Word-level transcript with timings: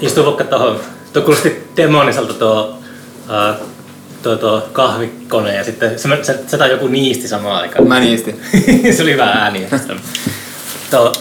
Istuu 0.00 0.24
vaikka 0.24 0.44
tuohon, 0.44 0.80
tuo 1.12 1.22
kuulosti 1.22 1.68
demoniselta 1.76 2.34
tuo, 2.34 2.78
uh, 3.28 3.66
tuo, 4.22 4.36
tuo 4.36 4.68
kahvikone 4.72 5.54
ja 5.54 5.64
sitten 5.64 5.98
se, 5.98 6.08
se, 6.22 6.38
se 6.46 6.58
tai 6.58 6.70
joku 6.70 6.88
niisti 6.88 7.28
samaan 7.28 7.62
aikaan. 7.62 7.88
Mä 7.88 8.00
niisti. 8.00 8.40
se 8.96 9.02
oli 9.02 9.12
hyvä 9.12 9.24
ääni. 9.24 9.68
tuo 10.90 11.12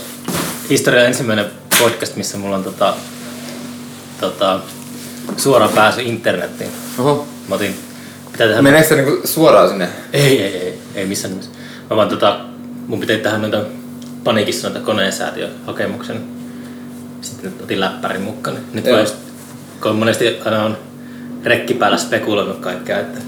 historia 0.69 1.05
ensimmäinen 1.05 1.45
podcast, 1.79 2.15
missä 2.15 2.37
mulla 2.37 2.55
on 2.55 2.63
tota, 2.63 2.93
tota, 4.21 4.59
suora 5.37 5.67
pääsy 5.67 6.01
internettiin. 6.01 6.69
Oho. 6.99 7.27
Mä 7.47 7.55
otin, 7.55 7.75
pitää 8.31 8.47
tehdä... 8.47 8.61
Meneekö 8.61 8.87
se 8.87 8.95
niinku 8.95 9.27
suoraan 9.27 9.69
sinne? 9.69 9.89
Ei, 10.13 10.41
ei, 10.41 10.57
ei, 10.57 10.79
ei 10.95 11.05
missään 11.05 11.31
nimessä. 11.31 11.51
Mä 11.89 11.95
vaan 11.95 12.09
tota, 12.09 12.39
mun 12.87 12.99
pitää 12.99 13.17
tehdä 13.17 13.37
noita 13.37 13.61
paniikissa 14.23 14.69
noita 14.69 14.85
koneensäätiöhakemuksen. 14.85 16.23
Sitten 17.25 17.53
otin 17.63 17.79
läppärin 17.79 18.21
mukaan. 18.21 18.57
Nyt 18.73 18.85
Joo. 18.85 18.93
voi 18.95 19.03
just, 19.03 19.15
kun 19.81 19.95
monesti 19.95 20.37
aina 20.45 20.63
on 20.63 20.77
rekki 21.43 21.73
päällä 21.73 21.97
spekuloinut 21.97 22.57
kaikkea, 22.57 22.99
että 22.99 23.19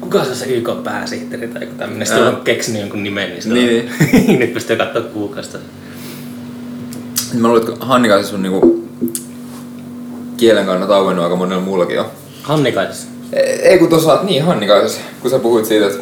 kuka 0.00 0.24
se 0.24 0.30
on 0.30 0.36
se 0.36 0.44
YK 0.46 0.68
pääsihteeri 0.84 1.48
tai 1.48 1.62
joku 1.62 1.74
tämmöinen. 1.78 2.06
Sitten 2.06 2.26
on 2.28 2.36
keksinyt 2.36 2.80
jonkun 2.80 3.02
nimen, 3.02 3.30
niin, 3.30 3.54
Niin, 3.54 3.90
on- 4.30 4.38
nyt 4.38 4.54
pystyy 4.54 4.76
katsoa 4.76 5.02
Googlesta. 5.02 5.58
Mä 7.34 7.48
luulen, 7.48 7.68
että 7.72 7.84
Hannikaisessa 7.86 8.30
sun 8.30 8.42
niinku 8.42 8.88
kielen 10.36 10.66
kannat 10.66 10.90
auennut 10.90 11.24
aika 11.24 11.36
monella 11.36 11.62
muullakin 11.62 11.96
jo. 11.96 12.10
Hannikaisessa. 12.42 13.08
Ei 13.62 13.78
kun 13.78 13.88
tuossa, 13.88 14.20
niin 14.22 14.44
Hannikaisessa, 14.44 15.00
kun 15.20 15.30
sä 15.30 15.38
puhuit 15.38 15.64
siitä, 15.66 15.86
että 15.86 15.98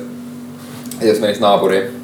että 0.93 1.07
jos 1.07 1.21
menis 1.21 1.41
naapuriin. 1.41 2.02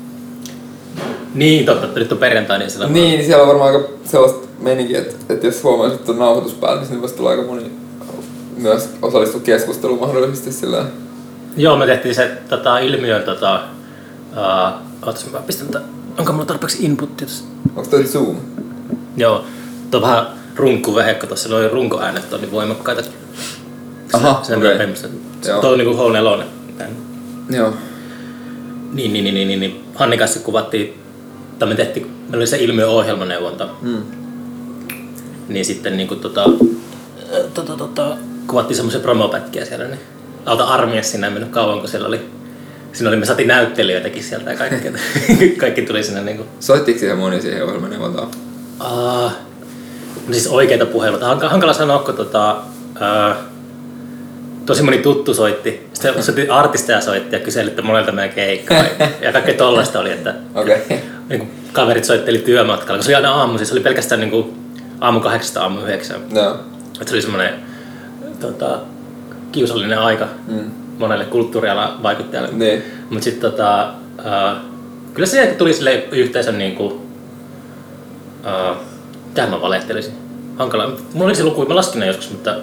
Niin, 1.35 1.67
totta, 1.67 1.87
että 1.87 2.01
nyt 2.01 2.13
on 2.13 2.19
perjantai, 2.19 2.59
niin 2.59 2.71
sillä 2.71 2.87
on- 2.87 2.93
Niin, 2.93 3.11
niin 3.11 3.25
siellä 3.27 3.43
on 3.43 3.49
varmaan 3.49 3.75
aika 3.75 3.89
sellaista 4.05 4.47
meininkiä, 4.61 4.99
että, 4.99 5.15
että 5.35 5.47
jos 5.47 5.63
huomaisit, 5.63 6.01
että 6.01 6.13
on 6.13 6.19
nauhoitus 6.19 6.55
päällä, 6.55 6.77
niin 6.77 6.87
sinne 6.87 7.01
voisi 7.01 7.15
tulla 7.15 7.31
aika 7.31 7.43
moni 7.43 7.71
myös 8.57 8.89
osallistua 9.03 9.41
keskusteluun 9.41 10.01
mahdollisesti 10.01 10.53
sillä 10.53 10.85
Joo, 11.57 11.77
me 11.77 11.87
tehtiin 11.87 12.15
se 12.15 12.31
tota, 12.49 12.79
ilmiön, 12.79 13.23
tota, 13.23 13.61
uh, 14.33 15.07
ootas, 15.07 15.33
mä 15.33 15.39
pistän, 15.41 15.67
tätä- 15.69 15.85
onko 16.19 16.33
mulla 16.33 16.47
tarpeeksi 16.47 16.85
inputtia 16.85 17.27
tässä? 17.27 17.45
Onko 17.77 17.91
toi 17.91 18.05
Zoom? 18.05 18.37
Joo, 19.17 19.45
tuo 19.91 20.01
vähän 20.01 20.27
runkkuvehekko, 20.57 21.27
tuossa 21.27 21.49
noin 21.49 21.71
runkoäänet 21.71 22.33
on 22.33 22.41
niin 22.41 22.51
voimakkaita. 22.53 23.03
Aha, 24.13 24.41
se, 24.43 24.57
okei. 24.57 24.75
okay. 24.75 24.97
se, 24.97 25.09
Joo. 25.49 25.61
Tuo 25.61 25.71
on 25.71 25.79
niinku 25.79 25.95
H4. 25.95 26.45
Joo. 27.57 27.73
Niin, 28.93 29.13
niin, 29.13 29.25
niin, 29.25 29.35
niin, 29.35 29.49
niin, 29.49 29.61
niin. 29.61 29.85
Hanni 29.95 30.19
kanssa 30.19 30.41
kuvattiin, 30.41 31.01
tai 31.59 31.69
me 31.69 31.75
tehtiin, 31.75 32.07
meillä 32.07 32.37
oli 32.37 32.47
se 32.47 32.57
ilmiöohjelmaneuvonta, 32.57 33.69
Mm. 33.83 34.03
niin 35.49 35.65
sitten 35.65 35.97
niinku 35.97 36.15
tota, 36.17 36.45
äh, 36.45 37.41
tota, 37.55 37.77
tota, 37.77 38.17
kuvattiin 38.47 38.77
semmoisia 38.77 39.01
promopätkiä 39.01 39.65
siellä, 39.65 39.85
niin 39.87 40.01
alta 40.47 40.65
armiassa 40.65 41.11
siinä 41.11 41.27
ei 41.27 41.33
mennyt 41.33 41.51
kauan, 41.51 41.81
kun 41.81 41.89
siellä 41.89 42.09
oli 42.09 42.21
Siinä 42.93 43.09
oli, 43.09 43.17
me 43.17 43.27
saatiin 43.27 43.49
näyttelijöitäkin 43.49 44.23
sieltä 44.25 44.51
ja 44.51 44.57
kaikki, 44.59 44.89
kaikki 45.61 45.83
tuli 45.83 46.03
sinne 46.03 46.21
niinku 46.23 46.45
Soittiko 46.61 46.99
siihen 46.99 47.19
moni 47.19 47.41
siihen 47.41 47.65
ohjelmaneuvontaan? 47.65 48.29
Uh, 48.81 49.33
no 50.27 50.33
siis 50.33 50.47
oikeita 50.47 50.87
puheluita. 50.87 51.35
Hank- 51.35 51.49
hankala 51.49 51.73
sanoa, 51.73 51.99
kun 51.99 52.15
tota, 52.15 52.57
uh, 52.91 53.37
tosi 54.69 54.83
moni 54.83 54.99
tuttu 54.99 55.35
soitti. 55.35 55.89
Sitten 55.93 56.23
soitti 56.23 56.49
artisteja 56.49 57.01
soitti 57.01 57.37
ja 57.37 57.41
kyseli, 57.41 57.69
että 57.69 57.83
monelta 57.83 58.13
meidän 58.13 58.35
keikkaa. 58.35 58.85
ja 59.23 59.33
kaikkea 59.33 59.55
tollaista 59.55 60.01
oli, 60.01 60.11
että. 60.11 60.35
Okay. 60.55 60.77
niin 61.29 61.39
kuin 61.39 61.51
kaverit 61.73 62.05
soitteli 62.05 62.39
työmatkalla. 62.39 63.03
Se 63.03 63.09
oli 63.09 63.15
aina 63.15 63.33
aamu, 63.33 63.59
siis 63.59 63.69
se 63.69 63.75
oli 63.75 63.81
pelkästään 63.81 64.21
niin 64.21 64.31
kuin 64.31 64.55
aamu 65.01 65.21
kahdeksasta 65.21 65.63
aamu 65.63 65.81
yhdeksän. 65.81 66.21
Että 66.23 67.05
se 67.07 67.15
oli 67.15 67.23
semmoinen 67.23 67.55
tota, 68.41 68.79
kiusallinen 69.53 69.99
aika 69.99 70.29
Mm. 70.49 70.71
monelle 70.99 71.25
kulttuurialan 71.25 72.03
vaikuttajalle. 72.03 72.49
Niin. 72.53 72.83
Mutta 73.11 73.25
sitten 73.25 73.51
tota, 73.51 73.93
uh, 74.19 74.59
kyllä 75.15 75.27
se 75.27 75.55
tuli 75.59 75.73
sille 75.73 76.09
yhteisön 76.13 76.59
niinku, 76.59 76.85
uh, 76.87 78.77
tähän 79.35 79.51
mä 79.51 79.61
valehtelisin. 79.61 80.15
Hankala. 80.57 80.97
Mulla 81.13 81.27
oli 81.27 81.35
se 81.35 81.45
luku, 81.45 81.67
mä 81.67 81.77
laskin 81.77 82.01
ne 82.01 82.07
joskus, 82.07 82.31
mutta 82.31 82.55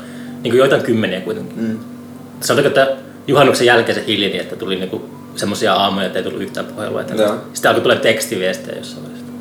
niinku 0.44 0.58
joitain 0.58 0.82
kymmeniä 0.82 1.22
kuitenkin. 1.22 1.64
Mm. 1.64 1.95
Sanotaanko, 2.42 2.80
että 2.82 2.96
juhannuksen 3.28 3.68
jälkeen 3.68 3.96
se 3.98 4.04
hiljeni, 4.08 4.40
että 4.40 4.56
tuli 4.56 4.76
niinku 4.76 5.06
semmoisia 5.36 5.74
aamuja, 5.74 6.06
että 6.06 6.20
ei 6.20 6.24
tullut 6.24 6.42
yhtään 6.42 6.66
puhelua. 6.66 7.02
Sitten 7.54 7.70
alkoi 7.70 7.82
tulla 7.84 7.96
tekstiviestejä 7.96 8.78
jossain 8.78 9.04
vaiheessa. 9.04 9.32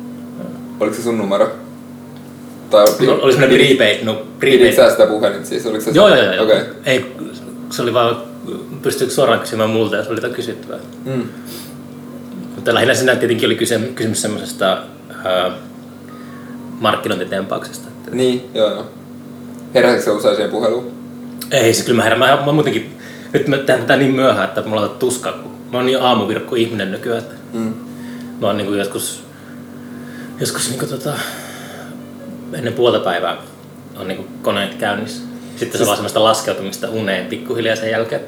Oliko 0.79 0.95
se 0.95 1.01
sun 1.01 1.17
numero? 1.17 1.51
Tai 2.69 2.85
No, 3.05 3.13
oli 3.21 3.31
semmoinen 3.33 3.59
prepaid, 3.67 4.03
no 4.03 4.13
Pidit 4.13 4.59
prepaid. 4.59 4.73
sä 4.75 4.89
sitä 4.91 5.05
puhelinta 5.05 5.47
siis? 5.47 5.65
Oliko 5.65 5.83
se 5.83 5.91
Joo, 5.93 6.07
joo, 6.07 6.17
joo. 6.23 6.33
joo. 6.33 6.43
Okei. 6.45 6.59
Ei, 6.85 7.05
se 7.69 7.81
oli 7.81 7.93
vaan, 7.93 8.17
pystyykö 8.81 9.13
suoraan 9.13 9.39
kysymään 9.39 9.69
multa, 9.69 9.95
jos 9.95 10.07
oli 10.07 10.17
jotain 10.17 10.33
kysyttävää. 10.33 10.79
Mm. 11.05 11.23
Mutta 12.55 12.73
lähinnä 12.73 12.93
siinä 12.93 13.15
tietenkin 13.15 13.47
oli 13.47 13.55
kyse, 13.55 13.79
kysymys 13.95 14.21
semmoisesta 14.21 14.77
ää, 15.23 15.51
markkinointitempauksesta. 16.79 17.87
Niin, 18.11 18.49
joo 18.53 18.69
joo. 18.69 18.85
Heräsitkö 19.73 20.11
usein 20.13 20.35
siihen 20.35 20.51
puheluun? 20.51 20.91
Ei, 21.51 21.73
siis 21.73 21.85
kyllä 21.85 21.97
mä 21.97 22.03
herään. 22.03 22.19
Mä, 22.19 22.45
mä 22.45 22.51
muutenkin, 22.51 22.97
nyt 23.33 23.47
mä 23.47 23.57
teen 23.57 23.79
tätä 23.79 23.95
niin 23.97 24.15
myöhään, 24.15 24.47
että 24.47 24.61
mulla 24.61 24.81
on 24.81 24.89
tuskaa, 24.89 25.31
kun 25.33 25.51
mä 25.71 25.77
oon 25.77 25.85
niin 25.85 26.01
aamuvirkku 26.01 26.55
ihminen 26.55 26.91
nykyään, 26.91 27.19
että 27.19 27.35
Mm. 27.53 27.73
mä 28.41 28.47
oon 28.47 28.57
niinku 28.57 28.73
joskus, 28.73 29.23
joskus 30.39 30.69
niinku 30.69 30.85
tota, 30.85 31.13
ennen 32.53 32.73
puolta 32.73 32.99
päivää 32.99 33.37
on 33.99 34.07
niinku 34.07 34.25
koneet 34.41 34.73
käynnissä. 34.75 35.23
Sitten 35.55 35.77
se 35.77 35.83
on 35.83 35.87
vaan 35.87 35.97
semmoista 35.97 36.23
laskeutumista 36.23 36.89
uneen 36.89 37.25
pikkuhiljaa 37.25 37.75
sen 37.75 37.91
jälkeen. 37.91 38.21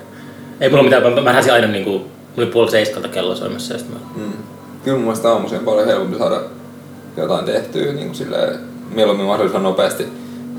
Ei 0.59 0.69
mulla 0.69 0.83
mitään, 0.83 1.03
mä, 1.03 1.21
mä 1.21 1.29
heräsin 1.31 1.53
aina 1.53 1.67
niinku, 1.67 1.91
mulla 1.91 2.09
oli 2.37 2.45
puoli 2.45 2.71
seiskalta 2.71 3.07
kello 3.07 3.35
soimassa 3.35 3.73
ja 3.73 3.79
sitten 3.79 3.97
mä 3.97 4.07
Mm. 4.15 4.33
Kyllä 4.83 4.97
mun 4.97 5.05
mielestä 5.05 5.29
aamuisin 5.29 5.59
on 5.59 5.65
paljon 5.65 5.87
helpompi 5.87 6.17
saada 6.17 6.41
jotain 7.17 7.45
tehtyä 7.45 7.93
niin 7.93 8.05
kuin 8.07 8.15
silleen, 8.15 8.59
mieluummin 8.93 9.25
mahdollisimman 9.27 9.63
nopeasti 9.63 10.07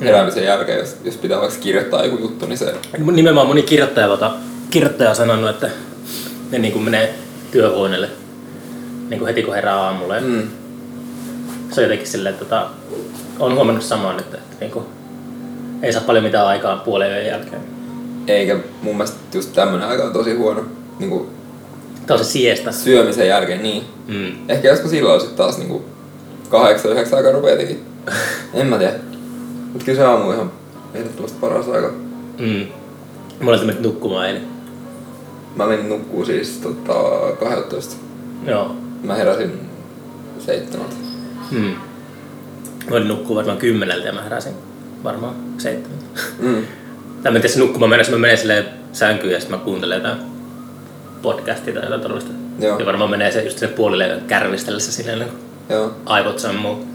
heräämisen 0.01 0.45
jälkeen, 0.45 0.79
jos, 0.79 0.97
jos 1.05 1.17
pitää 1.17 1.41
vaikka 1.41 1.59
kirjoittaa 1.61 2.05
joku 2.05 2.19
juttu, 2.19 2.47
niin 2.47 2.59
se... 2.59 2.75
Nimenomaan 2.99 3.47
moni 3.47 3.63
kirjoittaja, 3.63 4.07
tota, 4.09 4.31
kirjoittaja 4.71 5.11
on 5.11 5.17
sanonut, 5.17 5.51
että 5.51 5.71
ne 6.51 6.59
niin 6.59 6.73
kuin 6.73 6.85
menee 6.85 7.15
työhuoneelle 7.51 8.09
niin 9.09 9.19
kuin 9.19 9.27
heti 9.27 9.43
kun 9.43 9.55
herää 9.55 9.77
aamulla. 9.81 10.15
Ja 10.15 10.21
Mm. 10.21 10.43
Se 11.73 11.81
on 11.81 11.85
jotenkin 11.85 12.07
silleen, 12.09 12.33
että 12.35 12.45
tota, 12.45 12.67
olen 13.39 13.57
huomannut 13.57 13.85
saman, 13.85 14.19
että, 14.19 14.37
että 14.37 14.57
niin 14.61 14.71
kuin, 14.71 14.85
ei 15.83 15.93
saa 15.93 16.03
paljon 16.03 16.25
mitään 16.25 16.47
aikaa 16.47 16.77
puolen 16.77 17.11
yön 17.11 17.27
jälkeen. 17.27 17.63
Eikä 18.27 18.57
mun 18.83 18.97
mielestä 18.97 19.17
just 19.35 19.53
tämmönen 19.53 19.89
aika 19.89 20.05
on 20.05 20.13
tosi 20.13 20.35
huono 20.35 20.65
niin 20.99 21.11
kuin 21.11 21.29
Tämä 22.07 22.19
on 22.19 22.25
se 22.25 22.31
siesta. 22.31 22.73
syömisen 22.73 23.29
jälkeen, 23.29 23.63
niin. 23.63 23.85
Mm. 24.07 24.33
Ehkä 24.49 24.69
joskus 24.69 24.93
illalla 24.93 25.19
sitten 25.19 25.37
taas 25.37 25.59
niin 25.59 25.69
kuin 25.69 25.83
kahdeksan, 26.49 26.91
yhdeksän 26.91 27.17
aikaa 27.17 27.33
rupeaa 27.33 27.53
jotenkin. 27.53 27.85
En 28.55 28.67
mä 28.67 28.79
tiedä. 28.79 28.93
Mut 29.73 29.85
kyllä 29.85 29.99
se 29.99 30.05
aamu 30.05 30.29
on 30.29 30.35
ihan 30.35 30.53
ehdottomasti 30.95 31.39
paras 31.41 31.69
aika. 31.69 31.93
Mm. 32.39 32.67
Mä 33.41 33.51
olin 33.51 33.67
mennyt 33.67 33.81
nukkumaan 33.81 34.27
eilen. 34.27 34.43
Mä 35.57 35.67
menin 35.67 35.89
nukkuu 35.89 36.25
siis 36.25 36.59
tota, 36.59 36.93
12. 37.41 37.97
Joo. 38.47 38.77
Mä 39.03 39.15
heräsin 39.15 39.61
seitsemältä. 40.39 40.95
Mm. 41.51 41.75
Mä 42.91 42.97
olin 42.97 43.09
nukkua 43.09 43.37
varmaan 43.37 43.59
kymmeneltä 43.59 44.07
ja 44.07 44.13
mä 44.13 44.23
heräsin 44.23 44.55
varmaan 45.05 45.35
seitsemältä. 45.59 46.05
Mm. 46.39 46.63
Tai 47.23 47.33
mä 47.33 47.39
se 47.49 47.59
nukkumaan 47.59 47.91
mennessä, 47.91 48.13
mä 48.13 48.19
menen 48.19 48.39
silleen 48.39 48.65
sänkyyn 48.93 49.33
ja 49.33 49.41
sitten 49.41 49.59
mä 49.59 49.65
kuuntelen 49.65 49.97
jotain 49.97 50.19
podcastia 51.23 51.75
tai 51.75 51.83
jotain 51.83 52.01
tällaista. 52.01 52.31
Joo. 52.59 52.79
Ja 52.79 52.87
varmaan 52.87 53.11
menee 53.11 53.33
se 53.33 53.43
just 53.43 53.59
sinne 53.59 53.75
puolille 53.75 54.21
kärvistellessä 54.27 54.93
silleen, 54.93 55.19
niin 55.19 55.31
Joo. 55.69 55.95
aivot 56.07 56.39
sammuu. 56.39 56.87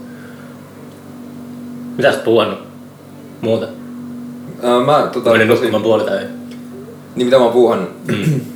Mitä 1.98 2.12
sä 2.12 2.18
oot 2.18 2.24
puhunut? 2.24 2.60
Muuta. 3.42 3.68
Ää, 4.64 4.80
mä 4.80 5.10
tota, 5.14 5.30
tosi- 5.30 5.46
nukkumaan 5.46 5.84
puolilta 5.84 6.14
yö. 6.22 6.28
Niin 7.16 7.28
mitä 7.28 7.38
mä 7.38 7.44
oon 7.44 7.54
puuhannut? 7.54 7.90
Mm. 8.08 8.42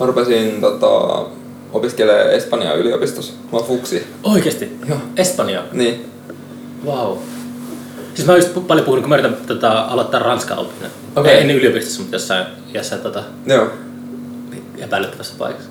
Mä 0.00 0.06
rupesin 0.06 0.60
tota, 0.60 0.88
opiskelemaan 1.72 2.30
Espanjaa 2.30 2.74
yliopistossa. 2.74 3.32
Mä 3.52 3.58
oon 3.58 3.66
fuksi. 3.66 4.06
Oikeesti? 4.22 4.78
Joo. 4.88 4.98
Espanja. 5.16 5.62
Niin. 5.72 6.04
Wow. 6.86 7.18
Siis 8.14 8.26
mä 8.26 8.32
oon 8.32 8.42
just 8.42 8.66
paljon 8.66 8.84
puhunut, 8.84 9.02
kun 9.02 9.08
mä 9.08 9.16
yritän 9.16 9.36
tota, 9.46 9.80
aloittaa 9.80 10.20
ranskan 10.20 10.58
opinnot. 10.58 10.92
Okei. 11.16 11.32
Ei 11.32 11.40
ennen 11.40 11.56
yliopistossa, 11.56 12.00
mutta 12.00 12.14
jossain, 12.14 12.46
jossain 12.74 13.00
tota, 13.00 13.22
Joo. 13.46 13.66
epäilyttävässä 14.78 15.34
paikassa. 15.38 15.70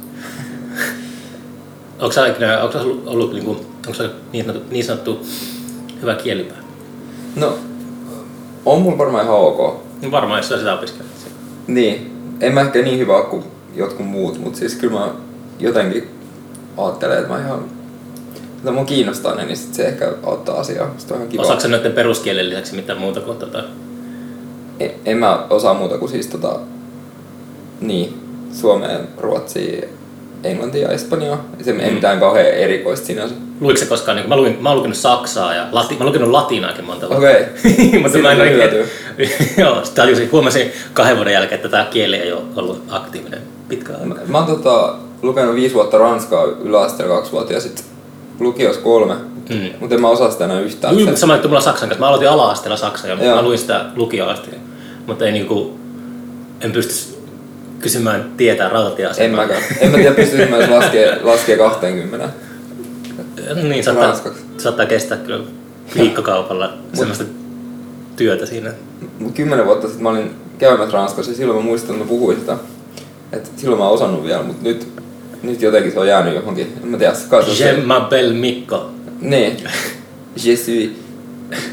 onko 1.99 2.11
sä 2.11 2.27
ikinä, 2.27 2.61
onko 2.61 2.73
sä 2.73 2.81
ollut, 2.81 3.03
ollut 3.07 3.33
niin 3.33 3.45
kuin, 3.45 3.57
onko 3.57 3.93
sä 3.93 4.09
niin 4.33 4.45
sanottu, 4.45 4.69
niin 4.71 4.85
sanottu 4.85 5.25
hyvä 6.01 6.15
kielipää? 6.15 6.57
No, 7.35 7.57
on 8.65 8.81
mulla 8.81 8.97
varmaan 8.97 9.23
ihan 9.23 9.37
ok. 9.37 9.83
No 10.01 10.11
varmaan, 10.11 10.39
jos 10.39 10.49
sä 10.49 10.57
sitä 10.57 10.73
opiskelet. 10.73 11.11
Niin. 11.67 12.11
En 12.39 12.53
mä 12.53 12.61
ehkä 12.61 12.81
niin 12.81 12.99
hyvä 12.99 13.17
ole 13.17 13.25
kuin 13.25 13.43
jotkut 13.75 14.07
muut, 14.07 14.39
mutta 14.39 14.59
siis 14.59 14.75
kyllä 14.75 14.99
mä 14.99 15.11
jotenkin 15.59 16.09
ajattelen, 16.77 17.17
että 17.17 17.33
mä 17.33 17.39
ihan 17.39 17.65
Mutta 18.53 18.71
mun 18.71 18.85
kiinnostaa 18.85 19.35
ne, 19.35 19.45
niin 19.45 19.57
sit 19.57 19.73
se 19.73 19.87
ehkä 19.87 20.13
auttaa 20.23 20.59
asiaa. 20.59 20.93
Sitten 20.97 21.15
on 21.15 21.21
ihan 21.21 21.31
kiva. 21.31 21.41
Osaatko 21.41 21.67
noiden 21.67 21.91
peruskielen 21.91 22.49
lisäksi 22.49 22.75
mitään 22.75 22.99
muuta 22.99 23.21
kuin 23.21 23.37
tota... 23.37 23.63
En, 24.79 24.91
en 25.05 25.17
mä 25.17 25.45
osaa 25.49 25.73
muuta 25.73 25.97
kuin 25.97 26.11
siis 26.11 26.27
tota, 26.27 26.59
niin, 27.81 28.21
suomea, 28.53 28.99
ruotsia, 29.17 29.87
englantia 30.43 30.87
ja 30.87 30.93
espanjaa. 30.93 31.45
Se 31.61 31.71
ei 31.71 31.91
mitään 31.91 32.19
kauhean 32.19 32.45
erikoista 32.45 33.05
sinänsä. 33.05 33.35
Luitko 33.61 33.79
se 33.79 33.85
koskaan, 33.85 34.17
niin 34.17 34.29
mä, 34.29 34.35
luin, 34.35 34.57
mä 34.61 34.69
oon 34.69 34.77
lukenut 34.77 34.97
saksaa 34.97 35.55
ja 35.55 35.67
lati, 35.71 35.93
mä 35.93 35.99
oon 35.99 36.07
lukenut 36.07 36.29
latinaakin 36.29 36.85
monta 36.85 37.09
vuotta. 37.09 37.27
Okei. 37.27 37.45
Mutta 38.01 38.09
Siinä 38.09 38.21
mä 38.21 38.31
en 38.31 38.41
oikein... 38.41 38.85
Joo, 39.57 39.85
sitä 39.85 40.01
tajusin, 40.01 40.31
huomasin 40.31 40.71
kahden 40.93 41.15
vuoden 41.15 41.33
jälkeen, 41.33 41.55
että 41.55 41.69
tämä 41.69 41.85
kieli 41.85 42.15
ei 42.15 42.31
ole 42.31 42.41
ollut 42.55 42.83
aktiivinen 42.89 43.41
pitkään 43.69 44.07
Mä, 44.07 44.13
aikaa. 44.13 44.27
mä 44.27 44.37
oon 44.37 44.47
tota, 44.47 44.95
lukenut 45.21 45.55
viisi 45.55 45.75
vuotta 45.75 45.97
ranskaa 45.97 46.45
yläasteella 46.45 47.15
kaksi 47.15 47.31
vuotta 47.31 47.53
ja 47.53 47.59
sitten 47.59 47.85
lukios 48.39 48.77
kolme. 48.77 49.13
Mm. 49.49 49.69
Mutta 49.79 49.95
en 49.95 50.01
mä 50.01 50.09
osaa 50.09 50.31
sitä 50.31 50.45
enää 50.45 50.59
yhtään. 50.59 50.95
Luin, 50.95 51.05
mutta 51.05 51.19
sama 51.19 51.33
juttu 51.33 51.47
mulla 51.47 51.61
saksan 51.61 51.89
kanssa. 51.89 51.99
Mä 51.99 52.07
aloitin 52.07 52.29
ala-asteella 52.29 52.77
saksaa 52.77 53.09
ja 53.09 53.23
Joo. 53.25 53.35
mä 53.35 53.41
luin 53.41 53.57
sitä 53.57 53.85
asti. 54.31 54.51
Mutta 55.07 55.25
ei 55.25 55.31
niinku, 55.31 55.79
en 56.61 56.71
pysty 56.71 57.20
kysymään 57.81 58.31
tietää 58.37 58.65
En 58.65 58.71
rautatieasemaa. 58.71 59.41
mäkään. 59.41 59.63
En 59.79 59.91
mä 59.91 59.97
tiedä, 59.97 60.15
pystyisikö 60.15 60.49
mä 60.49 60.75
laskee, 60.75 61.19
laskee 61.21 61.57
20. 61.57 62.29
Niin, 63.63 63.83
saattaa, 63.83 64.33
saattaa 64.57 64.85
kestää 64.85 65.17
kyllä 65.17 65.45
viikkokaupalla 65.97 66.73
semmoista 66.93 67.23
työtä 68.15 68.45
siinä. 68.45 68.73
Kymmenen 69.33 69.65
vuotta 69.65 69.87
sitten 69.87 70.03
mä 70.03 70.09
olin 70.09 70.35
käymässä 70.57 70.93
Ranskassa 70.93 71.31
ja 71.31 71.37
silloin 71.37 71.59
mä 71.59 71.65
muistan, 71.65 71.95
että 71.95 72.03
mä 72.03 72.09
puhuin 72.09 72.39
sitä. 72.39 72.57
Et 73.31 73.51
silloin 73.57 73.79
mä 73.79 73.85
oon 73.85 73.93
osannut 73.93 74.23
vielä, 74.23 74.43
mutta 74.43 74.63
nyt, 74.63 74.87
nyt 75.43 75.61
jotenkin 75.61 75.91
se 75.91 75.99
on 75.99 76.07
jäänyt 76.07 76.35
johonkin. 76.35 76.73
En 76.83 76.87
mä 76.87 76.97
tiedä, 76.97 77.13
se 77.13 77.35
on 77.35 77.43
Je 77.59 77.73
m'appelle 77.73 78.33
Mikko. 78.33 78.91
Niin. 79.21 79.57
Je 80.45 80.55
suis 80.55 80.91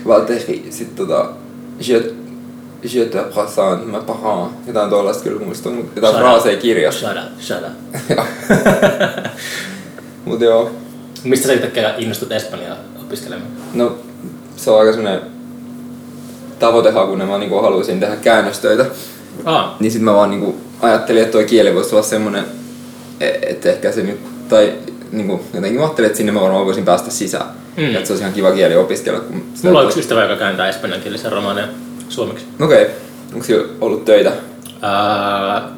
Valtteri. 0.06 0.66
Sitten 0.70 1.06
tota... 1.06 1.30
Je, 1.88 2.12
je 2.82 3.04
te 3.04 3.18
présente 3.18 3.86
mes 3.86 4.04
parents. 4.06 4.52
Jotain 4.66 4.90
tuollaista 4.90 5.22
kyllä 5.24 5.44
muistan, 5.44 5.72
mutta 5.72 5.92
jotain 5.96 6.16
fraaseja 6.16 6.56
kirjassa. 6.56 7.08
Shut 7.40 7.56
up. 7.56 8.18
Mut 10.24 10.40
joo. 10.40 10.70
Mistä 11.24 11.46
sä 11.46 11.52
yhtäkkiä 11.52 11.94
innostut 11.98 12.32
Espanjaa 12.32 12.76
opiskelemaan? 13.02 13.50
No, 13.74 13.96
se 14.56 14.70
on 14.70 14.80
aika 14.80 14.92
semmonen 14.92 15.20
tavoitehakunen. 16.58 17.28
Mä 17.28 17.38
niinku 17.38 17.60
haluaisin 17.62 18.00
tehdä 18.00 18.16
käännöstöitä. 18.16 18.86
Aa, 19.44 19.76
Niin 19.80 19.92
sit 19.92 20.02
mä 20.02 20.14
vaan 20.14 20.30
niinku 20.30 20.56
ajattelin, 20.80 21.22
että 21.22 21.32
toi 21.32 21.44
kieli 21.44 21.74
voisi 21.74 21.94
olla 21.94 22.04
semmonen, 22.04 22.44
e- 23.20 23.38
että 23.42 23.68
ehkä 23.70 23.92
se 23.92 24.02
nyt, 24.02 24.48
tai 24.48 24.72
niinku, 25.12 25.40
jotenkin 25.54 25.80
mä 25.80 25.84
ajattelin, 25.86 26.06
että 26.06 26.16
sinne 26.16 26.32
mä 26.32 26.40
varmaan 26.40 26.66
voisin 26.66 26.84
päästä 26.84 27.10
sisään. 27.10 27.46
Mm. 27.76 27.82
Mm. 27.84 27.94
Että 27.94 28.06
se 28.06 28.12
olisi 28.12 28.22
ihan 28.22 28.34
kiva 28.34 28.52
kieli 28.52 28.76
opiskella. 28.76 29.20
Kun 29.20 29.44
mulla 29.62 29.78
on 29.80 29.86
yksi 29.86 30.00
ystävä, 30.00 30.22
joka 30.22 30.36
kääntää 30.36 30.68
espanjankielisen 30.68 31.32
romaaneja 31.32 31.68
suomeksi. 32.08 32.44
Okei, 32.60 32.82
okay. 32.82 32.94
onko 33.32 33.44
sillä 33.44 33.68
ollut 33.80 34.04
töitä? 34.04 34.32
Ää, 34.82 35.68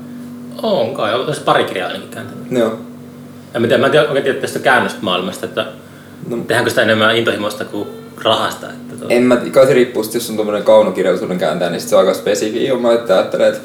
on 0.63 0.95
kai, 0.95 1.27
tässä 1.27 1.43
pari 1.45 1.65
kirjaa 1.65 1.89
ainakin 1.89 2.09
kääntänyt. 2.09 2.45
Joo. 2.51 2.79
Ja 3.55 3.61
miten, 3.61 3.81
mä 3.81 3.87
en 3.87 3.93
tiedä 3.93 4.09
oikein 4.09 4.25
tiedä 4.25 4.41
tästä 4.41 4.59
käännösmaailmasta, 4.59 5.47
että 5.47 5.67
No, 6.29 6.37
tehdäänkö 6.37 6.71
sitä 6.71 6.83
enemmän 6.83 7.17
intohimosta 7.17 7.65
kuin 7.65 7.89
rahasta. 8.25 8.67
Että 8.67 8.97
tuo, 8.97 9.07
en 9.11 9.23
mä, 9.23 9.37
kai 9.37 9.67
se 9.67 9.75
riippuu, 9.75 10.05
sit, 10.05 10.15
jos 10.15 10.31
on 10.31 10.37
tommonen 10.37 10.63
kaunokirjallisuuden 10.63 11.39
kääntää, 11.39 11.71
niin 11.71 11.81
sit 11.81 11.91
se 11.91 11.97
on 11.97 12.01
aika 12.01 12.15
spesifi. 12.15 12.73
Mä 12.81 12.93
että 12.93 13.15
ajattelen, 13.15 13.49
että 13.49 13.61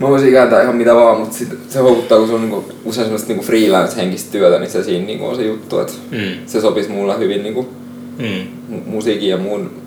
mä 0.00 0.08
voisin 0.08 0.32
kääntää 0.32 0.62
ihan 0.62 0.76
mitä 0.76 0.94
vaan, 0.94 1.18
mutta 1.18 1.36
sit 1.36 1.58
se 1.68 1.78
houkuttaa, 1.78 2.18
kun 2.18 2.28
se 2.28 2.34
on 2.34 2.40
niinku, 2.40 2.64
usein 2.84 3.04
semmoista 3.04 3.28
niinku 3.28 3.44
freelance-henkistä 3.44 4.32
työtä, 4.32 4.58
niin 4.58 4.70
se 4.70 4.82
siinä 4.82 5.06
niinku 5.06 5.26
on 5.26 5.36
se 5.36 5.42
juttu, 5.42 5.80
että 5.80 5.92
mm, 6.10 6.46
se 6.46 6.60
sopisi 6.60 6.88
mulle 6.88 7.18
hyvin 7.18 7.42
niinku 7.42 7.68
mm, 8.18 8.46
mu- 8.70 8.86
musiikin 8.86 9.28
ja 9.28 9.36
muun 9.36 9.81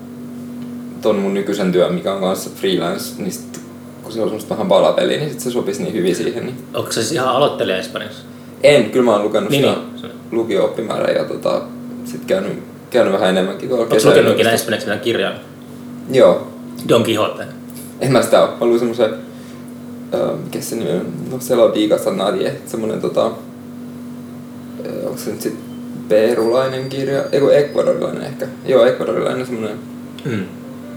ton 1.02 1.16
mun 1.18 1.34
nykyisen 1.34 1.72
työn, 1.72 1.94
mikä 1.94 2.12
on 2.14 2.20
kanssa 2.20 2.50
freelance, 2.56 3.22
niin 3.22 3.32
sit, 3.32 3.60
kun 4.02 4.12
se 4.12 4.20
on 4.20 4.28
semmoista 4.28 4.54
vähän 4.54 4.68
palapeliä, 4.68 5.18
niin 5.18 5.30
sit 5.30 5.40
se 5.40 5.50
sopisi 5.50 5.82
niin 5.82 5.94
hyvin 5.94 6.14
siihen. 6.16 6.46
Niin. 6.46 6.56
onko 6.74 6.92
se 6.92 7.00
siis 7.00 7.12
ihan 7.12 7.28
aloittelija 7.28 7.78
Espanjassa? 7.78 8.22
En, 8.62 8.90
kyllä 8.90 9.04
mä 9.04 9.12
oon 9.12 9.22
lukenut 9.22 9.50
Niin, 9.50 9.64
sitä 9.64 9.76
niin. 10.02 10.12
lukio-oppimäärää 10.30 11.10
ja 11.10 11.24
tota, 11.24 11.62
sit 12.04 12.24
käynyt, 12.26 12.62
käynyt 12.90 13.12
vähän 13.12 13.28
enemmänkin 13.30 13.68
tuolla 13.68 13.84
Onko 13.84 13.96
lukenut 14.04 14.32
ikinä 14.32 14.50
espanjaksi 14.50 14.86
mitään 14.86 15.00
kirjaa? 15.00 15.32
Joo, 16.10 16.46
Don 16.88 17.02
Quixote. 17.08 17.44
en 18.00 18.12
mä 18.12 18.22
sitä 18.22 18.42
oo. 18.42 18.48
Mä 18.60 18.66
luin 18.66 18.78
semmosen, 18.78 19.10
öö, 20.14 20.32
mikä 20.44 20.60
se 20.60 20.76
nimi 20.76 20.90
on, 20.90 21.06
no 21.30 21.36
se 21.40 21.54
on 21.56 21.74
Viikassa 21.74 22.10
Nadie, 22.12 22.56
semmonen 22.66 23.00
tota, 23.00 23.30
öö, 24.86 25.06
onko 25.06 25.18
se 25.18 25.30
nyt 25.30 25.40
sit 25.40 25.56
perulainen 26.08 26.88
kirja, 26.88 27.24
eiku 27.32 27.48
ecuadorilainen 27.48 28.22
ehkä. 28.22 28.46
Joo, 28.66 28.84
ecuadorilainen 28.86 29.46
semmonen 29.46 29.78
Mm, 30.24 30.44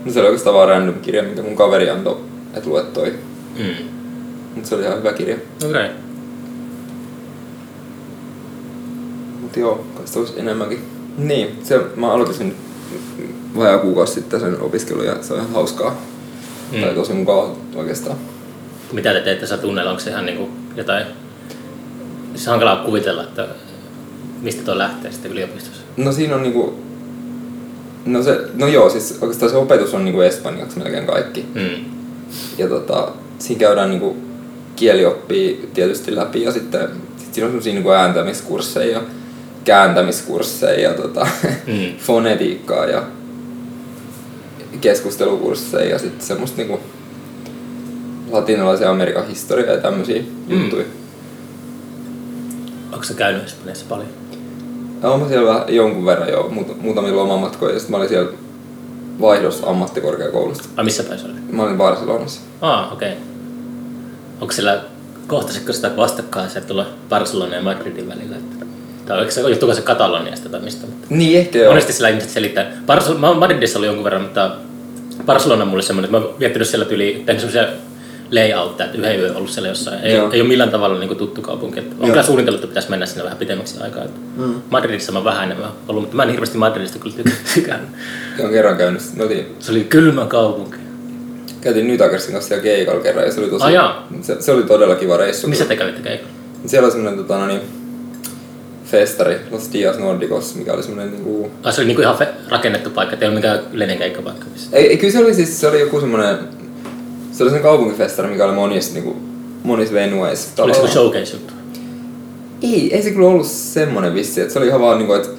No 0.05 0.11
se 0.11 0.19
oli 0.19 0.27
oikeastaan 0.27 0.55
vaan 0.55 0.67
random 0.69 0.99
kirja, 0.99 1.23
minkä 1.23 1.41
mun 1.41 1.55
kaveri 1.55 1.89
antoi, 1.89 2.17
että 2.53 2.69
lue 2.69 2.83
toi. 2.83 3.13
mm. 3.57 3.85
Mut 4.55 4.65
se 4.65 4.75
oli 4.75 4.83
ihan 4.83 4.97
hyvä 4.97 5.13
kirja. 5.13 5.35
Okei. 5.35 5.69
Okay. 5.69 5.89
Mut 9.41 9.57
joo, 9.57 9.85
kai 9.95 10.07
sitä 10.07 10.19
olisi 10.19 10.33
enemmänkin. 10.37 10.79
Niin, 11.17 11.59
se, 11.63 11.79
mä 11.95 12.11
aloitin 12.11 12.55
vajaa 13.57 13.77
kuukausi 13.77 14.13
sitten 14.13 14.39
sen 14.39 14.61
opiskelun 14.61 15.05
ja 15.05 15.23
se 15.23 15.33
on 15.33 15.39
ihan 15.39 15.53
hauskaa. 15.53 16.01
Mm. 16.71 16.81
Tai 16.81 16.93
tosi 16.93 17.13
mukava 17.13 17.55
oikeastaan. 17.75 18.17
Mitä 18.91 19.13
te 19.13 19.21
teette 19.21 19.41
tässä 19.41 19.57
tunnella? 19.57 19.89
Onko 19.89 20.03
se 20.03 20.09
ihan 20.09 20.25
niinku 20.25 20.49
jotain... 20.75 21.05
Siis 22.35 22.47
hankalaa 22.47 22.75
kuvitella, 22.75 23.23
että 23.23 23.47
mistä 24.41 24.63
tuo 24.63 24.77
lähtee 24.77 25.11
sitten 25.11 25.31
yliopistossa. 25.31 25.81
No 25.97 26.11
siinä 26.11 26.35
on 26.35 26.43
niinku... 26.43 26.79
No, 28.05 28.23
se, 28.23 28.39
no 28.53 28.67
joo, 28.67 28.89
siis 28.89 29.17
oikeastaan 29.21 29.51
se 29.51 29.57
opetus 29.57 29.93
on 29.93 30.05
niinku 30.05 30.21
espanjaksi 30.21 30.79
melkein 30.79 31.05
kaikki. 31.05 31.45
Mm. 31.55 31.85
Ja 32.57 32.67
tota, 32.67 33.11
siinä 33.39 33.59
käydään 33.59 33.89
niinku 33.89 34.17
kielioppia 34.75 35.57
tietysti 35.73 36.15
läpi 36.15 36.43
ja 36.43 36.51
sitten 36.51 36.89
sit 37.17 37.33
siinä 37.33 37.45
on 37.45 37.51
semmosia 37.51 37.73
niinku 37.73 37.89
ääntämiskursseja 37.91 38.91
ja 38.91 39.01
kääntämiskursseja 39.65 40.89
ja 40.89 40.93
tota, 40.93 41.27
Mm. 41.67 41.97
fonetiikkaa 42.07 42.85
ja 42.85 43.03
keskustelukursseja 44.81 45.89
ja 45.89 45.99
sitten 45.99 46.25
semmoista 46.27 46.57
niinku 46.57 46.79
latinalaisen 48.31 48.89
Amerikan 48.89 49.27
historiaa 49.27 49.75
ja 49.75 49.81
tämmösiä 49.81 50.21
Mm. 50.21 50.55
mm. 50.55 50.61
juttuja. 50.61 50.85
Onko 52.91 53.03
se 53.03 53.13
käynyt 53.13 53.43
Espanjassa 53.45 53.85
paljon? 53.89 54.09
Ja 55.03 55.09
olen 55.09 55.27
siellä 55.29 55.53
vähän 55.53 55.63
jonkun 55.67 56.05
verran 56.05 56.29
jo 56.29 56.49
muut- 56.51 56.75
muutamia 56.81 57.15
lomamatkoja 57.15 57.73
ja 57.73 57.79
sitten 57.79 57.91
mä 57.91 57.97
olin 57.97 58.09
siellä 58.09 58.31
vaihdossa 59.21 59.67
ammattikorkeakoulusta. 59.67 60.63
Ai 60.77 60.83
missä 60.83 61.03
päin 61.03 61.19
se 61.19 61.25
oli? 61.25 61.33
Mä 61.51 61.63
olin 61.63 61.77
Barcelonassa. 61.77 62.41
Aa, 62.61 62.91
okei. 62.93 63.11
Okay. 63.11 63.21
Onko 64.41 64.51
sillä, 64.53 64.81
kohtasitko 65.27 65.73
sitä 65.73 65.91
vastakkain 65.97 66.49
se 66.49 66.61
tulla 66.61 66.85
Barcelonan 67.09 67.53
ja 67.55 67.61
Madridin 67.61 68.09
välillä? 68.09 68.35
Että, 68.35 68.65
tai 69.05 69.17
oliko 69.17 69.31
se, 69.31 69.41
johtuuko 69.41 69.75
se 69.75 69.81
Kataloniasta 69.81 70.49
tai 70.49 70.59
mistä? 70.61 70.85
Mutta 70.87 71.07
Niin 71.09 71.39
ehkä 71.39 71.59
joo. 71.59 71.71
monesti 71.71 71.93
sillä 71.93 72.09
ihmiset 72.09 72.29
selittää. 72.29 72.71
Barcel- 72.87 73.17
mä 73.17 73.27
oon 73.27 73.37
Madridissa 73.39 73.79
oli 73.79 73.85
jonkun 73.85 74.03
verran, 74.03 74.21
mutta 74.21 74.51
Barcelona 75.25 75.61
on 75.63 75.67
mulle 75.67 75.83
semmoinen, 75.83 76.09
että 76.09 76.19
mä 76.19 76.25
oon 76.25 76.39
viettänyt 76.39 76.67
siellä 76.67 76.85
tyyli, 76.85 77.23
tehnyt 77.25 77.41
semmoisia 77.41 77.73
layoutteja, 78.31 78.85
että 78.85 78.97
yhden 78.97 79.19
yön 79.19 79.35
ollut 79.35 79.49
siellä 79.49 79.69
jossain. 79.69 80.03
Ei, 80.03 80.15
Joo. 80.15 80.31
ei 80.31 80.41
ole 80.41 80.49
millään 80.49 80.69
tavalla 80.71 80.99
niin 80.99 81.17
tuttu 81.17 81.41
kaupunki. 81.41 81.79
Että 81.79 81.95
on 81.99 82.09
kyllä 82.09 82.23
suunnitellut, 82.23 82.59
että 82.59 82.67
pitäisi 82.67 82.89
mennä 82.89 83.05
sinne 83.05 83.23
vähän 83.23 83.37
pitemmäksi 83.37 83.75
aikaa. 83.81 84.03
Mm. 84.37 84.53
Madridissa 84.69 85.11
mä 85.11 85.23
vähän 85.23 85.43
enemmän 85.43 85.69
ollut, 85.87 86.03
mutta 86.03 86.15
mä 86.15 86.23
en 86.23 86.29
hirveästi 86.29 86.57
Madridista 86.57 86.99
kyllä 86.99 87.15
ty- 87.19 87.31
tykännyt. 87.53 87.89
Olen 88.39 88.51
kerran 88.51 88.77
käynyt. 88.77 89.01
Me 89.15 89.23
oltiin, 89.23 89.55
Se 89.59 89.71
oli 89.71 89.83
kylmä 89.83 90.25
kaupunki. 90.25 90.77
käytiin 91.61 91.87
Nytakersin 91.87 92.31
kanssa 92.33 92.47
siellä 92.47 92.63
keikalla 92.63 93.01
kerran 93.01 93.25
ja 93.25 93.31
se 93.31 93.39
oli 93.39 93.49
tosi... 93.49 93.73
Jaa. 93.73 94.07
se, 94.21 94.35
se, 94.41 94.51
oli 94.51 94.63
todella 94.63 94.95
kiva 94.95 95.17
reissu. 95.17 95.47
Missä 95.47 95.65
te 95.65 95.75
kävitte 95.75 96.01
keikalla? 96.01 96.31
Siellä 96.65 96.85
oli 96.85 96.91
semmonen 96.91 97.17
tota, 97.17 97.37
no 97.37 97.47
niin, 97.47 97.61
festari, 98.85 99.35
Los 99.51 99.69
Dias 99.73 99.99
Nordicos, 99.99 100.55
mikä 100.55 100.73
oli 100.73 100.83
semmonen 100.83 101.11
niinku... 101.11 101.51
Ai 101.63 101.73
se 101.73 101.81
oli 101.81 101.87
niinku 101.87 102.01
ihan 102.01 102.15
fe- 102.17 102.49
rakennettu 102.51 102.89
paikka, 102.89 103.15
ei 103.21 103.27
ollut 103.27 103.35
mikään 103.35 103.59
yleinen 103.73 103.97
keikkapaikka. 103.97 104.45
missä- 104.53 104.77
Ei, 104.77 104.87
ei, 104.87 104.97
kyllä 104.97 105.11
se 105.13 105.19
oli 105.19 105.33
siis, 105.33 105.61
se 105.61 105.67
oli 105.67 105.79
joku 105.79 105.99
semmonen... 105.99 106.37
Se 107.39 107.43
oli 107.43 107.49
semmonen 107.51 107.71
kaupunkifestari, 107.71 108.29
mikä 108.29 108.45
oli 108.45 108.53
monissa 108.53 108.93
niinku, 108.93 109.15
monissa 109.63 109.93
venueissa. 109.93 110.63
Oliko 110.63 110.75
se 110.75 110.81
tavallaan. 110.81 110.97
joku 111.05 111.11
showcase 111.11 111.35
juttu? 111.37 111.53
Ei, 112.61 112.95
ei 112.95 113.03
se 113.03 113.11
kyllä 113.11 113.27
ollut 113.27 113.45
semmonen 113.47 114.13
vissi, 114.13 114.41
että 114.41 114.53
se 114.53 114.59
oli 114.59 114.67
ihan 114.67 114.81
vaan 114.81 114.97
niinku, 114.97 115.13
että 115.13 115.29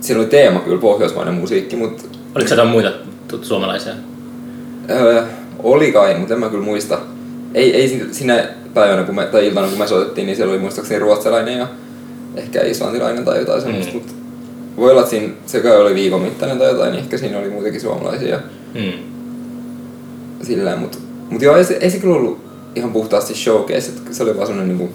siellä 0.00 0.20
oli 0.20 0.30
teema 0.30 0.60
kyllä 0.60 0.80
pohjoismainen 0.80 1.34
musiikki, 1.34 1.76
mutta 1.76 2.02
Oliko 2.34 2.48
se 2.48 2.54
jotain 2.54 2.68
muita 2.68 2.92
suomalaisia? 3.42 3.92
öö, 4.90 5.22
oli 5.62 5.92
kai, 5.92 6.18
mutta 6.18 6.34
en 6.34 6.40
mä 6.40 6.48
kyllä 6.48 6.64
muista. 6.64 6.98
Ei, 7.54 7.74
ei 7.76 7.88
sin- 7.88 8.14
sinä 8.14 8.48
päivänä 8.74 9.02
kun 9.02 9.14
me, 9.14 9.26
tai 9.26 9.46
iltana 9.46 9.68
kun 9.68 9.78
me 9.78 9.86
soitettiin, 9.86 10.26
niin 10.26 10.36
siellä 10.36 10.52
oli 10.52 10.60
muistaakseni 10.60 11.00
ruotsalainen 11.00 11.58
ja 11.58 11.68
ehkä 12.36 12.62
islantilainen 12.62 13.24
tai 13.24 13.38
jotain 13.38 13.62
semmoista, 13.62 13.92
Mm. 13.92 13.98
mutta 13.98 14.12
voi 14.76 14.90
olla, 14.90 15.00
että 15.00 15.10
siinä, 15.10 15.32
se 15.46 15.60
kai 15.60 15.76
oli 15.80 15.94
viikon 15.94 16.20
mittainen 16.22 16.58
tai 16.58 16.68
jotain, 16.68 16.92
niin 16.92 17.02
ehkä 17.04 17.18
siinä 17.18 17.38
oli 17.38 17.50
muutenkin 17.50 17.80
suomalaisia 17.80 18.38
Mm. 18.74 18.92
sillä 20.42 20.76
mutta 20.76 20.98
mut 21.32 21.42
joo, 21.42 21.56
ei 21.56 21.64
se, 21.64 21.74
ei 21.74 21.90
se 21.90 21.98
kyllä 21.98 22.14
ollut 22.14 22.38
ihan 22.74 22.92
puhtaasti 22.92 23.34
showcase, 23.34 23.88
että 23.88 24.14
se 24.14 24.22
oli 24.22 24.36
vaan 24.36 24.46
semmonen 24.46 24.68
niinku, 24.68 24.94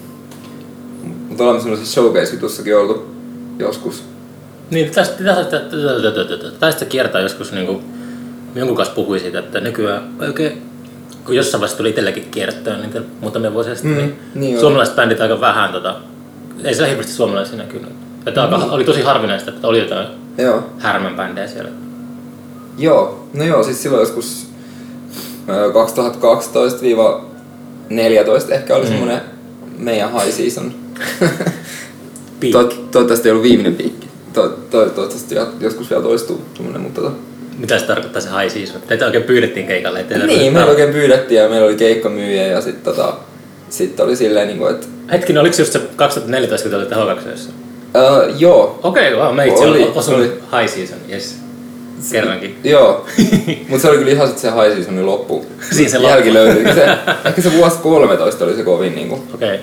mutta 1.28 1.44
olemme 1.44 1.60
semmoisessa 1.60 2.00
showcase-jutussakin 2.00 2.76
oltu 2.76 3.06
joskus, 3.58 4.02
Niin, 4.70 4.90
tästä, 4.90 5.14
tästä, 6.60 6.84
kiertää 6.84 7.20
joskus 7.20 7.52
niin 7.52 7.66
kuin, 7.66 7.84
jonkun 8.54 8.76
kanssa 8.76 8.94
puhui 8.94 9.20
siitä, 9.20 9.38
että 9.38 9.60
nykyään 9.60 10.08
oikein, 10.20 10.62
kun 11.24 11.36
jossain 11.36 11.60
vaiheessa 11.60 11.76
tuli 11.78 11.88
itselläkin 11.88 12.28
kierrettyä 12.30 12.76
niitä 12.76 13.00
muutamia 13.20 13.52
vuosia 13.52 13.74
sitten, 13.74 13.92
Mm, 13.92 13.98
niin, 13.98 14.16
niin 14.34 14.60
suomalaiset 14.60 14.96
bändit 14.96 15.20
aika 15.20 15.40
vähän, 15.40 15.72
tota, 15.72 15.96
ei 16.64 16.74
siellä 16.74 16.88
hirveästi 16.88 17.12
suomalaisia 17.12 17.56
näkynyt. 17.56 17.90
Että 18.26 18.44
aika, 18.44 18.56
oli 18.56 18.84
tosi 18.84 19.02
harvinaista, 19.02 19.50
että 19.50 19.68
oli 19.68 19.78
jotain 19.78 20.06
Joo. 20.38 20.62
härmän 20.78 21.16
bändejä 21.16 21.46
siellä. 21.46 21.70
Joo, 22.78 23.28
no 23.34 23.44
joo, 23.44 23.62
siis 23.62 23.82
silloin 23.82 24.00
joskus 24.00 24.47
2012-14 25.48 25.52
ehkä 28.52 28.76
oli 28.76 28.84
mm. 28.84 28.88
semmoinen 28.88 29.20
meidän 29.78 30.12
high 30.12 30.30
season. 30.30 30.74
To, 32.52 32.64
toivottavasti 32.64 33.28
ei 33.28 33.32
ollut 33.32 33.42
viimeinen 33.42 33.74
piikki. 33.74 34.08
To, 34.32 34.48
to, 34.48 34.54
toivottavasti 34.70 35.34
joskus 35.60 35.90
vielä 35.90 36.02
toistuu 36.02 36.42
semmoinen, 36.54 36.82
mutta 36.82 37.00
tota. 37.00 37.14
Mitä 37.58 37.78
se 37.78 37.86
tarkoittaa 37.86 38.22
se 38.22 38.28
high 38.28 38.54
season? 38.54 38.82
Teitä 38.88 39.06
oikein 39.06 39.24
pyydettiin 39.24 39.66
keikalle. 39.66 40.04
Niin, 40.26 40.52
meillä 40.52 40.70
oikein 40.70 40.92
pyydettiin 40.92 41.40
ja 41.40 41.48
meillä 41.48 41.66
oli 41.66 41.76
keikkamyyjä 41.76 42.46
ja 42.46 42.60
sitten 42.60 42.94
tota, 42.94 43.14
sit 43.70 44.00
oli 44.00 44.16
silleen 44.16 44.48
niinku, 44.48 44.66
että 44.66 44.86
Hetkinen, 45.12 45.40
oliko 45.40 45.56
se 45.56 45.62
just 45.62 45.72
se 45.72 45.80
2014, 45.96 46.62
kun 46.62 46.70
te 46.70 46.76
olitte 46.76 46.94
H2? 46.94 47.50
öö, 47.96 48.32
joo, 48.38 48.80
Okei, 48.82 49.14
okay, 49.14 49.26
wow, 49.26 49.36
meitsi 49.36 49.64
Oli, 49.64 49.82
oli 49.82 49.92
osunut 49.94 50.20
oli. 50.20 50.32
high 50.60 50.74
season, 50.74 50.98
yes. 51.10 51.36
Kerrankin. 52.12 52.58
Joo, 52.64 53.06
mutta 53.68 53.82
se 53.82 53.88
oli 53.88 53.98
kyllä 53.98 54.10
ihan 54.12 54.28
sit 54.28 54.38
se 54.38 54.50
high 54.50 54.76
seasonin 54.76 55.06
loppu. 55.06 55.46
Siinä 55.70 55.90
se 55.90 55.98
Jälki 55.98 56.32
loppu. 56.32 56.34
löytyi. 56.34 56.74
Se, 56.74 56.98
ehkä 57.24 57.42
se 57.42 57.52
vuosi 57.52 57.78
13 57.82 58.44
oli 58.44 58.56
se 58.56 58.62
kovin 58.62 58.94
niinku. 58.94 59.14
Okei. 59.34 59.48
Okay. 59.54 59.58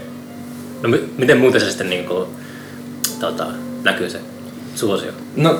No 0.81 0.89
mi- 0.89 1.09
miten 1.17 1.37
muuten 1.37 1.61
se 1.61 1.67
sitten 1.67 1.89
niin 1.89 2.05
kuin, 2.05 2.25
tota, 3.19 3.45
näkyy 3.83 4.09
se 4.09 4.19
suosio? 4.75 5.11
No, 5.35 5.59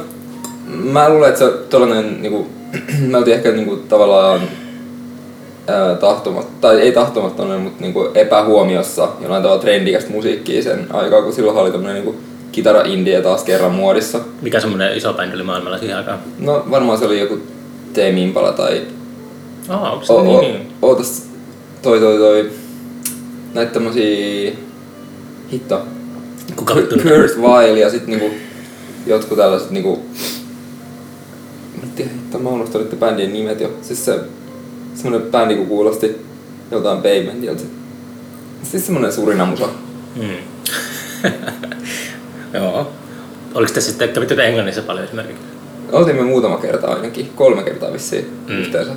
mä 0.68 1.10
luulen, 1.10 1.30
että 1.30 1.40
se 1.40 1.52
tollanen 1.70 2.22
niinku, 2.22 2.48
me 3.08 3.18
oltiin 3.18 3.36
ehkä 3.38 3.52
niinku 3.52 3.76
tavallaan 3.76 4.42
ää, 5.68 5.96
tahtomat, 5.96 6.62
tai 6.62 6.80
ei 6.82 6.92
tahtomattominen, 6.92 7.62
mutta 7.62 7.82
niinku 7.82 8.10
epähuomiossa 8.14 9.10
jollain 9.22 9.44
tavalla 9.44 9.62
trendikästä 9.62 10.12
musiikkia 10.12 10.64
sen 10.64 10.88
aikaa, 10.94 11.22
kun 11.22 11.34
silloin 11.34 11.58
oli 11.58 11.72
tämmönen 11.72 11.96
niinku 11.96 12.16
kitara 12.56 12.82
indie 12.86 13.22
taas 13.22 13.44
kerran 13.44 13.72
muodissa. 13.74 14.20
Mikä 14.42 14.60
semmoinen 14.60 14.98
iso 14.98 15.14
bändi 15.14 15.36
oli 15.36 15.44
maailmalla 15.44 15.78
siihen 15.78 15.98
aikaan? 15.98 16.20
No 16.40 16.66
varmaan 16.72 16.98
se 16.98 17.06
oli 17.06 17.20
joku 17.20 17.40
Tame 17.94 18.22
Impala 18.22 18.52
tai 18.52 18.82
Oh, 19.70 19.84
onko 19.94 20.06
se 20.06 20.14
o, 20.14 20.16
o, 20.18 20.42
niin? 20.42 20.74
ootas 20.82 21.24
toi 21.82 22.00
toi 22.00 22.18
toi 22.18 22.52
näitä 23.54 23.74
tämmösiä 23.74 24.52
hitto 25.52 25.82
Kuka 26.56 26.76
vittu? 26.76 26.96
Kurt 26.96 27.38
Weil 27.42 27.78
ja 27.78 27.90
sit 27.90 28.08
niinku 28.08 28.32
jotkut 29.08 29.38
tällaiset 29.38 29.72
niinku 29.72 30.06
Mitä 31.82 32.10
hitto, 32.14 32.40
mä 32.40 32.50
unohtanut 32.50 32.86
niiden 32.86 33.00
bändien 33.00 33.34
nimet 33.34 33.60
jo. 33.62 33.70
Siis 33.82 34.06
se 34.06 34.20
semmonen 34.96 35.32
bändi 35.32 35.56
kun 35.56 35.68
kuulosti 35.68 36.16
joltain 36.72 37.02
Paymentilta. 37.02 37.64
Siis 38.64 38.86
semmonen 38.86 39.14
surinamusa. 39.14 39.66
Mm. 40.16 40.38
Joo. 42.54 42.92
Oliko 43.54 43.74
te 43.74 43.82
sitten, 43.82 44.10
kävitte 44.10 44.36
te 44.36 44.48
Englannissa 44.48 44.82
paljon 44.82 45.06
esimerkiksi? 45.06 45.44
Oltiin 45.92 46.16
me 46.16 46.22
muutama 46.24 46.58
kerta 46.58 46.88
ainakin, 46.88 47.32
kolme 47.36 47.64
kertaa 47.64 47.94
vissiin 47.94 48.38
Mm. 48.48 48.58
yhteensä. 48.60 48.92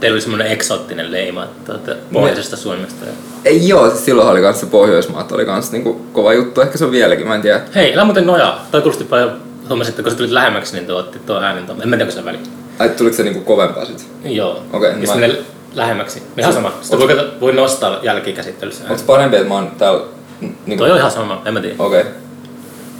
Teillä 0.00 0.14
oli 0.14 0.20
semmoinen 0.20 0.46
eksoottinen 0.52 1.12
leima 1.12 1.44
että 1.44 1.72
olette 1.72 1.96
pohjoisesta 2.12 2.56
Suomesta. 2.56 3.06
Ja... 3.06 3.12
Ei 3.44 3.68
joo, 3.68 3.90
siis 3.90 4.04
silloin 4.04 4.28
oli 4.28 4.40
kans 4.40 4.60
se 4.60 4.66
Pohjoismaat 4.66 5.32
oli 5.32 5.44
kans 5.44 5.72
niinku 5.72 6.06
kova 6.12 6.32
juttu, 6.32 6.60
ehkä 6.60 6.78
se 6.78 6.84
on 6.84 6.90
vieläkin, 6.90 7.28
mä 7.28 7.34
en 7.34 7.42
tiedä. 7.42 7.60
Hei, 7.74 7.94
älä 7.94 8.04
muuten 8.04 8.26
nojaa. 8.26 8.66
Toi 8.70 8.80
kuulosti 8.80 9.04
paljon, 9.04 9.32
huomasin, 9.68 9.90
että 9.90 10.02
kun 10.02 10.10
sä 10.12 10.16
tulit 10.16 10.30
lähemmäksi, 10.30 10.74
niin 10.74 10.86
tuo 10.86 10.98
otti 10.98 11.18
tuo 11.18 11.40
äänen 11.40 11.66
tuon. 11.66 11.82
En 11.82 11.88
mä 11.88 11.96
tiedä, 11.96 12.08
onko 12.10 12.20
se 12.20 12.24
väliin. 12.24 12.42
Ai 12.78 12.88
tuliko 12.88 13.16
se 13.16 13.22
niinku 13.22 13.40
kovempaa 13.40 13.84
sit? 13.84 14.08
Joo. 14.24 14.62
Okei, 14.72 14.90
ja 14.90 14.96
mä- 14.96 15.06
sitten 15.06 15.38
lähemmäksi. 15.74 16.22
Ihan 16.38 16.52
sama. 16.52 16.72
Sitten 16.80 17.00
voi, 17.00 17.30
voi 17.40 17.52
nostaa 17.52 17.98
jälkikäsittelyssä. 18.02 18.84
Onks 18.90 19.02
parempi, 19.02 19.36
että 19.36 19.48
mä 19.48 19.54
oon 19.54 19.70
täällä... 19.78 20.00
Niinku... 20.40 20.76
Toi 20.84 20.90
on 20.90 20.96
ihan 20.98 21.10
sama, 21.10 21.42
en 21.44 21.54
mä 21.54 21.60
tiedä. 21.60 21.74
Okei. 21.78 22.00
Okay. 22.00 22.12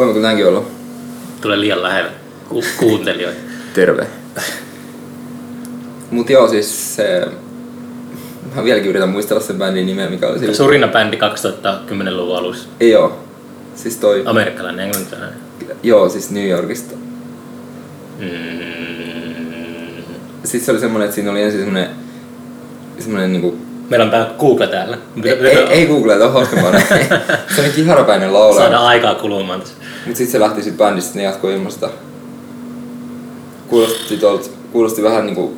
Voimmeko 0.01 0.21
näinkin 0.21 0.47
olla? 0.47 0.65
Tulee 1.41 1.61
liian 1.61 1.83
lähelle 1.83 2.11
ku- 2.49 2.65
kuuntelijoita. 2.79 3.41
Terve. 3.75 4.07
Mut 6.11 6.31
joo, 6.31 6.49
siis 6.49 6.97
se... 6.97 7.27
Mä 8.57 8.65
vieläkin 8.65 8.91
yritän 8.91 9.09
muistella 9.09 9.43
sen 9.43 9.57
bändin 9.57 9.87
nimeä, 9.87 10.11
mikä 10.11 10.29
oli 10.29 10.39
silloin. 10.39 10.57
Surina 10.57 10.89
bändi 10.89 11.17
2010-luvun 11.17 12.37
alussa. 12.37 12.69
Ei 12.81 12.97
oo. 12.97 13.25
Siis 13.75 13.97
toi... 13.97 14.23
Amerikkalainen, 14.27 14.85
englantilainen. 14.85 15.39
Joo, 15.83 16.09
siis 16.09 16.31
New 16.31 16.49
Yorkista. 16.49 16.95
Mm. 18.19 18.29
Siis 20.45 20.67
se 20.67 20.73
oli 20.73 20.81
semmonen, 20.81 21.05
että 21.05 21.15
siinä 21.15 21.31
oli 21.31 21.43
ensin 21.43 21.61
semmonen... 21.61 21.89
Semmonen 22.99 23.33
niinku... 23.33 23.59
Meillä 23.91 24.05
on 24.05 24.11
täällä 24.11 24.31
Google 24.39 24.67
täällä. 24.67 24.99
Ei, 25.25 25.33
ei, 25.33 25.57
ei 25.57 25.87
google, 25.87 26.13
että 26.13 26.25
on 26.27 26.33
hauskempaa. 26.33 26.73
se 27.57 27.61
oli 27.61 27.71
kiharapäinen 27.75 28.33
laulaja. 28.33 28.61
Saadaan 28.63 28.87
aikaa 28.87 29.15
kulumaan 29.15 29.61
tässä. 29.61 29.75
Mut 30.07 30.17
sit 30.17 30.29
se 30.29 30.41
lähti 30.41 30.63
sit 30.63 30.77
bändistä, 30.77 31.19
ne 31.19 31.23
jatkoi 31.23 31.55
ilmasta. 31.55 31.91
Kuulosti 33.69 34.17
tolta, 34.17 34.49
kuulosti 34.73 35.03
vähän 35.03 35.27
niinku 35.27 35.55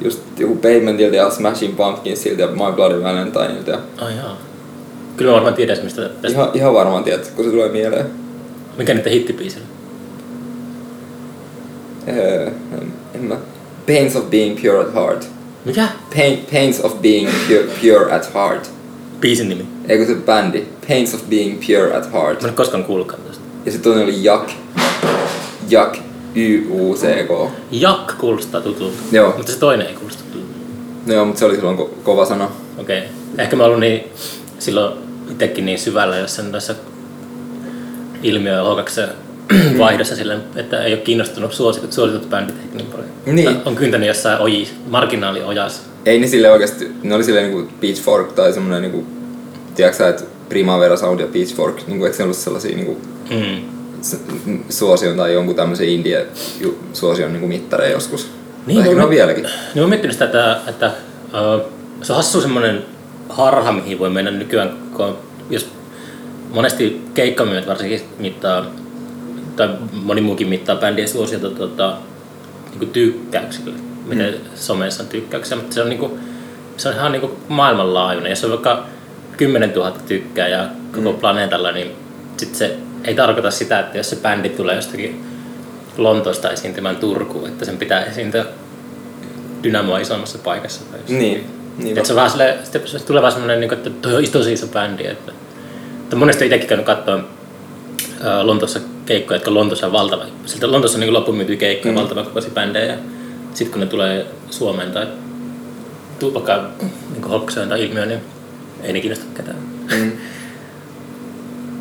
just 0.00 0.20
joku 0.38 0.56
Paymentilta 0.56 1.16
ja 1.16 1.30
Smashing 1.30 1.76
Pumpkinsilta 1.76 2.40
ja 2.40 2.46
My 2.46 2.72
Bloody 2.74 3.02
Valentineilta. 3.02 3.70
Ja 3.70 3.78
Ai 3.98 4.16
jaa. 4.16 4.36
Kyllä 5.16 5.30
mä 5.30 5.34
varmaan 5.34 5.54
tiedän, 5.54 5.78
mistä 5.82 6.02
tästä. 6.02 6.28
ihan, 6.28 6.50
ihan 6.54 6.74
varmaan 6.74 7.04
tiedät, 7.04 7.32
kun 7.36 7.44
se 7.44 7.50
tulee 7.50 7.68
mieleen. 7.68 8.06
Mikä 8.76 8.94
niiden 8.94 9.12
hittibiisi 9.12 9.58
on? 9.58 9.64
Öö, 12.16 12.50
en 13.14 13.24
mä. 13.24 13.36
Pains 13.86 14.16
of 14.16 14.30
being 14.30 14.60
pure 14.62 14.80
at 14.80 14.94
heart. 14.94 15.26
Mikä? 15.64 15.88
Pain, 16.16 16.46
pains 16.52 16.80
of 16.80 17.02
being 17.02 17.30
pure, 17.48 17.64
pure 17.80 18.14
at 18.14 18.34
heart. 18.34 18.70
Biisin 19.20 19.48
nimi. 19.48 19.66
Eikö 19.88 20.06
se 20.06 20.14
bändi? 20.14 20.64
Pains 20.88 21.14
of 21.14 21.20
being 21.30 21.60
pure 21.66 21.96
at 21.96 22.12
heart. 22.12 22.42
Mä 22.42 22.48
en 22.48 22.50
ole 22.50 22.52
koskaan 22.52 22.84
kuullutkaan 22.84 23.22
tästä. 23.22 23.44
Ja 23.64 23.72
sitten 23.72 23.92
toinen 23.92 24.04
oli 24.08 24.24
Jak. 24.24 24.50
Jak. 25.68 25.96
Y-U-C-K. 26.34 27.50
Jak 27.70 28.18
kuulostaa 28.18 28.60
tutulta. 28.60 28.96
Joo. 29.12 29.32
Mutta 29.36 29.52
se 29.52 29.58
toinen 29.58 29.86
ei 29.86 29.94
kuulosta 29.94 30.22
tutulta. 30.32 30.54
No 31.06 31.14
joo, 31.14 31.24
mutta 31.24 31.38
se 31.38 31.44
oli 31.44 31.54
silloin 31.54 31.78
ko- 31.78 31.90
kova 32.02 32.26
sana. 32.26 32.50
Okei. 32.78 32.98
Okay. 32.98 33.10
Ehkä 33.38 33.56
mä 33.56 33.64
ollut 33.64 33.80
niin, 33.80 34.04
silloin 34.58 34.98
itsekin 35.30 35.66
niin 35.66 35.78
syvällä 35.78 36.16
jossain 36.16 36.52
tässä 36.52 36.74
ilmiö 38.22 38.62
H2 38.62 39.08
vaihdossa 39.78 40.16
silleen, 40.16 40.40
että 40.56 40.84
ei 40.84 40.92
ole 40.92 41.00
kiinnostunut 41.00 41.52
suositut, 41.52 41.92
suositut 41.92 42.30
bändit 42.30 42.74
niin 42.74 42.86
paljon. 42.86 43.08
Niin. 43.26 43.56
On 43.64 43.76
kyntänyt 43.76 44.08
jossain 44.08 44.38
oji, 44.38 44.68
marginaaliojassa. 44.88 45.82
Ei 46.06 46.18
ne 46.20 46.26
sille 46.26 46.50
oikeasti, 46.50 46.92
ne 47.02 47.14
oli 47.14 47.24
silleen 47.24 47.50
niinku 47.50 47.72
Pitchfork 47.80 48.32
tai 48.32 48.52
semmonen 48.52 48.82
niinku, 48.82 49.06
tiedätkö 49.74 50.08
että 50.08 50.24
Primavera 50.48 50.96
Sound 50.96 51.20
ja 51.20 51.26
Pitchfork, 51.26 51.86
niinku, 51.86 52.04
eikö 52.04 52.16
se 52.16 52.22
ollut 52.22 52.36
sellaisia 52.36 52.76
niinku, 52.76 53.00
Mm. 53.30 54.64
suosion 54.68 55.16
tai 55.16 55.32
jonkun 55.34 55.54
tämmöisen 55.54 55.88
indie 55.88 56.26
suosion 56.92 57.32
niinku 57.32 57.46
mittareja 57.48 57.92
joskus. 57.92 58.30
Niin, 58.66 58.84
tai 58.84 58.94
ne 58.94 59.02
on 59.04 59.10
vieläkin. 59.10 59.42
Niin 59.42 59.52
mä 59.74 59.80
oon 59.80 59.88
miettinyt 59.88 60.12
sitä, 60.14 60.24
että, 60.24 60.60
että 60.66 60.86
uh, 61.26 61.66
se 62.02 62.12
on 62.12 62.16
hassu 62.16 62.40
semmonen 62.40 62.84
harha, 63.28 63.72
mihin 63.72 63.98
voi 63.98 64.10
mennä 64.10 64.30
nykyään, 64.30 64.72
kun 64.96 65.16
jos 65.50 65.68
monesti 66.50 67.02
keikkamyyjät 67.14 67.66
varsinkin 67.66 68.00
mittaa, 68.18 68.66
tai 69.60 69.76
moni 69.92 70.20
muukin 70.20 70.48
mittaa 70.48 70.76
bändien 70.76 71.08
suosiota 71.08 71.50
tota, 71.50 71.96
niin 72.78 72.90
tykkäyksille, 72.90 73.70
miten 74.06 74.34
mm. 74.34 74.40
somessa 74.54 75.02
on 75.02 75.08
tykkäyksiä, 75.08 75.56
mutta 75.56 75.74
se 75.74 75.82
on, 75.82 75.88
niin 75.88 75.98
kuin, 75.98 76.20
se 76.76 76.88
on 76.88 76.94
ihan 76.94 77.12
niin 77.12 77.20
kuin 77.20 77.32
maailmanlaajuinen. 77.48 78.30
Jos 78.30 78.44
on 78.44 78.50
vaikka 78.50 78.84
10 79.36 79.72
000 79.72 79.90
tykkää 80.08 80.48
ja 80.48 80.68
koko 80.94 81.12
mm. 81.12 81.18
planeetalla, 81.18 81.72
niin 81.72 81.92
sit 82.36 82.54
se 82.54 82.76
ei 83.04 83.14
tarkoita 83.14 83.50
sitä, 83.50 83.80
että 83.80 83.98
jos 83.98 84.10
se 84.10 84.16
bändi 84.16 84.48
tulee 84.48 84.76
jostakin 84.76 85.24
Lontoosta 85.96 86.50
esiintymään 86.50 86.96
Turkuun, 86.96 87.48
että 87.48 87.64
sen 87.64 87.78
pitää 87.78 88.04
esiintyä 88.04 88.44
Dynamoa 89.62 89.98
isommassa 89.98 90.38
paikassa. 90.38 90.80
Tai 90.90 91.00
jossain. 91.00 91.18
Niin. 91.18 91.46
niin 91.78 91.98
Että 91.98 92.06
se, 92.06 92.12
on 92.12 92.16
vähän 92.16 92.30
sille, 92.30 92.58
se 92.84 92.98
tulee 93.06 93.22
vaan 93.22 93.32
semmoinen, 93.32 93.60
niin 93.60 93.72
että 93.72 93.90
toi 93.90 94.14
on 94.14 94.24
tosi 94.32 94.52
iso 94.52 94.66
bändi. 94.66 95.06
Että, 95.06 95.32
että 96.02 96.16
monesti 96.16 96.44
itsekin 96.44 96.68
käynyt 96.68 96.86
katsoa 96.86 97.20
ää, 98.20 98.46
Lontoossa 98.46 98.80
keikkoja, 99.06 99.36
jotka 99.36 99.54
Lontoossa 99.54 99.86
on 99.86 99.92
valtava. 99.92 100.24
Siltä 100.46 100.72
Lontoossa 100.72 100.96
on 100.98 101.00
niin 101.00 101.12
loppumyytyjä 101.12 101.58
keikkoja, 101.58 101.92
mm. 101.92 101.98
valtava 101.98 102.22
kokoisia 102.24 102.50
bändejä. 102.54 102.98
Sitten 103.54 103.72
kun 103.72 103.80
ne 103.80 103.86
tulee 103.86 104.26
Suomeen 104.50 104.92
tai 104.92 105.06
tuu 106.18 106.34
vaikka 106.34 106.70
niin 107.12 107.24
Hokseen 107.24 107.68
tai 107.68 107.84
ilmiö, 107.84 108.06
niin 108.06 108.20
ei 108.82 108.92
ne 108.92 109.00
kiinnosta 109.00 109.24
ketään. 109.36 109.56
Mm. 109.96 110.12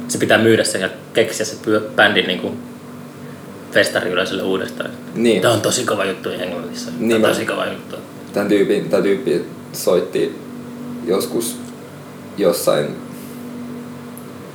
Se 0.07 0.17
pitää 0.17 0.37
myydä 0.37 0.63
se 0.63 0.77
ja 0.77 0.89
keksiä 1.13 1.45
se 1.45 1.55
bändin 1.95 2.27
niin 2.27 2.39
kuin 2.39 2.57
festariyleisölle 3.71 4.43
uudestaan. 4.43 4.89
Niin. 5.15 5.41
Tämä 5.41 5.53
on 5.53 5.61
tosi 5.61 5.85
kova 5.85 6.05
juttu 6.05 6.29
Englannissa. 6.29 6.85
Tämä 6.91 6.97
Niin 7.01 7.15
on 7.15 7.21
mä- 7.21 7.27
tosi 7.27 7.45
kova 7.45 7.65
juttu. 7.65 7.95
Tämän 8.33 8.47
tyypin, 8.47 8.89
tämä 8.89 9.03
tyyppi 9.03 9.45
soitti 9.73 10.35
joskus 11.05 11.57
jossain 12.37 12.95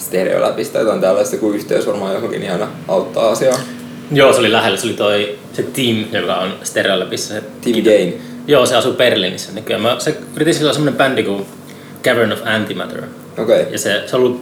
stereoläpistä 0.04 0.78
jotain 0.78 1.00
tällaista, 1.00 1.36
kun 1.36 1.54
yhteys 1.54 1.86
varmaan 1.86 2.14
johonkin, 2.14 2.40
niin 2.40 2.52
aina 2.52 2.68
auttaa 2.88 3.30
asiaa. 3.30 3.58
Joo, 4.10 4.32
se 4.32 4.38
oli 4.38 4.52
lähellä. 4.52 4.78
Se 4.78 4.86
oli 4.86 4.94
toi 4.94 5.38
se 5.52 5.62
Team, 5.62 6.04
joka 6.12 6.34
on 6.34 6.54
Stereolabissa. 6.62 7.34
Se 7.34 7.42
Team 7.60 7.84
Gain. 7.84 8.22
Joo, 8.46 8.66
se 8.66 8.76
asuu 8.76 8.92
Berliinissä 8.92 9.52
nykyään. 9.52 9.82
Mä, 9.82 9.96
se 9.98 10.16
yritin 10.34 10.54
sillä 10.54 10.72
semmoinen 10.72 10.98
bändi 10.98 11.22
kuin 11.22 11.46
Cavern 12.02 12.32
of 12.32 12.38
Antimatter. 12.44 13.02
Okei. 13.38 13.60
Okay. 13.60 13.72
Ja 13.72 13.78
se, 13.78 14.02
se, 14.06 14.16
ollut, 14.16 14.40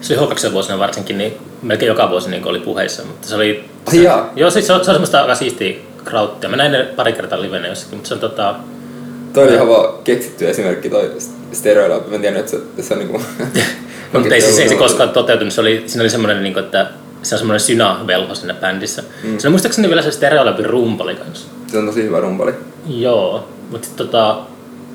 se 0.00 0.18
oli 0.18 0.28
h 0.28 0.52
vuosina 0.52 0.78
varsinkin, 0.78 1.18
niin 1.18 1.32
melkein 1.62 1.88
joka 1.88 2.10
vuosi 2.10 2.30
niin 2.30 2.46
oli 2.46 2.60
puheissa. 2.60 3.04
Mutta 3.04 3.28
se 3.28 3.34
oli... 3.34 3.64
Ai 3.86 4.02
jaa. 4.02 4.32
Joo, 4.36 4.50
siis 4.50 4.66
se 4.66 4.72
on, 4.72 4.84
se 4.84 4.90
on 4.90 4.94
semmoista 4.94 5.20
aika 5.20 5.34
siistiä 5.34 5.74
krauttia. 6.04 6.50
Mä 6.50 6.56
näin 6.56 6.72
ne 6.72 6.84
pari 6.96 7.12
kertaa 7.12 7.42
livenä 7.42 7.68
jossakin, 7.68 7.96
mutta 7.96 8.08
se 8.08 8.14
on 8.14 8.20
tota... 8.20 8.54
Toi 9.32 9.44
oli 9.44 9.54
ihan 9.54 9.68
vaan 9.68 10.02
keksitty 10.04 10.48
esimerkki 10.48 10.90
toi 10.90 11.12
Stereolab. 11.52 12.08
Mä 12.08 12.14
en 12.14 12.20
tiedä, 12.20 12.38
että 12.38 12.50
se, 12.50 12.82
se 12.82 12.94
on 12.94 12.98
niinku... 12.98 13.22
mutta 14.12 14.34
ei, 14.34 14.40
siis, 14.40 14.58
ei 14.58 14.68
se 14.68 14.74
koskaan 14.74 15.10
toteutunut. 15.10 15.54
Se 15.54 15.60
oli, 15.60 15.84
siinä 15.86 16.02
oli 16.02 16.10
semmoinen, 16.10 16.42
niin 16.42 16.52
kuin, 16.52 16.64
että 16.64 16.86
se 17.22 17.34
on 17.34 17.38
semmoinen 17.38 17.60
syna-velho 17.60 18.34
siinä 18.34 18.54
bändissä. 18.54 19.02
Mm. 19.22 19.38
Se 19.38 19.48
on 19.48 19.52
muistaakseni 19.52 19.88
vielä 19.88 20.02
se 20.02 20.10
Stereolabin 20.10 20.66
rumpali 20.66 21.14
kanssa. 21.14 21.48
Se 21.66 21.78
on 21.78 21.86
tosi 21.86 22.02
hyvä 22.02 22.20
rumpali. 22.20 22.52
Joo, 22.88 23.48
mutta 23.70 23.88
tota, 23.96 24.38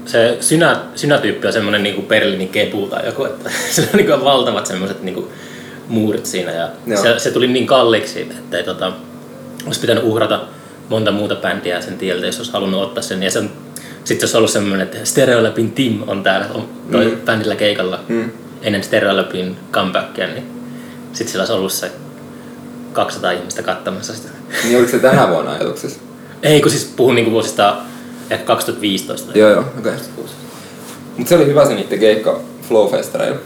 se 0.05 0.37
synä, 0.39 0.79
synätyyppi 0.95 1.47
on 1.47 1.53
semmoinen 1.53 1.83
niinku 1.83 2.01
Berliinin 2.01 2.49
kepu 2.49 2.87
tai 2.87 3.05
joku, 3.05 3.25
että 3.25 3.49
se 3.71 3.81
on 3.81 3.87
niinku 3.97 4.25
valtavat 4.25 4.65
semmoiset 4.65 5.03
niinku 5.03 5.31
muurit 5.87 6.25
siinä 6.25 6.51
ja 6.51 6.69
se, 6.95 7.19
se, 7.19 7.31
tuli 7.31 7.47
niin 7.47 7.67
kalliiksi, 7.67 8.21
että 8.21 8.57
ei 8.57 8.63
tota, 8.63 8.93
olisi 9.65 9.79
pitänyt 9.79 10.03
uhrata 10.03 10.41
monta 10.89 11.11
muuta 11.11 11.35
bändiä 11.35 11.81
sen 11.81 11.97
tieltä, 11.97 12.25
jos 12.25 12.37
olisi 12.37 12.51
halunnut 12.51 12.83
ottaa 12.83 13.03
sen. 13.03 13.23
Ja 13.23 13.31
sen, 13.31 13.49
sitten 14.03 14.25
olisi 14.25 14.37
ollut 14.37 14.51
semmoinen, 14.51 14.87
että 14.87 15.05
Stereolabin 15.05 15.71
Tim 15.71 16.03
on 16.07 16.23
täällä 16.23 16.47
on 16.53 16.69
toi 16.91 17.05
mm. 17.05 17.17
bändillä 17.17 17.55
keikalla 17.55 17.99
mm. 18.07 18.31
Ennen 18.65 18.83
Stereolabin 18.83 19.57
comebackia, 19.71 20.27
niin 20.27 20.43
sitten 21.13 21.27
sillä 21.31 21.41
olisi 21.41 21.53
ollut 21.53 21.71
se 21.71 21.91
200 22.93 23.31
ihmistä 23.31 23.63
kattamassa 23.63 24.13
sitä. 24.13 24.29
Niin 24.63 24.77
oliko 24.77 24.91
se 24.91 24.99
tänä 24.99 25.29
vuonna 25.29 25.51
ajatuksessa? 25.51 25.99
Ei, 26.43 26.61
kun 26.61 26.71
siis 26.71 26.93
puhun 26.95 27.15
niinku 27.15 27.31
vuosista 27.31 27.77
ehkä 28.29 28.45
2015. 28.45 29.37
Joo, 29.37 29.49
joo, 29.49 29.59
okei. 29.59 29.93
Okay. 29.93 30.25
Mutta 31.17 31.29
se 31.29 31.35
oli 31.35 31.45
hyvä 31.45 31.65
se 31.65 31.75
niiden 31.75 31.99
keikka 31.99 32.39
Flowfestareilla. 32.67 33.39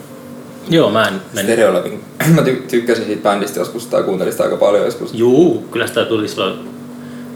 Joo, 0.69 0.91
mä 0.91 1.07
en 1.07 1.13
mennyt. 1.13 1.53
Stereolabin. 1.53 2.03
mä 2.35 2.41
ty- 2.41 2.67
tykkäsin 2.67 3.05
siitä 3.05 3.23
bändistä 3.23 3.59
joskus 3.59 3.87
tai 3.87 4.03
kuuntelin 4.03 4.33
sitä 4.33 4.43
aika 4.43 4.57
paljon 4.57 4.85
joskus. 4.85 5.13
Juu, 5.13 5.67
kyllä 5.71 5.87
sitä 5.87 6.05
tuli 6.05 6.27
silloin, 6.27 6.69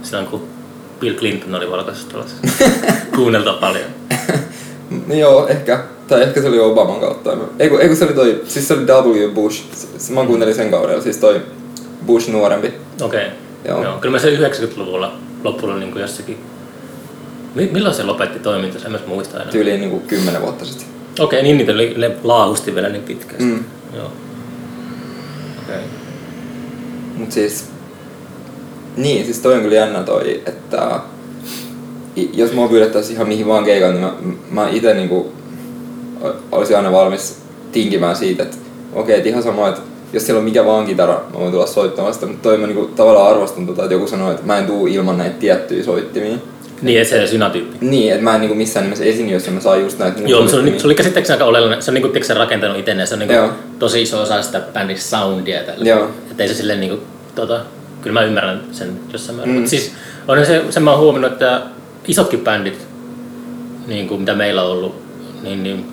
silloin 0.03 0.27
kun 0.27 0.47
Bill 0.99 1.15
Clinton 1.15 1.55
oli 1.55 1.71
valkoisessa 1.71 2.09
tulossa. 2.09 2.35
Kuunnelta 3.15 3.53
paljon. 3.53 3.85
no 5.07 5.15
joo, 5.15 5.47
ehkä. 5.47 5.83
Tai 6.07 6.24
ehkä 6.24 6.41
se 6.41 6.48
oli 6.48 6.60
Obaman 6.60 7.00
kautta. 7.00 7.38
Eiku, 7.60 7.77
eiku 7.77 7.95
se 7.95 8.05
oli 8.05 8.13
toi, 8.13 8.41
siis 8.45 8.67
se 8.67 8.74
oli 8.74 8.86
W. 8.86 9.29
Bush. 9.33 9.63
Mä 10.10 10.25
kuuntelin 10.25 10.55
sen 10.55 10.72
kaudella, 10.72 11.01
siis 11.01 11.17
toi 11.17 11.41
Bush 12.05 12.29
nuorempi. 12.29 12.74
Okei. 13.01 13.27
Okay. 13.27 13.38
Joo. 13.65 13.83
Joo. 13.83 13.98
Kyllä 13.98 14.12
mä 14.12 14.19
se 14.19 14.36
90-luvulla 14.36 15.13
loppuun 15.43 15.79
niin 15.79 15.91
kuin 15.91 16.01
jossakin... 16.01 16.38
Milloin 17.55 17.95
se 17.95 18.03
lopetti 18.03 18.39
toimintansa? 18.39 18.86
En 18.86 18.91
mä 18.91 19.00
muista 19.07 19.38
enää. 19.38 19.51
Tyyliin 19.51 19.79
niin 19.79 19.89
kuin 19.89 20.01
10 20.01 20.41
vuotta 20.41 20.65
sitten. 20.65 20.88
Okei, 21.19 21.39
okay, 21.39 21.41
niin 21.41 21.57
niitä 21.57 21.72
oli 21.72 21.95
laahusti 22.24 22.75
vielä 22.75 22.89
niin 22.89 23.03
pitkään. 23.03 23.43
Mm. 23.43 23.63
Joo. 23.95 24.12
Okei. 25.63 25.75
Okay. 25.75 25.88
Mut 27.17 27.31
siis... 27.31 27.69
Niin, 28.98 29.25
siis 29.25 29.39
toi 29.39 29.53
on 29.53 29.62
kyllä 29.62 29.75
jännä 29.75 30.03
toi, 30.03 30.41
että 30.45 31.00
jos 32.33 32.51
mua 32.51 32.67
pyydettäisiin 32.67 33.15
ihan 33.15 33.27
mihin 33.27 33.48
vaan 33.48 33.65
keikkaan, 33.65 33.93
niin 33.93 34.03
mä, 34.03 34.13
mä 34.51 34.69
itse 34.69 34.93
niinku 34.93 35.31
olisin 36.51 36.77
aina 36.77 36.92
valmis 36.92 37.38
tinkimään 37.72 38.15
siitä, 38.15 38.44
että 38.44 38.58
okei, 38.94 39.20
okay, 39.20 39.30
ihan 39.30 39.44
sama, 39.44 39.70
että 39.70 39.82
jos 40.13 40.25
siellä 40.25 40.39
on 40.39 40.46
mikä 40.46 40.65
vaan 40.65 40.86
kitara, 40.86 41.22
mä 41.34 41.39
voin 41.39 41.51
tulla 41.51 41.68
soittamaan 41.68 42.13
sitä, 42.13 42.25
mutta 42.25 42.44
toi 42.44 42.58
mä 42.58 42.68
niinku 42.68 42.86
tavallaan 42.86 43.32
arvostan 43.32 43.68
tota, 43.68 43.84
että 43.84 43.96
joku 43.96 44.08
sanoo, 44.08 44.32
että 44.32 44.46
mä 44.46 44.58
en 44.58 44.65
tuu 44.65 44.88
ilman 44.88 45.18
näitä 45.18 45.36
tiettyjä 45.39 45.84
soittimia. 45.84 46.38
Niin, 46.82 47.01
että 47.01 47.10
se 47.10 47.27
synatyyppi. 47.27 47.77
Niin, 47.82 48.12
että 48.12 48.24
mä 48.24 48.36
en 48.36 48.42
niinku 48.42 48.55
missään 48.55 48.83
nimessä 48.86 49.03
esiin, 49.03 49.29
jos 49.29 49.50
mä 49.50 49.59
saan 49.59 49.81
just 49.81 50.00
näitä 50.00 50.22
Joo, 50.25 50.48
se 50.48 50.55
oli, 50.55 50.79
se 50.79 50.88
oli 50.88 50.96
käsittääkseni 50.96 51.36
aika 51.36 51.46
oleellinen. 51.46 51.81
Se 51.81 51.92
on 51.92 51.96
niinku, 51.96 52.09
se 52.22 52.33
rakentanut 52.33 52.77
itse, 52.77 53.05
se 53.05 53.14
on 53.14 53.20
niinku 53.20 53.53
tosi 53.79 54.01
iso 54.01 54.22
osa 54.22 54.42
sitä 54.42 54.62
bändin 54.74 55.00
soundia. 55.00 55.64
Tällä. 55.64 55.86
Joo. 55.86 56.09
Että 56.31 56.44
ei 56.44 56.50
se 56.50 56.55
silleen 56.55 56.79
niinku, 56.79 57.00
tota, 57.36 57.59
kyllä 58.01 58.20
mä 58.20 58.25
ymmärrän 58.25 58.62
sen 58.72 59.00
jossain 59.14 59.36
määrin. 59.36 59.53
Mm. 59.53 59.55
Mutta 59.55 59.70
siis 59.70 59.92
on 60.27 60.46
se, 60.46 60.64
sen 60.70 60.83
mä 60.83 60.92
oon 60.92 61.00
huomannut, 61.00 61.31
että 61.31 61.62
isotkin 62.07 62.40
bändit, 62.40 62.88
niin 63.88 64.07
kuin 64.07 64.20
mitä 64.20 64.36
meillä 64.36 64.64
on 64.64 64.72
ollut, 64.72 64.96
niin, 65.44 65.64
niin 65.64 65.93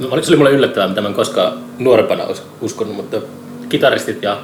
se 0.00 0.28
oli 0.28 0.36
mulle 0.36 0.50
yllättävää, 0.50 0.88
mitä 0.88 1.00
mä 1.00 1.08
en 1.08 1.14
koskaan 1.14 1.52
nuorempana 1.78 2.24
uskonut, 2.60 2.96
mutta 2.96 3.16
kitaristit 3.68 4.22
ja 4.22 4.38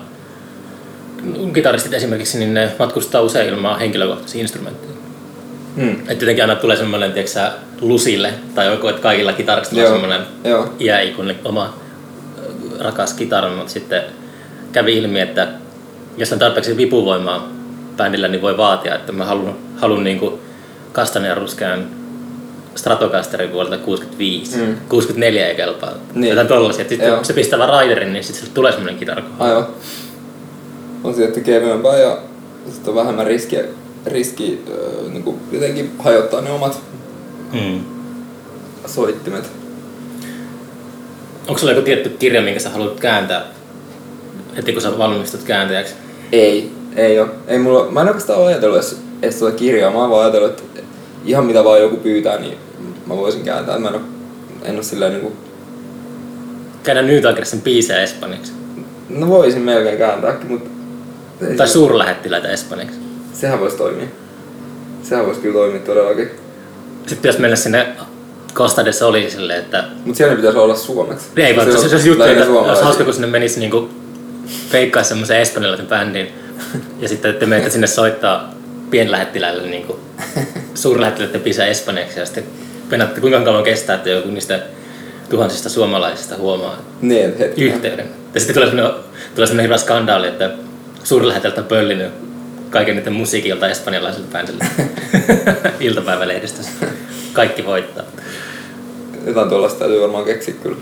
kitaristit 1.53 1.92
esimerkiksi, 1.92 2.38
niin 2.38 2.55
ne 2.55 2.73
matkustaa 2.79 3.21
usein 3.21 3.49
ilman 3.49 3.79
henkilökohtaisia 3.79 4.40
instrumentteja. 4.40 4.92
Hmm. 5.77 6.01
Että 6.01 6.25
jotenkin 6.25 6.45
aina 6.45 6.57
tulee 6.57 6.77
semmoinen, 6.77 7.12
tiedätkö 7.12 7.51
lusille 7.81 8.35
tai 8.55 8.66
joku, 8.66 8.87
että 8.87 9.03
kaikilla 9.03 9.33
kitaristilla 9.33 9.83
on 9.83 9.92
semmoinen 9.92 10.21
iäikuinen 10.81 11.37
oma 11.45 11.75
rakas 12.81 13.14
kitara, 13.14 13.51
mutta 13.51 13.73
sitten 13.73 14.03
kävi 14.73 14.97
ilmi, 14.97 15.21
että 15.21 15.49
jos 16.16 16.33
on 16.33 16.38
tarpeeksi 16.38 16.77
vipuvoimaa 16.77 17.49
bändillä, 17.97 18.29
niin 18.29 18.42
voi 18.42 18.57
vaatia, 18.57 18.95
että 18.95 19.12
mä 19.12 19.25
haluan, 19.25 19.55
haluan 19.77 20.05
niin 20.05 20.21
ja 21.27 21.35
ruskean 21.35 21.87
Stratocasterin 22.77 23.53
vuodelta 23.53 23.79
65. 23.79 24.57
Mm. 24.57 24.77
64 24.89 25.47
ei 25.47 25.55
kelpaa. 25.55 25.93
Niin. 26.15 26.29
Jotain 26.29 26.49
tollasia. 26.49 26.89
Sitten 26.89 27.15
kun 27.15 27.25
se 27.25 27.33
pistää 27.33 27.59
vaan 27.59 27.71
raiderin, 27.71 28.12
niin 28.12 28.25
sitten 28.25 28.51
tulee 28.55 28.73
semmoinen 28.73 28.99
kitara. 28.99 29.23
Aivan. 29.39 29.67
On 31.05 31.15
sitten 31.15 31.45
kevyempää 31.45 31.99
ja 31.99 32.19
sitten 32.73 32.91
on 32.91 32.95
vähemmän 32.95 33.27
riskiä, 33.27 33.65
riski 34.07 34.62
äh, 34.69 35.12
niin 35.12 35.23
kuin 35.23 35.37
jotenkin 35.53 35.93
hajottaa 35.99 36.41
ne 36.41 36.51
omat 36.51 36.81
mm. 37.53 37.81
soittimet. 38.87 39.45
Onko 41.49 41.59
sulla 41.59 41.73
joku 41.73 41.85
tietty 41.85 42.09
kirja, 42.09 42.43
minkä 42.43 42.61
sä 42.61 42.71
haluat 42.71 43.01
kääntää 43.01 43.57
heti 44.57 44.73
kun 44.73 44.83
sä 44.83 44.99
valmistut 44.99 45.43
kääntäjäksi? 45.43 45.95
Ei, 46.33 46.73
ei 46.97 47.21
ole. 47.21 47.29
Ei 47.47 47.59
mulla, 47.59 47.91
mä 47.91 48.01
en 48.01 48.07
oikeastaan 48.07 48.47
ajatellut 48.47 48.77
edes, 48.77 49.01
edes 49.23 49.39
tuota 49.39 49.57
kirjaa, 49.57 49.91
mä 49.91 49.99
oon 49.99 50.11
vaan 50.11 50.23
ajatellut, 50.23 50.51
että 50.51 50.81
ihan 51.25 51.45
mitä 51.45 51.65
vaan 51.65 51.81
joku 51.81 51.97
pyytää, 51.97 52.39
niin 52.39 52.59
mä 53.07 53.16
voisin 53.16 53.45
kääntää. 53.45 53.79
Mä 53.79 53.88
en 53.88 53.95
ole, 53.95 54.03
en 54.62 54.75
ole 54.75 54.83
silleen 54.83 55.12
niinku... 55.12 55.33
Käännä 56.83 57.03
Newtagersin 57.03 57.62
biisejä 57.62 58.03
espanjaksi. 58.03 58.53
No 59.09 59.29
voisin 59.29 59.62
melkein 59.62 59.99
kääntääkin, 59.99 60.49
mutta... 60.49 60.71
Tai 61.57 61.69
suurlähettiläitä 61.69 62.49
espanjaksi. 62.49 62.99
Sehän 63.33 63.61
voisi 63.61 63.77
toimia. 63.77 64.07
Sehän 65.03 65.27
voisi 65.27 65.40
kyllä 65.40 65.55
toimia 65.55 65.81
todellakin. 65.81 66.31
Sitten 67.07 67.29
jos 67.29 67.38
mennä 67.38 67.57
sinne 67.57 67.87
Kostades 68.55 69.03
oli 69.03 69.31
silleen, 69.31 69.59
että... 69.59 69.85
Mut 70.05 70.16
siellä 70.16 70.37
pitäisi 70.37 70.59
olla 70.59 70.77
suomeksi. 70.77 71.27
Ei 71.37 71.57
vaan, 71.57 71.73
se, 71.73 71.79
se, 71.79 71.88
se, 71.88 71.99
se 71.99 72.09
juttu, 72.09 72.25
että 72.25 72.51
olisi 72.51 72.83
hauska, 72.83 73.05
kun 73.05 73.14
sinne 73.14 73.27
menisi 73.27 73.61
niinku 73.61 73.90
feikkaisi 74.71 75.09
semmoisen 75.09 75.40
espanjalaisen 75.40 75.87
bändin 75.87 76.29
ja 77.01 77.09
sitten 77.09 77.35
te 77.35 77.47
menette 77.47 77.71
sinne 77.71 77.87
soittaa 77.87 78.55
pienlähettiläille 78.90 79.62
niinku 79.62 80.01
suurlähettiläiden 80.75 81.40
pisää 81.40 81.66
espanjaksi 81.66 82.21
ja 82.21 82.27
sitten 82.27 82.45
penatte 82.90 83.20
kuinka 83.20 83.40
kauan 83.40 83.64
kestää, 83.64 83.96
että 83.96 84.11
joku 84.11 84.29
niistä 84.29 84.61
tuhansista 85.31 85.68
suomalaisista 85.68 86.37
huomaa 86.37 86.77
niin, 87.01 87.35
yhteyden. 87.57 88.07
Ja 88.35 88.40
sitten 88.40 88.55
tulee 88.55 88.68
sellainen, 88.68 89.03
tulee 89.35 89.46
sellainen 89.46 89.64
hyvä 89.64 89.79
skandaali, 89.79 90.27
että 90.27 90.51
suurlähettilät 91.05 91.59
on 91.59 91.64
pöllinyt 91.64 92.12
kaiken 92.70 92.96
niiden 92.96 93.12
musiikilta 93.12 93.68
espanjalaiselle 93.68 94.27
bändille 94.33 94.64
iltapäivälehdistössä. 95.81 96.72
Kaikki 97.33 97.66
voittaa. 97.66 98.05
Jotain 99.27 99.49
tuollaista 99.49 99.79
täytyy 99.79 100.01
varmaan 100.01 100.25
keksiä 100.25 100.55
kyllä. 100.62 100.77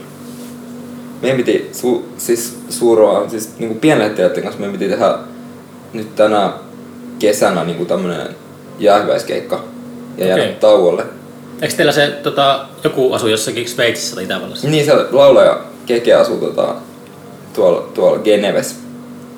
Meidän 1.23 1.37
piti 1.37 1.71
su, 1.73 2.09
siis 2.19 2.59
suuroa, 2.69 3.29
siis 3.29 3.59
niin 3.59 3.81
pienlähettiläiden 3.81 4.43
kanssa 4.43 4.61
meidän 4.61 4.79
piti 4.79 4.91
tehdä 4.91 5.19
nyt 5.93 6.15
tänä 6.17 6.53
kesänä 7.19 7.65
niin 7.65 7.87
tämmönen 7.87 8.29
jäähyväiskeikka 8.79 9.65
ja 10.19 10.27
jäädä 10.27 10.43
okay. 10.43 10.55
tauolle. 10.55 11.05
Eikö 11.63 11.75
teillä 11.75 11.93
se 11.93 12.07
tota, 12.23 12.67
joku 12.85 13.13
asu 13.13 13.29
jossakin 13.29 13.69
Sveitsissä 13.69 14.15
tai 14.15 14.25
Itävallassa? 14.25 14.69
Niin, 14.69 14.85
se 14.85 14.93
laulaja 15.13 15.61
Keke 15.87 16.15
asuu 16.15 16.37
tota, 16.37 16.75
tuolla, 17.53 17.91
tuolla 17.95 18.19
Geneves. 18.19 18.77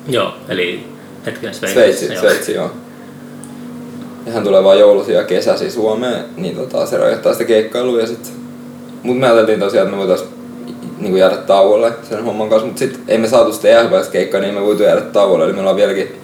Joo, 0.07 0.33
eli 0.49 0.87
hetken 1.25 1.53
Sveitsi. 1.53 1.73
Sveitsi, 1.73 2.13
joo. 2.13 2.21
Sveitsi, 2.21 2.53
joo. 2.53 2.71
Ja 4.25 4.33
hän 4.33 4.43
tulee 4.43 4.63
vaan 4.63 4.79
joulusi 4.79 5.13
ja 5.13 5.23
kesäsi 5.23 5.71
Suomeen, 5.71 6.25
niin 6.37 6.55
tota, 6.55 6.85
se 6.85 6.97
rajoittaa 6.97 7.33
sitä 7.33 7.45
keikkailua 7.45 7.99
ja 7.99 8.07
sit... 8.07 8.33
Mut 9.03 9.19
me 9.19 9.25
ajateltiin 9.25 9.59
tosiaan, 9.59 9.87
että 9.87 9.97
me 9.97 10.07
voitais 10.07 10.25
niin 10.97 11.17
jäädä 11.17 11.37
tauolle 11.37 11.93
sen 12.09 12.23
homman 12.23 12.49
kanssa, 12.49 12.65
mutta 12.65 12.79
sitten 12.79 13.01
ei 13.07 13.17
me 13.17 13.27
saatu 13.27 13.53
sitä 13.53 13.67
jäähyväiskeikkaa, 13.67 14.41
niin 14.41 14.53
me 14.53 14.61
voitu 14.61 14.83
jäädä 14.83 15.01
tauolle, 15.01 15.45
eli 15.45 15.53
me 15.53 15.59
ollaan 15.59 15.75
vieläkin 15.75 16.21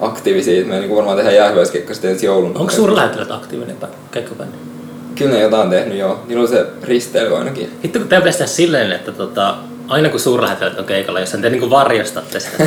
aktiivisia. 0.00 0.64
Me 0.64 0.80
niin 0.80 0.96
varmaan 0.96 1.16
tehdään 1.16 1.36
jäähyväiskeikka 1.36 1.94
sitten 1.94 2.10
ensi 2.10 2.26
joulun. 2.26 2.56
Onko 2.56 2.72
suurlähettilät 2.72 3.30
aktiivinen 3.30 3.76
keikkabändi? 4.10 4.56
Kyllä 5.14 5.32
ne 5.32 5.40
jotain 5.40 5.70
tehnyt 5.70 5.98
joo. 5.98 6.22
Niillä 6.26 6.42
on 6.42 6.48
se 6.48 6.66
risteily 6.82 7.36
ainakin. 7.36 7.70
Hitto 7.84 7.98
kun 7.98 8.08
tämä 8.08 8.20
pitäisi 8.20 8.38
tehdä 8.38 8.50
silleen, 8.52 8.92
että 8.92 9.12
tota, 9.12 9.54
aina 9.88 10.08
kun 10.08 10.20
suurlähettiläät 10.20 10.78
on 10.78 10.84
keikalla, 10.84 11.20
jos 11.20 11.30
te 11.30 11.50
niinku 11.50 11.70
varjostatte 11.70 12.40
sitä. 12.40 12.66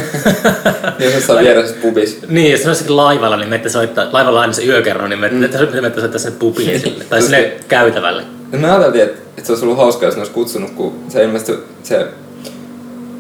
Niin 1.00 1.14
jossain 1.14 1.46
vieressä 1.46 1.76
pubis. 1.82 2.20
niin, 2.28 2.52
jos 2.52 2.68
olisikin 2.68 2.98
laivalla, 2.98 3.38
niin 3.38 3.50
menette 3.50 3.70
soittaa, 3.70 4.10
laivalla 4.12 4.40
on 4.40 4.42
aina 4.42 4.54
se 4.54 4.66
yökerro, 4.66 5.08
niin 5.08 5.20
menette, 5.20 5.66
mm. 5.66 5.72
menette 5.72 6.00
soittaa 6.00 6.20
sinne 6.20 6.38
pubiin 6.40 6.80
sille, 6.82 7.04
tai 7.04 7.22
sinne 7.22 7.54
käytävälle. 7.68 8.24
Ja 8.52 8.58
me 8.58 8.72
ajateltiin, 8.72 9.04
että, 9.04 9.20
että 9.38 9.46
se 9.46 9.52
olisi 9.52 9.66
ollut 9.66 9.78
hauskaa, 9.78 10.08
jos 10.08 10.16
ne 10.16 10.20
olisi 10.20 10.34
kutsunut, 10.34 10.72
kun 10.72 10.94
se 11.10 11.24
ilmeisesti 11.24 11.54
se, 11.84 12.08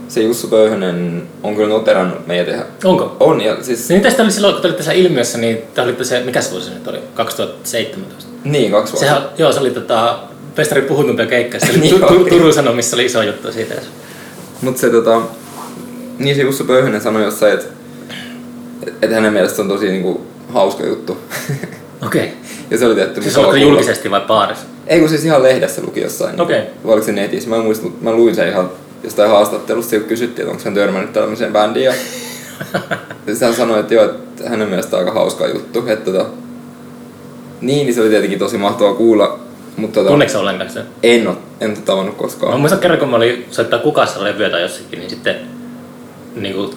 se 0.07 0.21
Jussu 0.21 0.47
Pöyhönen 0.47 1.23
on 1.43 1.55
kyllä 1.55 1.69
noterannut 1.69 2.27
meitä. 2.27 2.65
Onko? 2.83 3.17
On, 3.19 3.41
ja 3.41 3.63
siis... 3.63 3.89
Niin 3.89 4.01
tästä 4.01 4.23
oli 4.23 4.31
silloin, 4.31 4.53
kun 4.53 4.61
te 4.61 4.67
olitte 4.67 4.77
tässä 4.77 4.93
ilmiössä, 4.93 5.37
niin 5.37 5.57
te 5.73 5.81
olitte 5.81 6.03
se, 6.03 6.23
mikä 6.23 6.41
se 6.41 6.51
vuosi 6.51 6.65
se 6.65 6.73
nyt 6.73 6.87
oli? 6.87 6.99
2017. 7.13 8.31
Niin, 8.43 8.71
kaksi 8.71 8.93
vuotta. 8.93 9.07
Sehän, 9.07 9.29
joo, 9.37 9.53
se 9.53 9.59
oli 9.59 9.71
tota, 9.71 10.19
Festari 10.55 10.81
puhutumpia 10.81 11.25
keikkaa. 11.25 11.59
Se 11.59 11.71
oli 11.71 11.79
Niin 11.79 11.99
tu- 11.99 12.07
tu- 12.07 12.21
oli. 12.21 12.29
Turun 12.29 12.53
Sanomissa 12.53 12.95
oli 12.95 13.05
iso 13.05 13.21
juttu 13.21 13.51
siitä. 13.51 13.75
Mutta 14.61 14.81
se 14.81 14.89
tota, 14.89 15.21
niin 16.19 16.35
se 16.35 16.41
Jussu 16.41 16.63
Pöyhönen 16.63 17.01
sanoi 17.01 17.23
jossain, 17.23 17.53
että 17.53 17.65
että 19.01 19.15
hänen 19.15 19.33
mielestä 19.33 19.61
on 19.61 19.67
tosi 19.67 19.89
niinku 19.89 20.25
hauska 20.53 20.85
juttu. 20.85 21.17
Okei. 22.05 22.23
Okay. 22.23 22.35
ja 22.71 22.77
se 22.77 22.85
oli 22.85 22.95
tietty 22.95 23.21
Siis 23.21 23.37
oliko 23.37 23.55
julkisesti 23.55 24.11
vai 24.11 24.21
baarissa? 24.21 24.65
Ei 24.87 24.99
kun 24.99 25.09
siis 25.09 25.25
ihan 25.25 25.43
lehdessä 25.43 25.81
luki 25.81 26.01
jossain. 26.01 26.41
Okei. 26.41 26.61
Vai 26.85 26.93
oliko 26.93 27.05
se 27.05 27.11
netissä? 27.11 27.49
Mä 27.49 27.55
en 27.55 27.61
muista, 27.61 27.83
mutta 27.83 28.03
mä 28.03 28.11
luin 28.11 28.35
sen 28.35 28.49
ihan 28.49 28.69
jostain 29.03 29.29
haastattelusta, 29.29 29.95
kun 29.99 30.07
kysyttiin, 30.07 30.43
että 30.43 30.51
onko 30.51 30.63
hän 30.65 30.73
törmännyt 30.73 31.13
tällaiseen 31.13 31.53
bändiin. 31.53 31.85
Ja 31.85 31.93
sitten 33.27 33.47
hän 33.47 33.53
sanoi, 33.53 33.79
että 33.79 33.93
joo, 33.93 34.05
että 34.05 34.49
hänen 34.49 34.67
mielestä 34.69 34.97
aika 34.97 35.11
hauska 35.11 35.47
juttu. 35.47 35.83
Että 35.87 36.11
tota, 36.11 36.25
niin, 37.61 37.85
niin 37.85 37.93
se 37.93 38.01
oli 38.01 38.09
tietenkin 38.09 38.39
tosi 38.39 38.57
mahtavaa 38.57 38.93
kuulla. 38.93 39.39
Mutta 39.77 39.99
tota, 39.99 40.09
Tunneeko 40.09 40.39
ollenkaan 40.39 40.69
sen? 40.71 40.83
en, 41.03 41.27
ole, 41.27 41.35
en 41.61 41.69
ole 41.69 41.77
tavannut 41.85 42.15
Mä 42.15 42.19
koskaan. 42.21 42.59
muistan 42.59 42.79
kerran, 42.79 42.99
kun 42.99 43.09
mä 43.09 43.15
olin 43.15 43.45
soittaa 43.51 43.79
kukassa 43.79 44.23
levyä 44.23 44.49
tai 44.49 44.61
jossakin, 44.61 44.99
niin 44.99 45.09
sitten 45.09 45.35
niin 46.35 46.55
kuin, 46.55 46.71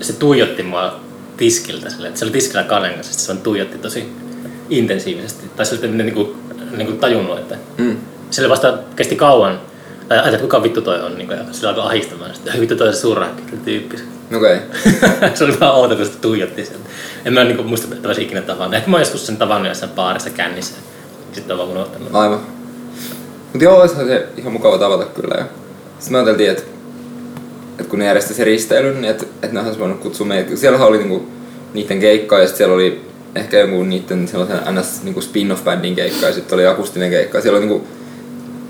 se 0.00 0.12
tuijotti 0.12 0.62
mua 0.62 0.94
tiskiltä. 1.36 1.90
Sille, 1.90 2.08
että 2.08 2.18
se 2.18 2.24
oli 2.24 2.32
tiskillä 2.32 2.62
Kanen 2.64 2.94
kanssa, 2.94 3.20
se 3.20 3.28
vaan 3.32 3.42
tuijotti 3.42 3.78
tosi 3.78 4.08
intensiivisesti. 4.70 5.44
Tai 5.56 5.66
se 5.66 5.78
oli 5.78 5.88
niin 5.88 6.14
kuin, 6.14 6.36
niin 6.76 6.86
kuin 6.86 6.98
tajunnut, 6.98 7.38
että 7.38 7.56
Mm. 7.78 7.96
sille 8.30 8.48
vasta 8.48 8.78
kesti 8.96 9.16
kauan. 9.16 9.60
Tai 10.08 10.18
että 10.18 10.38
kuka 10.38 10.62
vittu 10.62 10.82
toi 10.82 11.00
on, 11.00 11.14
niin 11.14 11.26
kuin, 11.26 11.38
ja 11.38 11.44
sillä 11.52 11.68
alkoi 11.68 11.84
ahistamaan. 11.84 12.34
Sitten 12.34 12.60
vittu 12.60 12.76
toi 12.76 12.88
on 12.88 12.94
se 12.94 13.00
suurrakki 13.00 13.42
tyyppi. 13.64 13.96
Okei. 14.36 14.56
Okay. 14.56 15.30
se 15.34 15.44
oli 15.44 15.60
vaan 15.60 15.74
outo, 15.74 15.96
kun 15.96 16.06
se 16.06 16.12
tuijotti 16.20 16.64
sieltä. 16.64 16.88
En 17.24 17.32
mä 17.32 17.44
niin 17.44 17.66
muista, 17.66 17.94
että 17.94 18.08
olisi 18.08 18.22
ikinä 18.22 18.42
tavannut. 18.42 18.74
Ehkä 18.74 18.90
mä 18.90 18.96
oon 18.96 19.02
joskus 19.02 19.26
sen 19.26 19.36
tavannut 19.36 19.68
jossain 19.68 19.92
baarissa 19.92 20.30
kännissä. 20.30 20.74
Sitten 21.32 21.54
on 21.54 21.58
vaan 21.58 21.70
unohtanut. 21.70 22.14
Aivan. 22.14 22.40
Mutta 23.52 23.64
joo, 23.64 23.80
olisihan 23.80 24.06
se 24.06 24.26
ihan 24.36 24.52
mukava 24.52 24.78
tavata 24.78 25.04
kyllä. 25.04 25.34
Ja 25.38 25.44
sitten 25.98 26.12
me 26.12 26.18
ajateltiin, 26.18 26.50
että, 26.50 26.62
että 27.70 27.90
kun 27.90 27.98
ne 27.98 28.04
järjesti 28.04 28.34
sen 28.34 28.46
risteilyn, 28.46 29.00
niin 29.00 29.10
että, 29.10 29.26
että 29.42 29.54
ne 29.54 29.60
olisi 29.60 29.78
voinut 29.78 30.00
kutsua 30.00 30.26
meitä. 30.26 30.56
Siellähän 30.56 30.88
oli 30.88 30.98
niinku 30.98 31.28
niiden 31.74 32.00
keikka 32.00 32.38
ja 32.38 32.46
sitten 32.46 32.58
siellä 32.58 32.74
oli 32.74 33.00
ehkä 33.34 33.58
joku 33.58 33.82
niiden 33.82 34.28
sellaisen 34.28 34.60
ns. 34.74 35.02
Niinku 35.02 35.20
spin-off-bändin 35.20 35.94
keikka 35.94 36.26
ja 36.26 36.32
sitten 36.32 36.56
oli 36.56 36.66
akustinen 36.66 37.10
keikka. 37.10 37.40
Siellä 37.40 37.58
oli 37.58 37.66
niinku, 37.66 37.88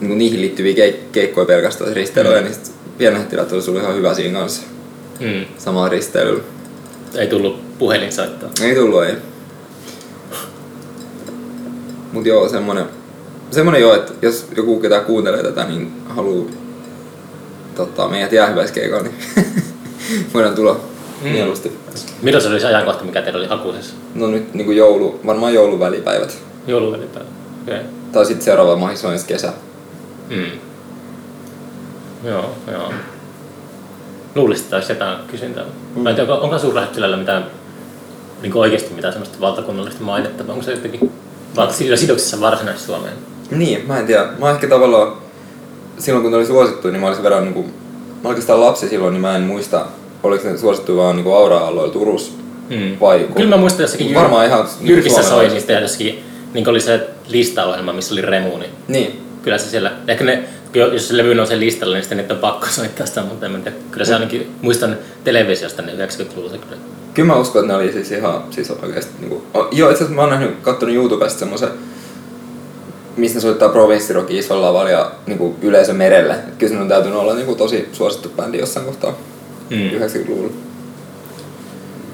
niinku 0.01 0.15
niihin 0.17 0.41
liittyviä 0.41 0.75
keik- 0.75 1.13
keikkoja 1.13 1.47
pelkästään 1.47 1.91
se 1.91 1.95
risteily. 1.95 2.29
Mm. 2.39 2.45
Niin 2.45 2.55
sitten 2.55 2.75
pienlähettiläät 2.99 3.53
olisi 3.53 3.71
ollut 3.71 3.83
ihan 3.83 3.95
hyvä 3.97 4.15
siinä 4.15 4.39
kanssa 4.39 4.63
Mm. 5.21 5.45
samaa 5.59 5.89
risteilyllä. 5.89 6.43
Ei 7.15 7.27
tullut 7.27 7.79
puhelinsoittoa. 7.79 8.49
Ei 8.63 8.75
tullut, 8.75 9.05
ei. 9.05 9.15
Mut 12.13 12.27
joo, 12.27 12.49
semmonen, 12.49 12.85
semmonen 13.51 13.81
joo, 13.81 13.95
että 13.95 14.13
jos 14.23 14.47
joku 14.57 14.81
ketä 14.81 15.01
kuuntelee 15.01 15.43
tätä, 15.43 15.65
niin 15.65 15.93
haluu 16.09 16.51
tota, 17.75 18.09
meidät 18.09 18.33
jäähyväiskeikalla, 18.33 19.03
niin 19.03 19.15
voidaan 20.35 20.55
tulla 20.55 20.81
Mm. 21.23 21.29
mieluusti. 21.29 21.73
Milloin 22.23 22.43
se 22.43 22.49
oli 22.49 22.61
se 22.61 22.67
ajankohta, 22.67 23.05
mikä 23.05 23.23
teillä 23.23 23.39
oli 23.39 23.47
hakuisessa? 23.47 23.95
No 24.15 24.27
nyt 24.27 24.55
niinku 24.55 24.73
joulu, 24.73 25.21
varmaan 25.27 25.55
joulun 25.55 25.81
välipäivät. 25.81 26.39
Jouluvälipäivä. 26.67 27.29
Okei. 27.63 27.75
Okay. 27.75 27.87
Tai 28.13 28.27
sitten 28.27 28.45
seuraava 28.45 28.93
ensi 29.13 29.27
kesä. 29.27 29.53
Mm. 30.31 30.47
Joo, 32.25 32.55
joo. 32.73 32.93
Luulisin, 34.35 34.65
että 34.65 34.77
olisi 34.77 34.93
jotain 34.93 35.19
kysyntää. 35.31 35.65
Mm. 35.97 36.03
Mä 36.03 36.11
en 36.11 36.17
tiedä, 36.17 36.33
onko- 36.33 36.45
onko 36.45 36.59
suurlähettilällä 36.59 37.17
mitään 37.17 37.47
niin 38.43 38.57
oikeasti 38.57 38.95
mitään 38.95 39.13
semmoista 39.13 39.41
valtakunnallista 39.41 40.03
mainetta, 40.05 40.47
vai 40.47 40.53
onko 40.53 40.65
se 40.65 40.73
jotenkin 40.73 41.13
sillä 41.71 41.97
sidoksissa 41.97 42.41
varsinaisesti 42.41 42.87
Suomeen? 42.87 43.15
Niin, 43.51 43.87
mä 43.87 43.99
en 43.99 44.07
tiedä. 44.07 44.27
Mä 44.39 44.51
ehkä 44.51 44.69
tavallaan, 44.69 45.13
silloin 45.99 46.23
kun 46.23 46.31
ne 46.33 46.37
oli 46.39 46.47
suosittu, 46.47 46.89
niin 46.89 47.01
mä 47.01 47.07
olisin 47.07 47.25
verran 47.25 47.45
niinku, 47.45 47.63
mä 47.63 47.69
olin 48.15 48.27
oikeastaan 48.27 48.61
lapsi 48.61 48.89
silloin, 48.89 49.13
niin 49.15 49.21
mä 49.21 49.37
en 49.37 49.43
muista, 49.43 49.87
oliko 50.23 50.49
ne 50.49 50.59
suosittu 50.59 50.97
vaan 50.97 51.17
niinku 51.17 51.33
Aura-alueella 51.33 51.93
Turussa 51.93 52.33
Mm. 52.71 52.97
vai 53.01 53.29
Kyllä 53.37 53.49
mä 53.51 53.57
muistan 53.57 53.83
jossakin 53.85 54.15
Varmaan 54.15 54.47
ihan 54.47 54.59
niinku 54.65 54.87
Jyrkissä 54.93 55.23
soi 55.23 55.49
niistä 55.49 55.73
ja 55.73 55.81
jossakin, 55.81 56.25
niin 56.55 56.69
oli 56.69 56.81
se 56.81 57.09
listaohjelma, 57.29 57.93
missä 57.93 58.15
oli 58.15 58.23
Remu, 58.23 58.59
niin 58.59 58.71
Niin, 58.89 59.26
kyllä 59.47 59.59
se 59.59 59.71
siellä, 59.71 59.93
ehkä 60.09 60.25
ne, 60.25 60.45
jos 60.75 61.09
se 61.09 61.17
levy 61.17 61.35
nousee 61.35 61.59
listalle, 61.59 61.95
niin 61.97 62.03
sitten 62.03 62.19
niitä 62.19 62.35
on 62.35 62.41
pakko 62.41 62.67
soittaa 62.71 63.07
sitä, 63.07 63.23
mutta 63.23 63.47
en 63.47 63.53
tiedä. 63.63 63.77
Kyllä 63.91 64.07
se 64.07 64.15
ainakin, 64.15 64.51
muistan 64.63 64.97
televisiosta 65.25 65.83
ne 65.83 65.93
90-luvulla 65.93 66.51
se 66.51 66.59
kyllä. 66.59 66.77
Kyllä 67.15 67.27
mä 67.27 67.37
uskon, 67.37 67.61
että 67.65 67.73
ne 67.73 67.79
oli 67.85 67.93
siis 67.93 68.13
ihan 68.13 68.45
siis 68.51 68.71
oikeasti 68.71 69.13
niinku... 69.21 69.43
o- 69.55 69.69
Joo, 69.73 69.91
itse 69.91 70.05
asiassa 70.05 70.15
mä 70.15 70.21
oon 70.21 70.31
nähnyt, 70.31 70.57
kattonut 70.63 70.95
YouTubesta 70.95 71.39
semmoisen, 71.39 71.69
missä 73.17 73.37
ne 73.37 73.41
soittaa 73.43 73.69
provinssirockia 73.69 74.39
isolla 74.39 74.67
lavalla 74.67 74.91
ja 74.91 75.11
niinku 75.27 75.57
yleisö 75.63 75.93
merelle. 75.93 76.33
Et 76.35 76.55
kyllä 76.59 76.73
se 76.73 76.79
on 76.81 76.89
täytynyt 76.89 77.19
olla 77.19 77.35
niinku 77.35 77.55
tosi 77.55 77.89
suosittu 77.93 78.29
bändi 78.37 78.59
jossain 78.59 78.87
kohtaa 78.87 79.13
Mm. 79.71 79.77
90-luvulla. 79.91 80.53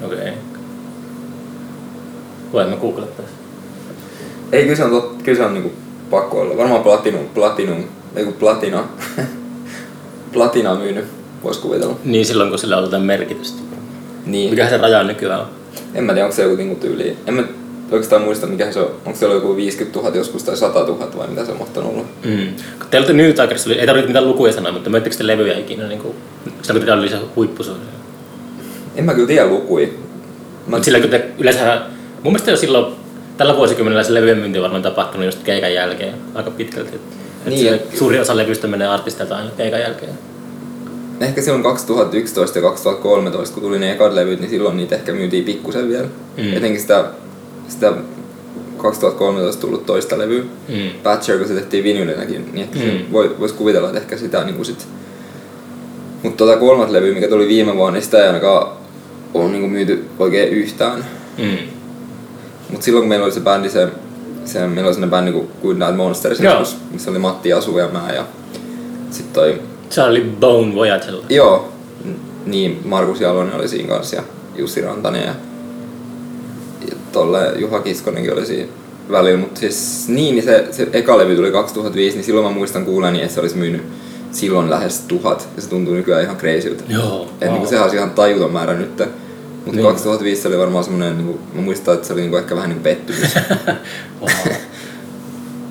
Okei. 0.05 0.17
Okay. 0.17 0.31
Voi 2.53 2.65
mä 2.65 2.75
googlettaa. 2.75 3.25
Ei, 4.51 4.63
kyllä 4.63 4.75
se 4.75 4.83
on, 4.83 4.91
tot, 4.91 5.15
kyllä 5.23 5.37
se 5.37 5.43
on 5.45 5.53
niinku 5.53 5.71
pakko 6.09 6.41
olla. 6.41 6.57
Varmaan 6.57 6.83
Platinum, 6.83 7.25
Platinum, 7.33 7.83
ei 8.15 8.23
kun 8.23 8.33
Platina. 8.33 8.83
Platina 10.33 10.75
myynyt, 10.75 11.05
vois 11.43 11.57
kuvitella. 11.57 11.95
Niin 12.03 12.25
silloin 12.25 12.49
kun 12.49 12.59
sillä 12.59 12.77
on 12.77 12.83
jotain 12.83 13.03
merkitystä. 13.03 13.61
Niin. 14.25 14.49
Mikä 14.49 14.69
se 14.69 14.77
raja 14.77 15.03
nykyään 15.03 15.39
on? 15.39 15.47
En 15.93 16.03
mä 16.03 16.13
tiedä, 16.13 16.25
onko 16.25 16.35
se 16.35 16.43
joku 16.43 16.55
niinku 16.55 16.75
tyyli. 16.75 17.17
En 17.27 17.33
mä 17.33 17.43
oikeastaan 17.91 18.21
muista, 18.21 18.47
mikä 18.47 18.71
se 18.71 18.79
on. 18.79 18.91
Onko 19.05 19.19
se 19.19 19.25
ollut 19.25 19.43
joku 19.43 19.55
50 19.55 19.99
000 19.99 20.15
joskus 20.15 20.43
tai 20.43 20.57
100 20.57 20.79
000 20.79 21.07
vai 21.17 21.27
mitä 21.27 21.45
se 21.45 21.51
on 21.51 21.57
mahtanut 21.57 21.93
olla. 21.93 22.03
Mm. 22.25 22.47
Kun 22.79 22.87
te 22.91 22.97
olette 22.97 23.13
New 23.13 23.33
Tigerissa, 23.33 23.73
ei 23.73 23.85
tarvitse 23.85 24.07
mitään 24.07 24.27
lukuja 24.27 24.53
sanoa, 24.53 24.71
mutta 24.71 24.89
möittekö 24.89 25.15
te 25.15 25.27
levyjä 25.27 25.57
ikinä 25.57 25.87
niin 25.87 25.99
kuin, 25.99 26.15
sitä 26.61 26.73
teillä 26.73 26.93
oli 26.93 27.09
se 27.09 27.17
huippusuuri? 27.35 27.79
En 28.95 29.05
mä 29.05 29.13
kyllä 29.13 29.27
tiedä 29.27 29.47
lukui. 29.47 29.85
Mä, 29.85 29.91
Mutta 30.67 30.85
sillä 30.85 30.99
kun 30.99 31.09
te 31.09 31.25
yleensä, 31.39 31.81
mun 32.23 32.33
mielestä 32.33 32.51
jo 32.51 32.57
silloin 32.57 32.95
tällä 33.37 33.55
vuosikymmenellä 33.57 34.03
se 34.03 34.13
levyjen 34.13 34.37
myynti 34.37 34.59
on 34.59 34.63
varmaan 34.63 34.83
tapahtunut 34.83 35.25
just 35.25 35.43
keikan 35.43 35.73
jälkeen 35.73 36.13
aika 36.35 36.51
pitkälti. 36.51 36.95
Et 36.95 37.01
Niin, 37.45 37.63
niin, 37.63 37.73
et- 37.73 37.97
suuri 37.97 38.19
osa 38.19 38.37
levystä 38.37 38.67
menee 38.67 38.87
artistilta 38.87 39.35
aina 39.37 39.49
keikan 39.57 39.79
jälkeen. 39.79 40.11
Ehkä 41.21 41.41
silloin 41.41 41.63
2011 41.63 42.57
ja 42.57 42.61
2013, 42.63 43.53
kun 43.53 43.63
tuli 43.63 43.79
ne 43.79 43.91
ekat 43.91 44.13
levyt, 44.13 44.39
niin 44.39 44.49
silloin 44.49 44.77
niitä 44.77 44.95
ehkä 44.95 45.11
myytiin 45.11 45.43
pikkusen 45.43 45.89
vielä. 45.89 46.07
Mm. 46.37 46.53
Etenkin 46.57 46.81
sitä, 46.81 47.05
sitä 47.67 47.93
2013 48.77 49.61
tullut 49.61 49.85
toista 49.85 50.17
levyä. 50.17 50.43
Mm. 50.69 50.89
Patcher, 51.03 51.37
kun 51.37 51.47
se 51.47 51.53
tehtiin 51.53 51.83
vinylinäkin, 51.83 52.49
niin 52.53 52.63
ehkä 52.63 52.79
Mm. 52.79 53.11
voi, 53.13 53.35
vois 53.39 53.53
kuvitella, 53.53 53.87
että 53.87 53.99
ehkä 53.99 54.17
sitä 54.17 54.43
niin 54.43 54.65
sit... 54.65 54.87
Mutta 56.23 56.37
tota 56.45 56.57
kolmat 56.59 56.89
levyä, 56.89 57.13
mikä 57.13 57.27
tuli 57.27 57.47
viime 57.47 57.75
vuonna, 57.75 57.93
niin 57.93 58.03
sitä 58.05 58.17
ei 58.21 58.27
ainakaan 58.27 58.67
ole 59.33 59.49
niin 59.51 59.69
myyty 59.69 60.05
oikein 60.19 60.49
yhtään. 60.49 61.05
Mm. 61.37 61.57
Mutta 62.73 62.85
silloin 62.85 63.01
kun 63.01 63.09
meillä 63.09 63.25
oli 63.25 63.33
se 63.33 63.39
bändi, 63.39 63.69
se, 63.69 63.87
se 64.45 64.59
meillä 64.59 64.87
oli 64.87 64.93
sellainen 64.93 65.09
bändi 65.09 65.31
kuin 65.31 65.47
Good 65.61 65.77
Night 65.77 65.95
Monsters, 65.95 66.39
joskus, 66.39 66.77
missä 66.91 67.11
oli 67.11 67.19
Matti 67.19 67.53
Asu 67.53 67.77
ja 67.77 67.87
mä 67.87 68.13
ja 68.15 68.25
sitten 69.11 69.33
toi 69.33 69.61
Charlie 69.89 70.25
Bone 70.39 70.75
Voyagella. 70.75 71.25
Joo, 71.29 71.71
niin 72.45 72.81
Markus 72.85 73.21
Jalonen 73.21 73.55
oli 73.55 73.67
siinä 73.67 73.87
kanssa 73.87 74.15
ja 74.15 74.23
Jussi 74.55 74.81
Rantanen 74.81 75.21
ja, 75.21 75.35
ja 76.89 76.95
tolle 77.11 77.53
Juha 77.55 77.79
Kiskonenkin 77.79 78.33
oli 78.33 78.45
siinä 78.45 78.71
välillä, 79.11 79.39
mutta 79.39 79.59
siis 79.59 80.05
niin, 80.07 80.35
niin 80.35 80.45
se, 80.45 80.67
se 80.71 80.87
eka 80.93 81.17
levy 81.17 81.35
tuli 81.35 81.51
2005, 81.51 82.17
niin 82.17 82.25
silloin 82.25 82.45
mä 82.45 82.51
muistan 82.51 82.85
kuuleni, 82.85 83.21
että 83.21 83.33
se 83.33 83.39
olisi 83.41 83.57
myynyt 83.57 83.81
silloin 84.31 84.69
lähes 84.69 84.99
tuhat 84.99 85.47
ja 85.55 85.61
se 85.61 85.69
tuntuu 85.69 85.93
nykyään 85.93 86.23
ihan 86.23 86.37
crazyltä. 86.37 86.83
Joo, 86.89 87.27
Et 87.41 87.41
wow. 87.41 87.51
niinku 87.51 87.69
sehän 87.69 87.83
olisi 87.83 87.97
ihan 87.97 88.11
tajuton 88.11 88.53
määrä 88.53 88.73
nyt. 88.73 89.03
Mutta 89.65 89.71
Niin. 89.71 89.75
niin. 89.85 89.93
2005 89.93 90.41
se 90.41 90.47
oli 90.47 90.57
varmaan 90.57 90.83
semmoinen, 90.83 91.17
niinku, 91.17 91.39
mä 91.53 91.61
muistan, 91.61 91.93
että 91.93 92.07
se 92.07 92.13
oli 92.13 92.21
niinku 92.21 92.37
ehkä 92.37 92.55
vähän 92.55 92.69
niin 92.69 92.79
pettymys. 92.83 93.35
wow. 94.21 94.53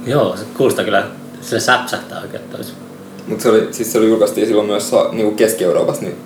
Joo, 0.07 0.37
se 0.37 0.45
kuulostaa 0.57 0.85
kyllä, 0.85 1.07
sille 1.41 1.61
säpsähtää 1.61 2.21
oikein 2.21 2.43
tois. 2.51 2.75
Mutta 3.27 3.43
se, 3.43 3.49
oli, 3.49 3.69
siis 3.71 3.93
se 3.93 3.99
oli 3.99 4.09
julkaistiin 4.09 4.47
silloin 4.47 4.67
myös 4.67 4.91
sa- 4.91 5.09
niinku 5.13 5.35
Keski-Euroopassa, 5.37 6.03
niin 6.03 6.17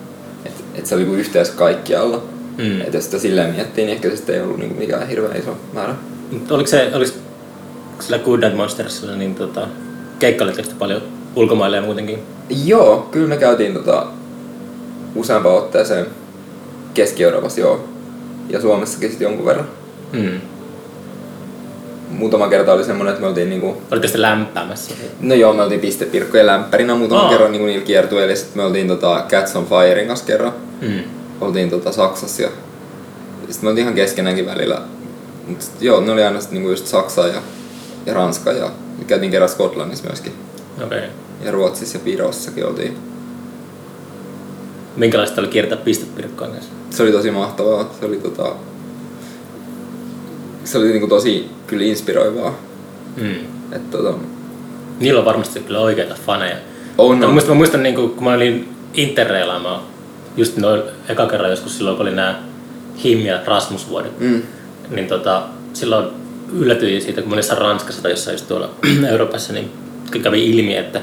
että 0.44 0.62
et 0.74 0.86
se 0.86 0.94
oli 0.94 1.02
niinku 1.02 1.18
yhteys 1.18 1.50
kaikkialla. 1.50 2.22
Mm. 2.58 2.64
Mm. 2.64 2.80
Et 2.80 2.94
jos 2.94 3.04
sitä 3.04 3.18
silleen 3.18 3.54
miettii, 3.54 3.84
niin 3.84 3.94
ehkä 3.94 4.10
se 4.10 4.16
sitten 4.16 4.34
ei 4.34 4.40
ollut 4.42 4.58
niinku 4.58 4.74
mikään 4.74 5.08
hirveän 5.08 5.36
iso 5.36 5.56
määrä. 5.72 5.94
Mutta 6.32 6.54
oliko 6.54 6.66
se, 6.70 6.90
oliko 6.94 7.12
sillä 8.00 8.18
Good 8.18 8.40
Night 8.40 8.56
Monstersilla, 8.56 9.16
niin 9.16 9.34
tota, 9.34 9.68
keikkailetteko 10.18 10.68
te 10.68 10.74
paljon 10.78 11.02
ulkomaille 11.36 11.76
ja 11.76 11.82
muutenkin? 11.82 12.18
Joo, 12.64 13.08
kyllä 13.10 13.28
me 13.28 13.36
käytiin 13.36 13.74
tota, 13.74 14.06
useampaan 15.14 15.56
otteeseen 15.56 16.06
Keski-Euroopassa 16.96 17.60
joo. 17.60 17.84
Ja 18.48 18.60
Suomessakin 18.60 19.08
sitten 19.10 19.26
jonkun 19.26 19.46
verran. 19.46 19.68
Mm. 20.12 20.40
Muutama 22.10 22.48
kerta 22.48 22.72
oli 22.72 22.84
semmoinen, 22.84 23.12
että 23.12 23.20
me 23.20 23.28
oltiin 23.28 23.50
niinku... 23.50 23.66
Olitteko 23.66 24.06
sitten 24.06 24.22
lämpäämässä? 24.22 24.94
No 25.20 25.34
joo, 25.34 25.52
me 25.52 25.62
oltiin 25.62 25.80
pistepirkkojen 25.80 26.46
lämpärinä 26.46 26.94
muutaman 26.94 27.24
Aa. 27.24 27.30
kerran 27.30 27.52
niinku 27.52 27.66
niillä 27.66 27.84
kiertueilla. 27.84 28.32
Ja 28.32 28.36
sitten 28.36 28.56
me 28.56 28.64
oltiin 28.64 28.88
tota 28.88 29.24
Cats 29.28 29.56
on 29.56 29.66
Firein 29.66 30.08
kanssa 30.08 30.26
kerran. 30.26 30.52
Mm. 30.80 31.02
Oltiin 31.40 31.70
tota 31.70 31.92
Saksassa 31.92 32.42
ja 32.42 32.48
sitten 33.40 33.64
me 33.64 33.68
oltiin 33.68 33.82
ihan 33.82 33.94
keskenäänkin 33.94 34.46
välillä. 34.46 34.82
Mut 35.46 35.62
sit, 35.62 35.82
joo, 35.82 36.00
ne 36.00 36.12
oli 36.12 36.24
aina 36.24 36.40
sit 36.40 36.50
niinku 36.50 36.70
just 36.70 36.86
Saksa 36.86 37.26
ja, 37.26 37.42
ja 38.06 38.14
Ranska 38.14 38.52
ja 38.52 38.70
käytiin 39.06 39.30
kerran 39.30 39.48
Skotlannissa 39.48 40.04
myöskin. 40.06 40.32
Okei. 40.84 40.98
Okay. 40.98 41.10
Ja 41.44 41.50
Ruotsissa 41.50 41.98
ja 41.98 42.04
Virossakin 42.04 42.66
oltiin. 42.66 42.96
Minkälaista 44.96 45.40
oli 45.40 45.48
kiertää 45.48 45.78
pistepirkkojen 45.78 46.52
kanssa? 46.52 46.70
Se 46.90 47.02
oli 47.02 47.12
tosi 47.12 47.30
mahtavaa. 47.30 47.94
Se 48.00 48.06
oli 48.06 48.16
tota... 48.16 48.52
Se 50.64 50.78
oli 50.78 50.88
niinku 50.88 51.06
tosi 51.08 51.50
kyllä 51.66 51.84
inspiroivaa. 51.84 52.54
Mm. 53.16 53.34
Et 53.72 53.90
tota... 53.90 54.14
Niillä 55.00 55.18
on 55.18 55.24
varmasti 55.26 55.60
kyllä 55.60 55.80
oikeita 55.80 56.14
faneja. 56.26 56.56
On, 56.98 57.18
Mä 57.18 57.26
on. 57.26 57.32
muistan, 57.32 57.54
mä 57.54 57.58
muistan 57.58 57.82
niin 57.82 57.94
kun 57.94 58.24
mä 58.24 58.32
olin 58.32 58.68
interreilaamaan 58.94 59.80
just 60.36 60.56
noin 60.56 60.82
eka 61.08 61.26
kerran 61.26 61.50
joskus 61.50 61.76
silloin, 61.76 61.96
kun 61.96 62.06
oli 62.06 62.14
nämä 62.14 62.42
Him 63.04 63.18
ja 63.18 63.40
Rasmus-vuodet. 63.44 64.20
Mm. 64.20 64.42
Niin 64.90 65.06
tota, 65.08 65.42
silloin 65.72 66.06
yllätyin 66.52 67.02
siitä, 67.02 67.20
kun 67.22 67.30
mä 67.30 67.36
jossain 67.36 67.60
Ranskassa 67.60 68.02
tai 68.02 68.10
jossain 68.10 68.34
just 68.34 68.48
tuolla 68.48 68.70
Euroopassa, 69.10 69.52
niin 69.52 69.70
kävi 70.22 70.50
ilmi, 70.50 70.76
että 70.76 71.00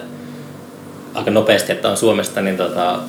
aika 1.14 1.32
nopeasti, 1.32 1.72
että 1.72 1.90
on 1.90 1.98
Suomesta, 1.98 2.42
niin 2.42 2.58
tota, 2.58 3.00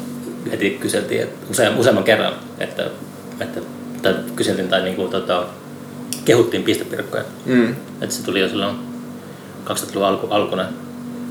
heti 0.51 0.71
kyseltiin 0.71 1.23
että 1.23 1.47
usea, 1.51 1.77
useamman 1.79 2.05
kerran, 2.05 2.33
että, 2.59 2.91
että 3.41 3.61
tai 4.03 4.15
kyseltiin 4.37 4.69
tai 4.69 4.83
niin 4.83 4.97
kuin, 4.97 5.11
tota, 5.11 5.47
kehuttiin 6.25 6.63
pistepirkkoja. 6.63 7.25
Mm. 7.47 7.71
Että 8.01 8.15
se 8.15 8.25
tuli 8.25 8.41
jo 8.41 8.49
silloin 8.49 8.77
2000-luvun 9.67 10.09
alku, 10.09 10.27
alkuna, 10.31 10.69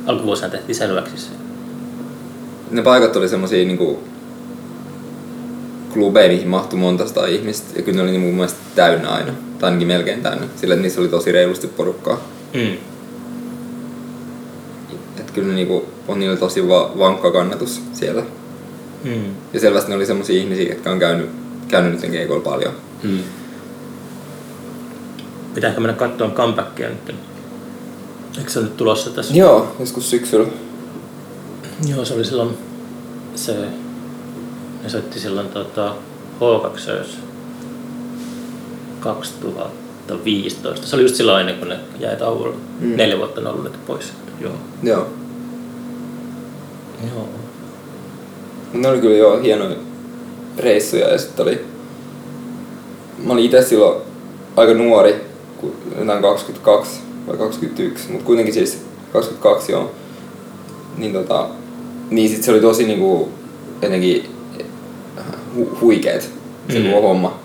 alkuvuosina 0.06 0.49
tehtiin 0.49 0.76
selväksi 0.76 1.17
se. 1.17 1.30
Ne 2.71 2.82
paikat 2.82 3.15
oli 3.15 3.30
semmosia 3.30 3.65
niinku 3.65 4.04
klubeja, 5.93 6.28
mihin 6.28 6.47
mahtui 6.47 6.80
monta 6.80 7.08
sata 7.08 7.26
ihmistä. 7.26 7.73
Ja 7.76 7.82
kyllä 7.82 8.04
ne 8.04 8.10
oli 8.10 8.17
mun 8.17 8.34
mielestä 8.34 8.60
täynnä 8.76 9.10
aina. 9.10 9.34
Tai 9.60 9.67
ainakin 9.67 9.88
melkein 9.88 10.21
täynnä. 10.21 10.47
Sillä 10.56 10.76
niissä 10.76 11.02
oli 11.02 11.08
tosi 11.08 11.32
reilusti 11.32 11.67
porukkaa. 11.67 12.21
Mm. 12.54 12.78
Et 15.19 15.32
kyllä 15.32 15.47
ne 15.47 15.54
niinku, 15.54 15.86
on 16.08 16.19
niillä 16.19 16.38
tosi 16.38 16.67
va- 16.67 16.91
vankka 16.97 17.32
kannatus 17.32 17.82
siellä. 17.93 18.23
Mm. 19.04 19.36
Ja 19.54 19.60
selvästi 19.60 19.89
ne 19.89 19.96
oli 19.96 20.06
semmosia 20.06 20.42
ihmisiä, 20.42 20.74
jotka 20.74 20.92
on 20.92 21.00
käynyt, 21.00 21.30
käynyt 21.68 22.02
nyt 22.02 22.12
keikoilla 22.12 22.44
paljon. 22.44 22.74
Mm. 23.04 23.20
Pitääkö 25.56 25.80
mennä 25.80 25.94
katsomaan 25.94 26.38
comebackia 26.38 26.89
nyt? 26.89 27.16
Eikö 28.38 28.50
se 28.50 28.62
nyt 28.62 28.78
tulossa 28.78 29.10
tässä? 29.10 29.34
Joo, 29.34 29.76
joskus 29.80 30.10
syksyllä. 30.10 30.48
Joo, 31.88 32.06
se 32.06 32.13
oli 32.13 32.26
silloin 32.26 32.58
se, 33.36 33.56
ne 34.84 34.89
soitti 34.89 35.20
silloin 35.20 35.50
tota, 35.50 35.96
H2 36.39 37.08
2015. 39.00 40.88
Se 40.88 40.96
oli 40.96 41.04
just 41.04 41.16
silloin 41.16 41.39
ennen 41.39 41.56
kuin 41.56 41.70
ne 41.70 41.80
jäi 42.00 42.16
tauolle. 42.16 42.56
Mm. 42.56 42.88
Mm. 42.88 42.98
Neljä 42.98 43.18
vuotta 43.18 43.42
ne 43.42 43.48
on 43.48 43.54
ollut 43.54 43.72
nyt 43.72 43.86
pois. 43.86 44.13
Joo. 44.39 44.54
Joo. 44.84 45.08
Joo. 47.13 47.30
Ne 48.73 48.88
oli 48.89 48.99
kyllä 48.99 49.17
joo 49.17 49.38
hienoja 49.41 49.75
reissuja 50.57 51.09
ja 51.09 51.17
sitten 51.17 51.43
oli... 51.45 51.65
Mä 53.23 53.33
olin 53.33 53.45
itse 53.45 53.62
silloin 53.62 54.01
aika 54.55 54.73
nuori, 54.73 55.15
jotain 55.99 56.21
22 56.21 56.99
vai 57.27 57.38
21, 57.38 58.12
mutta 58.12 58.25
kuitenkin 58.25 58.53
siis 58.53 58.81
22 59.13 59.71
joo. 59.71 59.91
Niin 60.97 61.13
tota, 61.13 61.47
niin 62.09 62.29
sit 62.29 62.43
se 62.43 62.51
oli 62.51 62.59
tosi 62.62 62.83
niinku 62.88 63.29
jotenkin 63.81 64.29
hu- 65.57 65.77
huikeet 65.81 66.29
se 66.69 66.79
Mm. 66.79 66.91
homma. 66.91 67.39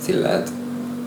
Sillä 0.00 0.34
että 0.34 0.50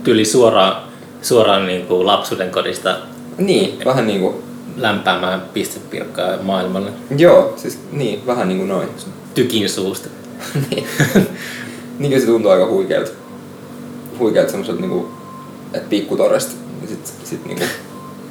Tyli 0.04 0.26
suoraan, 0.26 0.82
suoraan 1.22 1.68
niin 1.68 1.86
kuin 1.88 2.06
lapsuuden 2.08 2.50
kodista 2.52 2.98
niin, 3.38 3.80
vähän 3.86 4.08
niinku, 4.08 4.44
lämpäämään 4.78 5.42
pistepirkkaa 5.54 6.38
maailmalle 6.42 6.92
joo, 7.18 7.54
siis 7.58 7.80
niin, 7.92 8.28
vähän 8.28 8.48
niinku 8.48 8.66
noin. 8.66 8.90
tykin 9.34 9.70
suusta. 9.70 10.10
niin. 10.70 10.88
niin 12.00 12.12
kyllä 12.12 12.20
se 12.20 12.26
tuntuu 12.26 12.52
aika 12.52 12.68
huikealta. 12.68 13.12
Huikealta 14.20 14.52
semmoiselta 14.52 14.82
niinku, 14.82 15.12
että 15.74 15.90
pikkutoresta 15.90 16.54
ja 16.82 16.88
sit, 16.88 17.14
sit 17.24 17.46
niinku 17.46 17.66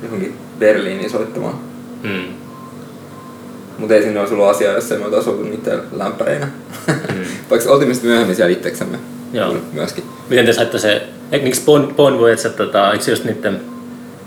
johonkin 0.03 0.37
Berliiniin 0.59 1.11
soittamaan. 1.11 1.55
Mm. 2.03 2.25
Mutta 3.79 3.95
ei 3.95 4.03
sinne 4.03 4.21
olisi 4.21 4.35
ollut 4.35 4.49
asiaa, 4.49 4.75
jos 4.75 4.93
ei 4.93 4.99
me 4.99 5.05
oltaisi 5.05 5.31
oltu 5.31 5.43
niiden 5.43 5.83
lämpäreinä. 5.93 6.49
Mm. 6.87 7.25
Vaikka 7.51 7.71
oltiin 7.71 7.95
sitten 7.95 8.11
myöhemmin 8.11 8.37
siellä 8.37 8.53
itseksemme 8.53 8.99
Joo. 9.33 9.57
myöskin. 9.73 10.05
Miten 10.29 10.47
te 10.47 10.53
saitte 10.53 10.79
se, 10.79 11.09
eikö 11.33 11.45
niinkö 11.45 11.61
Bon, 11.65 11.95
bon 11.97 12.19
Voyage, 12.19 12.49
tota, 12.49 12.93
eikö 12.93 13.05
se 13.05 13.11
just 13.11 13.25
niitten, 13.25 13.61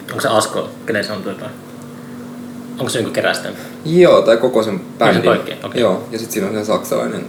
onko 0.10 0.22
se 0.22 0.28
Asko, 0.28 0.70
kenen 0.86 1.04
se 1.04 1.12
on 1.12 1.24
tuota, 1.24 1.46
onko 2.80 2.90
se 2.90 3.00
joku 3.00 3.12
kerästen? 3.12 3.54
Joo, 3.86 4.22
tai 4.22 4.38
koko 4.38 4.64
sen 4.64 4.82
bändin. 5.00 5.22
kaikki, 5.24 5.54
okei. 5.64 5.82
Joo, 5.82 6.04
ja 6.12 6.20
sitten 6.20 6.34
siinä 6.34 6.48
on 6.48 6.56
se 6.56 6.66
saksalainen, 6.66 7.26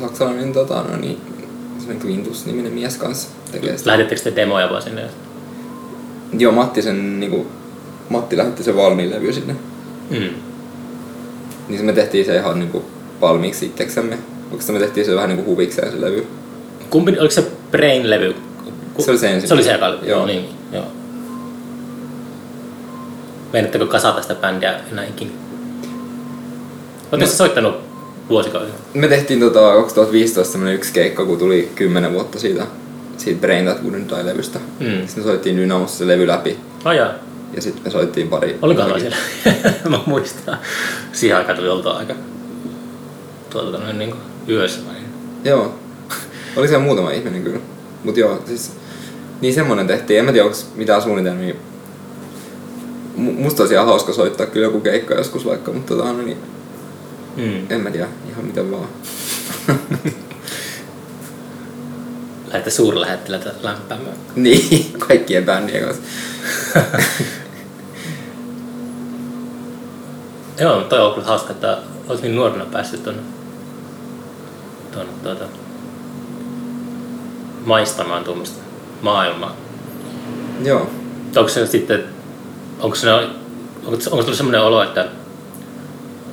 saksalainen 0.00 0.52
tota, 0.52 0.82
no 0.90 0.96
niin, 0.96 1.20
semmoinen 1.78 2.06
Quintus-niminen 2.06 2.72
mies 2.72 2.96
kanssa 2.96 3.28
tekee 3.52 3.78
sitä. 3.78 3.96
Te 4.24 4.36
demoja 4.36 4.70
vaan 4.70 4.82
sinne? 4.82 5.02
Joo, 6.38 6.52
Matti 6.52 6.82
sen 6.82 7.20
niinku, 7.20 7.46
Matti 8.08 8.36
lähetti 8.36 8.62
sen 8.62 8.76
valmiin 8.76 9.10
levy 9.10 9.32
sinne. 9.32 9.56
Mm. 10.10 10.16
Niin 11.68 11.78
se 11.78 11.84
me 11.84 11.92
tehtiin 11.92 12.24
se 12.24 12.36
ihan 12.36 12.58
niinku 12.58 12.84
valmiiksi 13.20 13.66
itseksemme. 13.66 14.18
Oikeastaan 14.50 14.78
me 14.78 14.84
tehtiin 14.84 15.06
se 15.06 15.14
vähän 15.14 15.28
niinku 15.28 15.50
huvikseen 15.50 15.92
se 15.92 16.00
levy. 16.00 16.26
Kumpi, 16.90 17.10
oliko 17.18 17.30
se 17.34 17.44
Brain-levy? 17.72 18.34
Ku- 18.94 19.02
Se 19.02 19.10
oli 19.10 19.18
se 19.18 19.26
ensimmäinen. 19.30 19.48
Se 19.48 19.54
oli 19.54 19.62
se 19.62 19.74
eka 19.74 19.90
levy, 19.90 20.06
Joo. 20.06 20.18
joo. 20.18 20.26
niin, 20.26 20.48
joo. 20.72 20.84
Meinatteko 23.52 23.86
kasata 23.86 24.22
sitä 24.22 24.34
bändiä 24.34 24.74
enää 24.92 25.04
ikinä? 25.04 25.30
Oletteko 27.12 27.30
No. 27.32 27.36
soittanut 27.36 27.74
vuosikausia? 28.28 28.74
Me 28.94 29.08
tehtiin 29.08 29.40
tota 29.40 29.60
2015 29.74 30.52
semmonen 30.52 30.74
yksi 30.74 30.92
keikka, 30.92 31.24
kun 31.24 31.38
tuli 31.38 31.72
10 31.74 32.12
vuotta 32.12 32.38
siitä, 32.38 32.66
siitä 33.16 33.40
Brain 33.40 33.64
That 33.64 33.78
Wouldn't 33.82 34.10
Die-levystä. 34.10 34.58
Mm. 34.80 34.86
Sitten 34.86 35.16
me 35.16 35.22
soittiin 35.22 35.56
Dynamossa 35.56 35.98
se 35.98 36.06
levy 36.06 36.26
läpi. 36.26 36.58
Jaa. 36.84 37.12
Ja 37.54 37.62
sitten 37.62 37.84
me 37.84 37.90
soittiin 37.90 38.28
pari... 38.28 38.58
Olikohan 38.62 38.90
mä 38.90 38.98
siellä? 38.98 39.16
mä 39.90 40.00
muistan. 40.06 40.58
Siihen 41.12 41.36
aikaan 41.36 41.56
tuli 41.58 41.68
oltua 41.68 41.92
aika 41.92 42.14
tuolta 43.50 43.78
noin 43.78 43.98
niin 43.98 44.10
kuin 44.10 44.20
yössä 44.48 44.80
vai? 44.86 44.94
Joo. 45.44 45.74
Oli 46.56 46.68
siellä 46.68 46.84
muutama 46.84 47.10
ihminen 47.10 47.42
kyllä. 47.42 47.60
Mut 48.04 48.16
joo, 48.16 48.42
siis... 48.46 48.72
Niin 49.40 49.54
semmonen 49.54 49.86
tehtiin. 49.86 50.18
En 50.18 50.24
mä 50.24 50.32
tiedä, 50.32 50.44
onko 50.46 50.58
mitään 50.74 51.02
suunnitelmia. 51.02 51.54
Mu- 53.16 53.42
Musta 53.42 53.62
olisi 53.62 53.74
ihan 53.74 53.86
hauska 53.86 54.12
soittaa 54.12 54.46
kyllä 54.46 54.66
joku 54.66 54.80
keikka 54.80 55.14
joskus 55.14 55.44
vaikka, 55.44 55.72
mutta 55.72 55.94
tota, 55.94 56.12
no 56.12 56.22
niin, 56.22 56.36
Mm. 57.36 57.66
en 57.70 57.80
mä 57.80 57.90
tiedä, 57.90 58.08
ihan 58.30 58.44
miten 58.44 58.70
vaan. 58.70 58.88
Lähdette 62.46 62.70
suurlähettiläitä 62.70 63.50
lämpäämään. 63.62 64.16
niin, 64.36 64.92
kaikkien 64.98 65.44
bändien 65.44 65.84
kanssa. 65.84 66.02
Joo, 70.60 70.80
toi 70.82 71.00
on 71.06 71.14
kyllä 71.14 71.26
hauska, 71.26 71.50
että 71.52 71.78
olet 72.08 72.22
niin 72.22 72.36
nuorena 72.36 72.64
päässyt 72.64 73.04
tuonne 73.04 73.22
tuonne 74.92 75.12
tuota, 75.22 75.44
maistamaan 77.64 78.24
tuommoista 78.24 78.58
maailmaa. 79.02 79.56
Joo. 80.64 80.90
Onko 81.36 81.48
se 81.48 81.66
sitten, 81.66 82.04
onko, 82.82 82.96
se, 82.96 83.12
onko, 83.12 83.28
onko 84.10 84.22
tullut 84.22 84.34
sellainen 84.34 84.62
olo, 84.62 84.82
että 84.82 85.06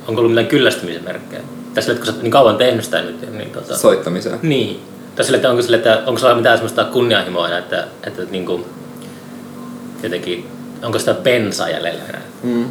onko 0.08 0.20
ollut 0.20 0.32
mitään 0.32 0.46
kyllästymisen 0.46 1.04
merkkejä? 1.04 1.42
Tässä 1.74 1.94
kun 1.94 2.06
sä 2.06 2.12
oot 2.12 2.22
niin 2.22 2.30
kauan 2.30 2.56
tehnyt 2.56 2.84
sitä 2.84 3.02
nyt, 3.02 3.32
niin 3.32 3.50
tota, 3.50 3.76
Soittamiseen. 3.76 4.38
Niin. 4.42 4.80
Tai 5.16 5.24
sille, 5.24 5.36
että 5.36 5.50
onko, 5.50 5.62
sille, 5.62 5.76
että 5.76 6.02
onko 6.06 6.20
sulla 6.20 6.34
mitään 6.34 6.58
semmoista 6.58 6.84
kunnianhimoa 6.84 7.46
enää, 7.46 7.58
että, 7.58 7.86
että 8.06 8.22
niin 8.30 8.46
kuin, 8.46 8.64
jotenkin, 10.02 10.46
onko 10.82 10.98
sitä 10.98 11.14
bensaa 11.14 11.68
jäljellä 11.70 12.04
enää? 12.08 12.22
Mm. 12.42 12.64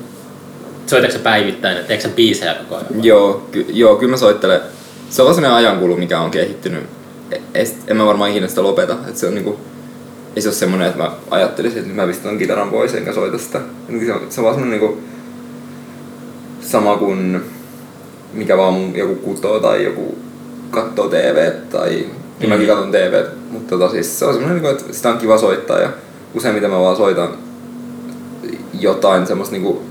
Soitatko 0.88 1.14
sä 1.18 1.24
päivittäin, 1.24 1.78
että 1.78 1.88
teekö 1.88 2.04
sä 2.04 2.10
biisejä 2.10 2.54
koko 2.54 2.76
ajan? 2.76 2.88
vai? 2.94 3.08
Joo, 3.08 3.48
ky- 3.52 3.66
joo, 3.70 3.96
kyllä 3.96 4.12
mä 4.12 4.18
soittelen. 4.18 4.62
Se 5.10 5.22
on 5.22 5.26
vaan 5.26 5.36
sellainen 5.36 5.58
ajankulu, 5.68 5.98
mikä 5.98 6.20
on 6.20 6.32
kehittynyt. 6.32 6.84
E- 7.32 7.42
ei 7.54 7.66
sit- 7.66 7.84
En 7.92 7.98
mä 7.98 8.06
varmaan 8.06 8.30
ikinä 8.32 8.48
sitä 8.48 8.64
lopeta. 8.64 8.96
Et 9.10 9.18
se 9.18 9.28
on 9.28 9.34
niinku, 9.36 9.60
ei 10.38 10.42
se 10.42 10.48
ole 10.48 10.56
semmoinen, 10.56 10.88
että 10.88 11.04
mä 11.04 11.12
ajattelisin, 11.32 11.80
että 11.80 11.94
mä 11.94 12.08
pistän 12.08 12.38
kitaran 12.38 12.70
pois 12.70 12.94
enkä 12.94 13.14
soita 13.14 13.38
sitä. 13.38 13.60
Se 14.06 14.14
on, 14.14 14.22
se 14.30 14.42
on 14.42 14.44
vaan 14.44 14.56
semmoinen 14.56 14.80
niinku, 14.80 14.98
sama 16.62 16.98
kuin 16.98 17.42
mikä 18.34 18.58
vaan 18.58 18.74
mun 18.74 18.96
joku 18.96 19.16
kutoo 19.16 19.60
tai 19.60 19.84
joku 19.84 20.18
katsoo 20.72 21.10
TV 21.10 21.52
tai 21.70 22.06
mm. 22.44 22.50
mäkin 22.50 22.68
katson 22.68 22.92
TV, 22.92 23.24
mutta 23.52 23.70
tota, 23.70 23.92
siis 23.92 24.20
se 24.20 24.26
on 24.26 24.34
semmoinen, 24.34 24.64
niinku, 24.64 24.80
että 24.80 24.94
sitä 24.94 25.10
on 25.10 25.18
kiva 25.18 25.38
soittaa 25.38 25.80
ja 25.80 25.90
useimmiten 26.34 26.70
mä 26.70 26.80
vaan 26.80 26.98
soitan 26.98 27.30
jotain 28.80 29.28
semmoista 29.28 29.54
niinku, 29.56 29.82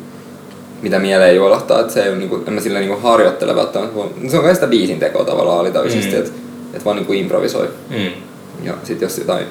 mitä 0.83 0.99
mieleen 0.99 1.37
juolahtaa, 1.37 1.81
että 1.81 1.93
se 1.93 2.03
ei 2.03 2.09
ole 2.09 2.19
niinku, 2.19 2.45
en 2.47 2.53
mä 2.53 2.61
sillä 2.61 2.79
niinku 2.79 3.01
harjoittele 3.03 3.57
välttämättä, 3.57 3.99
se 4.29 4.37
on 4.37 4.45
kai 4.45 4.55
sitä 4.55 4.67
biisin 4.67 4.99
tekoa 4.99 5.25
tavallaan 5.25 5.61
alitajuisesti, 5.61 6.13
mm. 6.13 6.19
että 6.19 6.33
et 6.75 6.85
vaan 6.85 6.97
niinku 6.97 7.13
improvisoi. 7.13 7.69
Mm. 7.91 8.36
Ja 8.63 8.75
sit 8.85 9.01
jos 9.01 9.19
jotain 9.19 9.47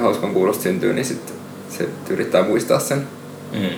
hauskan 0.00 0.32
kuulosta 0.34 0.62
syntyy, 0.62 0.92
niin 0.92 1.04
sit 1.04 1.34
se 1.68 1.88
yrittää 2.10 2.42
muistaa 2.42 2.78
sen. 2.78 3.06
Mm. 3.52 3.68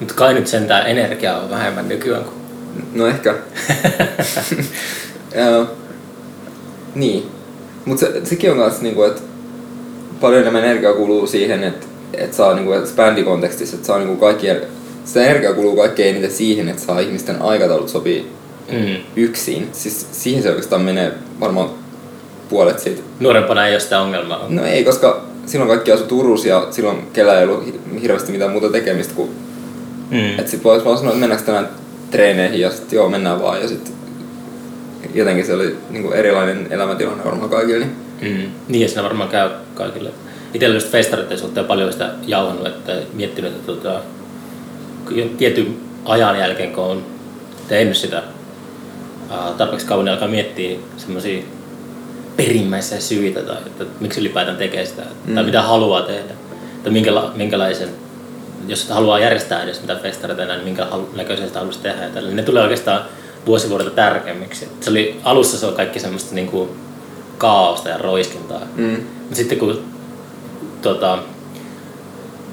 Mutta 0.00 0.14
kai 0.14 0.34
nyt 0.34 0.46
sentään 0.46 0.86
energiaa 0.86 1.40
on 1.40 1.50
vähemmän 1.50 1.88
nykyään 1.88 2.24
kuin... 2.24 2.34
No 2.94 3.06
ehkä. 3.06 3.34
ja, 5.34 5.66
niin. 6.94 7.26
Mutta 7.84 8.06
se, 8.06 8.20
sekin 8.24 8.50
on 8.50 8.56
myös, 8.56 8.80
niinku, 8.80 9.02
että 9.02 9.22
paljon 10.20 10.40
enemmän 10.40 10.64
energiaa 10.64 10.92
kuluu 10.92 11.26
siihen, 11.26 11.64
että 11.64 11.86
et 12.14 12.34
saa 12.34 12.54
niinku, 12.54 12.72
et 12.72 12.96
bändikontekstissa, 12.96 13.76
että 13.76 13.86
saa 13.86 13.98
niinku 13.98 14.16
kaikkien, 14.16 14.60
se 15.04 15.24
energia 15.24 15.52
kuluu 15.52 15.76
kaikkein 15.76 16.10
eniten 16.10 16.30
siihen, 16.36 16.68
että 16.68 16.82
saa 16.82 17.00
ihmisten 17.00 17.42
aikataulut 17.42 17.88
sopii 17.88 18.40
Mm. 18.72 18.96
yksin. 19.16 19.68
Siis 19.72 20.06
siihen 20.12 20.42
se 20.42 20.48
oikeastaan 20.48 20.82
menee 20.82 21.12
varmaan 21.40 21.70
puolet 22.50 22.78
siitä. 22.78 23.02
Nuorempana 23.20 23.66
ei 23.66 23.74
ole 23.74 23.80
sitä 23.80 24.00
ongelmaa. 24.00 24.46
No 24.48 24.64
ei, 24.64 24.84
koska 24.84 25.24
silloin 25.46 25.68
kaikki 25.68 25.92
asu 25.92 26.04
Turussa 26.04 26.48
ja 26.48 26.66
silloin 26.70 27.06
kellä 27.12 27.38
ei 27.38 27.44
ollut 27.44 27.66
hi- 27.66 27.80
hirveästi 28.02 28.32
mitään 28.32 28.50
muuta 28.50 28.68
tekemistä 28.68 29.14
kuin... 29.14 29.30
Mm. 30.10 30.38
Että 30.38 30.50
sit 30.50 30.64
voisi 30.64 30.84
vaan 30.84 30.98
sanoa, 30.98 31.10
että 31.12 31.20
mennäänkö 31.20 31.46
tänään 31.46 31.68
treeneihin 32.10 32.60
ja 32.60 32.70
sitten 32.70 32.96
joo, 32.96 33.08
mennään 33.08 33.42
vaan 33.42 33.60
ja 33.62 33.68
sitten 33.68 33.94
jotenkin 35.14 35.46
se 35.46 35.54
oli 35.54 35.76
niinku 35.90 36.12
erilainen 36.12 36.66
elämäntilanne 36.70 37.24
varmaan 37.24 37.50
kaikille. 37.50 37.86
Niin. 38.20 38.36
Mm. 38.36 38.50
Niin, 38.68 38.82
ja 38.82 38.88
siinä 38.88 39.02
varmaan 39.02 39.28
käy 39.28 39.50
kaikille. 39.74 40.10
Itsellä 40.54 40.76
just 40.76 40.90
festareiden 40.90 41.38
suhteen 41.38 41.66
paljon 41.66 41.92
sitä 41.92 42.10
jauhannut, 42.26 42.66
että 42.66 42.92
miettinyt, 43.12 43.52
että 43.52 43.66
tota, 43.66 44.00
tietyn 45.38 45.76
ajan 46.04 46.38
jälkeen, 46.38 46.72
kun 46.72 46.84
on 46.84 47.06
tehnyt 47.68 47.96
sitä 47.96 48.22
ää, 49.30 49.52
tarpeeksi 49.58 49.86
kauan, 49.86 50.04
niin 50.04 50.12
alkaa 50.12 50.28
miettiä 50.28 50.78
semmoisia 50.96 51.42
perimmäisiä 52.36 53.00
syitä 53.00 53.42
tai 53.42 53.56
että 53.66 53.84
miksi 54.00 54.20
ylipäätään 54.20 54.56
tekee 54.56 54.86
sitä 54.86 55.02
mm. 55.26 55.34
tai 55.34 55.44
mitä 55.44 55.62
haluaa 55.62 56.02
tehdä. 56.02 56.34
Tai 56.82 56.92
minkäla, 56.92 57.32
minkälaisen, 57.34 57.88
jos 58.68 58.88
haluaa 58.88 59.18
järjestää 59.18 59.62
edes 59.62 59.80
mitä 59.80 59.96
festareita 59.96 60.42
enää, 60.42 60.56
niin 60.56 60.64
minkä 60.64 60.84
halu, 60.84 61.10
näköisiä 61.16 61.46
sitä 61.46 61.58
haluaisi 61.58 61.80
tehdä. 61.80 62.04
Ja 62.04 62.20
ne 62.30 62.42
tulee 62.42 62.62
oikeastaan 62.62 63.02
vuosi 63.46 63.70
vuodelta 63.70 63.90
tärkeämmiksi. 63.90 64.68
Se 64.80 64.90
oli, 64.90 65.20
alussa 65.24 65.58
se 65.58 65.66
on 65.66 65.74
kaikki 65.74 66.00
semmoista 66.00 66.34
niinku 66.34 66.76
kaaosta 67.38 67.88
ja 67.88 67.98
roiskintaa. 67.98 68.60
Mm. 68.76 68.96
Mut 69.26 69.34
sitten 69.34 69.58
kun 69.58 69.84
tota, 70.82 71.18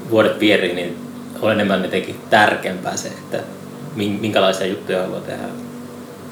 vuodet 0.10 0.40
vierii, 0.40 0.74
niin 0.74 0.98
on 1.42 1.52
enemmän 1.52 1.84
jotenkin 1.84 2.16
tärkeämpää 2.30 2.98
se, 2.98 3.08
että 3.08 3.40
min- 3.96 4.22
minkälaisia 4.22 4.68
juttuja 4.68 5.02
haluaa 5.02 5.22
tehdä. 5.22 5.44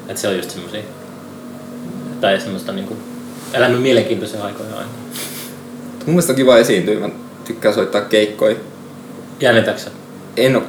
Että 0.08 0.20
se 0.20 0.28
on 0.28 0.36
just 0.36 0.50
semmoisia, 0.50 0.82
tai 2.20 2.40
semmoista 2.40 2.72
niinku, 2.72 2.96
elämän 3.56 3.80
mielenkiintoisia 3.80 4.44
aikoja 4.44 4.76
aina. 4.76 4.90
Mun 6.06 6.14
mielestä 6.14 6.32
on 6.32 6.36
kiva 6.36 6.56
esiintyä, 6.56 7.00
mä 7.00 7.08
tykkään 7.44 7.74
soittaa 7.74 8.00
keikkoja. 8.00 8.56
Jännitäksä? 9.40 9.90
En 10.36 10.56
oo 10.56 10.62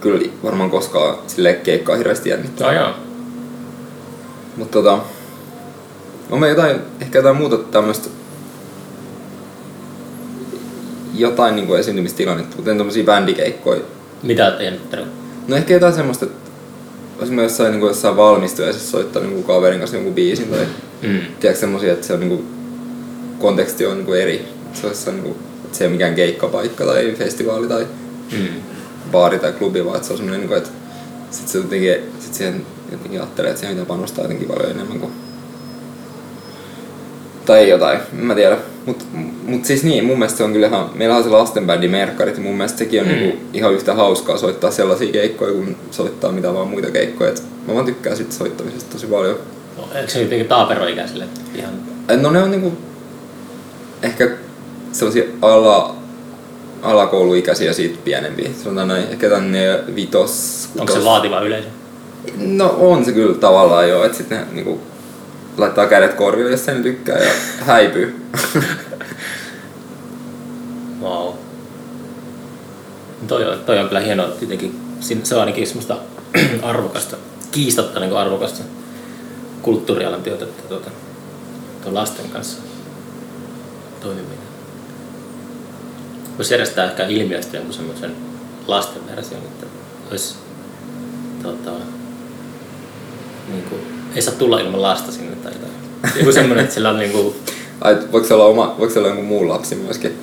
kyllä 0.00 0.30
varmaan 0.42 0.70
koskaan 0.70 1.18
sille 1.26 1.54
keikkaa 1.54 1.96
hirveästi 1.96 2.30
jännittää. 2.30 2.72
Joo. 2.72 2.90
Mutta 4.56 4.72
tota, 4.72 4.98
on 6.30 6.40
me 6.40 6.48
jotain, 6.48 6.76
ehkä 7.00 7.18
jotain 7.18 7.36
muuta 7.36 7.58
tämmöistä 7.58 8.08
jotain 11.14 11.56
niinku 11.56 11.74
esiintymistilannetta, 11.74 12.56
kuten 12.56 12.78
tommosia 12.78 13.04
bändikeikkoja. 13.04 13.80
Mitä 14.22 14.44
oot 14.44 14.60
jännittänyt? 14.60 15.06
No 15.48 15.56
ehkä 15.56 15.74
jotain 15.74 15.94
semmoista, 15.94 16.24
että 16.24 16.50
olisi 17.18 17.32
mä 17.32 17.42
jossain, 17.42 17.70
niinku 17.70 17.86
jossain 17.86 18.16
valmistujaisessa 18.16 18.90
soittaa 18.90 19.22
niinku 19.22 19.42
kaverin 19.42 19.78
kanssa 19.78 19.96
jonkun 19.96 20.14
biisin 20.14 20.48
tai 20.48 20.66
Mm. 21.02 21.20
tiedätkö 21.40 21.60
semmosia, 21.60 21.92
että 21.92 22.06
se 22.06 22.12
on 22.12 22.20
niinku, 22.20 22.44
konteksti 23.38 23.86
on 23.86 23.96
niinku 23.96 24.12
eri. 24.12 24.44
Se 24.72 24.86
olisi 24.86 25.10
niinku, 25.10 25.36
että 25.64 25.78
se 25.78 25.84
ei 25.84 25.88
ole 25.88 25.92
mikään 25.92 26.14
keikkapaikka 26.14 26.84
tai 26.84 27.14
festivaali 27.18 27.68
tai 27.68 27.86
Mm. 28.32 28.48
baari 29.12 29.38
tai 29.38 29.52
klubi, 29.52 29.84
vaan 29.84 29.96
että 29.96 30.06
se 30.06 30.12
on 30.12 30.16
semmoinen, 30.16 30.40
niinku, 30.40 30.54
että 30.54 30.70
sit 31.30 31.48
se 31.48 31.58
jotenkin, 31.58 31.94
sit 32.20 32.34
siihen 32.34 32.66
jotenkin 32.92 33.20
ajattelee, 33.20 33.50
että 33.50 33.60
siihen 33.60 33.76
pitää 33.76 33.86
panostaa 33.88 34.24
jotenkin 34.24 34.48
paljon 34.48 34.70
enemmän 34.70 35.00
kuin 35.00 35.12
tai 37.46 37.70
jotain, 37.70 37.98
en 38.18 38.24
mä 38.24 38.34
tiedä. 38.34 38.58
Mut, 38.86 39.06
mut 39.46 39.64
siis 39.64 39.84
niin, 39.84 40.04
mun 40.04 40.18
mielestä 40.18 40.38
se 40.38 40.44
on 40.44 40.52
kyllä 40.52 40.66
ihan, 40.66 40.90
meillä 40.94 41.16
on 41.16 41.24
se 41.24 41.28
lastenbändi 41.28 41.88
Merkkarit, 41.88 42.38
mun 42.38 42.56
mielestä 42.56 42.78
sekin 42.78 43.00
on 43.00 43.06
mm. 43.06 43.12
niinku 43.12 43.38
ihan 43.52 43.74
yhtä 43.74 43.94
hauskaa 43.94 44.38
soittaa 44.38 44.70
sellaisia 44.70 45.12
keikkoja, 45.12 45.52
kuin 45.52 45.76
soittaa 45.90 46.32
mitä 46.32 46.54
vaan 46.54 46.68
muita 46.68 46.90
keikkoja. 46.90 47.30
Et 47.30 47.42
mä 47.68 47.74
vaan 47.74 47.86
tykkään 47.86 48.16
sit 48.16 48.32
soittamisesta 48.32 48.92
tosi 48.92 49.06
paljon. 49.06 49.38
No, 49.76 49.88
eikö 49.94 50.10
se 50.12 50.22
jotenkin 50.22 50.48
taaperoikäisille 50.48 51.24
ihan... 51.54 51.74
No 52.22 52.30
ne 52.30 52.42
on 52.42 52.50
niinku 52.50 52.72
ehkä 54.02 54.30
sellaisia 54.92 55.24
ala, 55.42 55.96
alakouluikäisiä 56.82 57.72
siitä 57.72 57.98
pienempiä. 58.04 58.50
Sanotaan 58.62 58.88
näin, 58.88 59.04
ehkä 59.10 59.28
tänne 59.28 59.80
vitos, 59.94 60.68
Onko 60.78 60.92
se 60.92 60.98
kutos- 60.98 61.04
vaativa 61.10 61.40
yleisö? 61.40 61.68
No 62.36 62.76
on 62.78 63.04
se 63.04 63.12
kyllä 63.12 63.34
tavallaan 63.38 63.88
joo, 63.88 64.04
että 64.04 64.18
sitten 64.18 64.46
niinku 64.52 64.80
laittaa 65.56 65.86
kädet 65.86 66.14
korville, 66.14 66.50
jos 66.50 66.64
sen 66.64 66.82
tykkää 66.82 67.18
ja 67.18 67.30
häipyy. 67.60 68.26
Wow. 71.02 71.28
Toi 73.26 73.44
on, 73.44 73.58
toi 73.58 73.78
on 73.78 73.88
kyllä 73.88 74.00
hienoa, 74.00 74.28
sin- 75.00 75.26
se 75.26 75.34
on 75.34 75.40
ainakin 75.40 75.66
semmoista 75.66 75.96
arvokasta, 76.62 77.16
kiistatta 77.52 78.00
niin 78.00 78.16
arvokasta 78.16 78.62
kulttuurialan 79.66 80.22
työtä, 80.22 80.46
tuota, 80.68 80.90
tuon 81.82 81.94
lasten 81.94 82.30
kanssa 82.30 82.58
toimiminen. 84.00 84.38
Voisi 86.36 86.54
järjestää 86.54 86.84
ehkä 86.84 87.06
ilmiöstä 87.06 87.56
jonkun 87.56 87.74
semmoisen 87.74 88.12
lasten 88.66 89.06
version, 89.06 89.40
että 89.40 89.66
olisi 90.10 90.34
tota, 91.42 91.70
niin 93.48 93.62
kuin, 93.70 93.80
ei 94.14 94.22
saa 94.22 94.34
tulla 94.34 94.60
ilman 94.60 94.82
lasta 94.82 95.12
sinne 95.12 95.36
tai 95.36 95.52
jotain. 95.52 95.72
Joku 96.18 96.32
semmoinen, 96.32 96.64
että 96.64 96.74
sillä 96.74 96.90
on 96.90 96.98
niin 96.98 97.12
kuin, 97.12 97.34
Ai, 97.80 97.98
voiko 98.12 98.26
se 98.26 98.34
olla, 98.34 98.44
oma, 98.44 98.74
voiko 98.78 98.92
se 98.92 98.98
olla 98.98 99.08
jonkun 99.08 99.26
muun 99.26 99.48
lapsi 99.48 99.74
myöskin? 99.74 100.18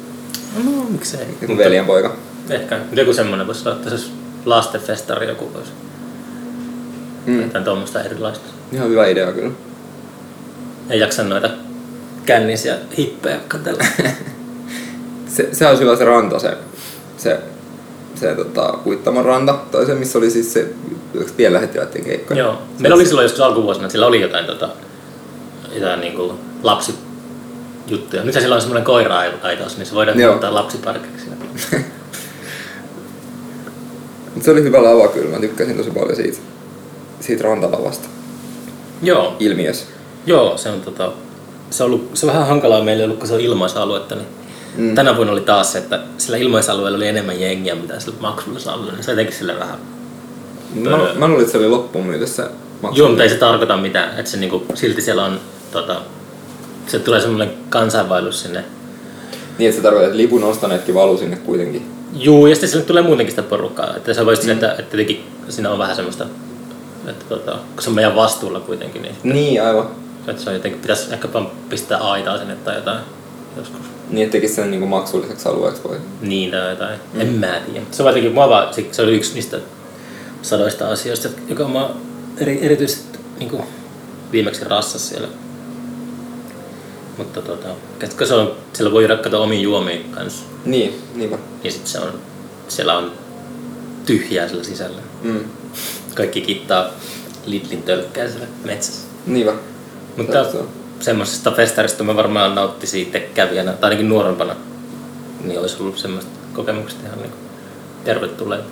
no 0.63 0.71
miksei. 0.89 1.27
Joku 1.41 1.57
veljenpoika? 1.57 2.15
Ehkä 2.49 2.79
joku 2.91 3.13
semmoinen 3.13 3.47
voisi 3.47 3.69
olla, 3.69 3.77
että 3.77 3.89
se 3.89 3.95
olisi 3.95 4.11
lastenfestari 4.45 5.27
joku 5.27 5.53
voisi. 5.53 5.71
Mm. 7.25 7.41
Jotain 7.41 7.63
tuommoista 7.63 8.03
erilaista. 8.03 8.62
Ihan 8.73 8.89
hyvä 8.89 9.07
idea 9.07 9.31
kyllä. 9.31 9.51
Ei 10.89 10.99
jaksa 10.99 11.23
noita 11.23 11.49
kännisiä 12.25 12.77
hippejä 12.97 13.39
katsella. 13.47 13.83
Se, 15.27 15.49
se 15.51 15.67
olisi 15.67 15.83
hyvä 15.83 15.95
se 15.95 16.05
ranta, 16.05 16.39
se, 16.39 16.57
se, 17.17 17.39
se 18.15 18.35
tota, 18.35 18.77
Uittamon 18.85 19.25
ranta, 19.25 19.53
tai 19.71 19.85
se 19.85 19.95
missä 19.95 20.17
oli 20.17 20.29
siis 20.29 20.53
se, 20.53 20.69
yksi 21.13 21.33
pienlähettiläiden 21.33 22.03
keikka. 22.03 22.35
Joo. 22.35 22.61
Meillä 22.79 22.95
oli 22.95 23.05
silloin 23.05 23.25
joskus 23.25 23.41
alkuvuosina, 23.41 23.85
että 23.85 23.91
sillä 23.91 24.05
oli 24.05 24.21
jotain, 24.21 24.45
tota, 24.45 24.69
jotain 25.75 26.01
niin 26.01 26.13
kuin 26.13 26.31
lapsi 26.63 26.95
juttuja. 27.87 28.23
Nyt 28.23 28.33
sillä 28.33 28.55
on 28.55 28.61
semmoinen 28.61 28.85
koira-aitaus, 28.85 29.77
niin 29.77 29.85
se 29.85 29.95
voidaan 29.95 30.19
Joo. 30.19 30.33
ottaa 30.33 30.53
lapsiparkiksi. 30.53 31.25
Se 34.41 34.51
oli 34.51 34.63
hyvä 34.63 34.83
lava 34.83 35.07
kyllä, 35.07 35.29
mä 35.29 35.39
tykkäsin 35.39 35.77
tosi 35.77 35.91
paljon 35.91 36.15
siitä, 36.15 36.37
siitä 37.19 37.43
rantalavasta 37.43 38.07
Joo, 39.03 39.35
ilmiössä. 39.39 39.85
joo, 40.25 40.57
se 40.57 40.69
on, 40.69 40.81
tota, 40.81 41.11
se 41.69 41.83
on, 41.83 41.87
ollut, 41.87 42.09
se 42.13 42.25
on 42.25 42.33
vähän 42.33 42.47
hankalaa 42.47 42.83
meille 42.83 43.03
ollut, 43.03 43.17
kun 43.19 43.27
se 43.27 43.33
on 43.33 43.41
ilmaisaluetta. 43.41 44.15
Niin 44.15 44.27
Mm. 44.77 44.95
Tänä 44.95 45.15
vuonna 45.15 45.33
oli 45.33 45.41
taas 45.41 45.71
se, 45.71 45.77
että 45.77 45.99
sillä 46.17 46.37
ilmaisalueella 46.37 46.97
oli 46.97 47.07
enemmän 47.07 47.41
jengiä, 47.41 47.75
mitä 47.75 47.99
sillä 47.99 48.15
maksullisella 48.19 48.73
alueella. 48.73 48.93
Niin 48.93 49.03
se 49.03 49.11
jotenkin 49.11 49.35
sille 49.35 49.59
vähän 49.59 49.77
Mä, 50.75 50.97
mä 51.15 51.27
luulin, 51.27 51.41
että 51.41 51.51
se 51.51 51.57
oli 51.57 51.67
loppuun 51.67 52.05
maksu. 52.81 52.99
Joo, 52.99 53.07
mutta 53.09 53.23
ei 53.23 53.29
se 53.29 53.35
tarkoita 53.35 53.77
mitään. 53.77 54.19
Että 54.19 54.31
se 54.31 54.37
niinku, 54.37 54.65
silti 54.73 55.01
siellä 55.01 55.25
on, 55.25 55.39
tota, 55.71 56.01
se 56.87 56.99
tulee 56.99 57.21
semmoinen 57.21 57.53
kansainvaellus 57.69 58.41
sinne. 58.41 58.63
Niin, 59.57 59.69
että 59.69 59.77
se 59.77 59.83
tarkoittaa, 59.83 60.07
että 60.07 60.17
lipun 60.17 60.43
ostaneetkin 60.43 60.95
valuu 60.95 61.17
sinne 61.17 61.35
kuitenkin. 61.35 61.91
Juu, 62.13 62.47
ja 62.47 62.55
sitten 62.55 62.69
sinne 62.69 62.85
tulee 62.85 63.03
muutenkin 63.03 63.31
sitä 63.31 63.43
porukkaa. 63.43 63.95
Että 63.97 64.13
se 64.13 64.25
voisi 64.25 64.43
mm. 64.43 64.51
että, 64.51 64.69
että 64.71 64.83
tietenkin 64.83 65.23
siinä 65.49 65.69
on 65.69 65.79
vähän 65.79 65.95
semmoista, 65.95 66.25
että 67.07 67.25
tota, 67.29 67.51
kun 67.51 67.83
se 67.83 67.89
on 67.89 67.95
meidän 67.95 68.15
vastuulla 68.15 68.59
kuitenkin, 68.59 69.01
niin 69.01 69.15
Niin, 69.23 69.63
aivan. 69.63 69.87
että 70.27 70.41
se 70.41 70.49
on 70.49 70.55
jotenkin, 70.55 70.81
pitäisi 70.81 71.13
ehkä 71.13 71.33
vaan 71.33 71.51
pistää 71.69 71.97
aitaa 71.97 72.37
sinne 72.37 72.55
tai 72.55 72.75
jotain 72.75 72.99
joskus. 73.57 73.81
Niin, 74.09 74.23
että 74.23 74.31
tekisi 74.31 74.55
sen 74.55 74.71
niinku 74.71 74.87
maksulliseksi 74.87 75.49
alueeksi 75.49 75.83
voi. 75.83 75.97
Niin 76.21 76.51
tai 76.51 76.69
jotain. 76.69 76.99
Mm. 77.13 77.21
En 77.21 77.27
mä 77.27 77.61
tiedä. 77.65 77.85
Se 77.91 78.03
on 78.03 78.33
mua 78.33 78.49
vaan, 78.49 78.73
se, 78.73 78.85
se 78.91 79.01
oli 79.01 79.15
yksi 79.15 79.33
niistä 79.33 79.59
sadoista 80.41 80.89
asioista, 80.89 81.29
joka 81.47 81.67
mä 81.67 81.89
eri, 82.37 82.65
erityisesti 82.65 83.19
niin 83.39 83.49
kuin 83.49 83.63
viimeksi 84.31 84.63
rassas 84.63 85.09
siellä. 85.09 85.27
Mutta 87.17 87.41
tota, 87.41 87.67
kun 88.17 88.27
se 88.27 88.33
on, 88.33 88.51
siellä 88.73 88.93
voi 88.93 89.07
rakkata 89.07 89.39
omiin 89.39 89.61
juomiin 89.61 90.11
kanssa. 90.11 90.43
Niin, 90.65 91.01
niinpä. 91.15 91.37
Ja 91.63 91.71
sitten 91.71 91.91
se 91.91 91.99
on, 91.99 92.13
siellä 92.67 92.97
on 92.97 93.11
tyhjää 94.05 94.47
siellä 94.47 94.63
sisällä. 94.63 95.01
Mm. 95.21 95.39
Kaikki 96.13 96.41
kittaa 96.41 96.89
Lidlin 97.45 97.83
tölkkää 97.83 98.29
siellä 98.29 98.47
metsässä. 98.65 99.07
Niinpä. 99.25 99.53
Mutta 100.17 100.45
semmoisesta 100.99 101.51
festarista 101.51 102.03
mä 102.03 102.15
varmaan 102.15 102.55
nauttisin 102.55 103.01
itse 103.01 103.19
kävijänä, 103.19 103.71
tai 103.71 103.89
ainakin 103.89 104.09
nuorempana, 104.09 104.55
niin 105.43 105.59
olisi 105.59 105.77
ollut 105.79 105.97
semmoista 105.97 106.31
kokemuksesta 106.53 107.07
ihan 107.07 107.19
niin 107.19 107.31
tervetulleita. 108.03 108.65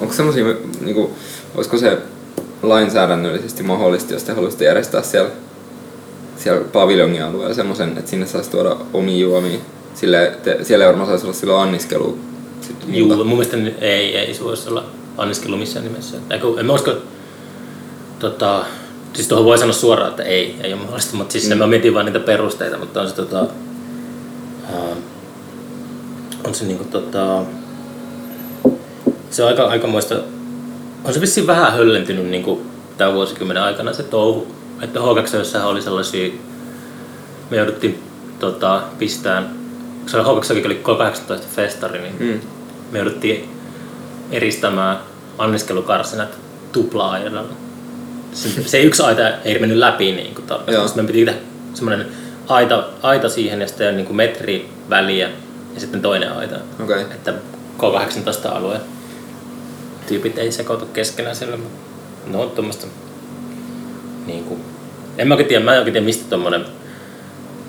Onko 0.00 0.14
semmosia, 0.14 0.44
niinku, 0.80 1.10
olisiko 1.54 1.78
se 1.78 1.98
lainsäädännöllisesti 2.62 3.62
mahdollista, 3.62 4.12
jos 4.12 4.22
te 4.22 4.32
haluaisitte 4.32 4.64
järjestää 4.64 5.02
siellä, 5.02 5.30
siellä 6.36 6.64
paviljongin 6.64 7.24
alueella 7.24 7.54
semmoisen, 7.54 7.98
että 7.98 8.10
sinne 8.10 8.26
saisi 8.26 8.50
tuoda 8.50 8.76
omia 8.92 9.18
juomia? 9.18 9.58
Sille, 9.94 10.32
te, 10.42 10.58
siellä 10.62 10.84
ei 10.84 10.88
varmaan 10.88 11.08
saisi 11.08 11.24
olla 11.24 11.34
silloin 11.34 11.62
anniskelu. 11.62 12.18
Juu, 12.88 13.08
mun 13.08 13.26
mielestä 13.26 13.56
ni- 13.56 13.74
ei, 13.80 14.16
ei 14.16 14.34
se 14.34 14.44
voisi 14.44 14.68
olla 14.68 14.84
anniskelu 15.18 15.56
missään 15.56 15.84
nimessä. 15.84 16.16
Kun, 16.40 16.60
en 16.60 16.66
mä 16.66 16.72
usko, 16.72 16.92
tota, 18.18 18.64
siis 19.12 19.28
tuohon 19.28 19.44
voi 19.46 19.58
sanoa 19.58 19.72
suoraan, 19.72 20.10
että 20.10 20.22
ei, 20.22 20.56
ei 20.62 20.72
ole 20.72 20.80
mahdollista, 20.80 21.16
mutta 21.16 21.32
siis 21.32 21.50
mm. 21.50 21.58
mä 21.58 21.66
mietin 21.66 21.94
vaan 21.94 22.06
niitä 22.06 22.20
perusteita, 22.20 22.78
mutta 22.78 23.00
on 23.00 23.08
se 23.08 23.14
tota, 23.14 23.46
ää, 24.72 24.96
on 26.44 26.54
se 26.54 26.64
niinku 26.64 26.84
tota, 26.84 27.42
se 29.30 29.42
on 29.42 29.48
aika, 29.48 29.64
aikamoista, 29.64 30.14
on 31.04 31.14
se 31.14 31.20
vissiin 31.20 31.46
vähän 31.46 31.72
höllentynyt 31.72 32.26
niinku 32.26 32.62
tämän 32.98 33.14
vuosikymmenen 33.14 33.62
aikana 33.62 33.92
se 33.92 34.02
touhu, 34.02 34.46
että 34.80 35.00
H2 35.00 35.64
oli 35.64 35.82
sellaisia, 35.82 36.32
me 37.50 37.56
jouduttiin 37.56 38.02
tota, 38.38 38.82
pistään, 38.98 39.50
se 40.06 40.18
H2 40.18 40.66
oli 40.66 40.74
18 40.74 41.46
festari, 41.56 42.00
niin 42.00 42.14
Mm. 42.20 42.40
me 42.92 42.98
jouduttiin 42.98 43.51
eristämään 44.32 44.98
anniskelukarsinat 45.38 46.38
tupla-aidalla. 46.72 47.52
Se, 48.32 48.48
se 48.66 48.82
yksi 48.82 49.02
aita 49.02 49.28
ei 49.44 49.58
mennyt 49.58 49.78
läpi 49.78 50.12
niin 50.12 50.34
kuin. 50.34 50.44
Joo. 50.66 50.86
Sitten 50.86 51.04
me 51.04 51.06
piti 51.06 51.24
tehdä 51.24 51.40
semmoinen 51.74 52.06
aita, 52.48 52.84
aita 53.02 53.28
siihen 53.28 53.60
ja 53.60 53.68
sitten 53.68 53.96
niin 53.96 54.06
kuin 54.06 54.16
metri 54.16 54.68
väliä 54.90 55.30
ja 55.74 55.80
sitten 55.80 56.02
toinen 56.02 56.32
aita. 56.32 56.56
Okei. 56.82 57.00
Että 57.00 57.34
K18-alueen 57.78 58.80
tyypit 60.06 60.38
ei 60.38 60.52
sekoitu 60.52 60.86
keskenään 60.86 61.36
siellä. 61.36 61.58
No 62.26 62.46
tuommoista 62.46 62.86
niin 64.26 64.44
kuin, 64.44 64.60
en 65.18 65.28
mä 65.28 65.34
oikein 65.34 65.48
tiedä, 65.48 65.64
mä 65.64 65.72
en 65.72 65.78
oikein 65.78 65.92
tiedä 65.92 66.04
mistä 66.04 66.28
tuommoinen 66.28 66.64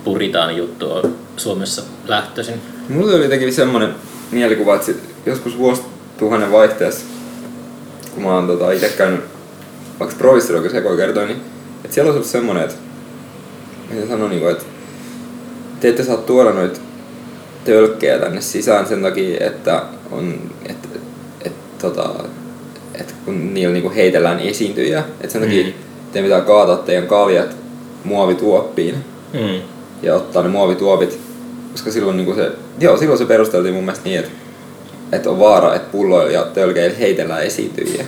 puritaani 0.04 0.58
juttu 0.58 0.92
on 0.92 1.16
Suomessa 1.38 1.82
lähtöisin. 2.08 2.62
Mulla 2.90 3.16
oli 3.16 3.24
jotenkin 3.24 3.54
semmoinen 3.54 3.96
mielikuva, 4.32 4.76
että 4.76 4.86
sit 4.86 4.98
joskus 5.26 5.58
vuosituhannen 6.14 6.52
vaihteessa, 6.52 7.06
kun 8.14 8.24
mä 8.24 8.36
oon 8.36 8.48
tota, 8.48 8.72
itse 8.72 8.90
käynyt 8.90 9.20
vaikka 10.00 10.16
provissorilla, 10.18 10.62
kun 10.62 10.72
Seko 10.72 10.96
kertoi, 10.96 11.26
niin 11.26 11.42
että 11.84 11.94
siellä 11.94 12.08
olisi 12.10 12.18
ollut 12.18 12.32
semmoinen, 12.32 12.64
että 12.64 12.76
miten 13.90 14.08
sanoi, 14.08 14.30
niin 14.30 14.50
että 14.52 14.64
te 15.80 15.90
ette 15.90 16.04
saa 16.04 16.18
tuoda 16.18 16.52
noita 16.52 16.80
tölkkejä 17.66 18.20
tänne 18.20 18.42
sisään 18.42 18.88
sen 18.88 19.02
takia, 19.02 19.48
että 19.48 19.84
on, 20.12 20.34
että, 20.66 20.88
että, 21.42 21.60
tota, 21.82 22.10
että 22.96 23.14
kun 23.26 23.54
niillä 23.54 23.74
niinku 23.74 23.92
heitellään 23.96 24.40
esiintyjiä, 24.40 25.04
että 25.22 25.34
sen 25.34 25.42
takia 25.42 25.66
Mm. 25.66 25.74
teidän 26.12 26.26
pitää 26.30 26.42
kaataa 26.42 26.78
teidän 26.78 27.08
kaljat 27.08 27.56
muovituoppiin 28.04 28.96
Mm. 29.34 29.62
ja 30.02 30.16
ottaa 30.16 30.44
ne 30.44 30.50
muovituopit, 30.50 31.20
koska 31.72 31.92
silloin, 31.92 32.18
niin 32.18 32.36
se, 32.36 32.52
joo, 32.80 32.98
silloin 32.98 33.18
se 33.20 33.26
perusteltiin 33.26 33.74
mun 33.76 33.84
mielestä 33.84 34.10
niin, 34.10 34.20
että, 34.20 34.32
että 35.16 35.30
on 35.30 35.40
vaara, 35.40 35.76
että 35.76 35.92
pulloilla 35.92 36.32
ja 36.32 36.44
tölkeillä 36.44 36.98
heitellään 36.98 37.44
esiintyjiä. 37.44 38.06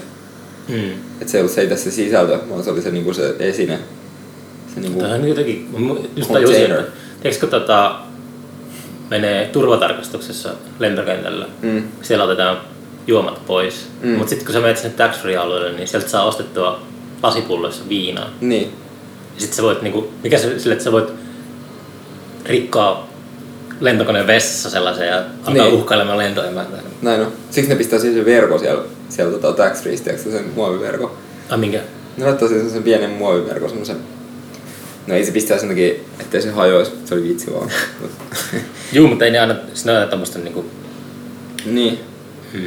Mm. 0.68 0.90
Että 1.22 1.32
se 1.32 1.38
ei 1.38 1.42
ollut 1.42 1.56
se 1.56 1.64
itse 1.64 1.78
se 1.78 1.92
sisältö, 1.92 2.40
vaan 2.50 2.64
se 2.64 2.70
oli 2.70 2.82
se, 2.82 2.92
niin 2.92 3.16
se 3.16 3.36
esine. 3.40 3.80
Se, 4.74 4.80
niin 4.80 4.94
Tämä 4.94 5.10
kuin, 5.10 5.22
on 5.22 5.30
jotenkin, 5.30 5.70
just 6.16 6.32
tajusin, 6.34 6.72
että 6.72 6.84
tiedätkö, 7.22 7.48
kun 7.48 7.60
tota, 7.60 7.96
menee 9.10 9.48
turvatarkastuksessa 9.48 10.50
lentokentällä, 10.80 11.48
mm, 11.62 11.84
siellä 12.02 12.24
otetaan 12.24 12.58
juomat 13.08 13.46
pois. 13.46 13.88
Mm. 14.02 14.10
Mutta 14.10 14.30
sitten 14.30 14.46
kun 14.46 14.54
sä 14.54 14.60
menet 14.60 14.78
sinne 14.78 14.98
tax 14.98 15.18
alueelle, 15.42 15.72
niin 15.72 15.88
sieltä 15.88 16.08
saa 16.08 16.26
ostettua 16.26 16.82
lasipulloissa 17.24 17.90
viinaa. 17.90 18.30
niin, 18.42 18.72
Ja 19.36 19.42
sitten 19.42 19.56
sä 19.56 19.64
voit, 19.64 19.82
niinku, 19.82 20.10
mikä 20.24 20.38
se 20.38 20.60
sille, 20.60 20.74
että 20.74 20.84
sä 20.84 20.92
voit 20.92 21.14
rikkoa 22.46 23.08
lentokoneen 23.80 24.28
vessassa 24.28 24.70
sellaisen 24.70 25.08
ja 25.08 25.24
alkaa 25.46 25.66
Niin. 25.66 25.74
uhkailemaan 25.74 26.18
lentoemäntää. 26.18 26.80
näin 27.02 27.22
on. 27.22 27.32
Siksi 27.52 27.70
ne 27.70 27.76
pistää 27.76 28.00
siis 28.00 28.14
se 28.14 28.26
verko 28.26 28.60
siellä, 28.60 28.84
siellä 29.10 29.38
tota, 29.38 29.64
tax 29.64 29.84
sen 30.18 30.46
muoviverko. 30.56 31.18
Ai 31.50 31.58
minkä? 31.58 31.80
Ne 32.18 32.26
laittaa 32.26 32.48
siis 32.48 32.74
sen 32.74 32.84
pienen 32.84 33.10
muoviverkon 33.10 33.70
semmosen. 33.70 33.98
No 35.08 35.16
ei 35.16 35.26
se 35.26 35.32
pistää 35.32 35.58
sen 35.58 35.70
takia, 35.70 35.94
ettei 36.20 36.42
se 36.42 36.52
hajoisi, 36.52 36.92
se 37.06 37.14
oli 37.14 37.24
vitsi 37.24 37.54
vaan. 37.54 37.72
Juu, 38.94 39.08
mutta 39.08 39.26
ei 39.26 39.32
ne 39.32 39.40
aina, 39.40 39.56
siinä 39.74 39.92
on 39.92 39.98
aina 39.98 40.10
tämmöistä 40.10 40.40
niinku, 40.40 40.66
niin, 41.66 42.00
hmm. 42.54 42.66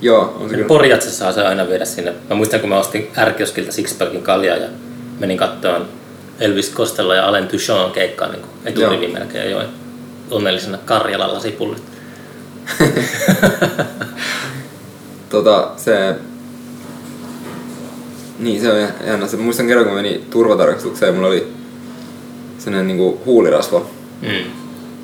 joo, 0.00 0.36
on 0.40 0.48
se 0.48 0.54
kyllä. 0.54 0.68
Porjatsa 0.68 1.10
saa 1.10 1.32
se 1.32 1.42
aina 1.42 1.68
viedä 1.68 1.84
sinne. 1.84 2.14
Mä 2.30 2.36
muistan, 2.36 2.60
kun 2.60 2.68
mä 2.68 2.78
ostin 2.78 3.10
Ärkioskilta 3.18 3.72
Sixpackin 3.72 4.22
kaljaa 4.22 4.56
ja 4.56 4.68
menin 5.18 5.38
kattoon 5.38 5.88
Elvis 6.40 6.72
Costello 6.72 7.14
ja 7.14 7.26
Alain 7.28 7.48
Duchon 7.52 7.92
keikkaa 7.92 8.28
niin 8.28 8.42
eturivin 8.64 9.12
melkein 9.12 9.50
join 9.50 9.66
onnellisena 10.30 10.78
Karjalan 10.78 11.34
lasipullit. 11.34 11.82
Tota, 15.30 15.70
se... 15.76 16.14
Niin, 18.38 18.60
se 18.60 18.72
on 18.72 18.88
jännä. 19.06 19.26
Se, 19.26 19.36
muistan 19.36 19.66
kerran, 19.66 19.84
kun 19.84 19.94
mä 19.94 20.02
menin 20.02 20.26
turvatarkastukseen 20.30 21.14
mulla 21.14 21.28
oli 21.28 21.52
sellainen 22.58 22.86
niinku 22.86 23.20
huulirasva. 23.26 23.86
Mm. 24.22 24.50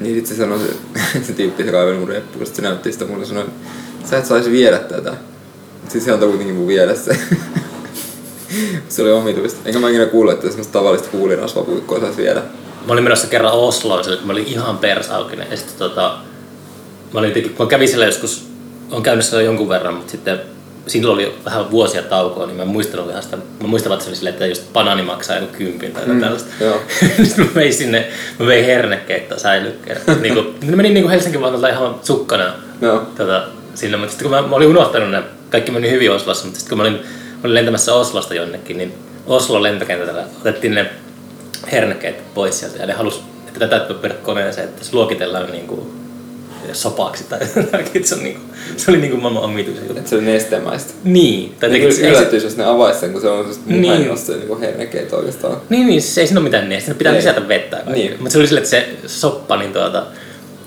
Niin 0.00 0.14
sit 0.14 0.26
se 0.26 0.34
sanoi 0.34 0.58
se, 0.58 0.74
se 1.26 1.32
tyyppi, 1.32 1.64
se 1.64 1.70
kaiveli 1.70 1.98
mun 1.98 2.08
reppuun, 2.08 2.46
sit 2.46 2.54
se 2.54 2.62
näytti 2.62 2.92
sitä 2.92 3.04
mulle 3.04 3.24
sanoi, 3.24 3.44
sä 4.04 4.18
et 4.18 4.26
saisi 4.26 4.50
viedä 4.50 4.78
tätä. 4.78 5.14
Sit 5.88 6.02
se 6.02 6.12
antoi 6.12 6.28
kuitenkin 6.28 6.56
mun 6.56 6.66
viedä 6.68 6.94
se. 6.94 7.16
se 8.88 9.02
oli 9.02 9.12
omituista. 9.12 9.60
Enkä 9.64 9.78
mä 9.78 9.88
ikinä 9.88 10.06
kuullut, 10.06 10.34
että 10.34 10.46
semmoista 10.46 10.72
tavallista 10.72 11.08
huulirasvapuikkoa 11.12 12.00
saisi 12.00 12.16
viedä. 12.16 12.42
Mä 12.86 12.92
olin 12.92 13.04
menossa 13.04 13.26
kerran 13.26 13.52
Osloon, 13.52 14.04
sille, 14.04 14.14
että 14.14 14.26
mä 14.26 14.32
olin 14.32 14.46
ihan 14.46 14.78
persaukinen. 14.78 15.46
Ja 15.50 15.56
sitten 15.56 15.78
tota, 15.78 16.14
mä, 17.12 17.20
olin 17.20 17.28
jotenkin, 17.30 17.54
kun 17.54 17.66
mä 17.66 17.70
kävin 17.70 17.88
siellä 17.88 18.06
joskus, 18.06 18.48
on 18.90 19.02
käynyt 19.02 19.24
siellä 19.24 19.42
jonkun 19.42 19.68
verran, 19.68 19.94
mutta 19.94 20.10
sitten 20.10 20.40
silloin 20.86 21.14
oli 21.14 21.34
vähän 21.44 21.70
vuosia 21.70 22.02
taukoa, 22.02 22.46
niin 22.46 22.56
mä 22.56 22.62
en 22.62 22.68
muistanut 22.68 23.10
ihan 23.10 23.22
sitä. 23.22 23.36
Mä 23.36 23.66
muistan, 23.68 23.92
että 23.92 24.04
se 24.04 24.10
oli 24.10 24.16
silleen, 24.16 24.32
että 24.32 24.46
just 24.46 24.72
banaani 24.72 25.02
maksaa 25.02 25.36
joku 25.36 25.52
kympin 25.58 25.92
tai 25.92 26.02
jotain 26.02 26.16
Mm, 26.18 26.22
tällaista. 26.24 26.50
joo. 26.64 26.80
sitten 27.24 27.44
mä 27.44 27.50
vein 27.54 27.74
sinne, 27.74 28.08
mä 28.38 28.46
vein 28.46 28.64
hernekeittoa 28.64 29.38
säilykkeen. 29.38 30.00
niin 30.22 30.34
kuin, 30.34 30.54
ne 30.62 30.76
meni 30.76 30.90
niin 30.90 31.02
kuin 31.02 31.10
Helsingin 31.12 31.40
vanhalta 31.40 31.68
ihan 31.68 31.94
sukkana 32.02 32.52
Joo. 32.80 33.06
tota, 33.16 33.42
sinne, 33.74 33.96
mutta 33.96 34.10
sitten 34.10 34.28
kun 34.30 34.36
mä, 34.38 34.48
mä, 34.48 34.56
olin 34.56 34.68
unohtanut 34.68 35.10
ne, 35.10 35.22
kaikki 35.50 35.72
meni 35.72 35.90
hyvin 35.90 36.10
Oslossa, 36.12 36.44
mutta 36.44 36.60
sitten 36.60 36.68
kun 36.68 36.78
mä 36.78 36.82
olin, 36.82 37.00
mä 37.02 37.40
olin 37.44 37.54
lentämässä 37.54 37.94
Oslosta 37.94 38.34
jonnekin, 38.34 38.78
niin 38.78 38.94
Oslo 39.26 39.62
lentokentällä 39.62 40.24
otettiin 40.40 40.74
ne 40.74 40.90
hernekeet 41.72 42.34
pois 42.34 42.60
sieltä 42.60 42.78
ja 42.78 42.86
ne 42.86 42.92
halus, 42.92 43.22
että 43.46 43.60
tätä 43.60 43.86
voi 43.88 43.98
pidä 43.98 44.14
koneeseen, 44.14 44.68
että 44.68 44.84
se 44.84 44.90
luokitellaan 44.94 45.50
niin 45.52 45.66
kuin 45.66 45.80
sopaksi 46.72 47.24
tai 47.24 47.38
jotakin. 47.56 48.04
Se, 48.04 48.14
on 48.14 48.22
niin 48.22 48.34
kuin, 48.34 48.44
se 48.76 48.90
oli 48.90 48.98
niin 48.98 49.10
kuin 49.10 49.22
maailman 49.22 49.42
omituisen 49.42 49.82
juttu. 49.82 49.98
Että 49.98 50.10
se 50.10 50.16
oli 50.16 50.24
nestemäistä. 50.24 50.92
Niin, 51.04 51.54
tai 51.60 51.70
Niin 51.70 51.88
kyllä 51.96 52.08
yllättyisi, 52.08 52.46
jos 52.46 52.56
ne 52.56 52.64
avaisi 52.64 53.00
sen, 53.00 53.12
kun 53.12 53.20
se 53.20 53.28
on 53.28 53.46
just 53.46 53.66
Niin. 53.66 53.82
niin. 53.82 54.18
se 54.18 54.36
niinku 54.36 54.60
hernekeitä 54.60 55.16
oikeastaan. 55.16 55.56
niin, 55.68 55.86
niin, 55.86 56.02
se 56.02 56.20
ei 56.20 56.26
siinä 56.26 56.40
ole 56.40 56.44
mitään 56.44 56.68
niin, 56.68 56.80
siinä 56.80 56.94
pitää 56.94 57.12
Ei. 57.12 57.18
lisätä 57.18 57.48
vettä. 57.48 57.82
Niin. 57.86 58.12
Mutta 58.12 58.30
se 58.30 58.38
oli 58.38 58.46
silleen, 58.46 58.64
että 58.64 58.76
se 58.76 59.08
soppa, 59.08 59.56
niin 59.56 59.72
tuota, 59.72 60.06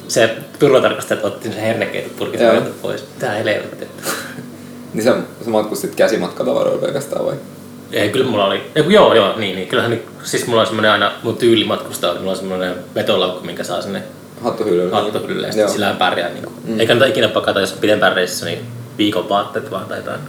se 0.08 0.36
turvatarkastajat 0.60 1.26
otti 1.26 1.50
sen 1.52 1.62
hernekeitot 1.62 2.16
purkista 2.16 2.46
Joo. 2.46 2.62
pois. 2.82 3.04
Tää 3.20 3.32
helvetti. 3.36 3.86
Niin 4.94 5.04
sä, 5.04 5.16
sä 5.44 5.50
matkustit 5.50 5.96
käsimatkatavaroilla 5.96 6.82
pelkästään 6.82 7.26
vai? 7.26 7.36
Ei, 7.92 8.10
kyllä 8.10 8.30
mulla 8.30 8.46
oli, 8.46 8.62
ei, 8.76 8.84
kun 8.84 8.92
joo, 8.92 9.14
joo, 9.14 9.40
niin, 9.40 9.56
niin. 9.56 9.68
Kyllähän, 9.68 9.92
niin- 9.92 10.04
siis 10.24 10.48
mulla 10.48 10.62
on 10.62 10.68
semmoinen 10.68 10.92
aina, 10.92 11.12
mun 11.24 11.38
tyyli 11.38 11.64
matkustaa, 11.66 12.16
mulla 12.16 12.32
on 12.32 12.38
semmoinen 12.38 12.76
vetolaukku, 12.96 13.46
minkä 13.46 13.64
saa 13.64 13.82
sinne 13.82 14.04
Hattuhyllyllä. 14.42 14.96
hattuhyllylle, 14.96 15.48
ja 15.56 15.68
sillä 15.68 15.96
pärjää. 16.00 16.30
Niin 16.30 16.44
kuin. 16.44 16.56
Mm. 16.68 16.80
Ei 16.80 16.88
kannata 16.88 17.10
ikinä 17.10 17.28
pakata, 17.28 17.60
jos 17.60 17.74
on 17.74 17.80
pidempään 17.80 18.16
reissussa, 18.16 18.46
niin 18.46 18.60
viikon 18.98 19.30
vaatteet 19.30 19.72
vaan 19.72 19.86
tai 19.86 19.98
jotain. 19.98 20.20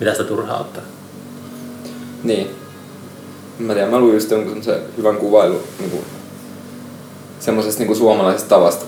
Mitä 0.00 0.12
sitä 0.12 0.24
turhaa 0.24 0.60
ottaa. 0.60 0.82
Niin. 2.22 2.50
Mä 3.58 3.72
tiedän, 3.72 3.90
mä 3.90 3.98
luin 3.98 4.14
just 4.14 4.30
jonkun 4.30 4.62
hyvän 4.96 5.16
kuvailu 5.16 5.62
niinku, 5.78 6.04
semmosesta 7.40 7.78
niinku 7.80 7.94
suomalaisesta 7.94 8.48
tavasta. 8.48 8.84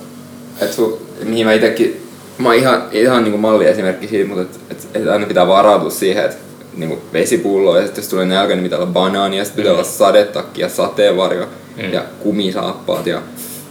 Et 0.61 0.73
su, 0.73 1.07
mihin 1.25 1.47
mä 1.47 1.53
itekin 1.53 2.05
mä 2.39 2.49
oon 2.49 2.57
ihan, 2.59 2.83
ihan 2.93 3.23
niinku 3.25 3.39
malliesimerkki 3.39 4.09
siitä, 4.09 4.29
mutta 4.29 4.43
et, 4.43 4.61
et, 4.71 5.03
et 5.03 5.09
aina 5.09 5.27
pitää 5.27 5.47
varautua 5.47 5.91
siihen, 5.91 6.25
että 6.25 6.37
niinku 6.77 6.99
vesipullo 7.13 7.77
ja 7.77 7.83
sitten 7.87 8.03
jos 8.03 8.09
tulee 8.11 8.27
nälkä, 8.27 8.55
niin 8.55 8.63
pitää 8.63 8.79
olla 8.79 8.91
banaania, 8.93 9.39
ja 9.39 9.45
sitten 9.45 9.63
pitää 9.63 9.73
olla 9.75 9.85
sadetakki 9.85 10.61
ja 10.61 10.69
sateenvarjo 10.69 11.47
Mm. 11.77 11.93
ja 11.93 12.05
kumisaappaat 12.21 13.07
ja 13.07 13.23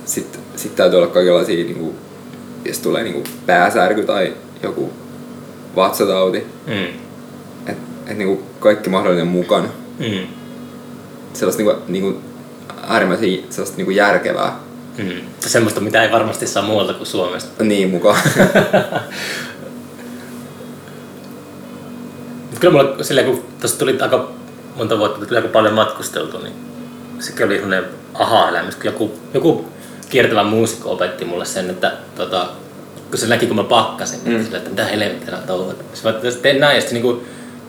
sitten 0.06 0.42
sit 0.56 0.76
täytyy 0.76 0.98
olla 0.98 1.08
kaikenlaisia, 1.08 1.64
niinku, 1.66 1.96
jos 2.66 2.80
tulee 2.80 3.04
niinku 3.04 3.24
pääsärky 3.46 4.04
tai 4.04 4.34
joku 4.64 4.94
vatsatauti, 5.76 6.48
Mm. 6.68 6.86
että 7.68 7.82
et 8.08 8.18
niinku 8.18 8.44
kaikki 8.60 8.90
mahdollinen 8.90 9.28
mukana. 9.28 9.68
Mm. 10.00 10.28
Sellaista 11.34 11.64
niinku, 11.64 11.82
niinku 11.88 12.22
äärimmäisen 12.88 13.40
sellaista 13.50 13.78
niinku 13.78 13.92
järkevää 13.92 14.60
Mm. 14.98 15.22
Semmoista, 15.40 15.82
mitä 15.82 16.04
ei 16.04 16.12
varmasti 16.12 16.48
saa 16.48 16.64
muualta 16.64 16.94
kuin 16.94 17.08
Suomesta. 17.08 17.64
niin 17.64 17.90
mukaan. 17.90 18.18
kyllä 22.64 22.84
mulla 22.84 23.04
silleen, 23.04 23.28
kun 23.28 23.44
tuossa 23.60 23.80
tuli 23.80 23.98
aika 24.02 24.30
monta 24.76 24.98
vuotta, 24.98 25.26
tuli 25.26 25.38
aika 25.38 25.50
paljon 25.50 25.74
matkusteltu, 25.74 26.38
niin 26.38 26.54
sekin 27.20 27.46
oli 27.46 27.56
semmoinen 27.56 27.86
aha-elämys. 28.14 28.76
kun 28.76 28.86
Joku, 28.86 29.12
joku 29.34 29.66
kiertävä 30.10 30.44
muusikko 30.44 30.92
opetti 30.92 31.26
mulle 31.26 31.46
sen, 31.46 31.70
että 31.70 31.92
tota, 32.16 32.48
kun 33.10 33.20
se 33.20 33.28
näki, 33.28 33.48
kun 33.48 33.56
mä 33.56 33.64
pakkasin, 33.64 34.20
mm. 34.26 34.30
niin 34.30 34.46
sillä, 34.46 34.58
että 34.58 34.70
mitä 34.70 34.86
helvettiä 34.86 35.38
touhut. 35.48 35.86
Se 35.94 36.04
vaan, 36.04 36.16
että 36.16 36.42
teen 36.42 36.60
näin, 36.60 36.76
ja 36.76 36.82
sitten 36.82 37.02
niinku, 37.02 37.24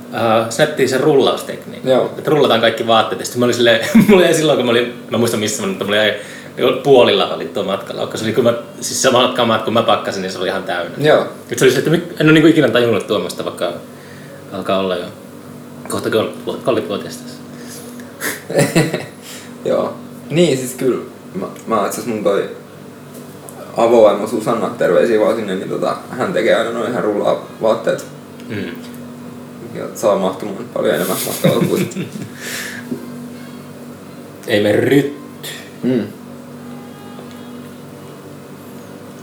Uh, 0.05 0.51
se 0.51 0.65
näytti 0.65 0.89
sen 0.89 1.01
rullaustekniikka. 1.01 1.89
Joo. 1.89 2.13
Että 2.19 2.31
rullataan 2.31 2.61
kaikki 2.61 2.87
vaatteet. 2.87 3.21
Ja 3.21 3.25
sitten 3.25 3.41
mä 3.41 3.45
olin 3.45 3.55
silleen, 3.55 3.87
mulla 4.09 4.23
jäi 4.23 4.35
silloin, 4.35 4.57
kun 4.57 4.67
mä 4.67 4.71
olin, 4.71 4.95
mä 5.11 5.19
muistan 5.19 5.41
missä 5.41 5.63
mä, 5.63 5.69
mutta 5.69 5.85
mulla 5.85 5.97
jäi 5.97 6.15
puolilla 6.83 7.35
oli 7.35 7.45
tuo 7.45 7.63
matkalla. 7.63 8.01
Koska 8.01 8.19
se 8.19 8.25
oli, 8.25 8.33
kun 8.33 8.45
mä, 8.45 8.55
siis 8.81 9.03
samat 9.03 9.35
kamat 9.35 9.63
kun 9.63 9.73
mä 9.73 9.83
pakkasin, 9.83 10.23
niin 10.23 10.33
se 10.33 10.39
oli 10.39 10.49
ihan 10.49 10.63
täynnä. 10.63 11.09
Joo. 11.09 11.27
Et 11.51 11.59
se 11.59 11.65
oli 11.65 11.73
se, 11.73 11.79
että 11.79 11.91
en 11.91 12.27
ole 12.27 12.33
niinku 12.33 12.49
ikinä 12.49 12.69
tajunnut 12.69 13.07
tuommoista, 13.07 13.45
vaikka 13.45 13.73
alkaa 14.55 14.79
olla 14.79 14.97
jo 14.97 15.07
kohta 15.89 16.09
30-vuotias 16.09 17.17
tässä. 17.17 17.41
Joo. 19.65 19.95
Niin, 20.31 20.59
siis 20.59 20.75
kyllä. 20.75 21.05
Mä, 21.35 21.47
mä 21.67 21.87
itse 21.87 22.03
mun 22.07 22.25
toi 22.25 22.51
avovaimo 23.77 24.27
Susanna, 24.27 24.69
terveisiä 24.69 25.21
vaan 25.21 25.37
sinne, 25.37 25.55
niin 25.55 25.69
tota, 25.69 25.97
hän 26.11 26.33
tekee 26.33 26.55
aina 26.55 26.71
noin 26.71 26.91
ihan 26.91 27.05
rullaa 27.05 27.47
vaatteet. 27.63 28.07
Mm. 28.49 28.65
Ja 29.75 29.85
saa 29.95 30.19
mahtumaan 30.19 30.65
paljon 30.75 30.95
enemmän 30.95 31.17
matkalla 31.27 31.65
kuin... 31.69 31.91
Ei 34.47 34.63
me 34.63 34.73
ryt. 34.73 35.17
mm. 35.83 36.03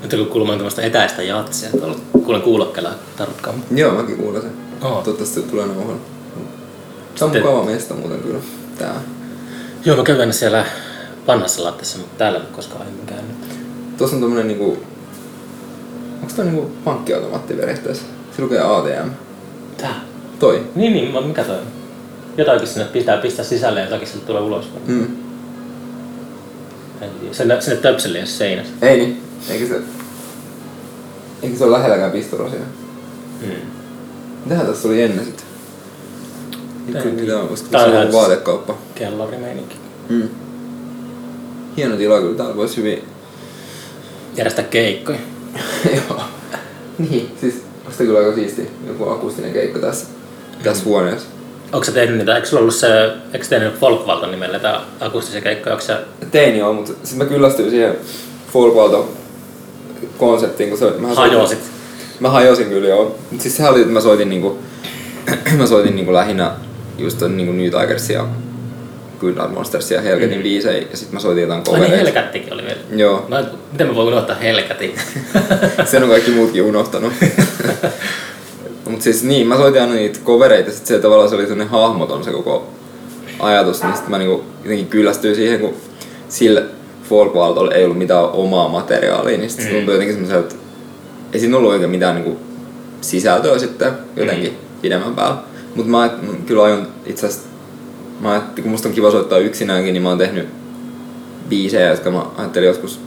Nyt 0.01 0.11
kun 0.11 0.25
kuulemaan 0.27 0.57
tämmöistä 0.57 0.81
etäistä 0.81 1.23
jatsia, 1.23 1.69
tuolla 1.69 1.95
kuulen 2.11 2.41
kuulokkeella 2.41 2.91
tarkkaan. 3.17 3.63
Joo, 3.71 3.95
mäkin 3.95 4.17
kuulen 4.17 4.41
sen. 4.41 4.70
Oo. 4.81 4.89
Toivottavasti 4.89 5.41
se 5.41 5.47
tulee 5.47 5.65
nauhalla. 5.65 5.99
Se 7.15 7.25
on 7.25 7.31
Sitten- 7.31 7.51
mukava 7.51 7.65
mesta 7.65 7.93
muuten 7.93 8.19
kyllä. 8.19 8.39
Tää. 8.77 9.01
Joo, 9.85 9.97
mä 9.97 10.03
käyn 10.03 10.33
siellä 10.33 10.65
vanhassa 11.27 11.63
lattiassa, 11.63 11.97
mutta 11.97 12.17
täällä 12.17 12.39
en 12.39 12.45
koskaan 12.51 12.81
aiemmin 12.81 13.05
käynyt. 13.05 13.35
Tuossa 13.97 14.15
on 14.15 14.21
tommonen 14.21 14.47
niinku... 14.47 14.77
Onks 16.21 16.33
tää 16.33 16.45
niinku 16.45 16.71
pankkiautomaatti 16.83 17.53
periaatteessa? 17.53 18.03
Se 18.35 18.41
lukee 18.41 18.59
ATM. 18.59 19.09
Tää? 19.77 19.95
Toi. 20.39 20.63
Niin, 20.75 20.93
niin, 20.93 21.27
mikä 21.27 21.43
toi? 21.43 21.57
Jotakin 22.37 22.67
sinne 22.67 22.85
pitää 22.85 23.17
pistää 23.17 23.45
sisälle 23.45 23.79
ja 23.79 23.85
jotakin 23.85 24.07
sieltä 24.07 24.25
tulee 24.25 24.41
ulos. 24.41 24.69
Mm. 24.87 25.07
Sinne, 27.31 27.61
sinne 27.61 27.75
töpseliin 27.75 28.27
seinässä. 28.27 28.73
Ei 28.81 28.97
niin. 28.97 29.23
Eikö 29.49 29.67
se... 29.67 29.81
Eikö 31.43 31.57
se 31.57 31.63
ole 31.63 31.71
lähelläkään 31.77 32.11
pistorosia? 32.11 32.59
Mm. 33.41 33.80
Mitähän 34.45 34.67
tässä 34.67 34.87
oli 34.87 35.01
ennen 35.01 35.25
sit? 35.25 35.45
En 36.53 36.85
Mitä, 36.87 37.01
tiedä. 37.01 37.15
mitä 37.21 37.39
on? 37.39 37.49
Olisiko 37.49 37.69
Tää 37.69 37.83
se 37.83 37.89
on 37.89 37.97
ollut 37.97 38.13
vaatekauppa? 38.13 38.77
Kellarimeininki. 38.95 39.75
Mm. 40.09 40.29
Hieno 41.77 41.95
tila 41.95 42.19
kyllä, 42.21 42.37
täällä 42.37 42.55
voisi 42.55 42.77
hyvin... 42.77 43.03
Järjestää 44.35 44.65
keikkoja. 44.65 45.19
Joo. 46.09 46.21
Niin, 46.97 47.31
siis 47.41 47.55
onko 47.85 47.97
kyllä 47.97 48.19
aika 48.19 48.33
siisti 48.35 48.69
joku 48.87 49.09
akustinen 49.09 49.53
keikka 49.53 49.79
tässä, 49.79 50.05
tässä 50.63 50.85
huoneessa. 50.85 51.27
Onko 51.71 51.83
sä 51.83 51.91
tehnyt 51.91 52.17
niitä, 52.17 52.35
eikö 52.35 52.47
sulla 52.47 52.61
ollut 52.61 52.75
se, 52.75 52.87
eikö 53.33 53.45
tehnyt 53.45 53.79
Folkvalta 53.79 54.27
nimellä 54.27 54.59
tämä 54.59 54.85
akustisia 54.99 55.41
keikkoja, 55.41 55.73
onko 55.73 55.85
sä, 55.85 56.01
Tein 56.31 56.57
joo, 56.57 56.73
mutta 56.73 56.91
sitten 56.91 57.17
mä 57.17 57.25
kyllästyin 57.25 57.69
siihen 57.69 57.95
Folkvalto 58.53 59.13
konseptiin, 60.17 60.69
kun 60.69 60.77
se, 60.77 60.91
mä 60.99 61.07
hajosit? 61.07 61.59
Mä 62.21 62.29
hajosin 62.29 62.69
kyllä 62.69 62.87
joo. 62.87 63.15
Mut 63.31 63.41
siis 63.41 63.57
sehän 63.57 63.71
oli, 63.71 63.81
että 63.81 63.93
mä 63.93 64.01
soitin 64.01 64.29
niinku, 64.29 64.59
mä 65.57 65.67
soitin 65.67 65.95
niinku 65.95 66.13
lähinnä 66.13 66.51
just 66.97 67.19
ton 67.19 67.37
niinku 67.37 67.53
New 67.53 67.81
Tigersia 67.81 68.17
ja 68.19 68.27
Good 69.19 69.51
Monstersia 69.53 69.97
ja 69.97 70.01
Helgetin 70.01 70.37
Mm. 70.37 70.43
biisejä 70.43 70.87
ja 70.91 70.97
sit 70.97 71.11
mä 71.11 71.19
soitin 71.19 71.41
jotain 71.41 71.61
Ai 71.73 71.79
niin. 71.79 71.91
Helkättikin 71.91 72.53
oli 72.53 72.61
vielä. 72.61 72.77
Joo, 72.95 73.25
No, 73.29 73.37
miten 73.71 73.87
mä 73.87 73.95
voin 73.95 74.07
unohtaa 74.07 74.35
Helkätin? 74.35 74.93
sen 75.91 76.03
on 76.03 76.09
kaikki 76.09 76.31
muutkin 76.31 76.63
unohtanut. 76.63 77.13
Mut 78.89 79.01
siis 79.01 79.23
niin, 79.23 79.47
mä 79.47 79.57
soitin 79.57 79.81
aina 79.81 79.93
niitä 79.93 80.19
covereita, 80.25 80.71
sit 80.71 80.85
se 80.85 80.99
tavallaan 80.99 81.29
se 81.29 81.35
oli 81.35 81.43
sellainen 81.43 81.67
hahmoton 81.69 82.23
se 82.23 82.31
koko 82.31 82.67
ajatus, 83.39 83.83
niin 83.83 83.95
sit 83.95 84.07
mä 84.07 84.17
niinku 84.17 84.43
jotenkin 84.63 84.87
kyllästyin 84.87 85.35
siihen, 85.35 85.59
kun 85.59 85.73
sillä 86.29 86.61
Folkvaltolla 87.09 87.71
ei 87.73 87.83
ollut 87.83 87.97
mitään 87.97 88.23
omaa 88.23 88.67
materiaalia, 88.67 89.37
niin 89.37 89.49
sit 89.49 89.61
se 89.61 89.67
Mm. 89.67 89.73
tuntui 89.75 89.93
jotenkin 89.93 90.15
semmoiselta, 90.15 90.55
ei 91.33 91.39
siinä 91.39 91.57
ollut 91.57 91.71
oikein 91.71 91.91
mitään 91.91 92.15
niinku 92.15 92.39
sisältöä 93.01 93.59
sitten 93.59 93.91
jotenkin 94.15 94.57
pidemmän 94.81 95.15
päällä. 95.15 95.37
Mut 95.75 95.87
mä 95.87 96.09
kyllä 96.45 96.63
aion 96.63 96.87
itse 97.05 97.27
asiassa, 97.27 97.47
mä 98.19 98.41
kun 98.61 98.71
musta 98.71 98.87
on 98.87 98.95
kiva 98.95 99.11
soittaa 99.11 99.37
yksinäänkin, 99.37 99.93
niin 99.93 100.03
mä 100.03 100.09
oon 100.09 100.17
tehnyt 100.17 100.47
biisejä, 101.49 101.89
jotka 101.89 102.11
mä 102.11 102.25
ajattelin 102.37 102.67
joskus 102.67 102.99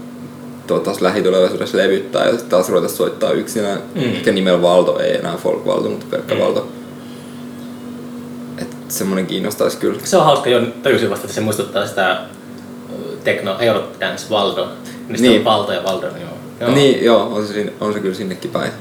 toivottavasti 0.66 1.05
lähitulevaisuudessa 1.05 1.79
levyttää 1.79 2.25
ja 2.25 2.31
sitten 2.31 2.51
taas 2.51 2.68
ruveta 2.68 2.89
soittaa 2.89 3.33
yksinään. 3.33 3.79
Mm. 3.95 4.01
Mm. 4.01 4.09
Ehkä 4.09 4.33
nimellä 4.33 4.62
Valto, 4.62 5.01
ei 5.01 5.16
enää 5.16 5.37
Folk 5.37 5.66
Valto, 5.66 5.89
mutta 5.89 6.07
pelkkä 6.11 6.35
Mm. 6.35 6.41
mm. 6.41 6.45
Valto. 6.45 6.68
Et 8.59 8.77
semmonen 8.89 9.27
kiinnostaisi 9.27 9.77
kyllä. 9.77 10.01
Se 10.05 10.16
on 10.16 10.25
hauska, 10.25 10.51
jo 10.51 10.61
tajusin 10.83 11.11
vasta, 11.11 11.25
että 11.25 11.35
se 11.35 11.41
muistuttaa 11.41 11.87
sitä 11.87 12.20
Techno 13.25 13.57
Eurodance 13.59 14.31
Valdo. 14.31 14.64
Niistä 14.64 15.09
niin. 15.09 15.22
Niin. 15.22 15.39
on 15.39 15.45
Valto 15.45 15.72
ja 15.72 15.85
Valdo, 15.85 16.07
niin 16.14 16.34
joo. 16.61 16.74
Niin, 16.74 17.05
joo, 17.05 17.22
on 17.22 17.46
se, 17.46 17.72
on 17.80 17.92
se 17.92 18.00
kyllä 18.00 18.14
sinnekin 18.14 18.50
päin. 18.50 18.72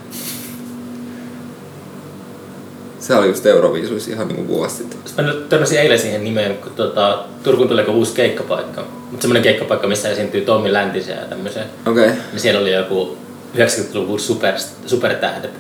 Se 3.00 3.16
oli 3.16 3.28
just 3.28 3.46
Euroviisuissa 3.46 4.12
ihan 4.12 4.28
niinku 4.28 4.48
vuosi 4.48 4.76
sitten. 4.76 5.00
Mä 5.18 5.24
nyt 5.24 5.50
törmäsin 5.50 5.80
eilen 5.80 6.00
siihen 6.00 6.24
nimeen, 6.24 6.58
kun 6.58 6.72
tota, 6.72 7.26
Turkuun 7.44 7.68
tulee 7.68 7.86
uusi 7.86 8.14
keikkapaikka. 8.14 8.82
Mutta 8.82 9.22
semmoinen 9.22 9.44
keikkapaikka, 9.44 9.88
missä 9.88 10.10
esiintyy 10.10 10.42
Tommi 10.42 10.74
Läntisiä 10.74 11.16
ja 11.16 11.26
tämmöisiä. 11.26 11.64
Okei. 11.86 12.04
Okay. 12.04 12.16
Niin 12.32 12.40
siellä 12.40 12.62
oli 12.62 12.74
joku 12.74 13.18
90-luvun 13.56 14.20
super, 14.20 14.54
supertähdet 14.86 15.52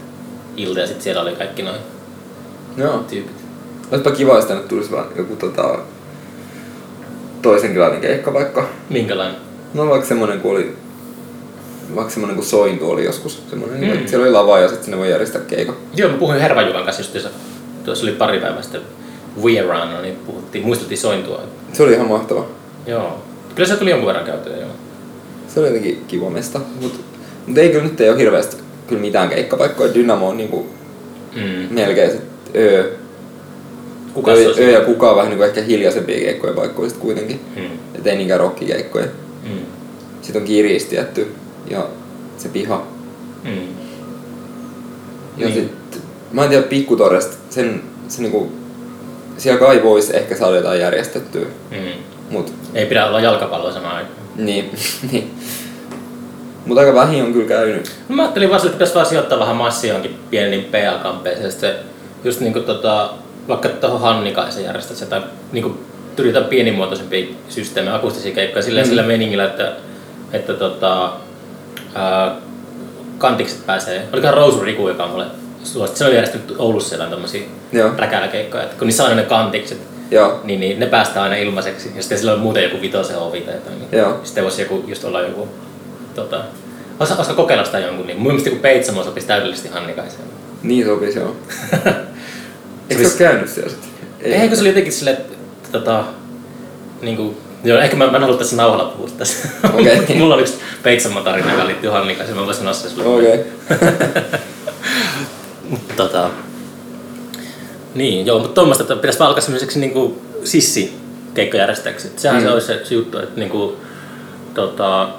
ilta 0.58 0.80
ja 0.80 0.88
sitten 0.88 1.04
siellä 1.04 1.22
oli 1.22 1.36
kaikki 1.36 1.62
noin 1.62 1.80
Joo. 2.78 2.98
tyypit. 2.98 3.36
Olisipa 3.92 4.12
kiva, 4.12 4.36
jos 4.36 4.46
tänne 4.46 4.64
tulisi 4.64 4.92
vaan 4.92 5.08
joku 5.16 5.36
tota, 5.36 5.80
toisenkinlainen 7.42 8.02
keikka 8.02 8.34
vaikka. 8.34 8.70
Minkälainen? 8.90 9.36
No 9.74 9.90
vaikka 9.90 10.08
semmonen 10.08 10.42
kuin 10.42 10.52
oli, 10.52 10.76
vaikka 11.96 12.14
semmonen 12.14 12.36
kuin 12.36 12.46
Sointu 12.46 12.90
oli 12.90 13.06
joskus. 13.06 13.44
Semmonen, 13.50 13.80
Mm. 13.82 13.86
mm. 13.88 13.94
että 13.94 14.10
siellä 14.10 14.24
oli 14.26 14.32
lava 14.34 14.60
ja 14.60 14.68
sitten 14.68 14.84
sinne 14.86 14.98
voi 14.98 15.10
järjestää 15.12 15.42
keikan. 15.42 15.76
Joo, 15.96 16.12
mä 16.12 16.18
puhuin 16.18 16.40
Hervajukan 16.40 16.84
kanssa 16.84 17.02
justiinsa. 17.02 17.30
Tuossa 17.86 18.06
oli 18.06 18.12
pari 18.16 18.40
päivää 18.40 18.62
sitten 18.62 18.82
We 19.44 19.60
Around, 19.60 20.02
niin 20.02 20.16
puhuttiin, 20.16 20.66
muisteltiin 20.66 20.98
sointua. 20.98 21.42
Se 21.74 21.84
oli 21.84 21.94
ihan 21.94 22.08
mahtava. 22.08 22.46
Joo. 22.88 23.24
Kyllä 23.56 23.70
se 23.70 23.76
tuli 23.76 23.90
jonkun 23.90 24.08
verran 24.08 24.26
käytyä, 24.26 24.58
joo. 24.58 24.70
Se 25.48 25.60
oli 25.60 25.68
jotenkin 25.68 26.04
kiva 26.08 26.30
mesta. 26.30 26.60
Mut, 26.82 27.00
mut 27.48 27.58
ei 27.58 27.70
kyllä 27.70 27.84
nyt 27.84 28.02
ei 28.02 28.10
ole 28.10 28.18
hirveästi 28.18 28.58
kyllä 28.88 29.02
mitään 29.02 29.30
keikkapaikkoja. 29.30 29.94
Dynamo 29.94 30.28
on 30.30 30.38
niinku 30.38 30.68
Mm. 31.36 31.68
melkein 31.76 32.12
sit 32.12 32.22
öö. 32.56 32.92
Kuka 34.14 34.32
öö, 34.32 34.54
se 34.54 34.62
öö 34.64 34.70
ja 34.72 34.82
kuka 34.82 35.10
on 35.10 35.16
vähän 35.16 35.30
niinku 35.30 35.44
ehkä 35.44 35.62
hiljaisempia 35.62 36.20
keikkoja 36.20 36.54
paikkoja 36.54 36.90
sit 36.90 37.00
kuitenkin. 37.00 37.40
Mm. 37.56 37.64
Et 37.96 38.08
ei 38.08 38.16
niinkään 38.16 38.40
rockikeikkoja. 38.40 39.06
Mm. 39.44 39.60
Sitten 40.22 40.42
on 40.42 40.48
Kiris 40.48 40.86
tietty 40.86 41.28
ja 41.68 41.86
se 42.38 42.50
piha. 42.50 42.84
Mm. 43.44 43.68
Ja 45.38 45.48
Niin. 45.48 45.54
sit, 45.54 46.02
mä 46.32 46.44
en 46.44 46.50
tiedä 46.50 46.64
pikkutoresta, 46.68 47.36
sen, 47.50 47.82
se 48.08 48.22
niinku, 48.22 48.52
siellä 49.38 49.60
kai 49.60 49.84
voisi 49.84 50.16
ehkä 50.18 50.36
saada 50.36 50.56
jotain 50.56 50.80
järjestettyä, 50.80 51.46
Mm. 51.72 51.78
mut 52.30 52.54
Ei 52.74 52.86
pidä 52.86 53.06
olla 53.08 53.20
jalkapalloa 53.20 53.72
samaan 53.74 53.96
aikaan. 53.96 54.16
niin, 54.36 54.72
niin. 55.12 55.34
Mut 56.66 56.78
aika 56.78 56.94
vähin 56.94 57.24
on 57.24 57.34
kyllä 57.34 57.48
käynyt. 57.48 57.92
No, 58.10 58.16
mä 58.16 58.22
ajattelin 58.22 58.50
vaan, 58.50 58.62
että 58.62 58.72
pitäisi 58.72 58.96
vaan 58.96 59.06
sijoittaa 59.06 59.40
vähän 59.40 59.56
massia 59.56 59.88
johonkin 59.88 60.16
pieniin 60.30 60.64
PA-kampeeseen. 60.66 61.52
Sitten 61.52 61.76
just 62.24 62.40
niinku 62.40 62.60
tota, 62.60 63.10
vaikka 63.48 63.70
tuohon 63.70 64.02
Hannikaisen 64.02 64.64
järjestät 64.64 64.98
sitä, 64.98 65.22
niinku 65.52 65.78
tuli 66.16 66.28
jotain 66.28 66.46
pienimuotoisempia 66.46 67.26
systeemejä, 67.50 67.96
akustisia 67.96 68.34
keikkoja 68.36 68.64
sillä. 68.64 68.82
Mm. 68.82 68.88
sillä 68.88 69.04
meningillä, 69.04 69.46
että, 69.46 69.72
että 70.34 70.54
tota, 70.54 71.14
ää, 71.96 72.36
kantikset 73.18 73.66
pääsee, 73.66 74.08
olikohan 74.14 74.34
Rousu 74.38 74.60
Riku, 74.60 74.88
joka 74.88 75.04
on 75.04 75.10
mulle 75.10 75.26
suositti, 75.64 76.00
se 76.00 76.06
on 76.06 76.14
järjestänyt 76.14 76.56
Oulussa 76.58 76.90
siellä 76.90 77.48
Joo. 77.72 77.92
räkäläkeikkoja, 77.98 78.64
että 78.64 78.76
kun 78.78 78.88
niissä 78.88 79.04
on 79.04 79.10
aina 79.10 79.22
ne 79.22 79.28
kantikset, 79.28 79.78
Joo. 80.12 80.40
niin, 80.44 80.60
niin 80.60 80.80
ne 80.80 80.86
päästään 80.86 81.24
aina 81.24 81.36
ilmaiseksi. 81.36 81.92
Ja 81.96 82.02
sitten 82.02 82.18
sillä 82.18 82.34
on 82.34 82.40
muuten 82.40 82.64
joku 82.64 82.82
vitosen 82.82 83.18
ovi 83.18 83.42
tai 83.42 83.54
jotain. 83.54 83.80
Niin 83.80 83.90
Joo. 83.92 84.20
Sitten 84.24 84.44
voisi 84.44 84.62
joku, 84.62 84.84
just 84.88 85.04
olla 85.04 85.22
joku, 85.22 85.48
tota, 86.16 86.44
osa, 87.00 87.16
osa 87.16 87.34
kokeilla 87.34 87.66
sitä 87.66 87.80
jonkun, 87.80 88.08
niin 88.08 88.18
mun 88.18 88.28
mielestä 88.28 88.50
joku 88.50 88.62
Peitsamo 88.62 89.04
sopisi 89.04 89.28
täydellisesti 89.28 89.70
Hannikaiseen. 89.70 90.24
Niin 90.64 90.86
sopisi, 90.86 91.20
joo. 91.20 91.36
Eikö 92.90 93.04
sä 93.04 93.10
ole 93.10 93.18
käynyt 93.18 93.50
siellä 93.50 93.70
sitten? 93.70 93.90
Ei, 94.22 94.48
kun 94.48 94.58
se 94.58 94.62
oli 94.62 94.70
jotenkin 94.70 94.94
silleen, 94.94 95.18
että 95.18 95.34
tota, 95.72 96.04
niin 97.02 97.18
kuin, 97.18 97.38
joo, 97.64 97.80
ehkä 97.80 97.96
mä, 97.96 98.08
mä 98.12 98.18
en 98.18 98.24
halua 98.24 98.38
tässä 98.38 98.56
nauhalla 98.56 98.86
puhua 98.86 99.10
tässä. 99.18 99.48
Okei. 99.74 99.96
Mutta 99.96 100.14
mulla 100.20 100.36
on 100.36 100.42
yksi 100.42 100.54
Peitsamo 100.84 101.22
tarina, 101.22 101.52
joka 101.52 101.68
liittyy 101.68 101.90
Hannikaiseen, 101.90 102.38
mä 102.38 102.46
voisin 102.46 102.60
sanoa 102.60 102.74
se 102.74 102.90
sulle. 102.90 103.06
Okei. 103.08 103.46
Mutta 105.70 105.94
tota, 105.98 106.30
niin, 107.96 108.26
joo, 108.26 108.40
mutta 108.40 108.54
tuommoista, 108.56 108.84
että 108.84 108.96
pitäisi 108.96 109.20
vaan 109.20 109.28
alkaa 109.28 109.42
semmoiseksi 109.42 109.80
niinku 109.80 110.22
sissi 110.44 110.94
keikkojärjestäjäksi. 111.34 112.08
Et 112.08 112.20
Sehän 112.20 112.42
mm. 112.42 112.48
Se 112.48 112.54
olisi 112.54 112.68
se, 112.68 112.82
se 112.86 112.96
juttu, 112.96 113.18
että 113.18 113.40
niinku, 113.40 113.78
tota, 114.54 115.10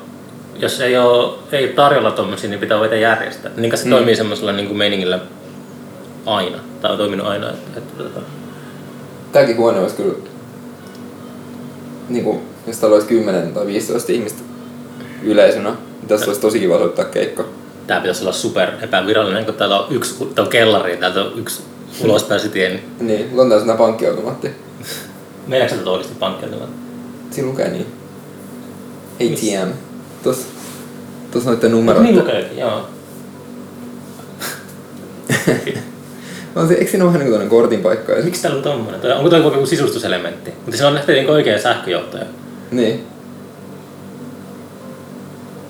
jos 0.58 0.80
ei 0.80 0.96
ole, 0.98 1.34
ei 1.52 1.64
ole 1.64 1.72
tarjolla 1.72 2.10
tuommoisia, 2.10 2.50
niin 2.50 2.60
pitää 2.60 2.78
voida 2.78 2.96
järjestää. 2.96 3.50
Niin 3.56 3.78
se 3.78 3.84
Mm. 3.84 3.90
toimii 3.90 4.16
semmoisella 4.16 4.52
niinku 4.52 4.74
meiningillä 4.74 5.18
aina, 6.26 6.58
tai 6.80 6.90
on 6.92 6.98
toiminut 6.98 7.26
aina. 7.26 7.50
Että, 7.50 7.78
että, 7.78 8.02
tota, 8.02 8.20
Tääkin 9.32 9.56
huone 9.56 9.80
olisi 9.80 9.96
kyllä, 9.96 10.14
niinku, 12.08 12.42
jos 12.66 12.78
täällä 12.78 12.94
olisi 12.94 13.08
10 13.08 13.52
tai 13.52 13.66
15 13.66 14.12
ihmistä 14.12 14.42
yleisönä, 15.22 15.70
niin 15.70 16.08
tässä 16.08 16.26
olisi 16.26 16.40
tosi 16.40 16.60
kiva 16.60 16.78
soittaa 16.78 17.04
keikka. 17.04 17.44
tää 17.86 18.00
pitäisi 18.00 18.22
olla 18.22 18.32
super 18.32 18.68
epävirallinen, 18.82 19.44
kun 19.44 19.54
täällä 19.54 19.80
on 19.80 19.86
yksi 19.90 20.24
tää 20.34 20.44
on 20.44 20.50
kellari 20.50 20.90
ja 20.90 20.96
täältä 20.96 21.20
on 21.20 21.32
yksi 21.36 21.62
ulospääsytie. 22.04 22.68
Niin 22.70 22.82
Niin, 23.00 23.20
on 23.22 23.36
täällä 23.36 23.48
sellainen 23.48 23.76
pankkiautomaatti. 23.76 24.50
meneekö 25.46 25.74
tätä 25.74 25.90
oikeasti 25.90 26.18
pankkiautomaatti? 26.18 26.76
Siinä 27.30 27.48
lukee 27.48 27.70
niin. 27.70 27.86
ATM. 29.14 29.72
Tuossa 30.22 30.46
Tuossa 31.30 31.50
noitten 31.50 31.70
numeroiden. 31.70 32.12
Niin 32.12 32.24
lukeekin, 32.24 32.58
joo. 32.58 32.88
On 36.54 36.68
se, 36.68 36.74
eikö 36.74 36.90
siinä 36.90 37.04
ole 37.04 37.12
vähän 37.12 37.26
niin 37.26 37.38
kuin 37.38 37.48
kortin 37.48 37.80
paikka? 37.80 38.12
Miksi 38.24 38.42
täällä 38.42 38.56
on 38.56 38.62
tommonen? 38.62 39.16
Onko 39.16 39.30
toi 39.30 39.42
joku 39.42 39.66
sisustuselementti? 39.66 40.50
Mutta 40.50 40.72
siinä 40.72 40.88
on 40.88 40.94
nähty 40.94 41.12
niin 41.12 41.30
oikea 41.30 41.58
sähköjohtaja. 41.58 42.24
Niin. 42.70 43.06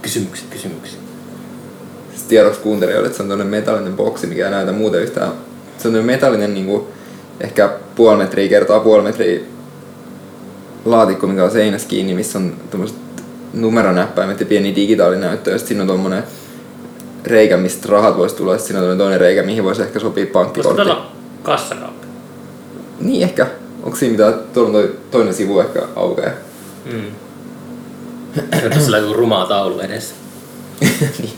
Kysymykset, 0.02 0.46
kysymyksiä. 0.50 0.98
Sitten 2.10 2.28
tiedoksi 2.28 2.60
kuuntelijoille, 2.60 3.06
että 3.06 3.16
se 3.16 3.22
on 3.22 3.28
tämmönen 3.28 3.50
metallinen 3.50 3.96
boksi, 3.96 4.26
mikä 4.26 4.44
ei 4.44 4.50
näytä 4.50 4.72
muuten 4.72 5.02
yhtään. 5.02 5.32
Se 5.78 5.88
on 5.88 5.94
metallinen 5.94 6.54
niinku, 6.54 6.88
ehkä 7.40 7.70
puoli 7.94 8.16
metriä 8.16 8.48
kertaa 8.48 8.80
puoli 8.80 9.02
metriä 9.02 9.40
laatikko, 10.84 11.26
mikä 11.26 11.44
on 11.44 11.50
seinässä 11.50 11.88
kiinni, 11.88 12.14
missä 12.14 12.38
on 12.38 12.54
tämmöiset 12.70 12.96
numeronäppäimet 13.52 14.40
ja 14.40 14.46
pieni 14.46 14.76
digitaalinäyttö. 14.76 15.50
Ja 15.50 15.58
sitten 15.58 15.68
siinä 15.68 15.82
on 15.82 15.88
tommonen 15.88 16.22
reikä, 17.26 17.56
mistä 17.56 17.88
rahat 17.90 18.16
voisi 18.16 18.36
tulla. 18.36 18.58
Siinä 18.58 18.80
on 18.80 18.98
toinen 18.98 19.20
reikä, 19.20 19.42
mihin 19.42 19.64
voisi 19.64 19.82
ehkä 19.82 19.98
sopia 20.00 20.22
Voisiko 20.24 20.38
pankkikortti. 20.38 20.76
täällä 20.76 21.02
kassakaappi? 21.42 22.06
Niin 23.00 23.22
ehkä. 23.22 23.46
Onko 23.82 23.96
siinä 23.96 24.12
mitään, 24.12 24.34
tuolla 24.54 24.68
on 24.68 24.72
toi 24.72 24.96
toinen 25.10 25.34
sivu 25.34 25.60
ehkä 25.60 25.82
aukeaa. 25.96 26.32
Mm. 26.92 27.02
Tässä 28.74 28.96
on 28.96 29.14
rumaa 29.16 29.46
taulu 29.46 29.80
edessä. 29.80 30.14
niin. 31.18 31.32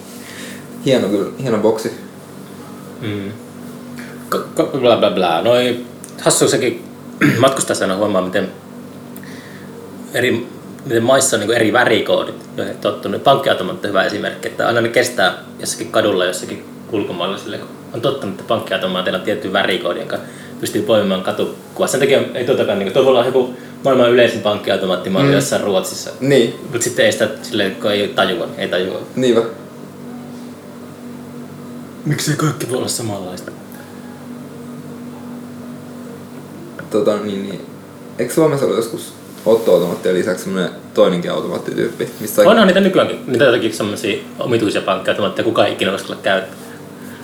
Hieno 0.85 1.09
kyllä, 1.09 1.31
hieno 1.43 1.59
boksi. 1.59 1.93
Mm. 3.01 3.33
K- 4.31 4.55
k- 4.55 4.81
bla 4.81 4.97
bla 4.97 5.11
bla. 5.11 5.43
Noi 5.43 5.81
hassu 6.23 6.49
sekin 6.49 6.85
matkustajassa 7.39 7.85
aina 7.85 7.97
huomaa, 7.97 8.23
miten 8.23 8.53
eri, 10.15 10.49
miten 10.87 11.03
maissa 11.03 11.37
on 11.37 11.41
niin 11.41 11.53
eri 11.53 11.73
värikoodit, 11.73 12.35
joihin 12.57 12.75
on 12.75 12.81
tottunut. 12.81 13.25
Pankkiautomaatti 13.25 13.87
on 13.87 13.89
hyvä 13.89 14.05
esimerkki, 14.05 14.49
että 14.49 14.67
aina 14.67 14.81
ne 14.81 14.89
kestää 14.89 15.35
jossakin 15.61 15.93
kadulla 15.93 16.25
jossakin 16.25 16.65
ulkomailla 16.93 17.39
sille, 17.39 17.59
kun 17.59 17.69
on 17.95 18.01
tottunut, 18.01 18.35
että 18.41 18.49
pankkiautomaatilla 18.49 19.19
on 19.19 19.25
tietty 19.25 19.53
värikoodi, 19.53 19.99
jonka 19.99 20.19
pystyy 20.61 20.83
poimimaan 20.83 21.23
katukuvaa. 21.23 21.89
Sen 21.89 22.01
takia 22.01 22.21
ei 22.35 22.45
tuotakaan, 22.45 22.79
niin 22.79 22.93
tuo 22.93 23.05
voi 23.05 23.11
olla 23.11 23.27
joku 23.27 23.55
maailman 23.85 24.11
yleisin 24.11 24.41
pankkiautomaattimalli 24.41 25.27
Mm. 25.29 25.35
jossain 25.35 25.63
Ruotsissa. 25.63 26.11
Niin, 26.21 26.55
Mutta 26.63 26.85
sitten 26.85 27.05
ei 27.07 27.13
sitä 27.13 27.29
silleen, 27.43 27.77
kun 27.77 27.91
ei 27.91 28.09
tajua, 28.09 28.47
niin 28.47 28.59
ei 28.61 28.69
tajua. 28.69 29.01
niinpä. 29.17 29.43
Miksi 32.05 32.37
kaikki 32.37 32.69
voi 32.71 32.79
olla 32.79 32.89
samanlaista? 32.89 33.51
Tota, 36.91 37.17
niin, 37.17 37.43
niin. 37.43 37.61
Eikö 38.19 38.35
Suomessa 38.35 38.65
ollut 38.67 38.79
joskus 38.79 39.13
ottoautomaattien 39.47 40.15
lisäksi 40.15 40.45
semmoinen 40.45 40.71
toinenkin 40.95 41.33
automaattityyppi? 41.33 42.09
Mistä 42.21 42.43
Onhan 42.43 42.67
niitä 42.67 42.81
nykyäänkin, 42.81 43.21
niitä 43.27 43.45
jotakin 43.45 43.73
semmosia 43.73 44.19
omituisia 44.39 44.81
pankkiautomaatteja, 44.81 45.45
kukaan 45.45 45.67
ei 45.69 45.73
ikinä 45.75 45.95
uskalla 45.95 46.21
käyttää. 46.23 46.57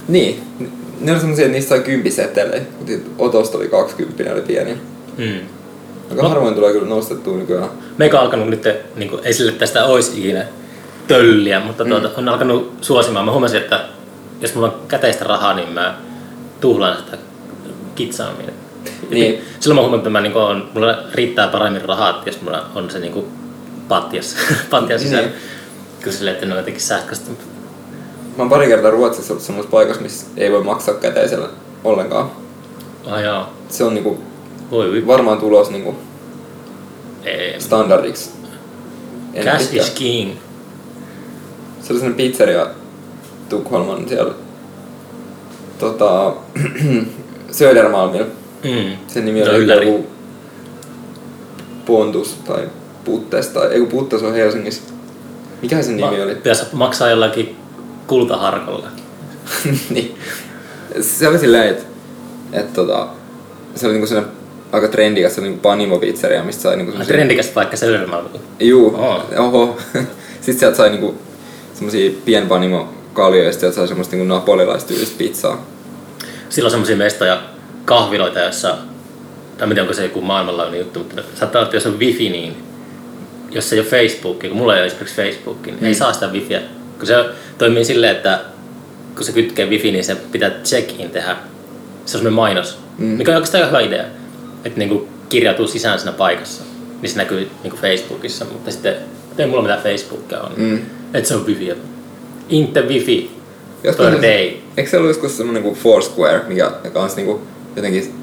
Niin, 0.09 0.43
ne 1.01 1.13
oli 1.13 1.21
semmosia, 1.21 1.45
että 1.45 1.53
niistä 1.53 1.69
sai 1.69 1.81
kympisetelejä, 1.81 2.63
mutta 2.79 2.93
otosta 3.19 3.59
oli 3.59 3.69
20, 3.69 4.33
oli 4.33 4.41
pieni. 4.43 4.75
Mm. 5.19 5.41
Aika 6.11 6.23
No. 6.23 6.29
harvoin 6.29 6.55
tulee 6.55 6.73
kyllä 6.73 6.89
nostettua 6.89 7.37
nykyään. 7.37 7.71
Meikä 7.99 8.17
on 8.19 8.25
alkanut 8.25 8.49
nyt, 8.49 8.69
niin 8.97 9.11
kuin, 9.11 9.21
ei 9.25 9.33
sille 9.33 9.53
tästä 9.53 9.85
olisi 9.85 10.19
ikinä 10.19 10.45
tölliä, 11.09 11.61
mutta 11.61 11.85
tuota, 11.85 12.11
on 12.17 12.29
alkanut 12.29 12.73
suosimaan. 12.81 13.25
Mä 13.25 13.33
huomasin, 13.33 13.61
että 13.61 13.85
jos 14.41 14.55
mulla 14.55 14.69
on 14.69 14.75
käteistä 14.89 15.25
rahaa, 15.25 15.55
niin 15.55 15.69
mä 15.69 15.99
tuhlaan 16.61 16.97
sitä 16.97 17.19
kitsaammin. 17.95 18.51
Niin. 19.11 19.45
Silloin 19.61 19.77
mä 19.77 19.81
huomaan, 19.81 19.99
että 19.99 20.11
mä, 20.11 20.21
niin 20.21 20.33
kuin, 20.33 20.45
on, 20.45 20.69
mulla 20.75 20.99
riittää 21.15 21.49
paremmin 21.49 21.83
rahaa, 21.85 22.23
jos 22.27 22.41
mulla 22.43 22.67
on 22.75 22.91
se 22.91 22.99
niin 23.05 23.13
kuin, 23.13 23.27
patjas, 23.89 24.37
patjas 24.71 25.03
sisällä. 25.03 25.23
Niin. 25.29 25.35
Kyllä 26.01 26.17
silleen, 26.17 26.35
että 26.35 26.47
ne 26.47 26.53
on 26.53 26.59
jotenkin 26.59 26.83
sähköistä. 26.83 27.31
Mä 28.37 28.43
oon 28.43 28.51
pari 28.51 28.67
kertaa 28.67 28.91
Ruotsissa 28.91 29.33
ollut 29.33 29.45
semmoisessa 29.45 29.71
paikassa, 29.71 30.03
missä 30.03 30.27
ei 30.37 30.53
voi 30.53 30.65
maksaa 30.65 30.95
käteisellä 30.95 31.49
ollenkaan. 31.85 32.31
Ah 33.07 33.23
joo, 33.23 33.47
Se 33.69 33.85
on 33.85 33.95
niinku 33.95 34.23
voi 34.71 34.91
voi. 34.91 35.07
varmaan 35.07 35.39
tulos 35.39 35.71
niinku 35.71 35.95
Ei. 37.25 37.61
standardiksi. 37.61 38.31
ennen 39.35 39.55
Cash 39.55 39.65
pitkää. 39.71 39.87
is 39.87 39.91
king. 39.91 40.31
Se 41.81 41.93
oli 41.93 42.01
sellainen 42.01 42.15
pizzeria 42.15 42.67
Tukholman 43.49 44.09
siellä 44.09 44.35
tota, 45.79 46.33
Södermalmilla. 47.51 48.27
Mm. 48.65 48.97
Sen 49.09 49.25
nimi 49.25 49.43
oli 49.43 49.57
Ylläri. 49.59 49.87
joku 49.87 50.07
Pontus 51.87 52.35
tai 52.47 52.69
Puttes 53.05 53.49
tai 53.49 53.69
ei 53.73 53.79
kun 53.81 53.89
Puttes 53.89 54.23
on 54.23 54.35
Helsingissä. 54.35 54.83
Mikä 55.63 55.83
sen 55.83 55.97
nimi 55.97 56.17
Ma- 56.19 56.25
oli? 56.25 56.35
Pitäisi 56.35 56.65
maksaa 56.73 57.11
jollakin 57.11 57.57
kultaharkolla. 58.07 58.89
niin. 59.91 60.19
Se 61.01 61.29
oli 61.29 61.39
silleen, 61.39 61.69
että 61.69 61.83
et, 62.53 62.73
tota, 62.73 63.09
se 63.75 63.87
oli 63.87 63.93
niinku 63.93 64.07
sellainen 64.07 64.33
aika 64.73 64.89
trendikäs, 64.89 65.35
se 65.35 65.41
oli 65.41 65.49
niinku 65.49 65.63
Panimo 65.63 65.99
pizzeria, 65.99 66.45
mistä 66.45 66.63
sai 66.63 66.77
niinku 66.77 66.91
Ai, 66.91 66.97
semmosia- 66.97 67.15
Trendikäs 67.15 67.47
paikka 67.49 67.77
Södermalm. 67.77 68.27
Juu, 68.61 68.95
Oo. 68.97 69.23
oho. 69.39 69.77
Sitten 70.41 70.59
sieltä 70.59 70.77
sai 70.77 70.91
niinku 70.91 71.15
semmosia 71.75 72.11
pienpanimo 72.25 72.89
kaljoja 73.13 73.47
ja 73.47 73.53
sieltä 73.53 73.75
sai 73.77 73.89
semmoista 73.89 74.17
niinku 74.17 74.35
napolilaistyylistä 74.35 75.19
pizzaa. 75.19 75.67
Silloin 76.49 76.67
on 76.69 76.71
semmoisia 76.71 76.97
mestoja, 76.97 77.43
kahviloita, 77.85 78.41
joissa, 78.41 78.79
tai 79.59 79.67
miten 79.69 79.83
onko 79.83 79.95
se 79.95 80.03
joku 80.05 80.21
maailmanlaajuinen 80.21 80.81
juttu, 80.81 80.99
mutta 80.99 81.23
saattaa 81.35 81.59
olla, 81.61 81.67
että 81.67 81.77
jos 81.77 81.87
on 81.87 81.99
wifi, 81.99 82.29
niin 82.31 82.57
jos 83.51 83.73
ei 83.73 83.79
ole 83.79 83.87
Facebookia, 83.89 84.51
kun 84.51 84.59
mulla 84.59 84.75
ei 84.75 84.81
ole 84.81 84.87
esimerkiksi 84.87 85.17
Facebookia, 85.23 85.73
niin 85.75 85.85
ei 85.85 85.93
Mm. 85.93 85.97
saa 85.99 86.13
sitä 86.13 86.27
wifiä. 86.27 86.61
Kun 86.99 87.07
se 87.07 87.25
toimii 87.59 87.85
silleen, 87.85 88.17
että 88.17 88.41
kun 89.17 89.25
se 89.25 89.33
kytkee 89.33 89.67
wifi, 89.67 89.93
niin 89.93 90.05
se 90.05 90.15
pitää 90.33 90.51
check-in 90.65 91.11
tehdä. 91.11 91.37
Se 91.37 91.37
on 92.03 92.09
semmoinen 92.09 92.33
mainos, 92.33 92.79
Mm. 92.99 93.05
mikä 93.07 93.31
on 93.31 93.35
oikeastaan 93.37 93.67
hyvä 93.67 93.81
idea, 93.81 94.05
että 94.65 94.79
niinku 94.79 95.09
kirjautuu 95.29 95.67
sisään 95.67 95.99
siinä 95.99 96.13
paikassa. 96.13 96.63
Niin 97.03 97.11
se 97.11 97.17
näkyy 97.17 97.49
niinku 97.63 97.79
Facebookissa, 97.81 98.45
mutta 98.45 98.71
sitten 98.71 98.95
ei 99.39 99.47
mulla 99.47 99.63
mitään 99.63 99.83
Facebookia 99.83 100.41
on. 100.41 100.53
Mm. 100.57 100.81
Että 101.15 101.29
se 101.29 101.35
on 101.37 101.47
wifi. 101.47 101.73
Inte 102.49 102.81
wifi 102.81 103.31
Joskus 103.85 104.07
day. 104.07 104.51
Eikö 104.77 104.91
se 104.91 104.97
ollut 104.97 105.09
joskus 105.11 105.37
semmonen 105.37 105.63
kuin 105.63 105.75
Foursquare, 105.75 106.41
mikä 106.49 106.71
kans 106.93 107.17
niinku 107.17 107.41
jotenkin 107.77 108.15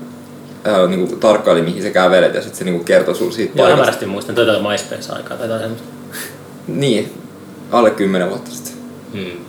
äh, 0.67 0.89
niinku 0.89 1.15
tarkkaili 1.15 1.61
mihin 1.61 1.83
sä 1.83 1.89
kävelet 1.89 2.33
ja 2.33 2.41
sitten 2.41 2.57
se 2.57 2.63
niinku 2.63 2.83
kertoi 2.83 3.15
sulle 3.15 3.31
siitä 3.31 3.51
Joo, 3.51 3.55
paikasta. 3.55 3.75
hämärästi 3.75 4.05
muistan, 4.05 4.35
toi 4.35 4.49
oli 4.49 4.69
MySpace-aikaa 4.69 5.37
tai 5.37 5.45
jotain 5.45 5.61
semmoista. 5.61 5.87
Niin, 6.67 7.13
alle 7.71 7.91
10 7.91 8.29
vuotta 8.29 8.51
sitten. 8.51 8.73
Mm. 9.13 9.39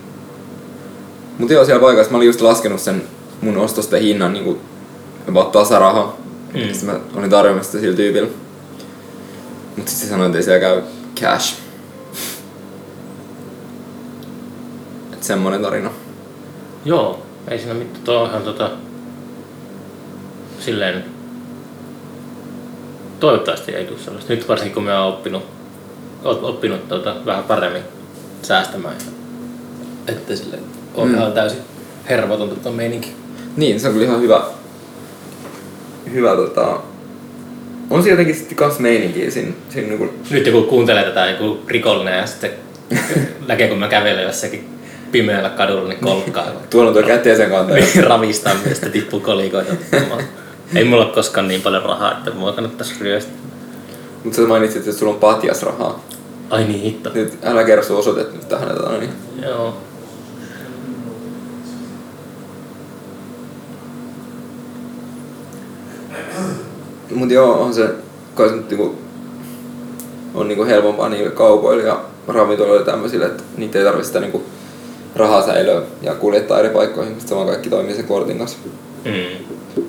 Mutta 1.37 1.53
joo, 1.53 1.65
siellä 1.65 1.81
paikassa 1.81 2.11
mä 2.11 2.17
olin 2.17 2.25
just 2.25 2.41
laskenut 2.41 2.79
sen 2.79 3.03
mun 3.41 3.57
ostosten 3.57 4.01
hinnan 4.01 4.33
niinku 4.33 4.57
about 5.29 5.51
tasaraha. 5.51 6.17
Mm. 6.53 6.59
Mm. 6.59 6.73
Sitten 6.73 6.95
mä 6.95 6.99
olin 7.15 7.29
tarjoamassa 7.29 7.71
sitä 7.71 7.81
sillä 7.81 7.95
tyypillä. 7.95 8.29
Mut 9.77 9.87
sitten 9.87 10.07
se 10.07 10.11
sanoi, 10.11 10.25
että 10.25 10.37
ei 10.37 10.43
siellä 10.43 10.59
käy 10.59 10.81
cash. 11.21 11.57
Et 15.13 15.23
semmonen 15.23 15.61
tarina. 15.61 15.89
Joo, 16.85 17.23
ei 17.47 17.59
siinä 17.59 17.73
mitään. 17.73 18.03
Tuo 18.03 18.21
on 18.21 18.29
ihan 18.29 18.43
tota, 18.43 18.71
silleen, 20.61 21.03
toivottavasti 23.19 23.71
ei 23.71 23.85
tule 23.85 23.99
sellaista. 23.99 24.33
Nyt 24.33 24.47
varsinkin 24.47 24.73
kun 24.73 24.83
me 24.83 24.97
on 24.97 25.07
oppinut, 25.07 25.43
oppinut 26.23 26.87
tota, 26.87 27.15
vähän 27.25 27.43
paremmin 27.43 27.83
säästämään. 28.41 28.95
Että 30.07 30.35
silleen, 30.35 30.63
on 30.95 31.07
Mm. 31.07 31.13
mm. 31.13 31.19
ihan 31.19 31.31
täysin 31.31 31.59
hervotonta 32.09 32.55
tuo 32.55 32.71
meininki. 32.71 33.15
Niin, 33.57 33.79
se 33.79 33.87
on 33.87 33.93
kyllä 33.93 34.05
ihan 34.05 34.21
hyvä. 34.21 34.41
Hyvä 36.13 36.35
tota... 36.35 36.79
On 37.89 38.03
siinä 38.03 38.13
jotenkin 38.13 38.35
sitten 38.35 38.57
kans 38.57 38.79
meininkiä 38.79 39.31
siinä, 39.31 39.51
siinä 39.69 39.87
niinku... 39.87 40.09
Nyt 40.29 40.45
joku 40.45 40.63
kuuntelee 40.63 41.03
tätä 41.03 41.29
joku 41.29 41.59
rikollinen 41.67 42.17
ja 42.17 42.25
sitten 42.27 42.51
näkee 43.47 43.67
kun 43.67 43.79
mä 43.79 43.87
kävelen 43.87 44.23
jossakin 44.23 44.69
pimeällä 45.11 45.49
kadulla, 45.49 45.89
niin 45.89 45.99
kolkkaa. 45.99 46.51
Tuolla 46.69 46.89
on 46.89 46.95
tuo 46.95 47.03
käteisen 47.03 47.49
kantaja. 47.49 47.85
Niin 47.85 48.03
ravistaa, 48.09 48.53
mistä 48.65 48.89
tippuu 48.89 49.19
kolikoita. 49.19 49.73
Ei 50.75 50.83
mulla 50.83 51.05
ole 51.05 51.13
koskaan 51.13 51.47
niin 51.47 51.61
paljon 51.61 51.83
rahaa, 51.83 52.11
että 52.11 52.31
mua 52.31 52.51
kannattaisi 52.51 52.93
ryöstää. 52.99 53.35
Mutta 54.23 54.35
sä 54.35 54.47
mainitsit, 54.47 54.87
että 54.87 54.99
sulla 54.99 55.13
on 55.13 55.19
patjas 55.19 55.63
rahaa. 55.63 56.03
Ai 56.49 56.63
niin, 56.63 56.81
hitto. 56.81 57.11
Nyt 57.13 57.37
älä 57.43 57.63
kerro 57.63 57.83
sun 57.83 57.97
osoitet 57.97 58.33
nyt 58.33 58.49
tähän. 58.49 58.69
Että, 58.69 58.81
no 58.81 58.97
niin. 58.97 59.13
Joo. 59.43 59.77
Mut 67.15 67.31
joo, 67.31 67.61
on 67.61 67.73
se 67.73 67.89
kai 68.35 68.49
se 68.49 68.55
nyt 68.55 68.69
niinku, 68.69 68.95
on 70.33 70.47
niinku 70.47 70.65
helpompaa 70.65 71.09
niille 71.09 71.31
kaupoille 71.31 71.83
ja 71.83 72.01
ravintoloille 72.27 72.85
tämmöisille, 72.85 73.25
että 73.25 73.43
niitä 73.57 73.79
ei 73.79 73.85
tarvitse 73.85 74.07
sitä 74.07 74.19
niinku 74.19 74.43
rahaa 75.15 75.45
säilöä 75.45 75.81
ja 76.01 76.15
kuljettaa 76.15 76.59
eri 76.59 76.69
paikkoihin, 76.69 77.13
koska 77.13 77.29
se 77.29 77.35
vaan 77.35 77.47
kaikki 77.47 77.69
toimii 77.69 77.95
sen 77.95 78.07
kortin 78.07 78.37
kanssa. 78.37 78.57
Mm. 79.05 79.83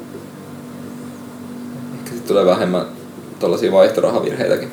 Ehkä 2.22 2.28
sit 2.28 2.28
tulee 2.28 2.46
vähemmän 2.46 2.86
tollasia 3.40 3.72
vaihtorahavirheitäkin. 3.72 4.72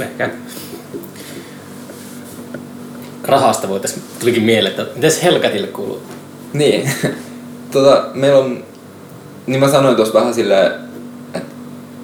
Ehkä. 0.00 0.30
Rahasta 3.24 3.68
voitais, 3.68 4.00
tulikin 4.18 4.42
mieleen, 4.42 4.80
että 4.80 4.94
mitäs 4.94 5.22
Helkatille 5.22 5.66
kuuluu? 5.66 6.02
Niin. 6.52 6.90
tota, 7.72 8.08
meillä 8.14 8.38
on, 8.38 8.64
niin 9.46 9.60
mä 9.60 9.70
sanoin 9.70 9.96
tuossa 9.96 10.14
vähän 10.14 10.34
silleen, 10.34 10.72
että 11.34 11.54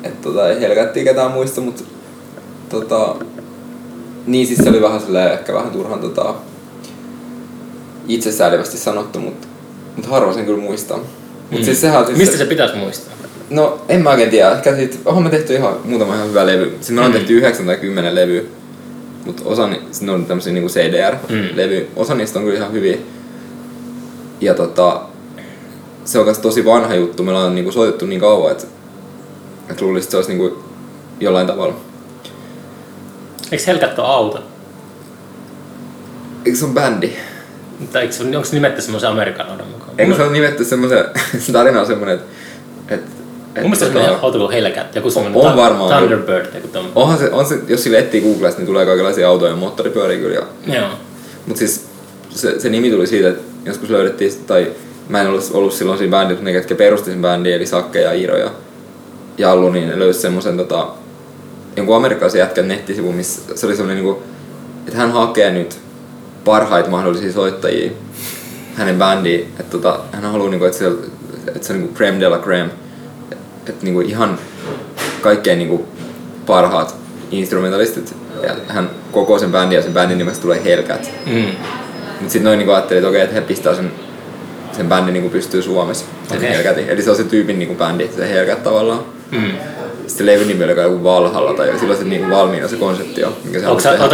et, 0.02 0.20
tota, 0.20 0.48
ei 0.48 0.60
helkättiin 0.60 1.04
ketään 1.04 1.30
muista, 1.30 1.60
mutta 1.60 1.82
tota, 2.68 3.16
niin 4.26 4.46
siis 4.46 4.58
se 4.58 4.68
oli 4.68 4.82
vähän 4.82 5.00
silleen, 5.00 5.32
ehkä 5.32 5.54
vähän 5.54 5.70
turhan 5.70 6.00
tota, 6.00 6.34
itsesäälivästi 8.08 8.78
sanottu, 8.78 9.20
mutta 9.20 9.48
mut 9.96 10.06
harva 10.06 10.32
sen 10.32 10.44
kyllä 10.44 10.62
muistaa. 10.62 10.98
Mut 11.50 11.60
Mm. 11.60 11.64
siis 11.64 11.80
sehän 11.80 12.06
siis 12.06 12.18
Mistä 12.18 12.36
se 12.36 12.44
pitäisi 12.44 12.76
muistaa? 12.76 13.19
No 13.50 13.78
en 13.88 14.02
mä 14.02 14.10
oikein 14.10 14.30
tiedä. 14.30 14.52
Ehkä 14.52 14.76
siitä, 14.76 14.96
onhan 15.04 15.22
me 15.24 15.30
tehty 15.30 15.54
ihan 15.54 15.76
muutama 15.84 16.14
ihan 16.14 16.28
hyvä 16.28 16.46
levy. 16.46 16.76
Siis 16.80 16.90
me 16.90 17.06
Mm. 17.06 17.12
tehty 17.12 17.32
9 17.38 17.66
tai 17.66 17.76
10 17.76 18.14
levyä. 18.14 18.42
Mutta 19.26 19.42
osa, 19.44 19.66
ni- 19.66 19.82
ne 20.00 20.12
on 20.12 20.26
tämmösiä 20.26 20.52
niinku 20.52 20.68
CDR-levy. 20.68 21.88
Osa 21.96 22.14
niistä 22.14 22.38
on 22.38 22.44
kyllä 22.44 22.58
ihan 22.58 22.72
hyviä. 22.72 22.96
Ja 24.40 24.54
tota, 24.54 25.00
se 26.04 26.18
on 26.18 26.24
myös 26.24 26.38
tosi 26.38 26.64
vanha 26.64 26.94
juttu. 26.94 27.22
Me 27.22 27.30
ollaan 27.30 27.54
niinku 27.54 27.72
soitettu 27.72 28.06
niin 28.06 28.20
kauan, 28.20 28.52
että 28.52 28.66
et 29.70 29.80
luulisin, 29.80 30.04
että 30.06 30.10
se 30.10 30.16
olisi 30.16 30.30
niinku 30.34 30.64
jollain 31.20 31.46
tavalla. 31.46 31.74
Eikö 33.52 33.64
Helkat 33.66 33.98
ole 33.98 34.06
auto? 34.08 34.42
Eikö 36.46 36.58
se 36.58 36.64
on 36.64 36.74
bändi? 36.74 37.10
Tai 37.92 38.02
eikö 38.02 38.14
se, 38.14 38.22
onko 38.24 38.44
se 38.44 38.54
nimetty 38.54 38.82
semmoisen 38.82 39.10
amerikanoiden 39.10 39.66
mukaan? 39.66 39.90
Eikö 39.98 40.14
se 40.16 40.22
on 40.22 40.32
nimetty 40.32 40.64
semmoisen, 40.64 41.04
se 41.46 41.52
tarina 41.52 41.80
on 41.80 41.86
semmoinen, 41.86 42.14
että 42.18 42.26
et, 42.94 43.00
et, 43.00 43.10
Mun 43.54 43.70
mielestä 43.70 43.86
se 43.86 43.92
tota- 43.92 44.10
on 44.10 44.18
auto 44.22 44.38
kuin 44.38 44.50
Hellcat, 44.50 44.94
joku 44.94 45.10
semmoinen 45.10 45.50
On 45.50 45.56
varmaan. 45.56 45.98
Thunderbird, 45.98 46.54
joku 46.54 46.68
tommoinen. 46.68 46.92
Onhan 46.94 47.18
se, 47.18 47.30
on 47.30 47.46
se, 47.46 47.58
jos 47.68 47.82
sille 47.82 47.98
etsii 47.98 48.20
Googlesta, 48.20 48.60
niin 48.60 48.66
tulee 48.66 48.86
kaikenlaisia 48.86 49.28
autoja 49.28 49.50
ja 49.50 49.56
moottoripyöriä 49.56 50.18
kyllä. 50.18 50.46
Joo. 50.66 50.88
Mutta 51.46 51.58
siis 51.58 51.86
se, 52.30 52.60
se 52.60 52.68
nimi 52.68 52.90
tuli 52.90 53.06
siitä, 53.06 53.28
että 53.28 53.42
joskus 53.64 53.90
löydettiin, 53.90 54.32
tai 54.46 54.70
mä 55.08 55.20
en 55.20 55.28
ollut, 55.28 55.50
ollut 55.52 55.72
silloin 55.72 55.98
siinä 55.98 56.10
bändissä, 56.10 56.34
mutta 56.34 56.44
ne 56.44 56.52
ketkä 56.52 56.74
perusti 56.74 57.10
sen 57.10 57.22
bändin, 57.22 57.54
eli 57.54 57.66
Sakke 57.66 58.00
ja 58.00 58.12
Iiro 58.12 58.36
ja 58.36 58.50
Jallu, 59.38 59.70
niin 59.70 59.88
ne 59.88 59.98
löysi 59.98 60.20
semmoisen 60.20 60.56
tota, 60.56 60.86
jonkun 61.76 61.96
amerikkalaisen 61.96 62.38
jätkän 62.38 62.68
nettisivun, 62.68 63.14
missä 63.14 63.56
se 63.56 63.66
oli 63.66 63.76
semmoinen 63.76 64.04
niinku, 64.04 64.22
että 64.86 64.98
hän 64.98 65.12
hakee 65.12 65.50
nyt 65.50 65.78
parhaita 66.44 66.90
mahdollisia 66.90 67.32
soittajia 67.32 67.90
hänen 68.74 68.98
bändiin, 68.98 69.40
että 69.40 69.70
tota, 69.70 70.00
hän 70.12 70.22
haluaa 70.22 70.50
niinku, 70.50 70.64
että 70.64 70.78
se, 70.78 70.86
että 71.48 71.66
se 71.66 71.72
on 71.72 71.78
niinku 71.78 71.94
creme 71.94 72.20
de 72.20 72.28
la 72.28 72.38
creme, 72.38 72.70
että 73.60 73.72
et, 73.72 73.82
niinku 73.82 74.00
ihan 74.00 74.38
kaikkein 75.20 75.58
niinku 75.58 75.88
parhaat 76.46 76.94
instrumentalistit, 77.30 78.14
ja 78.42 78.56
hän 78.68 78.90
koko 79.12 79.38
sen 79.38 79.52
bändin 79.52 79.76
ja 79.76 79.82
sen 79.82 79.92
bändin 79.92 80.18
nimestä 80.18 80.42
tulee 80.42 80.64
Hellcat. 80.64 81.10
Mm. 81.26 81.44
Mutta 82.20 82.32
sitten 82.32 82.44
noin 82.44 82.58
niinku 82.58 82.72
ajattelin, 82.72 82.98
että 82.98 83.08
okei, 83.08 83.20
että 83.20 83.34
he 83.34 83.40
pistää 83.40 83.74
sen, 83.74 83.92
sen 84.72 84.88
bändin 84.88 85.12
niinku 85.12 85.28
pystyy 85.28 85.62
Suomessa. 85.62 86.04
Hellcatin. 86.40 86.88
Eli 86.88 87.02
se 87.02 87.10
on 87.10 87.16
se 87.16 87.24
tyypin 87.24 87.58
niinku 87.58 87.74
bändi, 87.74 88.10
se 88.16 88.30
Hellcat 88.30 88.62
tavallaan. 88.62 89.04
Mm. 89.30 89.50
Sitten 90.06 90.26
levyn 90.26 90.48
nimi 90.48 90.64
oli 90.64 90.80
joku 90.80 91.04
Valhalla 91.04 91.54
tai 91.54 91.78
silloin 91.78 91.98
se 91.98 92.04
niinku 92.04 92.30
valmiina 92.30 92.68
se 92.68 92.76
konsepti 92.76 93.24
on. 93.24 93.36
Mikä 93.44 93.60
se 93.60 93.66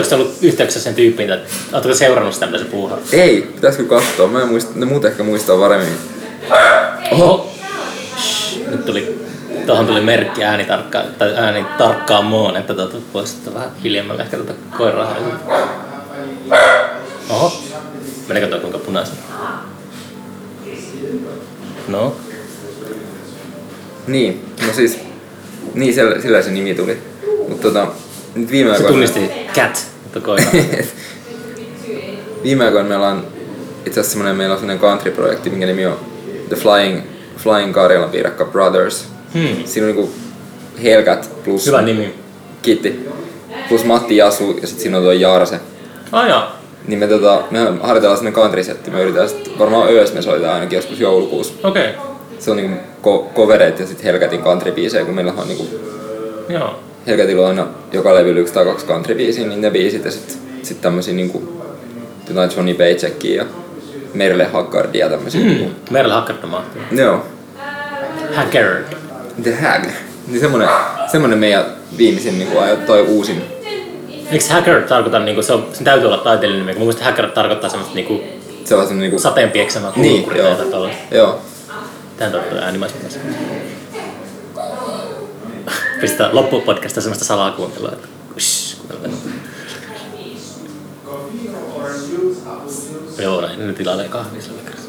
sä, 0.09 0.17
ollut 0.17 0.35
yhteyksissä 0.43 0.85
sen 0.85 0.95
tyyppiin, 0.95 1.29
tai 1.29 1.41
ootteko 1.73 1.95
seurannut 1.95 2.35
sitä, 2.35 2.47
mitä 2.47 2.59
se 2.59 2.65
puuhaa? 2.65 2.99
Ei, 3.13 3.43
pitäisikö 3.55 3.85
katsoa. 3.85 4.29
Mä 4.29 4.43
en 4.43 4.49
muista, 4.49 4.73
ne 4.75 4.87
muut 4.87 5.05
ehkä 5.05 5.23
muistaa 5.23 5.59
paremmin. 5.59 5.89
Oho! 7.13 7.53
Nyt 8.71 8.87
tuli, 8.87 9.26
tuohon 9.67 9.87
tuli 9.87 10.01
merkki 10.01 10.45
ääni, 10.45 10.65
tarkka, 10.65 11.03
tai 11.19 11.35
ääni 11.37 11.65
tarkkaan 11.79 12.25
moon, 12.25 12.57
että 12.57 12.75
tuota, 12.75 12.97
voisi 13.15 13.37
ottaa 13.39 13.55
vähän 13.55 13.71
hiljemmälle 13.83 14.23
ehkä 14.23 14.37
tuota 14.37 14.53
koiraa. 14.77 15.17
Oho! 17.31 17.53
Menikö 18.29 18.47
toi 18.47 18.61
kuinka 18.61 18.79
punaisen? 18.79 19.17
No, 21.89 22.17
Niin, 24.07 24.45
no 24.67 24.73
siis, 24.73 24.99
niin 25.75 25.95
sillä, 25.95 26.21
sillä 26.21 26.43
se 26.43 26.51
nimi 26.51 26.75
tuli. 26.75 26.99
Mutta 27.49 27.63
tota, 27.69 27.87
nyt 28.35 28.51
viime 28.51 28.71
se 28.71 28.77
aikoina... 28.77 28.93
tunnisti 28.93 29.31
cat, 29.55 29.87
mutta 30.03 30.21
koira. 30.21 30.45
Viime 32.43 32.65
aikoina 32.65 32.89
meillä 32.89 33.09
on 33.09 33.27
itse 33.87 34.01
asiassa 34.01 34.11
semmoinen, 34.11 34.37
meillä 34.37 34.53
on 34.53 34.59
semmoinen 34.61 34.83
country-projekti, 34.83 35.51
minkä 35.51 35.67
nimi 35.67 35.87
on 35.87 35.97
The 36.49 36.57
Flying, 36.57 37.01
Flying 37.37 37.75
Karjalan 37.75 38.11
piirakka 38.11 38.45
Brothers. 38.45 39.16
Hmm. 39.37 39.65
Siinä 39.65 39.87
on 39.89 39.95
niinku 39.95 40.13
Helgat 40.83 41.31
plus 41.45 41.67
Hyvä 41.67 41.83
nimi. 41.83 42.15
Kiitti. 42.63 43.09
Plus 43.69 43.85
Matti 43.85 44.17
Jasu 44.17 44.59
ja 44.61 44.67
sitten 44.67 44.83
siinä 44.83 44.97
on 44.97 45.03
tuo 45.03 45.13
Jaarse. 45.13 45.61
Ah. 46.13 46.53
Niin 46.87 46.99
me, 46.99 47.07
tota, 47.07 47.43
me 47.51 47.59
harjoitellaan 47.83 48.19
sinne 48.19 48.33
country-setti. 48.33 48.91
Me 48.91 49.03
yritetään 49.03 49.29
sit, 49.29 49.59
varmaan 49.59 49.89
öös 49.89 50.15
me 50.15 50.23
soitetaan 50.23 50.55
ainakin 50.55 50.77
joskus 50.77 51.01
joulukuussa. 51.01 51.55
Okei. 51.65 51.89
Se 52.39 52.51
on 52.51 52.57
niinku 52.57 52.77
ko- 53.03 53.35
covereet 53.37 53.79
ja 53.81 53.87
sitten 53.87 54.05
Helgatin 54.05 54.41
country-biisejä, 54.41 55.05
kun 55.05 55.15
meillä 55.15 55.33
on 55.37 55.49
niinku 55.49 55.67
Joo. 56.49 56.81
Helgatilla 57.07 57.43
on 57.43 57.49
aina 57.49 57.67
joka 57.93 58.15
levyllä 58.15 58.41
yksi 58.41 58.55
tai 58.55 58.65
kaksi 58.65 58.87
country-biisiä, 58.87 59.47
niin 59.47 59.61
ne 59.61 59.71
biisit 59.71 60.05
ja 60.05 60.11
sitten 60.11 60.37
sit 60.63 60.81
tämmösiä 60.81 61.15
niinku 61.15 61.63
jotain 62.29 62.51
Johnny 62.57 62.75
Paycheckia 62.75 63.37
ja 63.43 63.47
Merle 64.15 64.45
Hackardia 64.45 65.07
ja 65.07 65.11
tämmösiä. 65.11 65.41
Hmm. 65.41 65.51
Niinku. 65.51 65.71
Merle 65.91 66.13
Hakkard 66.15 66.47
mahtuu. 66.47 66.83
Joo. 66.93 67.25
Haggard. 68.35 68.85
The 69.43 69.55
Hag. 69.55 69.85
Niin 70.27 70.41
semmonen, 70.41 70.69
semmonen 71.13 71.39
meidän 71.39 71.65
viimeisin 71.99 72.39
niinku 72.39 72.59
ajo, 72.59 72.77
toi 72.77 73.01
uusin. 73.03 73.43
Eikö 74.31 74.45
Haggard 74.51 74.89
tarkoita, 74.89 75.19
niinku, 75.19 75.43
se 75.43 75.53
on, 75.53 75.67
sen 75.73 75.85
täytyy 75.85 76.07
olla 76.07 76.19
taiteellinen 76.19 76.67
nimi, 76.67 76.73
kun 76.73 76.81
mun 76.81 76.87
mielestä 76.87 77.05
Haggard 77.05 77.31
tarkoittaa 77.31 77.71
semmoista 77.71 77.95
niinku 77.95 78.23
Se 78.65 78.75
on 78.75 78.81
semmonen 78.81 79.01
niinku... 79.01 79.19
sateen 79.19 79.51
pieksämää 79.51 79.93
Niin, 79.97 80.37
joo. 80.37 80.55
tai 80.55 80.67
tollaista. 80.67 81.15
Joo. 81.15 81.41
Tähän 82.17 82.33
totta 82.33 82.57
äänimaisen 82.57 83.01
kanssa. 83.01 83.21
Pistää 86.01 86.29
loppupodcasta 86.33 87.01
semmoista 87.01 87.25
salakuuntelua, 87.25 87.93
että 87.93 88.09
shh, 88.39 88.77
kuunnellaan. 88.89 89.23
Joo, 93.19 93.41
näin 93.41 93.67
ne 93.67 93.73
tilailee 93.73 94.09
kahvia 94.09 94.43
kertaa. 94.65 94.85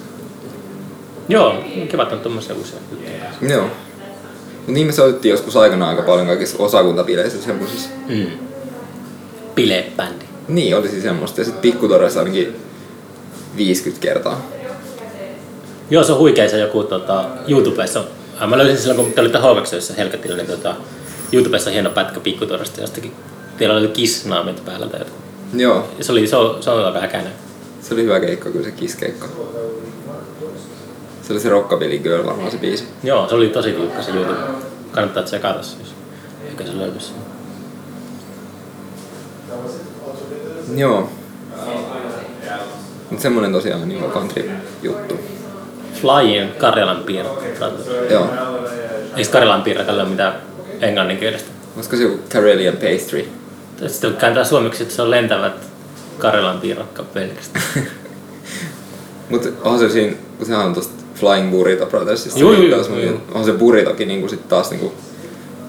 Joo, 1.29 1.63
kivat 1.91 2.11
on 2.13 2.19
tommosia 2.19 2.55
uusia 2.55 2.79
juttuja. 2.91 3.55
Joo. 3.55 3.69
Niin 4.67 4.87
me 4.87 4.93
soitettiin 4.93 5.31
joskus 5.31 5.55
aikana 5.55 5.89
aika 5.89 6.01
paljon 6.01 6.27
kaikissa 6.27 6.63
osakuntabileissä 6.63 7.41
semmosissa. 7.41 7.89
Mm. 8.07 8.25
Bilebändi. 9.55 10.25
Niin, 10.47 10.77
oli 10.77 10.89
siis 10.89 11.03
semmoista. 11.03 11.41
Ja 11.41 11.45
sit 11.45 11.61
pikkutoressa 11.61 12.19
ainakin 12.19 12.55
50 13.57 14.01
kertaa. 14.01 14.41
Joo, 15.89 16.03
se 16.03 16.11
on 16.11 16.19
huikea 16.19 16.49
se 16.49 16.59
joku 16.59 16.83
tota, 16.83 17.25
YouTubessa. 17.47 18.03
Mä 18.47 18.57
löysin 18.57 18.77
silloin, 18.77 18.99
kun 18.99 19.13
te 19.13 19.21
olitte 19.21 19.37
H2 19.37 19.97
Helkatilla, 19.97 20.37
niin 20.37 20.47
tota, 20.47 20.75
YouTubessa 21.33 21.69
on 21.69 21.73
hieno 21.73 21.89
pätkä 21.89 22.19
pikkutorasta 22.19 22.81
jostakin. 22.81 23.11
Teillä 23.57 23.77
oli 23.77 23.87
Kiss-naamit 23.87 24.65
päällä 24.65 24.87
tai 24.87 24.99
jotkut. 24.99 25.21
Joo. 25.53 25.87
Ja 25.97 26.03
se, 26.03 26.11
oli, 26.11 26.27
se, 26.27 26.35
on, 26.35 26.63
se 26.63 26.69
on 26.69 26.85
aika 26.85 26.99
häkäinen. 26.99 27.31
Se 27.81 27.93
oli 27.93 28.03
hyvä 28.03 28.19
keikka, 28.19 28.49
kyllä 28.49 28.65
se 28.65 28.71
Kiss-keikka. 28.71 29.27
Se 31.27 31.33
oli 31.33 31.39
se 31.39 31.49
Rockabilly 31.49 31.97
Girl 31.97 32.25
varmaan 32.25 32.51
se 32.51 32.57
biisi. 32.57 32.87
Joo, 33.03 33.29
se 33.29 33.35
oli 33.35 33.49
tosi 33.49 33.71
tiukka 33.71 34.01
se 34.01 34.11
YouTube. 34.11 34.39
Kannattaa 34.91 35.23
tsekata 35.23 35.63
se, 35.63 35.75
jos 35.79 35.93
ehkä 36.47 36.63
se 36.63 36.77
löytyisi. 36.77 37.11
Joo. 40.75 41.09
Mut 43.09 43.19
semmonen 43.19 43.51
tosiaan 43.51 43.89
niin 43.89 44.03
country 44.03 44.51
juttu. 44.83 45.19
Flying 45.93 46.57
Karjalan 46.57 47.03
piirre. 47.03 47.31
Joo. 48.09 48.29
Eikö 49.15 49.31
Karjalan 49.31 49.61
piirre 49.61 49.83
tällä 49.83 50.01
ole 50.01 50.09
mitään 50.09 50.33
englanninkielistä? 50.81 51.49
Olisiko 51.75 51.95
se 51.95 52.03
joku 52.03 52.19
Karelian 52.33 52.77
pastry? 52.77 53.29
Sitten 53.87 54.15
kääntää 54.15 54.43
suomeksi, 54.43 54.83
että 54.83 54.95
se 54.95 55.01
on 55.01 55.11
lentävät 55.11 55.53
Karjalan 56.17 56.61
piirakka 56.61 57.03
pelkästään. 57.03 57.65
Mut 59.29 59.53
onhan 59.63 59.79
se 59.79 59.89
siinä, 59.89 60.15
kun 60.37 60.45
sehän 60.45 60.65
on 60.65 60.73
tosta 60.73 61.06
Flying 61.19 61.51
Burrito 61.51 61.85
niin 62.35 62.39
juu, 62.39 62.69
taas 62.71 62.85
semmonen- 62.85 63.09
juu. 63.09 63.21
Onhan 63.27 63.45
se 63.45 63.51
burritokin 63.51 64.07
niinku 64.07 64.27
sit 64.29 64.47
taas 64.49 64.69
niinku, 64.71 64.93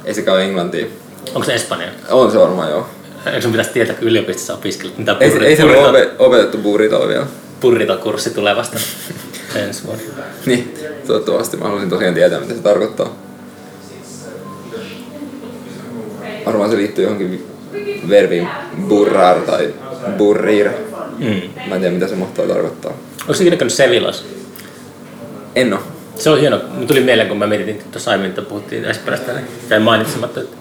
ei 0.05 0.15
se 0.15 0.23
käy 0.23 0.41
englantia. 0.43 0.87
Onko 1.35 1.45
se 1.45 1.55
Espanja? 1.55 1.89
On 2.11 2.31
se 2.33 2.39
varmaan 2.39 2.71
joo. 2.71 2.87
Eikö 3.27 3.43
sun 3.43 3.51
pitäisi 3.51 3.71
tietää, 3.73 3.95
kun 3.95 4.09
yliopistossa 4.09 4.55
opiskelut, 4.55 4.99
mitä 4.99 5.17
Ei, 5.21 5.31
se- 5.31 5.39
ei 5.39 5.57
se 5.57 5.65
ole 5.65 5.73
burrito, 5.75 5.91
ope, 5.91 6.11
opetettu 6.19 6.59
burritoa 6.59 7.09
vielä. 7.09 7.27
burrito-kurssi 7.61 8.31
tulee 8.31 8.57
vasta 8.57 8.79
ensi 9.67 9.85
vuonna. 9.85 10.03
Niin, 10.47 10.75
toivottavasti 11.07 11.57
mä 11.57 11.65
haluaisin 11.65 11.91
tosiaan 11.91 12.15
tietää, 12.15 12.41
mitä 12.41 12.55
se 12.55 12.61
tarkoittaa. 12.63 13.15
Varmaan 16.47 16.71
se 16.71 16.77
liittyy 16.77 17.05
johonkin 17.05 17.47
verbiin 18.09 18.49
burrar 18.89 19.41
tai 19.41 19.75
burrir. 20.17 20.69
Mm. 21.19 21.41
Mä 21.69 21.75
en 21.75 21.81
tiedä, 21.81 21.95
mitä 21.95 22.09
se 22.09 22.15
mahtaa 22.15 22.47
tarkoittaa. 22.47 22.93
Onko 23.21 23.35
se 23.35 23.43
ikinä 23.45 23.57
käynyt 23.57 23.75
Sevillas? 23.75 24.25
En 25.59 25.73
oo. 25.73 25.81
Se 26.17 26.31
on 26.31 26.41
hieno. 26.41 26.61
Mun 26.75 26.87
tuli 26.87 27.01
mieleen, 27.01 27.29
kun 27.29 27.39
mä 27.39 27.47
mietin 27.47 27.83
tuossa 27.93 28.11
aiemmin, 28.11 28.29
että 28.29 28.43
puhuttiin 28.43 28.85
Espanjasta, 28.85 29.33
niin 29.33 29.47
jäin 29.71 29.83
mainitsematta, 29.83 30.41
että 30.41 30.57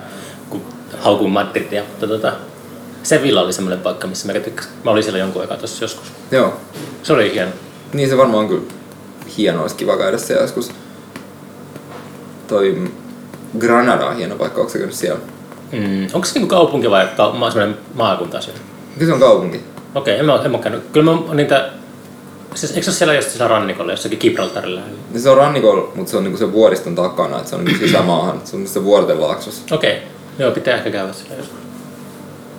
kun 0.49 0.61
haukuin 0.99 1.31
Madridia. 1.31 1.83
Mutta 1.83 2.07
tota, 2.07 2.33
Sevilla 3.03 3.41
oli 3.41 3.53
semmoinen 3.53 3.79
paikka, 3.79 4.07
missä 4.07 4.33
mä 4.33 4.39
tykkäsin. 4.39 4.71
Mä 4.83 4.91
olin 4.91 5.03
siellä 5.03 5.19
jonkun 5.19 5.41
aikaa 5.41 5.57
tuossa 5.57 5.83
joskus. 5.83 6.11
Joo. 6.31 6.53
Se 7.03 7.13
oli 7.13 7.33
hieno. 7.33 7.51
Niin 7.93 8.09
se 8.09 8.17
varmaan 8.17 8.39
on 8.43 8.47
kyllä 8.49 8.63
hienoa, 9.37 9.61
olisi 9.61 9.75
kiva 9.75 9.97
käydä 9.97 10.17
siellä 10.17 10.43
joskus. 10.43 10.71
Toi 12.47 12.91
Granada 13.59 14.05
on 14.05 14.17
hieno 14.17 14.35
paikka, 14.35 14.59
onko 14.61 14.71
se 14.71 14.77
käynyt 14.77 14.95
siellä? 14.95 15.19
Mm. 15.71 16.07
Onko 16.13 16.25
se 16.27 16.33
niinku 16.33 16.55
kaupunki 16.55 16.89
vai 16.89 17.07
ka- 17.17 17.31
semmoinen 17.31 17.77
maakunta 17.93 18.41
siellä? 18.41 18.61
Kyllä 18.93 19.07
se 19.07 19.13
on 19.13 19.19
kaupunki. 19.19 19.61
Okei, 19.95 20.19
en 20.19 20.25
mä, 20.25 20.39
en 20.45 20.51
mä 20.51 20.57
käynyt. 20.57 20.83
Kyllä 20.93 21.11
mä 21.11 21.33
niitä... 21.33 21.69
Siis, 22.57 22.71
eikö 22.71 22.83
se 22.83 22.89
ole 22.89 22.97
siellä 22.97 23.13
just 23.13 23.29
siellä 23.29 23.47
rannikolla, 23.47 23.91
jossakin 23.91 24.19
Gibraltarilla? 24.21 24.81
Niin 25.11 25.21
se 25.21 25.29
on 25.29 25.37
rannikolla, 25.37 25.91
mutta 25.95 26.11
se 26.11 26.17
on 26.17 26.23
niinku 26.23 26.37
se 26.37 26.51
vuoriston 26.51 26.95
takana, 26.95 27.37
että 27.37 27.49
se 27.49 27.55
on 27.55 27.65
niinku 27.65 27.85
sisämaahan. 27.85 28.41
Se 28.45 28.55
on 28.55 28.67
se 28.67 28.83
vuorten 28.83 29.21
laaksossa. 29.21 29.75
Okei, 29.75 30.01
joo, 30.39 30.51
pitää 30.51 30.75
ehkä 30.75 30.91
käydä 30.91 31.13
siellä 31.13 31.35
joskus. 31.35 31.57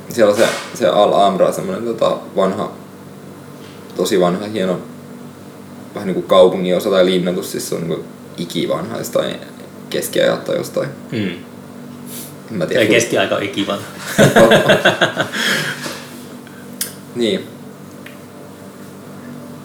Siellä 0.09 0.31
on 0.31 0.37
se, 0.39 0.49
se 0.75 0.89
Al 0.89 1.13
Amra, 1.13 1.53
semmoinen 1.53 1.85
tota 1.85 2.17
vanha, 2.37 2.73
tosi 3.97 4.21
vanha, 4.21 4.47
hieno, 4.47 4.79
vähän 5.95 6.07
niinku 6.07 6.23
kaupungin 6.23 6.77
osa 6.77 6.91
tai 6.91 7.07
linnoitus, 7.07 7.53
siis 7.53 7.69
se 7.69 7.75
on 7.75 7.81
niinku 7.81 8.05
ikivanha 8.37 8.99
jostain 8.99 9.37
keskiajat 9.91 10.45
tai 10.45 10.57
jostain. 10.57 10.89
Mm. 11.13 11.31
En 12.51 12.57
mä 12.57 12.67
tiedä. 12.67 12.87
keskiaika 12.87 13.37
on 13.37 13.43
ikivan. 13.43 13.79
niin. 17.15 17.58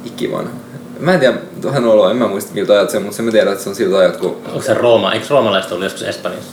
Ikivanha. 0.06 0.52
Mä 1.00 1.14
en 1.14 1.20
tiedä, 1.20 1.38
tuohan 1.62 1.86
olo, 1.86 2.10
en 2.10 2.18
mä 2.18 2.28
muista 2.28 2.54
miltä 2.54 2.74
ajat 2.74 2.90
se 2.90 2.98
on, 2.98 3.04
mutta 3.04 3.16
sen 3.16 3.26
mä 3.26 3.32
tiedän, 3.32 3.54
että 3.54 3.64
se 3.64 3.70
on 3.70 3.76
siltä 3.76 3.98
ajat, 3.98 4.18
kun 4.18 4.38
Onko 4.48 4.62
se 4.62 4.74
Rooma? 4.74 5.14
Eikö 5.14 5.26
roomalaiset 5.30 5.72
ollut 5.72 5.84
joskus 5.84 6.04
Espanjassa? 6.04 6.52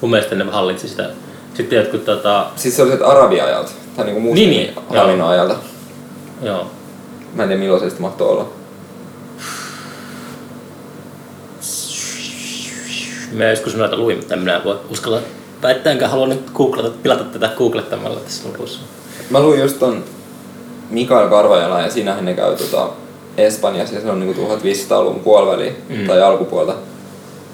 Mun 0.00 0.10
mielestä 0.10 0.34
ne 0.34 0.44
hallitsi 0.44 0.88
sitä. 0.88 1.10
Sitten 1.54 1.76
jotkut 1.76 2.04
tota... 2.04 2.46
Siis 2.56 2.76
se 2.76 2.82
oli 2.82 2.90
sieltä 2.90 3.06
arabiajalta, 3.06 3.70
tai 3.96 4.04
niinku 4.04 4.20
musta 4.20 4.34
Niin, 4.34 4.50
niin, 4.50 4.74
hallinnon 4.88 5.28
ajalta. 5.28 5.56
Joo. 6.42 6.70
Mä 7.34 7.42
en 7.42 7.48
tiedä 7.48 7.60
milloin 7.60 7.80
se 7.80 7.88
sitten 7.88 8.02
mahtoi 8.02 8.28
olla. 8.28 8.48
Mä 13.32 13.44
joskus 13.44 13.76
noita 13.76 13.96
luin, 13.96 14.16
mutta 14.16 14.34
en 14.34 14.40
minä 14.40 14.60
voi 14.64 14.80
uskalla 14.90 15.20
väittää, 15.62 15.92
enkä 15.92 16.08
halua 16.08 16.26
nyt 16.26 16.50
googlata, 16.54 16.90
pilata 17.02 17.24
tätä 17.24 17.50
googlettamalla 17.56 18.20
tässä 18.20 18.48
lopussa. 18.48 18.80
Mä 19.30 19.40
luin 19.40 19.60
just 19.60 19.78
ton 19.78 20.04
Mikael 20.90 21.28
Karvajala 21.28 21.80
ja 21.80 21.90
siinähän 21.90 22.24
ne 22.24 22.34
käy 22.34 22.56
tota 22.56 22.88
Espanjassa 23.36 23.94
ja 23.94 24.00
se 24.00 24.10
on 24.10 24.20
niinku 24.20 24.42
1500-luvun 24.42 25.20
puoliväli 25.20 25.76
Mm. 25.88 26.06
tai 26.06 26.22
alkupuolta. 26.22 26.74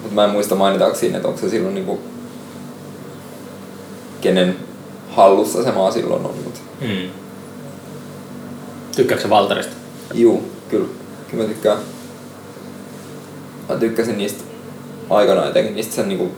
Mutta 0.02 0.14
mä 0.14 0.24
en 0.24 0.30
muista 0.30 0.54
mainitaanko 0.54 0.98
siinä, 0.98 1.16
että 1.16 1.28
onko 1.28 1.40
se 1.40 1.48
silloin 1.48 1.74
niinku 1.74 2.00
kenen 4.20 4.56
hallussa 5.10 5.62
se 5.64 5.72
maa 5.72 5.90
silloin 5.90 6.24
on. 6.26 6.34
Mut 6.44 6.62
Mm. 6.80 7.08
Tykkääkö 8.96 9.22
se 9.22 9.30
Valtarista? 9.30 9.72
juu, 10.14 10.42
kyllä, 10.68 10.88
kyllä 11.30 11.42
mä 11.44 11.48
tykkään. 11.48 11.78
Mä 13.68 13.74
tykkäsin 13.76 14.18
niistä 14.18 14.44
aikana 15.10 15.46
etenkin 15.46 15.74
niistä 15.74 15.94
sen 15.94 16.08
niinku 16.08 16.30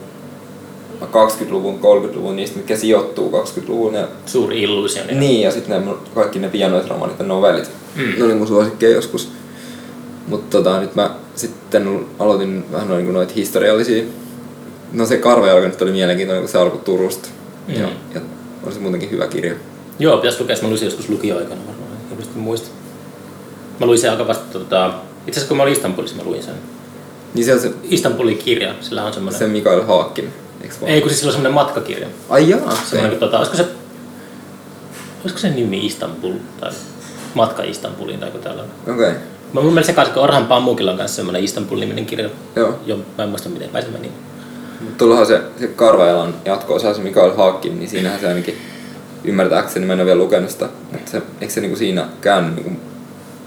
20-luvun, 1.01 1.79
30-luvun, 1.79 2.35
niistä 2.35 2.57
mitkä 2.57 2.77
sijoittuu 2.77 3.31
20-luvun 3.31 3.93
ja 3.93 4.07
Suuri 4.25 4.61
illuusioni. 4.61 5.13
Niin, 5.13 5.41
ja 5.41 5.51
sitten 5.51 5.83
kaikki 6.15 6.39
ne 6.39 6.49
pianoisromanit 6.49 7.19
ja 7.19 7.25
novellit. 7.25 7.69
Mm. 7.95 8.13
Ne 8.17 8.23
oli 8.23 8.35
mun 8.35 8.47
suosikkeja 8.47 8.95
joskus. 8.95 9.31
Mutta 10.27 10.57
tota, 10.57 10.79
nyt 10.79 10.95
mä 10.95 11.15
sitten 11.35 12.05
aloitin 12.19 12.65
vähän 12.71 12.87
noin, 12.87 13.03
niin 13.03 13.13
noita 13.13 13.33
historiallisia. 13.33 14.03
No 14.93 15.05
se 15.05 15.17
Karvajalka 15.17 15.67
nyt 15.67 15.81
oli 15.81 15.91
mielenkiintoinen, 15.91 16.43
kun 16.43 16.51
se 16.51 16.57
alkoi 16.57 16.81
Turusta. 16.85 17.29
Mm. 17.67 17.73
Ja, 17.73 17.89
ja 18.13 18.21
on 18.63 18.73
se 18.73 18.79
muutenkin 18.79 19.11
hyvä 19.11 19.27
kirja. 19.27 19.55
Joo, 19.99 20.17
pitäisi 20.17 20.41
lukea, 20.41 20.55
mä 20.61 20.67
luin 20.67 20.83
joskus 20.83 21.09
lukioaikana 21.09 21.61
varmaan, 21.67 21.89
en 22.35 22.41
muista. 22.41 22.67
Mä 23.79 23.85
luin 23.85 23.99
sen 23.99 24.11
aika 24.11 24.27
vasta, 24.27 24.59
tota, 24.59 24.93
itse 25.27 25.31
asiassa 25.31 25.47
kun 25.47 25.57
mä 25.57 25.63
olin 25.63 25.73
Istanbulissa, 25.73 26.17
mä 26.17 26.23
luin 26.23 26.43
sen. 26.43 26.53
Niin 27.33 27.45
siellä 27.45 27.61
se, 27.61 27.71
Istanbulin 27.83 28.37
kirja, 28.37 28.75
sillä 28.81 29.03
on 29.03 29.13
semmoinen... 29.13 29.39
se 29.39 29.47
Mikael 29.47 29.81
Haakkin, 29.81 30.33
vaan? 30.81 30.91
Ei, 30.91 31.01
kun 31.01 31.09
siis 31.09 31.19
sillä 31.19 31.29
on 31.29 31.33
semmoinen 31.33 31.53
matkakirja. 31.53 32.07
Ai 32.29 32.49
jaa, 32.49 32.77
okay. 32.97 33.15
tota, 33.15 33.37
olisiko 33.37 33.57
se, 33.57 33.65
olisiko 35.21 35.39
se 35.39 35.49
nimi 35.49 35.85
Istanbul 35.85 36.33
tai 36.59 36.71
matka 37.33 37.63
Istanbuliin 37.63 38.19
tai 38.19 38.27
joku 38.29 38.37
tällainen. 38.37 38.75
Okei, 38.83 39.09
okay. 39.09 39.21
Mä 39.53 39.61
mun 39.61 39.73
mielestä 39.73 39.91
se 39.91 39.95
kanssa, 39.95 40.13
kun 40.13 40.23
Orhan 40.23 40.45
Pammukilla 40.45 40.91
on 40.91 40.97
kanssa 40.97 41.15
semmoinen 41.15 41.43
Istanbul-niminen 41.43 42.05
kirja. 42.05 42.29
joo. 42.55 42.79
Jo, 42.85 42.99
mä 43.17 43.23
en 43.23 43.29
muista 43.29 43.49
miten 43.49 43.69
päin 43.69 43.85
se 43.85 43.91
meni. 43.91 44.11
Mutta 44.81 44.97
tuollahan 44.97 45.25
se, 45.25 45.41
se 45.59 45.67
Karvajalan 45.67 46.33
jatko-osa, 46.45 46.93
se 46.93 47.01
Mikael 47.01 47.35
Haakkin, 47.35 47.79
niin 47.79 47.89
siinähän 47.89 48.19
se 48.19 48.27
ainakin 48.27 48.57
ymmärtääkseni, 49.23 49.85
mä 49.85 49.93
en 49.93 49.99
ole 49.99 50.05
vielä 50.05 50.19
lukenut 50.19 50.49
sitä, 50.49 50.69
mutta 50.91 51.11
se, 51.11 51.21
eikö 51.41 51.53
se 51.53 51.61
niinku 51.61 51.77
siinä 51.77 52.07
käynyt 52.21 52.55
niinku 52.55 52.71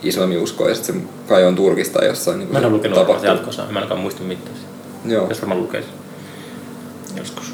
islamiuskoa 0.02 0.68
ja 0.68 0.74
sitten 0.74 0.94
se 0.94 1.00
kai 1.28 1.44
on 1.44 1.54
Turkista 1.56 2.04
jossain 2.04 2.38
niinku 2.38 2.52
Mä 2.52 2.58
en 2.58 2.64
ole 2.64 2.72
lukenut 2.72 2.98
tapahtunut. 2.98 3.20
se 3.20 3.26
jatkossa, 3.26 3.62
mä 3.62 3.68
en 3.68 3.76
ainakaan 3.76 4.00
muista 4.00 4.22
mitään. 4.22 4.56
Joo, 5.04 5.28
Jos 5.28 5.42
varmaan 5.42 5.60
lukee. 5.60 5.84
Joskus. 7.18 7.52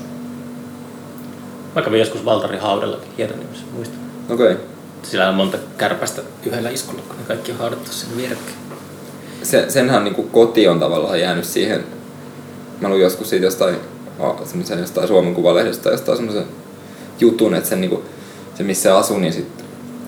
Mä 1.75 1.83
kävin 1.83 2.01
joskus 2.01 2.25
Valtarin 2.25 2.61
haudallakin 2.61 3.09
Hietaniemessä, 3.19 3.65
muistan. 3.73 3.99
okei. 4.31 4.53
Okay. 4.53 4.65
Sillä 5.03 5.29
on 5.29 5.35
monta 5.35 5.59
kärpästä 5.79 6.23
yhdellä 6.47 6.71
iskulla, 6.71 7.03
kun 7.09 7.17
ne 7.17 7.23
kaikki 7.29 7.53
on 7.53 7.59
haudattu 7.59 7.93
sen 7.93 8.17
vierekkäin. 8.17 8.57
Se, 9.43 9.65
senhän 9.69 10.05
niinku 10.05 10.23
koti 10.23 10.69
on 10.69 10.81
tavallaan 10.81 11.21
jäänyt 11.21 11.45
siihen, 11.45 11.85
mä 12.81 12.89
luin 12.89 13.03
joskus 13.03 13.31
siitä 13.31 13.47
jostain, 13.47 13.77
a, 14.21 14.47
semmoisen 14.47 14.79
jostain 14.79 15.09
Suomen 15.09 15.35
Kuvalehdestä 15.35 15.83
tai 15.83 15.93
jostain 15.93 16.17
semmoisen 16.19 16.45
jutun, 17.21 17.55
että 17.55 17.69
sen 17.69 17.81
niinku, 17.81 18.05
se 18.55 18.63
missä 18.63 18.83
se 18.83 18.91
asui, 18.91 19.21
niin 19.21 19.33
sit, 19.33 19.65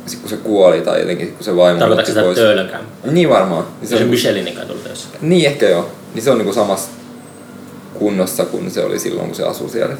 sit 0.06 0.20
kun 0.20 0.30
se 0.30 0.36
kuoli 0.36 0.80
tai 0.80 1.00
jotenkin 1.00 1.32
kun 1.32 1.44
se 1.44 1.56
vaimo 1.56 1.78
Tarkoitatko 1.78 2.12
sitä 2.12 2.34
töölökään? 2.34 2.84
Niin 3.04 3.28
varmaan. 3.28 3.64
Niin 3.80 3.88
Se 3.88 3.96
on 3.96 4.02
on- 4.02 4.08
Michelinin 4.08 4.58
jossakin. 4.88 5.18
Niin 5.22 5.46
ehkä 5.46 5.68
joo. 5.68 5.90
Niin 6.14 6.22
se 6.22 6.30
on 6.30 6.38
niinku 6.38 6.52
samassa 6.52 6.90
kunnossa 7.98 8.44
kuin 8.44 8.70
se 8.70 8.84
oli 8.84 8.98
silloin, 8.98 9.26
kun 9.26 9.36
se 9.36 9.42
asui 9.44 9.68
siellä. 9.68 9.96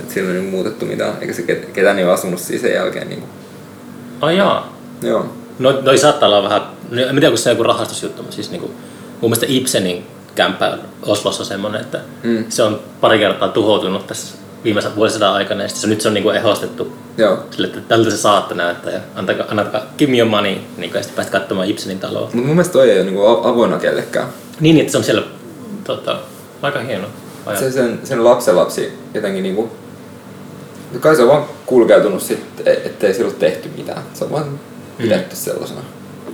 Et, 0.00 0.10
siellä 0.10 0.30
ei 0.30 0.36
niinku 0.36 0.50
muutettu 0.56 0.86
mitään, 0.86 1.12
eikä 1.20 1.32
se 1.32 1.42
ket- 1.42 1.70
ketään 1.72 1.98
ei 1.98 2.04
ole 2.04 2.12
asunut 2.12 2.40
siinä 2.40 2.62
sen 2.62 2.72
jälkeen. 2.74 3.08
Niinku. 3.08 3.26
Ai 4.20 4.36
jaa. 4.36 4.76
Joo. 5.02 5.26
No, 5.58 5.78
noi 5.82 5.98
saattaa 5.98 6.28
olla 6.28 6.42
vähän, 6.42 6.62
no, 6.90 7.00
en 7.02 7.08
tiedä, 7.14 7.28
kun 7.28 7.38
se 7.38 7.50
on 7.50 7.52
joku 7.56 7.62
rahastusjuttu, 7.62 8.22
mutta 8.22 8.34
siis 8.34 8.50
niinku, 8.50 8.66
mun 9.20 9.30
mielestä 9.30 9.46
Ibsenin 9.48 10.06
kämppä 10.34 10.68
on 10.70 10.78
Oslossa 11.02 11.44
semmoinen, 11.44 11.80
että 11.80 12.00
Mm. 12.22 12.44
se 12.48 12.62
on 12.62 12.80
pari 13.00 13.18
kertaa 13.18 13.48
tuhoutunut 13.48 14.06
tässä 14.06 14.34
viimeisen 14.64 14.96
vuosisadan 14.96 15.32
aikana, 15.34 15.62
ja 15.62 15.68
se, 15.68 15.86
nyt 15.86 16.00
se 16.00 16.08
on 16.08 16.14
niinku 16.14 16.30
ehostettu 16.30 16.92
Joo. 17.18 17.38
sille, 17.50 17.66
että 17.66 17.80
tältä 17.80 18.10
se 18.10 18.16
saatte 18.16 18.54
näyttää, 18.54 18.92
ja 18.92 19.00
antakaa, 19.14 19.46
antakaa 19.50 19.82
give 19.98 20.10
me 20.12 20.18
your 20.18 20.30
money, 20.30 20.54
niin 20.76 20.90
ja 20.94 21.02
sitten 21.02 21.16
päästä 21.16 21.38
katsomaan 21.38 21.68
Ibsenin 21.68 21.98
taloa. 21.98 22.20
Mutta 22.20 22.36
mun 22.36 22.46
mielestä 22.46 22.72
toi 22.72 22.90
ei 22.90 22.96
ole 22.96 23.04
niinku 23.04 23.26
avoinna 23.26 23.78
kellekään. 23.78 24.26
Niin, 24.60 24.80
että 24.80 24.92
se 24.92 24.98
on 24.98 25.04
siellä 25.04 25.22
tota, 25.84 26.18
aika 26.62 26.80
hieno. 26.80 27.06
Se 27.58 27.70
sen, 27.72 28.00
sen 28.04 28.24
lapsenlapsi 28.24 28.92
jotenkin 29.14 29.42
niinku... 29.42 29.70
Kai 31.00 31.16
se 31.16 31.22
on 31.22 31.28
vaan 31.28 31.44
kulkeutunut 31.66 32.22
sitten, 32.22 32.76
ettei 32.84 33.14
sillä 33.14 33.26
ole 33.28 33.34
tehty 33.38 33.68
mitään. 33.76 34.02
Se 34.14 34.24
on 34.24 34.30
vaan 34.30 34.60
pidetty 34.98 35.36
sellaisena. 35.36 35.80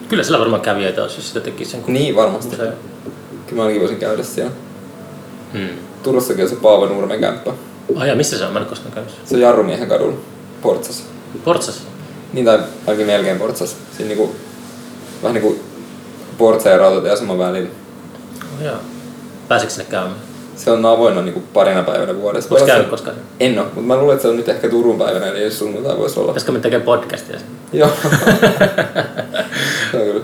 Kyllä 0.08 0.22
sillä 0.22 0.38
varmaan 0.38 0.62
kävijöitä 0.62 1.02
olisi, 1.02 1.16
jos 1.18 1.28
sitä 1.28 1.40
tekisi 1.40 1.70
sen 1.70 1.82
Niin, 1.86 2.16
varmasti. 2.16 2.50
museo. 2.56 2.72
Kyllä 3.46 3.56
mä 3.56 3.62
ainakin 3.62 3.80
voisin 3.80 3.98
käydä 3.98 4.22
siellä. 4.22 4.52
Hmm. 5.52 5.68
Turussakin 6.02 6.44
on 6.44 6.50
se 6.50 6.56
Paavo 6.56 6.86
Nurmen 6.86 7.20
kämppä. 7.20 7.52
Ai 7.96 8.08
ja 8.08 8.16
missä 8.16 8.38
se 8.38 8.44
on? 8.44 8.52
Mä 8.52 8.58
en 8.58 8.66
koskaan 8.66 8.92
käynyt. 8.94 9.14
Se 9.24 9.34
on 9.34 9.40
Jarrumiehen 9.40 9.88
kadulla, 9.88 10.16
Portsassa. 10.62 11.04
Portsassa? 11.44 11.82
Niin 12.32 12.44
tai 12.46 12.58
ainakin 12.86 13.06
melkein 13.06 13.38
Portsassa. 13.38 13.76
Siinä 13.96 14.08
niinku, 14.08 14.34
vähän 15.22 15.34
niinku 15.34 15.58
Portsa 16.38 16.68
ja 16.68 16.78
rautatieaseman 16.78 17.38
välillä. 17.38 17.70
Oh, 18.58 18.64
joo. 18.64 18.76
Pääsikö 19.48 19.72
sinne 19.72 19.84
käymään? 19.90 20.16
Se 20.58 20.70
on 20.70 20.86
avoinna 20.86 21.22
niinku 21.22 21.42
parina 21.54 21.82
päivänä 21.82 22.16
vuodessa. 22.16 22.48
Oletko 22.50 22.54
Voi 22.54 22.60
olla 22.60 22.66
käynyt 22.66 22.86
se- 22.86 22.90
koskaan? 22.90 23.16
En 23.40 23.58
oo, 23.58 23.64
mutta 23.64 23.80
mä 23.80 23.96
luulen, 23.96 24.14
että 24.14 24.22
se 24.22 24.28
on 24.28 24.36
nyt 24.36 24.48
ehkä 24.48 24.68
Turun 24.68 24.98
päivänä, 24.98 25.26
eli 25.26 25.42
jos 25.42 25.58
sunnuntai 25.58 25.98
voisi 25.98 26.20
olla. 26.20 26.28
Pitäisikö 26.28 26.52
me 26.52 26.60
tekee 26.60 26.80
podcastia? 26.80 27.38
sen? 27.38 27.48
Joo. 27.72 27.90
kyllä. 29.92 30.20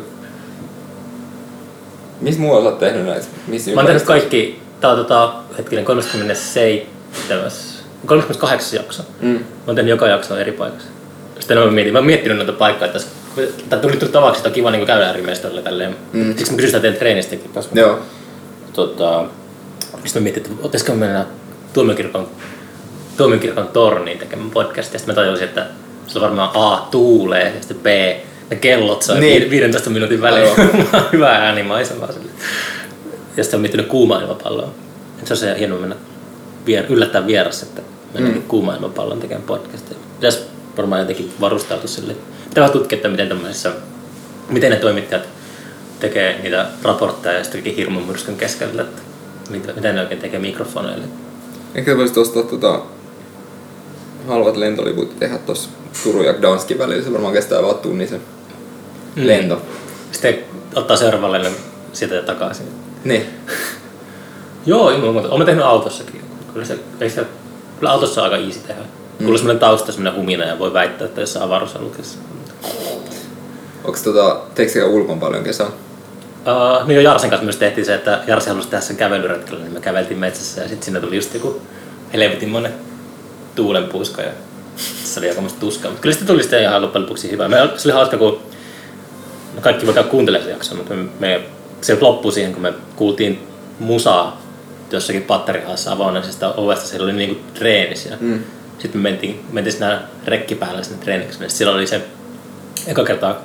Missä 2.21 2.41
muualla 2.41 2.65
sä 2.65 2.71
oot 2.71 2.79
tehnyt 2.79 3.07
näitä? 3.07 3.27
Missä 3.47 3.71
Mä 3.71 3.81
oon 3.81 3.87
tehnyt 3.87 4.03
kaikki, 4.03 4.61
tää 4.81 4.91
on 4.91 4.97
tota, 4.97 5.33
hetkinen, 5.59 5.85
37, 5.85 7.51
38 8.07 8.77
jakso. 8.77 9.03
Mm. 9.21 9.29
Mä 9.29 9.39
oon 9.67 9.77
tehnyt 9.77 9.91
joka 9.91 10.07
jakso 10.07 10.37
eri 10.37 10.53
paikassa. 10.53 10.89
Sitten 11.39 11.59
mä 11.59 11.67
mietin, 11.67 11.93
mä 11.93 11.99
oon 11.99 12.07
miettinyt 12.07 12.37
noita 12.37 12.53
paikkoja, 12.53 12.91
että 12.91 13.01
tää 13.69 13.79
tuli 13.79 13.97
tuli 13.97 14.11
tavaksi, 14.11 14.39
että 14.39 14.49
on 14.49 14.55
kiva 14.55 14.71
niin 14.71 14.87
käydä 14.87 15.11
eri 15.11 15.23
mestoilla 15.23 15.63
tälleen. 15.63 15.97
Mm. 16.13 16.37
Siksi 16.37 16.53
mä 16.53 16.57
kysyin 16.57 16.69
sitä 16.71 16.81
teidän 16.81 16.99
treenistäkin. 16.99 17.51
Joo. 17.75 17.99
tota, 18.73 19.25
sitten 20.05 20.23
mä 20.23 20.25
mietin, 20.25 20.43
että 20.43 20.69
olisiko 20.69 20.95
mennä 20.95 21.27
tuomiokirkon, 21.73 22.29
tuomiokirkon 23.17 23.69
torniin 23.69 24.19
tekemään 24.19 24.51
podcastia. 24.51 24.99
Sitten 24.99 25.15
mä 25.15 25.21
tajusin, 25.21 25.49
että 25.49 25.67
se 26.07 26.19
on 26.19 26.23
varmaan 26.23 26.51
A, 26.55 26.89
tuulee, 26.91 27.45
ja 27.55 27.61
sitten 27.61 27.77
B, 27.77 27.87
ne 28.51 28.57
kellot 28.57 29.03
soi 29.03 29.21
Niin. 29.21 29.41
niin. 29.41 29.51
15 29.51 29.91
minuutin 29.91 30.21
välein. 30.23 30.49
Hyvä 31.13 31.31
äänimaisemaa 31.31 32.13
sille. 32.13 32.31
Ja 33.37 33.45
sitten 33.45 33.59
on 33.59 33.61
miettinyt 33.61 33.87
kuumaa 33.87 34.21
ilmapalloa. 34.21 34.71
Se 35.25 35.33
on 35.33 35.37
se 35.37 35.59
hieno 35.59 35.77
mennä 35.77 35.97
vier, 36.67 36.85
yllättää 36.89 37.27
vieras, 37.27 37.63
että 37.63 37.83
mennään 38.15 38.37
mm. 38.37 38.43
kuumaa 38.43 38.75
ilmapallon 38.75 39.21
tekemään 39.21 39.47
podcastia. 39.47 39.97
Pitäisi 40.15 40.39
varmaan 40.77 41.01
jotenkin 41.01 41.33
varustautua 41.41 41.89
sille. 41.89 42.17
Pitää 42.49 42.69
tutkia, 42.69 42.97
että 42.97 43.09
miten 43.09 43.29
miten 44.49 44.71
ne 44.71 44.77
toimittajat 44.77 45.29
tekee 46.01 46.41
niitä 46.43 46.67
raportteja 46.83 47.39
ja 47.39 47.45
sitten 47.45 47.75
hirmun 47.75 48.07
myrskyn 48.07 48.37
keskellä, 48.37 48.83
että 48.83 49.03
mitä, 49.51 49.73
miten 49.73 49.95
ne 49.95 50.01
oikein 50.01 50.21
tekee 50.21 50.39
mikrofoneille. 50.41 51.05
Ehkä 51.75 51.97
voisit 51.97 52.17
ostaa 52.19 52.43
tota 52.43 52.81
halvat 54.29 54.57
lentoliput 54.57 55.19
tehdä 55.19 55.39
tossa 55.39 55.71
Turun 56.05 56.25
ja 56.25 56.35
Gdanskin 56.35 56.79
välillä. 56.79 57.05
Se 57.05 57.13
varmaan 57.13 57.33
kestää 57.35 57.63
vaan 57.63 57.79
tunnin 57.79 58.09
se 58.09 58.21
Mm. 59.17 59.27
lento. 59.27 59.63
Sitten 60.13 60.39
ottaa 60.75 60.97
seuraavalle 60.97 61.51
sieltä 61.93 62.15
ja 62.15 62.23
takaisin. 62.23 62.67
Niin. 63.05 63.27
Joo, 64.67 64.91
ilman 64.91 65.13
muuta. 65.13 65.29
Olen 65.29 65.47
tehnyt 65.47 65.65
autossakin. 65.65 66.21
Kyllä, 66.53 66.67
se, 66.67 66.79
ei 67.01 67.11
se, 67.11 67.25
kyllä 67.79 67.93
autossa 67.93 68.23
on 68.23 68.33
aika 68.33 68.45
easy 68.47 68.59
tehdä. 68.59 68.81
Mm. 68.83 69.19
Kuuluu 69.19 69.39
semmoinen 69.39 69.61
tausta, 69.61 69.93
semmoinen 69.93 70.21
humina 70.21 70.45
ja 70.45 70.59
voi 70.59 70.73
väittää, 70.73 71.05
että 71.07 71.21
jossain 71.21 71.45
avaruusaluksessa. 71.45 72.19
Onks 73.85 74.03
tota, 74.03 74.41
teekö 74.55 74.73
sekä 74.73 74.87
ulkon 74.87 75.21
paljon 75.21 75.45
kesällä? 75.45 75.73
Uh, 76.47 76.87
niin 76.87 76.97
jo 76.97 77.01
Jarsen 77.01 77.31
kanssa 77.31 77.45
myös 77.45 77.57
tehtiin 77.57 77.85
se, 77.85 77.95
että 77.95 78.21
Jarsi 78.27 78.49
halusi 78.49 78.69
tehdä 78.69 78.85
sen 78.85 78.97
kävelyretkellä, 78.97 79.61
niin 79.61 79.73
me 79.73 79.81
käveltiin 79.81 80.19
metsässä 80.19 80.63
ja 80.63 80.69
sitten 80.69 80.85
sinne 80.85 81.01
tuli 81.01 81.17
just 81.17 81.35
joku 81.35 81.63
helvetin 82.13 82.49
monen 82.49 82.75
tuulenpuuska 83.55 84.23
ja 84.23 84.31
se 85.05 85.21
oli 85.21 85.29
aika 85.29 85.43
tuskaa. 85.61 85.91
Mutta 85.91 86.03
kyllä 86.03 86.13
sitten 86.13 86.27
tuli 86.27 86.43
sitten 86.43 86.63
ihan 86.63 86.83
loppujen 86.83 87.03
lopuksi 87.03 87.31
hyvä. 87.31 87.49
Me, 87.49 87.57
se 87.77 87.89
oli 87.89 87.95
hauska, 87.95 88.17
kun 88.17 88.43
no 89.55 89.61
kaikki 89.61 89.87
voi 89.87 89.95
käydä 89.95 90.09
kuuntelemaan 90.09 90.45
sitä 90.45 90.57
jaksoa, 90.57 90.79
mutta 90.79 90.95
me, 90.95 91.05
me, 91.21 91.41
se 91.81 91.99
loppui 92.01 92.33
siihen, 92.33 92.53
kun 92.53 92.63
me 92.63 92.73
kuultiin 92.97 93.47
musaa 93.79 94.43
jossakin 94.93 95.23
patterihassa 95.23 95.93
avoinnaisesta 95.93 96.55
ovesta, 96.57 96.87
siellä 96.87 97.05
oli 97.05 97.13
niinku 97.13 97.43
treeni 97.55 97.97
siellä. 97.97 98.19
Mm. 98.21 98.45
Sitten 98.79 99.01
me 99.01 99.11
mentiin, 99.11 99.45
mentiin 99.53 99.75
sinä 99.75 100.03
rekki 100.27 100.55
päällä 100.55 100.83
sinne 100.83 101.05
treeniksi. 101.05 101.43
Ja 101.43 101.51
Siellä 101.51 101.75
oli 101.75 101.87
se, 101.87 102.01
eka 102.87 103.05
kertaa 103.05 103.43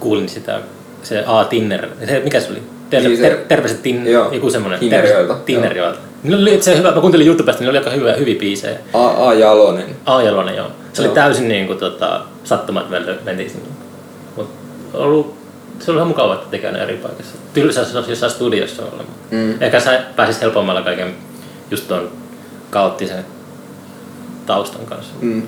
kuulin 0.00 0.28
sitä, 0.28 0.60
se 1.04 1.24
A. 1.26 1.44
Tinner, 1.44 1.88
se, 2.06 2.20
mikä 2.24 2.40
se 2.40 2.50
oli? 2.50 2.62
Ter, 2.90 3.02
Niin 3.02 3.16
se- 3.16 3.22
ter, 3.22 3.36
terveiset 3.48 3.82
tin, 3.82 4.06
Joo, 4.06 4.32
joku 4.32 4.50
semmoinen. 4.50 4.80
Tinnerjoelta, 4.80 5.34
Tinnerjoelta. 5.34 5.98
Niillä 6.22 6.42
oli 6.42 6.62
se 6.62 6.78
hyvä, 6.78 6.92
mä 6.94 7.00
kuuntelin 7.00 7.26
YouTubesta, 7.26 7.60
niin 7.62 7.70
oli 7.70 7.78
aika 7.78 7.90
hyvä, 7.90 8.12
hyviä 8.12 8.38
biisejä. 8.38 8.78
A. 8.92 9.28
A. 9.28 9.34
Jalonen. 9.34 9.96
A. 10.06 10.22
Jalonen, 10.22 10.56
joo. 10.56 10.66
Se 10.92 11.02
Joo. 11.02 11.08
oli 11.08 11.14
täysin 11.14 11.48
niin 11.48 11.66
kuin, 11.66 11.78
tota, 11.78 12.20
sattuma, 12.44 12.80
että 12.80 13.00
me 13.00 13.18
mentiin 13.24 13.50
sinne. 13.50 13.68
Mut 14.36 14.50
ollut, 14.94 15.34
se 15.80 15.90
oli 15.90 15.98
ihan 15.98 16.08
mukavaa, 16.08 16.34
että 16.34 16.46
tekee 16.50 16.70
eri 16.70 16.96
paikassa. 16.96 17.34
Tylsä 17.54 17.84
se 17.84 17.96
olisi 17.98 18.12
jossain 18.12 18.32
studiossa 18.32 18.82
olla. 18.82 19.04
Mm. 19.30 19.62
Ehkä 19.62 19.80
sä 19.80 20.00
pääsis 20.16 20.40
helpommalla 20.40 20.82
kaiken 20.82 21.14
just 21.70 21.88
tuon 21.88 22.10
kaoottisen 22.70 23.24
taustan 24.46 24.86
kanssa. 24.86 25.14
Mm. 25.20 25.42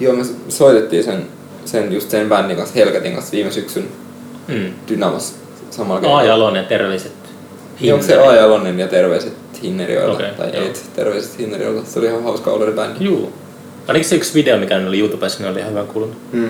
Joo, 0.00 0.16
me 0.16 0.24
soitettiin 0.48 1.04
sen, 1.04 1.26
sen 1.64 1.92
just 1.92 2.10
sen 2.10 2.28
bändin 2.28 2.56
kanssa, 2.56 2.74
Helkatin 2.74 3.14
kanssa 3.14 3.32
viime 3.32 3.50
syksyn 3.50 3.88
Mm. 4.48 4.72
Dynamos 4.88 5.34
samalla 5.70 5.98
A. 5.98 6.00
kertaa. 6.00 6.22
Jalonen, 6.24 6.66
terveiset. 6.66 7.12
Joo, 7.80 8.02
se 8.02 8.18
A. 8.18 8.34
Jalonen 8.34 8.78
ja 8.78 8.88
terveiset 8.88 9.32
Hinnerjoilta. 9.62 10.12
Okei, 10.12 10.30
tai 10.36 10.50
joo. 10.54 10.66
et, 10.66 10.84
terveiset 10.96 11.38
Hinnerjoilta. 11.38 11.90
Se 11.90 11.98
oli 11.98 12.06
ihan 12.06 12.22
hauska 12.22 12.50
olla 12.50 12.72
bändi. 12.72 13.04
Juu. 13.04 13.32
Ainakin 13.88 14.08
se 14.08 14.16
yksi 14.16 14.34
video, 14.34 14.56
mikä 14.58 14.76
oli 14.76 14.98
YouTubessa, 14.98 15.38
niin 15.38 15.50
oli 15.52 15.58
ihan 15.58 15.70
hyvä 15.72 15.84
kuulunut. 15.84 16.16
Mm. 16.32 16.48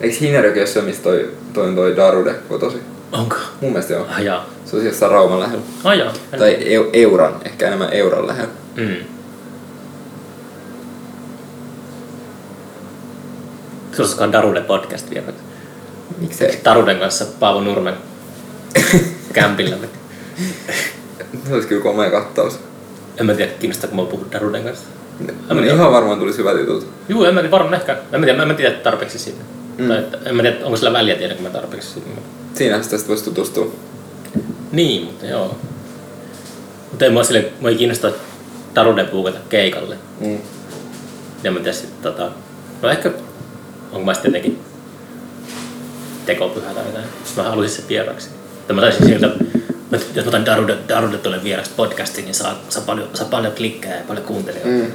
Eikö 0.00 0.16
Hinnerjoki 0.20 0.58
ole 0.58 0.66
se, 0.66 0.82
mistä 0.82 1.02
toi, 1.02 1.30
toi, 1.52 1.72
toi 1.74 1.96
Darude 1.96 2.34
kotosi? 2.48 2.76
Onko? 3.12 3.36
Mun 3.60 3.70
mielestä 3.72 3.92
joo. 3.92 4.06
Ah 4.10 4.22
jaa. 4.22 4.46
Se 4.64 4.76
on 4.76 4.84
jossain 4.84 5.12
Rauman 5.12 5.40
lähellä. 5.40 5.62
Ah 5.84 5.98
jaa. 5.98 6.12
Tai 6.38 6.56
eu, 6.60 6.90
Euran, 6.92 7.34
ehkä 7.44 7.66
enemmän 7.66 7.92
Euran 7.92 8.26
lähellä. 8.26 8.52
Mm. 8.76 8.96
Suositkaan 13.96 14.32
Darude 14.32 14.60
podcast 14.60 15.10
vielä. 15.10 15.26
Miksei? 16.18 16.60
Daruden 16.64 16.98
kanssa 16.98 17.26
Paavo 17.40 17.60
Nurmen 17.60 17.94
kämpillä. 19.32 19.76
Se 21.48 21.54
olisi 21.54 21.68
kyllä 21.68 21.82
komea 21.82 22.10
kattaus. 22.10 22.58
En 23.16 23.26
mä 23.26 23.34
tiedä, 23.34 23.52
kiinnostaako 23.52 23.96
mua 23.96 24.06
puhua 24.06 24.26
Daruden 24.32 24.64
kanssa. 24.64 24.84
No, 25.48 25.54
tiedä. 25.54 25.74
ihan 25.74 25.92
varmaan 25.92 26.18
tulisi 26.18 26.38
hyvät 26.38 26.58
jutut. 26.58 26.88
Juu, 27.08 27.24
en 27.24 27.34
mä 27.34 27.40
tiedä, 27.40 27.50
varmaan 27.50 27.74
ehkä. 27.74 27.92
En 28.12 28.20
mä 28.20 28.26
tiedä, 28.26 28.42
en 28.42 28.48
mä 28.48 28.54
tiedä 28.54 28.74
tarpeeksi 28.74 29.18
siitä. 29.18 29.40
Mm. 29.78 29.88
Tai 29.88 29.98
että, 29.98 30.18
en 30.24 30.36
mä 30.36 30.42
tiedä, 30.42 30.64
onko 30.64 30.76
sillä 30.76 30.92
väliä 30.92 31.14
tiedänkö 31.14 31.42
mä 31.42 31.50
tarpeeksi 31.50 31.88
siitä. 31.88 32.08
Siinä 32.54 32.82
sitä 32.82 32.96
sitten 32.96 33.08
voisi 33.08 33.24
tutustua. 33.24 33.72
Niin, 34.72 35.04
mutta 35.04 35.26
joo. 35.26 35.56
Mutta 36.90 37.04
ei 37.04 37.10
mua 37.10 37.24
sille, 37.24 37.52
mua 37.60 37.70
ei 37.70 37.76
kiinnosta 37.76 38.12
Daruden 38.74 39.06
puukata 39.06 39.38
keikalle. 39.48 39.96
Mm. 40.20 40.38
Ja 41.44 41.50
mä 41.50 41.58
tiedä 41.58 41.72
sit 41.72 42.02
tota... 42.02 42.30
No 42.82 42.90
ehkä... 42.90 43.10
Onko 43.94 44.06
mä 44.06 44.14
sitten 44.14 44.28
jotenkin 44.28 44.60
tekopyhä 46.26 46.74
tai 46.74 46.86
jotain. 46.86 47.04
Mä 47.36 47.42
haluaisin 47.42 47.82
se 47.82 47.88
vieraksi. 47.88 48.28
Mä 48.72 48.80
saisin 48.80 49.06
siltä... 49.06 49.30
Jos 50.14 50.24
mä 50.24 50.28
otan 50.28 50.46
Darude, 50.46 50.76
Darude 50.88 51.18
tuolle 51.18 51.44
vieraksi 51.44 51.70
podcastiin, 51.76 52.24
niin 52.24 52.34
saa, 52.34 52.60
saa, 52.68 52.82
paljon, 52.86 53.08
saa 53.14 53.28
paljon 53.30 53.52
klikkejä 53.52 53.96
ja 53.96 54.02
paljon 54.08 54.26
kuuntelijoita. 54.26 54.68
Mm. 54.70 54.92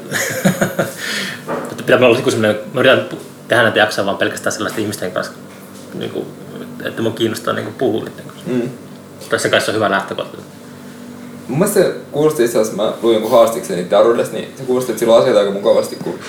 Mutta 1.69 1.83
pitää 1.83 1.97
olla 1.97 2.17
joku 2.17 2.31
semmoinen... 2.31 2.61
Mä 2.73 2.79
yritän 2.79 3.09
tehdä 3.47 3.63
näitä 3.63 3.79
jaksoja 3.79 4.05
vaan 4.05 4.17
pelkästään 4.17 4.53
sellaisten 4.53 4.81
ihmisten 4.81 5.11
kanssa, 5.11 5.33
niin 5.93 6.11
kuin, 6.11 6.25
että 6.85 7.01
mun 7.01 7.13
kiinnostaa 7.13 7.53
niin 7.53 7.63
kuin 7.63 7.75
puhua 7.75 8.03
niiden 8.03 8.25
kanssa. 8.25 8.49
Mm. 8.49 8.69
Tässä 9.29 9.49
kai 9.49 9.61
se 9.61 9.71
on 9.71 9.75
hyvä 9.75 9.91
lähtökohta. 9.91 10.37
Mun 11.47 11.59
mielestä 11.59 11.81
se 11.81 11.95
kuulosti 12.11 12.45
itse 12.45 12.59
asiassa, 12.59 12.83
mä 12.83 12.93
luin 13.01 13.13
jonkun 13.13 13.31
haastikseni 13.31 13.89
Darudesta, 13.89 14.35
niin 14.35 14.53
se 14.57 14.63
kuulosti, 14.63 14.91
että 14.91 14.99
sillä 14.99 15.15
on 15.15 15.21
asiat 15.21 15.37
aika 15.37 15.51
mukavasti, 15.51 15.95
kun 15.95 16.19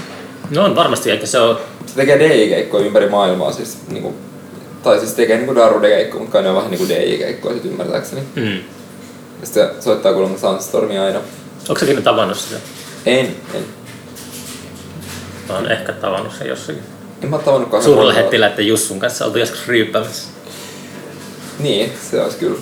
No 0.50 0.64
on 0.64 0.76
varmasti, 0.76 1.10
eikä 1.10 1.26
se 1.26 1.38
on... 1.38 1.58
se 1.86 1.94
tekee 1.94 2.18
DJ-keikkoja 2.18 2.86
ympäri 2.86 3.08
maailmaa. 3.08 3.52
Siis, 3.52 3.78
niinku, 3.88 4.14
tai 4.82 4.98
siis 5.00 5.12
tekee 5.12 5.36
niinku 5.36 5.54
Darude-keikkoja, 5.54 6.20
mutta 6.20 6.32
kai 6.32 6.42
ne 6.42 6.48
on 6.48 6.56
vähän 6.56 6.70
niinku 6.70 6.86
DJ-keikkoja 6.88 7.54
sit 7.54 7.64
ymmärtääkseni. 7.64 8.22
Mm. 8.34 8.56
Ja 9.40 9.46
sitten 9.46 9.68
se 9.74 9.82
soittaa 9.82 10.12
kuulemma 10.12 10.38
Sunstormia 10.38 11.04
aina. 11.04 11.20
Onko 11.68 11.80
säkin 11.80 12.02
tavannut 12.02 12.38
sitä? 12.38 12.60
En, 13.06 13.26
en. 13.54 13.64
Mä 15.48 15.54
oon 15.54 15.70
ehkä 15.70 15.92
tavannut 15.92 16.32
sen 16.38 16.48
jossakin. 16.48 16.82
En 17.22 17.30
mä 17.30 17.38
tavannut 17.38 17.70
kahden 17.70 17.84
Suurella 17.84 18.04
vuotta. 18.04 18.22
hettiläiden 18.22 18.66
Jussun 18.66 18.98
kanssa 19.00 19.24
oltu 19.24 19.38
joskus 19.38 19.68
ryyppäämässä. 19.68 20.28
Niin, 21.58 21.92
se 22.10 22.22
olisi 22.22 22.38
kyllä. 22.38 22.58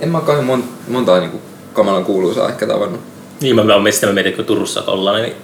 En 0.00 0.08
mä 0.08 0.20
kauhean 0.20 0.44
mon, 0.44 0.64
montaa 0.88 1.20
niinku 1.20 1.40
kamalan 1.72 2.04
kuuluisaa 2.04 2.48
ehkä 2.48 2.66
tavannut. 2.66 3.00
Niin, 3.40 3.56
mä, 3.56 3.64
mä, 3.64 3.78
mistä 3.78 4.06
mä 4.06 4.12
mietin, 4.12 4.32
kun 4.32 4.44
Turussa 4.44 4.82
ollaan, 4.86 5.22
niin 5.22 5.34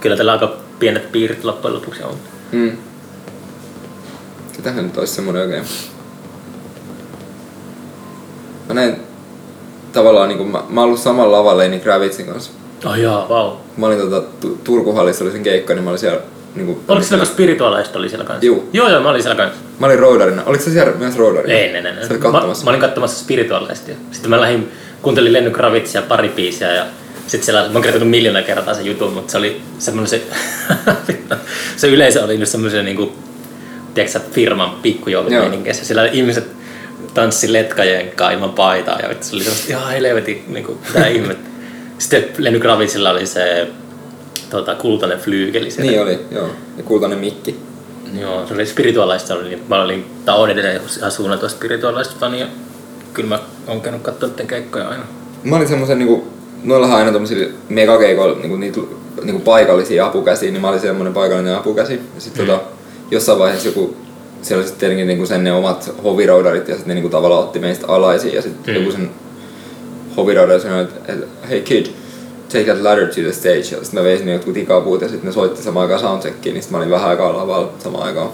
kyllä 0.00 0.16
tällä 0.16 0.32
aika 0.32 0.56
pienet 0.80 1.12
piirit 1.12 1.44
loppujen 1.44 1.74
lopuksi 1.74 2.02
on. 2.02 2.14
Mm. 2.52 2.76
Ketähän 4.56 4.84
nyt 4.84 4.98
olisi 4.98 5.14
semmonen 5.14 5.42
oikein... 5.42 5.64
Mä 8.68 8.74
näin 8.74 8.96
tavallaan 9.92 10.28
niinku, 10.28 10.44
mä, 10.44 10.62
mä 10.68 10.80
oon 10.80 10.86
ollut 10.86 11.00
samalla 11.00 11.36
lavalla 11.38 11.58
Lenny 11.58 11.78
Kravitzin 11.78 12.26
kanssa 12.26 12.50
Oh 12.84 12.94
joo, 12.94 13.26
vau. 13.28 13.56
Mä 13.76 13.86
olin 13.86 13.98
tota, 13.98 14.22
Tu- 14.40 14.58
Turkuhallissa 14.64 15.24
oli 15.24 15.32
sen 15.32 15.42
keikka, 15.42 15.74
niin 15.74 15.84
mä 15.84 15.90
olin 15.90 15.98
siellä 15.98 16.20
niinku... 16.54 16.80
Oliko 16.88 17.06
siellä, 17.06 17.24
kun 17.24 17.34
spirituaalista 17.34 17.98
oli 17.98 18.08
siellä 18.08 18.24
kanssa? 18.24 18.46
Juu. 18.46 18.68
Joo, 18.72 18.88
joo, 18.88 19.00
mä 19.00 19.10
olin 19.10 19.22
siellä 19.22 19.36
kanssa. 19.36 19.60
Mä 19.78 19.86
olin 19.86 19.98
roudarina. 19.98 20.42
Oliko 20.46 20.64
se 20.64 20.70
siellä 20.70 20.92
myös 20.98 21.16
roudarina? 21.16 21.54
Ei, 21.54 21.64
ei, 21.64 21.86
ei. 21.86 22.08
Sä 22.08 22.14
Mä, 22.14 22.30
mä 22.64 22.70
olin 22.70 22.80
katsomassa 22.80 23.24
spirituaalista. 23.24 23.90
Sitten 24.10 24.30
mä 24.30 24.40
lähdin, 24.40 24.72
kuuntelin 25.02 25.32
Lenny 25.32 25.50
Kravitsia 25.50 26.02
pari 26.02 26.28
biisiä 26.28 26.72
ja 26.72 26.84
sitten 27.30 27.44
siellä, 27.44 27.68
mä 27.68 27.72
oon 27.72 27.82
kertonut 27.82 28.10
miljoona 28.10 28.42
kertaa 28.42 28.74
sen 28.74 28.86
jutun, 28.86 29.12
mutta 29.12 29.32
se 29.32 29.38
oli 29.38 29.60
semmoinen 29.78 30.08
se, 30.08 30.22
se 31.76 31.88
yleisö 31.88 32.24
oli 32.24 32.38
nyt 32.38 32.48
semmoisen 32.48 32.84
niinku, 32.84 33.12
tiedätkö 33.94 34.20
firman 34.32 34.70
pikkujoulumeininkissä. 34.70 35.84
Siellä 35.84 36.06
ihmiset 36.06 36.46
tanssi 37.14 37.52
letkajenkkaa 37.52 38.30
ilman 38.30 38.52
paitaa 38.52 39.00
ja 39.00 39.08
se 39.20 39.36
oli 39.36 39.44
semmoista 39.44 39.72
ihan 39.72 39.90
helvetin 39.90 40.44
niinku, 40.48 40.78
mitä 40.94 41.06
ihmettä. 41.16 41.50
Sitten 41.98 42.24
Lenny 42.38 42.60
Kravitsilla 42.60 43.10
oli 43.10 43.26
se 43.26 43.68
tota, 44.50 44.74
kultainen 44.74 45.18
flyykeli 45.18 45.70
siellä. 45.70 45.90
Niin 45.90 46.02
oli, 46.02 46.18
joo. 46.30 46.48
Ja 46.76 46.82
kultainen 46.82 47.18
mikki. 47.18 47.60
Joo, 48.20 48.46
se 48.46 48.54
oli 48.54 48.66
spirituaalista, 48.66 49.34
oli, 49.34 49.48
niin 49.48 49.62
mä 49.68 49.82
olin, 49.82 50.06
tai 50.24 50.38
olen 50.38 50.50
edelleen 50.50 50.80
ihan 50.98 51.10
suunnattua 51.10 51.48
spirituaalista 51.48 52.14
fania. 52.20 52.46
Kyllä 53.14 53.28
mä 53.28 53.38
oon 53.66 53.80
käynyt 53.80 54.02
katsomaan 54.02 54.32
niiden 54.32 54.46
keikkoja 54.46 54.88
aina. 54.88 55.04
Mä 55.44 55.56
olin 55.56 55.68
semmosen 55.68 55.98
niinku, 55.98 56.39
noillahan 56.64 56.98
aina 56.98 57.12
tommosilla 57.12 57.52
megakeikoilla 57.68 58.38
niinku, 58.38 58.56
niitä 58.56 58.80
niinku 59.24 59.40
paikallisia 59.42 60.06
apukäsiä, 60.06 60.50
niin 60.50 60.60
mä 60.62 60.68
olin 60.68 60.80
semmonen 60.80 61.12
paikallinen 61.12 61.56
apukäsi. 61.56 61.92
Ja 62.14 62.20
sit 62.20 62.38
Mm. 62.38 62.46
tota, 62.46 62.60
jossain 63.10 63.38
vaiheessa 63.38 63.68
joku, 63.68 63.96
siellä 64.42 64.60
oli 64.60 64.66
sitten 64.66 64.80
tietenkin 64.80 65.06
niinku 65.06 65.26
sen 65.26 65.44
ne 65.44 65.52
omat 65.52 65.90
hoviroudarit 66.04 66.68
ja 66.68 66.74
sitten 66.74 66.88
ne 66.88 66.94
niinku 66.94 67.08
tavallaan 67.08 67.42
otti 67.42 67.58
meistä 67.58 67.86
alaisia 67.88 68.34
ja 68.34 68.42
sitten 68.42 68.74
Mm. 68.74 68.80
joku 68.80 68.92
sen 68.96 69.10
hoviroudari 70.16 70.60
sanoi, 70.60 70.82
että 70.82 71.12
että, 71.12 71.26
hey 71.48 71.60
kid, 71.60 71.86
take 72.52 72.64
that 72.64 72.82
ladder 72.82 73.06
to 73.06 73.14
the 73.20 73.32
stage. 73.32 73.56
Ja 73.58 73.62
sitten 73.62 73.94
mä 73.94 74.02
veisin 74.02 74.28
jotkut 74.28 74.54
tikapuut 74.54 75.00
ja 75.02 75.08
sitten 75.08 75.26
ne 75.26 75.32
soitti 75.32 75.62
samaan 75.62 75.82
aikaan 75.82 76.00
soundcheckiin, 76.00 76.54
niin 76.54 76.62
sit 76.62 76.70
mä 76.72 76.78
olin 76.78 76.90
vähän 76.90 77.08
aikaa 77.10 77.36
lavalla 77.36 77.72
samaan 77.78 78.04
aikaan. 78.04 78.28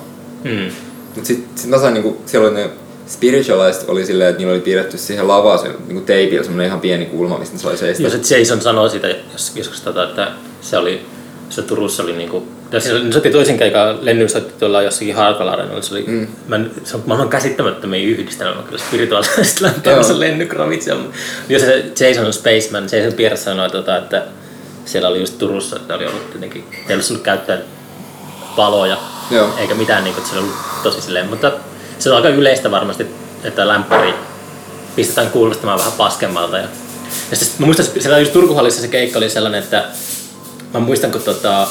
Mm. 0.45 0.71
Mut 1.17 1.25
sit, 1.27 1.45
sit 1.55 1.71
mä 1.71 1.79
sain 1.79 1.95
niinku, 1.95 2.17
siellä 2.27 2.49
oli 2.49 2.57
ne 2.57 2.71
Spiritualized 3.07 3.89
oli 3.89 4.07
silleen, 4.07 4.31
että 4.31 4.39
niillä 4.39 4.53
oli 4.53 4.61
piirretty 4.61 4.99
siihen 4.99 5.29
lavaan 5.29 5.59
se 5.59 5.69
niinku 5.69 6.01
teipillä 6.01 6.43
semmonen 6.43 6.67
ihan 6.67 6.81
pieni 6.81 7.07
kulma, 7.07 7.39
mistä 7.39 7.57
ne 7.57 7.63
sai 7.63 7.77
seistä. 7.77 8.03
Jos 8.03 8.15
et 8.15 8.31
Jason 8.31 8.61
sanoi 8.61 8.91
siitä 8.91 9.09
jos, 9.33 9.53
joskus, 9.57 9.81
tota, 9.81 10.05
että 10.05 10.29
se 10.61 10.79
oli, 10.79 11.07
se 11.51 11.63
Turussa 11.63 12.03
oli 12.03 12.13
niinku, 12.13 12.49
siis 12.79 13.05
ne 13.05 13.13
soitti 13.13 13.31
toisin 13.31 13.59
keikan, 13.59 13.99
Lenny 14.05 14.29
soitti 14.29 14.55
tuolla 14.59 14.83
jossakin 14.83 15.15
Harkala 15.15 15.53
Arenalla, 15.53 15.83
se 15.83 15.95
oli, 15.95 16.05
mm. 16.07 16.27
mä, 16.49 16.61
se 16.85 16.97
on 16.97 17.03
maailman 17.07 17.29
käsittämättömiä 17.29 18.01
yhdistelmä, 18.09 18.63
kyllä 18.63 18.79
spirituaalisesti 18.79 19.63
lämpimässä 19.65 20.13
Joo. 20.13 20.21
Lenny 20.21 20.47
Kravitz. 20.47 20.87
ja- 20.87 20.97
Jos 21.49 21.63
se 21.63 21.85
Jason 22.01 22.33
Spaceman, 22.33 22.85
Jason 22.85 23.13
Pierce 23.13 23.43
sanoi, 23.45 23.71
tota, 23.71 23.97
että 23.97 24.23
siellä 24.85 25.09
oli 25.09 25.21
just 25.21 25.39
Turussa, 25.39 25.77
että 25.77 25.95
oli 25.95 26.07
ollut 26.07 26.23
jotenkin, 26.35 26.65
ei 26.89 26.97
ollut 27.11 27.23
käyttää 27.23 27.59
valoja, 28.57 28.97
Joo. 29.31 29.49
eikä 29.59 29.75
mitään, 29.75 30.05
niin 30.05 30.15
kuin, 30.15 30.23
että 30.25 30.35
se 30.35 30.41
oli 30.41 30.53
tosi 30.83 31.01
silleen, 31.01 31.27
mutta 31.27 31.53
se 31.99 32.11
on 32.11 32.17
aika 32.17 32.29
yleistä 32.29 32.71
varmasti, 32.71 33.07
että 33.45 33.69
lämpäri 33.69 34.15
pistetään 34.97 35.31
kuulostamaan 35.31 35.79
vähän 35.79 35.93
paskemmalta. 35.93 36.57
Ja, 36.57 36.69
ja 37.31 37.37
sitten 37.37 37.57
mä 37.59 37.67
muistan, 37.67 37.87
siellä 37.99 38.19
just 38.19 38.33
Turkuhallissa 38.33 38.81
se 38.81 38.89
keikka 38.89 39.19
oli 39.19 39.31
sellainen, 39.31 39.63
että 39.63 39.85
mä 40.75 40.81
muistan, 40.81 41.11
kun 41.11 41.23
tota, 41.23 41.69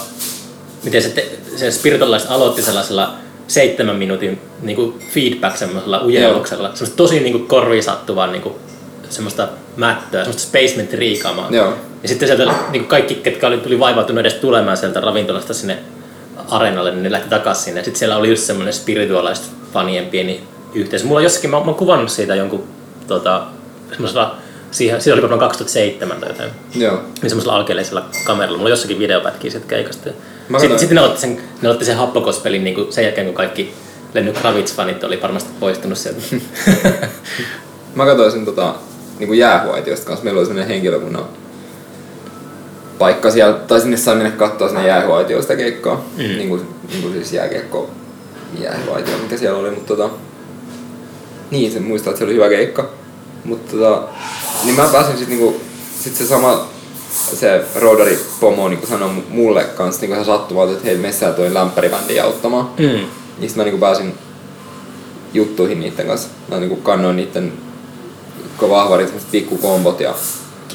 miten 0.83 1.01
se, 1.01 1.09
te, 1.09 1.29
se 1.55 1.71
spiritualist 1.71 2.31
aloitti 2.31 2.61
sellaisella 2.61 3.13
seitsemän 3.47 3.95
minuutin 3.95 4.41
niin 4.61 4.75
kuin 4.75 4.99
feedback 5.13 5.57
semmoisella 5.57 6.01
ujelluksella, 6.05 6.67
semmoista 6.73 6.97
tosi 6.97 7.19
niin 7.19 7.31
kuin 7.31 7.47
korviin 7.47 7.83
sattuvaa 7.83 8.27
niin 8.27 8.41
kuin, 8.41 8.55
semmoista 9.09 9.47
mättöä, 9.75 10.23
semmoista 10.23 10.47
spacement 10.47 10.93
riikaamaa. 10.93 11.47
Joo. 11.51 11.73
Ja 12.03 12.09
sitten 12.09 12.27
sieltä 12.27 12.43
niin 12.45 12.81
kuin 12.81 12.87
kaikki, 12.87 13.15
ketkä 13.15 13.47
oli, 13.47 13.57
tuli 13.57 13.79
vaivautunut 13.79 14.19
edes 14.19 14.33
tulemaan 14.33 14.77
sieltä 14.77 14.99
ravintolasta 14.99 15.53
sinne 15.53 15.77
areenalle, 16.49 16.91
niin 16.91 17.03
ne 17.03 17.11
lähti 17.11 17.29
takaisin 17.29 17.63
sinne. 17.63 17.83
Sitten 17.83 17.99
siellä 17.99 18.17
oli 18.17 18.29
just 18.29 18.43
semmoinen 18.43 18.73
spirituaalista 18.73 19.47
fanien 19.73 20.05
pieni 20.05 20.43
yhteisö. 20.73 21.05
Mulla 21.05 21.17
on 21.17 21.23
jossakin, 21.23 21.49
mä, 21.49 21.59
mä 21.59 21.65
oon 21.65 21.75
kuvannut 21.75 22.09
siitä 22.09 22.35
jonkun 22.35 22.63
tota, 23.07 23.43
semmoisella, 23.89 24.37
siihen, 24.71 25.01
siitä 25.01 25.13
oli 25.13 25.21
varmaan 25.21 25.39
2007 25.39 26.19
tai 26.19 26.29
jotain, 26.29 26.51
Joo. 26.75 26.95
niin 27.21 27.29
semmoisella 27.29 27.55
alkeellisella 27.55 28.05
kameralla. 28.25 28.57
Mulla 28.57 28.67
on 28.67 28.71
jossakin 28.71 28.99
videopätkiä 28.99 29.51
siitä 29.51 29.67
keikasta. 29.67 30.09
Sitten, 30.59 30.79
sitten 30.79 30.95
ne 30.95 31.01
otti 31.01 31.21
sen, 31.21 31.41
ne 31.61 31.69
otti 31.69 31.85
sen 31.85 31.97
happokospelin 31.97 32.63
niin 32.63 32.75
kuin 32.75 32.93
sen 32.93 33.03
jälkeen, 33.03 33.25
kun 33.27 33.35
kaikki 33.35 33.73
Lenny 34.13 34.31
Kravitz-fanit 34.31 35.05
oli 35.05 35.21
varmasti 35.21 35.49
poistunut 35.59 35.97
sieltä. 35.97 36.21
Mä 37.95 38.05
katsoin 38.05 38.31
sen 38.31 38.45
tota, 38.45 38.75
niinku 39.19 39.33
jäähuaitiosta 39.33 40.05
kanssa. 40.05 40.23
Meillä 40.23 40.39
oli 40.39 40.45
semmonen 40.45 40.67
henkilökunnan 40.67 41.25
paikka 42.99 43.31
siellä, 43.31 43.53
tai 43.53 43.81
sinne 43.81 43.97
sai 43.97 44.15
mennä 44.15 44.31
katsoa 44.31 44.67
sinne 44.67 44.87
jäähuaitioon 44.87 45.43
sitä 45.43 45.55
keikkaa. 45.55 45.95
Mm. 46.17 46.23
Mm. 46.23 46.37
Niinku, 46.37 46.59
niinku 46.91 47.09
siis 47.09 47.33
jääkiekko 47.33 47.89
jäähuaitio, 48.59 49.17
mikä 49.17 49.37
siellä 49.37 49.59
oli, 49.59 49.71
mutta 49.71 49.95
tota, 49.95 50.09
niin, 51.51 51.71
se 51.71 51.79
muistaa, 51.79 52.11
että 52.11 52.19
se 52.19 52.25
oli 52.25 52.33
hyvä 52.33 52.49
keikka. 52.49 52.89
Mutta 53.43 53.77
tota, 53.77 54.01
niin 54.63 54.75
mä 54.75 54.87
pääsin 54.91 55.17
sit 55.17 55.27
niinku, 55.29 55.61
sit 55.99 56.15
se 56.15 56.27
sama 56.27 56.67
se 57.13 57.65
roadari 57.75 58.19
pomo 58.39 58.69
niinku 58.69 58.87
sanoi 58.87 59.09
mu- 59.09 59.29
mulle 59.33 59.63
kans 59.63 60.01
niinku 60.01 60.13
ihan 60.13 60.25
sattumalta, 60.25 60.71
että 60.73 60.85
hei 60.85 60.97
messää 60.97 61.33
toi 61.33 61.53
lämpäribändi 61.53 62.19
auttamaan. 62.19 62.69
mm. 62.79 63.05
Niin 63.39 63.49
sit 63.49 63.55
mä 63.55 63.63
niinku 63.63 63.79
pääsin 63.79 64.13
juttuihin 65.33 65.79
niitten 65.79 66.07
kanssa. 66.07 66.29
Mä 66.47 66.59
niinku 66.59 66.75
kannoin 66.75 67.15
niitten 67.15 67.53
vahvarit, 68.69 69.13
pikkukombot 69.31 69.99
ja 69.99 70.15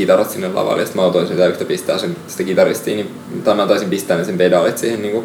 kitarat 0.00 0.30
sinne 0.30 0.48
lavalle. 0.48 0.82
Ja 0.82 0.86
sit 0.86 0.94
mä 0.94 1.02
autoin 1.02 1.28
sitä 1.28 1.46
yhtä 1.46 1.64
pistää 1.64 1.98
sen, 1.98 2.16
sitä 2.26 2.42
kitaristia, 2.42 2.96
niin, 2.96 3.14
tai 3.44 3.54
mä 3.54 3.66
taisin 3.66 3.90
pistää 3.90 4.16
ne 4.16 4.24
sen 4.24 4.38
pedaalit 4.38 4.78
siihen 4.78 5.02
niinku. 5.02 5.24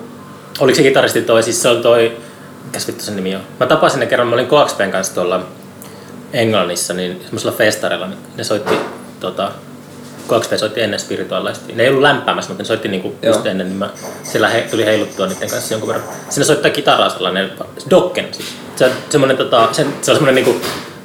Oliko 0.60 0.76
se 0.76 0.84
kitaristi 0.84 1.22
toi, 1.22 1.44
siis 1.44 1.62
se 1.62 1.70
on 1.70 1.82
toi, 1.82 2.18
mikäs 2.66 2.88
vittu 2.88 3.04
sen 3.04 3.16
nimi 3.16 3.36
on? 3.36 3.42
Mä 3.60 3.66
tapasin 3.66 4.00
ne 4.00 4.06
kerran, 4.06 4.28
mä 4.28 4.34
olin 4.34 4.48
Coaxpen 4.48 4.92
kanssa 4.92 5.14
tuolla 5.14 5.46
Englannissa, 6.34 6.94
niin 6.94 7.22
semmoisella 7.24 7.56
festarilla, 7.58 8.08
niin 8.08 8.20
ne 8.38 8.44
soitti 8.44 8.76
tota, 9.20 9.52
Coaxpen 10.28 10.60
soitti 10.60 10.82
ennen 10.82 11.00
spirituaalisesti. 11.00 11.74
Ne 11.74 11.84
ei 11.84 11.90
ollut 11.90 12.02
lämpäämässä, 12.02 12.50
mutta 12.50 12.64
ne 12.64 12.68
soitti 12.68 12.88
niinku 12.88 13.16
Joo. 13.22 13.34
just 13.34 13.46
ennen, 13.46 13.68
niin 13.68 13.78
mä, 13.78 13.90
siellä 14.24 14.50
he, 14.50 14.62
tuli 14.72 14.86
heiluttua 14.86 15.28
niiden 15.28 15.50
kanssa 15.50 15.74
jonkun 15.74 15.88
verran. 15.88 16.08
Sinne 16.30 16.46
soittaa 16.46 16.72
kitaraa 16.72 17.10
sellainen, 17.10 17.52
Dokken 17.90 18.28
siis. 18.32 18.56
Se 18.76 18.86
on 18.86 18.92
semmonen, 19.10 19.38
tota, 19.38 19.70
se, 19.72 19.86
se 20.02 20.12
on 20.12 20.18
semmonen 20.18 20.36
niinku, 20.36 20.56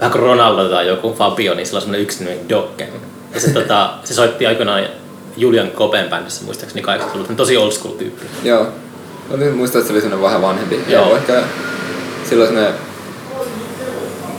vähän 0.01 0.13
kuin 0.13 0.23
Ronaldo 0.23 0.69
tai 0.69 0.87
joku 0.87 1.15
Fabio, 1.15 1.55
niin 1.55 1.67
sillä 1.67 1.77
on 1.77 1.83
semmonen 1.83 2.01
yksi 2.01 2.25
nimi 2.25 2.41
Dokken. 2.49 2.89
Ja 3.35 3.41
se, 3.41 3.51
tota, 3.51 3.91
se 4.05 4.15
soitti 4.15 4.47
aikoinaan 4.47 4.85
Julian 5.37 5.71
Kopen 5.71 6.09
bändissä 6.11 6.45
muistaakseni 6.45 6.83
80-luvulla, 6.87 7.29
tosi 7.37 7.57
old 7.57 7.73
school 7.73 7.95
tyyppi. 7.95 8.27
Joo. 8.45 8.67
Mä 9.31 9.37
nyt 9.37 9.57
muistan, 9.57 9.79
että 9.81 9.87
se 9.89 9.93
oli 9.93 10.01
semmonen 10.01 10.25
vähän 10.25 10.43
vanhempi. 10.43 10.81
Joo. 10.89 11.07
Joo. 11.07 11.17
Ehkä 11.17 11.43
sillä 12.29 12.43
oli 12.45 12.53
semmonen 12.53 12.75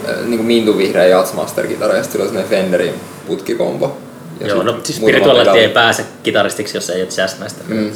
äh, 0.10 0.16
niinku 0.26 0.44
mintu 0.44 0.78
vihreä 0.78 1.06
Jazzmaster-kitara 1.06 1.96
ja 1.96 2.04
sit 2.04 2.12
sillä 2.12 2.24
oli 2.24 2.30
semmonen 2.34 2.50
Fenderin 2.50 2.94
putkikombo. 3.28 3.98
Ja 4.40 4.48
Joo, 4.48 4.64
no 4.64 4.80
siis 4.84 4.98
spirituaalisesti 4.98 5.60
ei 5.60 5.70
pääse 5.70 6.06
kitaristiksi, 6.24 6.78
jos 6.78 6.90
ei 6.90 7.02
ole 7.02 7.10
jazzmäistä. 7.18 7.62
Mm. 7.68 7.92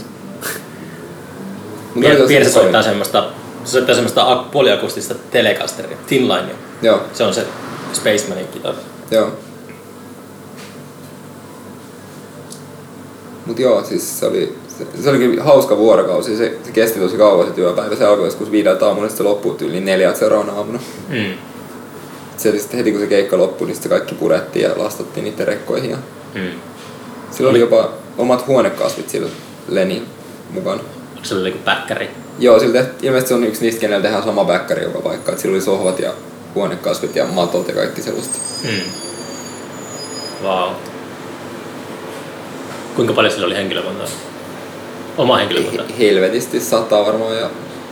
Se 2.43 2.49
soittaa 2.49 2.83
semmoista, 2.83 3.25
se 3.63 3.71
soittaa 3.71 3.95
semmoista 3.95 4.21
ak- 4.35 4.49
puoliakustista 4.51 5.15
Telecasteria, 5.31 5.97
Thin 6.07 6.21
Linea. 6.27 6.55
Joo, 6.81 7.01
Se 7.13 7.23
on 7.23 7.33
se 7.33 7.45
Spacemanin 7.93 8.47
kitara. 8.47 8.75
joo. 9.11 9.31
Mut 13.45 13.59
joo, 13.59 13.83
siis 13.83 14.19
se 14.19 14.25
oli, 14.25 14.55
se, 14.77 15.01
se 15.03 15.09
olikin 15.09 15.41
hauska 15.41 15.77
vuorokausi. 15.77 16.37
Se, 16.37 16.57
se 16.63 16.71
kesti 16.71 16.99
tosi 16.99 17.17
kauan 17.17 17.47
se 17.47 17.53
työpäivä. 17.53 17.95
Se 17.95 18.05
alkoi 18.05 18.25
joskus 18.27 18.51
viideltä 18.51 18.85
aamulla, 18.85 19.07
sitten 19.09 19.25
se 19.25 19.29
loppui 19.29 19.55
yli 19.61 19.81
neljältä 19.81 20.19
seuraavana 20.19 20.53
aamuna. 20.53 20.79
Mm. 21.09 21.33
Se 22.37 22.49
oli 22.49 22.59
sitten 22.59 22.77
heti 22.77 22.91
kun 22.91 23.01
se 23.01 23.07
keikka 23.07 23.37
loppui, 23.37 23.67
niin 23.67 23.75
sitten 23.75 23.89
kaikki 23.89 24.15
purettiin 24.15 24.63
ja 24.63 24.71
lastattiin 24.75 25.23
niiden 25.23 25.47
rekkoihin. 25.47 25.89
Ja 25.89 25.97
Mm. 26.35 26.41
sillä 27.31 27.49
oli 27.49 27.59
jopa 27.59 27.89
omat 28.17 28.47
huonekasvit 28.47 29.09
sillä 29.09 29.29
Lenin 29.69 30.05
mukana. 30.51 30.79
Onko 31.15 31.23
se 31.23 31.35
oli 31.35 31.49
joku 31.49 31.61
päkkäri? 31.65 32.09
Joo, 32.39 32.59
sillä 32.59 32.81
teht- 32.81 32.85
ilmeisesti 33.05 33.27
se 33.29 33.33
on 33.35 33.43
yksi 33.43 33.61
niistä, 33.61 33.81
kenellä 33.81 34.01
tehdään 34.03 34.23
sama 34.23 34.45
bäkkäri 34.45 34.83
joka 34.83 34.99
paikka. 34.99 35.31
Et 35.31 35.39
sillä 35.39 35.53
oli 35.53 35.61
sohvat 35.61 35.99
ja 35.99 36.11
huonekasvit 36.55 37.15
ja 37.15 37.25
matot 37.25 37.67
ja 37.67 37.73
kaikki 37.73 38.01
sellaista. 38.01 38.37
Mm. 38.63 38.69
Wow. 40.43 40.69
Kuinka 42.95 43.13
paljon 43.13 43.33
sillä 43.33 43.47
oli 43.47 43.55
henkilökuntaa? 43.55 44.07
Oma 45.17 45.37
henkilökunta? 45.37 45.83
He- 45.99 46.07
Helvetisti 46.07 46.59
sataa 46.59 47.05
varmaan 47.05 47.37
ja... 47.37 47.49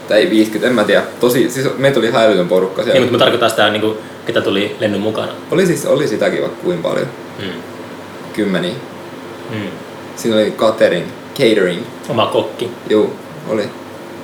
Tai 0.08 0.18
ei 0.20 0.30
50, 0.30 0.68
en 0.68 0.76
mä 0.76 0.84
tiedä. 0.84 1.04
Tosi, 1.20 1.50
siis 1.50 1.68
meitä 1.78 2.00
oli 2.00 2.12
häilytön 2.12 2.48
porukka 2.48 2.84
siellä. 2.84 2.94
Ei, 2.96 3.00
mutta 3.00 3.12
mä 3.14 3.20
tarkoitan 3.20 3.50
sitä, 3.50 3.70
niin 3.70 3.82
kuin, 3.82 3.98
ketä 4.26 4.42
tuli 4.42 4.76
lennyn 4.80 5.02
mukana. 5.02 5.32
Oli 5.52 5.66
siis, 5.66 5.86
oli 5.86 6.08
sitäkin 6.08 6.42
vaikka 6.42 6.58
kuin 6.64 6.78
paljon. 6.78 7.08
Mm. 7.40 7.50
Kymmeniä. 8.34 8.74
Mm. 9.50 9.68
Siinä 10.16 10.36
oli 10.38 10.52
catering, 10.52 11.06
catering. 11.40 11.82
Oma 12.10 12.26
kokki. 12.26 12.72
Juu, 12.90 13.14
oli. 13.50 13.64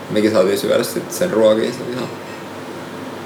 Mekin 0.09 0.31
saatiin 0.31 0.57
syödä 0.57 0.83
sit 0.83 1.11
sen 1.11 1.31
ruokia, 1.31 1.71
se 1.71 1.77
oli 1.87 1.93
ihan 1.95 2.09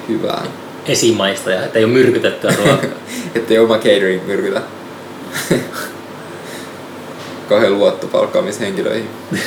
hyvää. 0.09 0.43
Esimaista 0.87 1.51
ja 1.51 1.63
että 1.63 1.79
ei 1.79 1.85
ole 1.85 1.93
myrkytettyä 1.93 2.53
ruokaa. 2.57 2.89
Ettei 3.35 3.59
oma 3.59 3.77
catering 3.77 4.27
myrkytä. 4.27 4.61
kauhean 7.53 7.79
luotto 7.79 8.07
palkkaamishenkilöihin. 8.07 9.09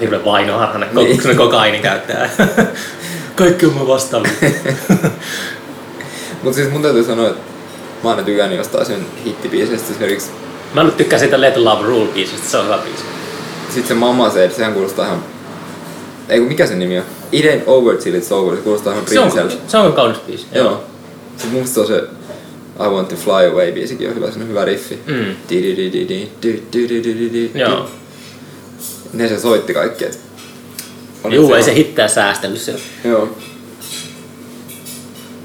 Hirveän 0.00 0.24
vainoharhainen, 0.24 0.88
Niin. 0.94 1.20
niin. 1.24 1.36
kun 1.36 1.50
kainin 1.50 1.82
käyttää. 1.82 2.30
Kaikki 3.36 3.66
on 3.66 3.72
mun 3.72 3.88
vastaavia. 3.88 4.30
Mutta 6.42 6.56
siis 6.56 6.70
mun 6.70 6.82
täytyy 6.82 7.04
sanoa, 7.04 7.28
että 7.28 7.40
mä 8.02 8.08
oon 8.08 8.10
aina 8.10 8.22
tykännyt 8.26 8.58
jostain 8.58 8.86
sen 8.86 9.06
hittibiisestä. 9.24 9.90
Esimerkiksi 9.92 10.30
Mä 10.74 10.82
nyt 10.82 10.96
tykkään 10.96 11.20
siitä 11.20 11.40
Let 11.40 11.56
Love 11.56 11.86
Rule 11.86 12.06
biisistä, 12.14 12.48
se 12.48 12.56
on 12.56 12.64
hyvä 12.64 12.78
biisi. 12.78 13.02
sit 13.74 13.86
se 13.86 13.94
Mama 13.94 14.30
Said, 14.30 14.50
sehän 14.50 14.72
kuulostaa 14.72 15.04
ihan... 15.06 15.24
Ei 16.28 16.38
kun 16.38 16.48
mikä 16.48 16.66
sen 16.66 16.78
nimi 16.78 16.98
on? 16.98 17.04
It 17.32 17.44
ain't 17.44 17.62
over 17.66 17.96
till 17.96 18.20
it's 18.20 18.32
over, 18.34 18.56
se 18.56 18.62
kuulostaa 18.62 18.92
ihan 18.92 19.04
Se 19.08 19.20
on, 19.20 19.30
prinseltä. 19.30 19.54
se 19.68 19.76
on 19.78 19.92
kaunis 19.92 20.18
biisi. 20.18 20.46
Joo. 20.54 20.84
Sitten 21.36 21.52
mun 21.52 21.66
se 21.68 21.80
on 21.80 21.86
se 21.86 22.02
I 22.86 22.88
Want 22.88 23.08
to 23.08 23.16
Fly 23.16 23.46
Away 23.52 23.72
biisikin 23.72 24.08
on 24.08 24.14
hyvä, 24.14 24.30
se 24.30 24.38
on 24.38 24.48
hyvä 24.48 24.64
riffi. 24.64 24.98
Mm. 25.06 25.36
Joo. 27.54 27.90
Ne 29.12 29.28
se 29.28 29.40
soitti 29.40 29.74
kaikki, 29.74 30.04
et... 30.04 30.18
Juu, 31.30 31.54
ei 31.54 31.62
se 31.62 31.74
hittää 31.74 32.08
säästellyt 32.08 32.60
se. 32.60 32.74
Joo. 33.04 33.36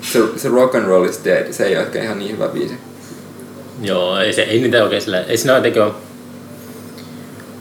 Se, 0.02 0.20
se 0.38 0.50
rock 0.50 0.76
and 0.76 0.86
roll 0.86 1.10
is 1.10 1.20
dead, 1.26 1.54
se 1.54 1.66
ei 1.66 1.76
ole 1.76 1.86
ehkä 1.86 2.04
ihan 2.04 2.20
niin 2.20 2.32
hyvä 2.32 2.48
biisi. 2.48 2.74
Joo, 3.82 4.18
ei, 4.18 4.34
se, 4.34 4.42
ei 4.42 4.60
niitä 4.60 4.84
oikein 4.84 5.02
sillä, 5.02 5.22
ei 5.22 5.38
siinä 5.38 5.56
jotenkin 5.56 5.82
ole... 5.82 5.92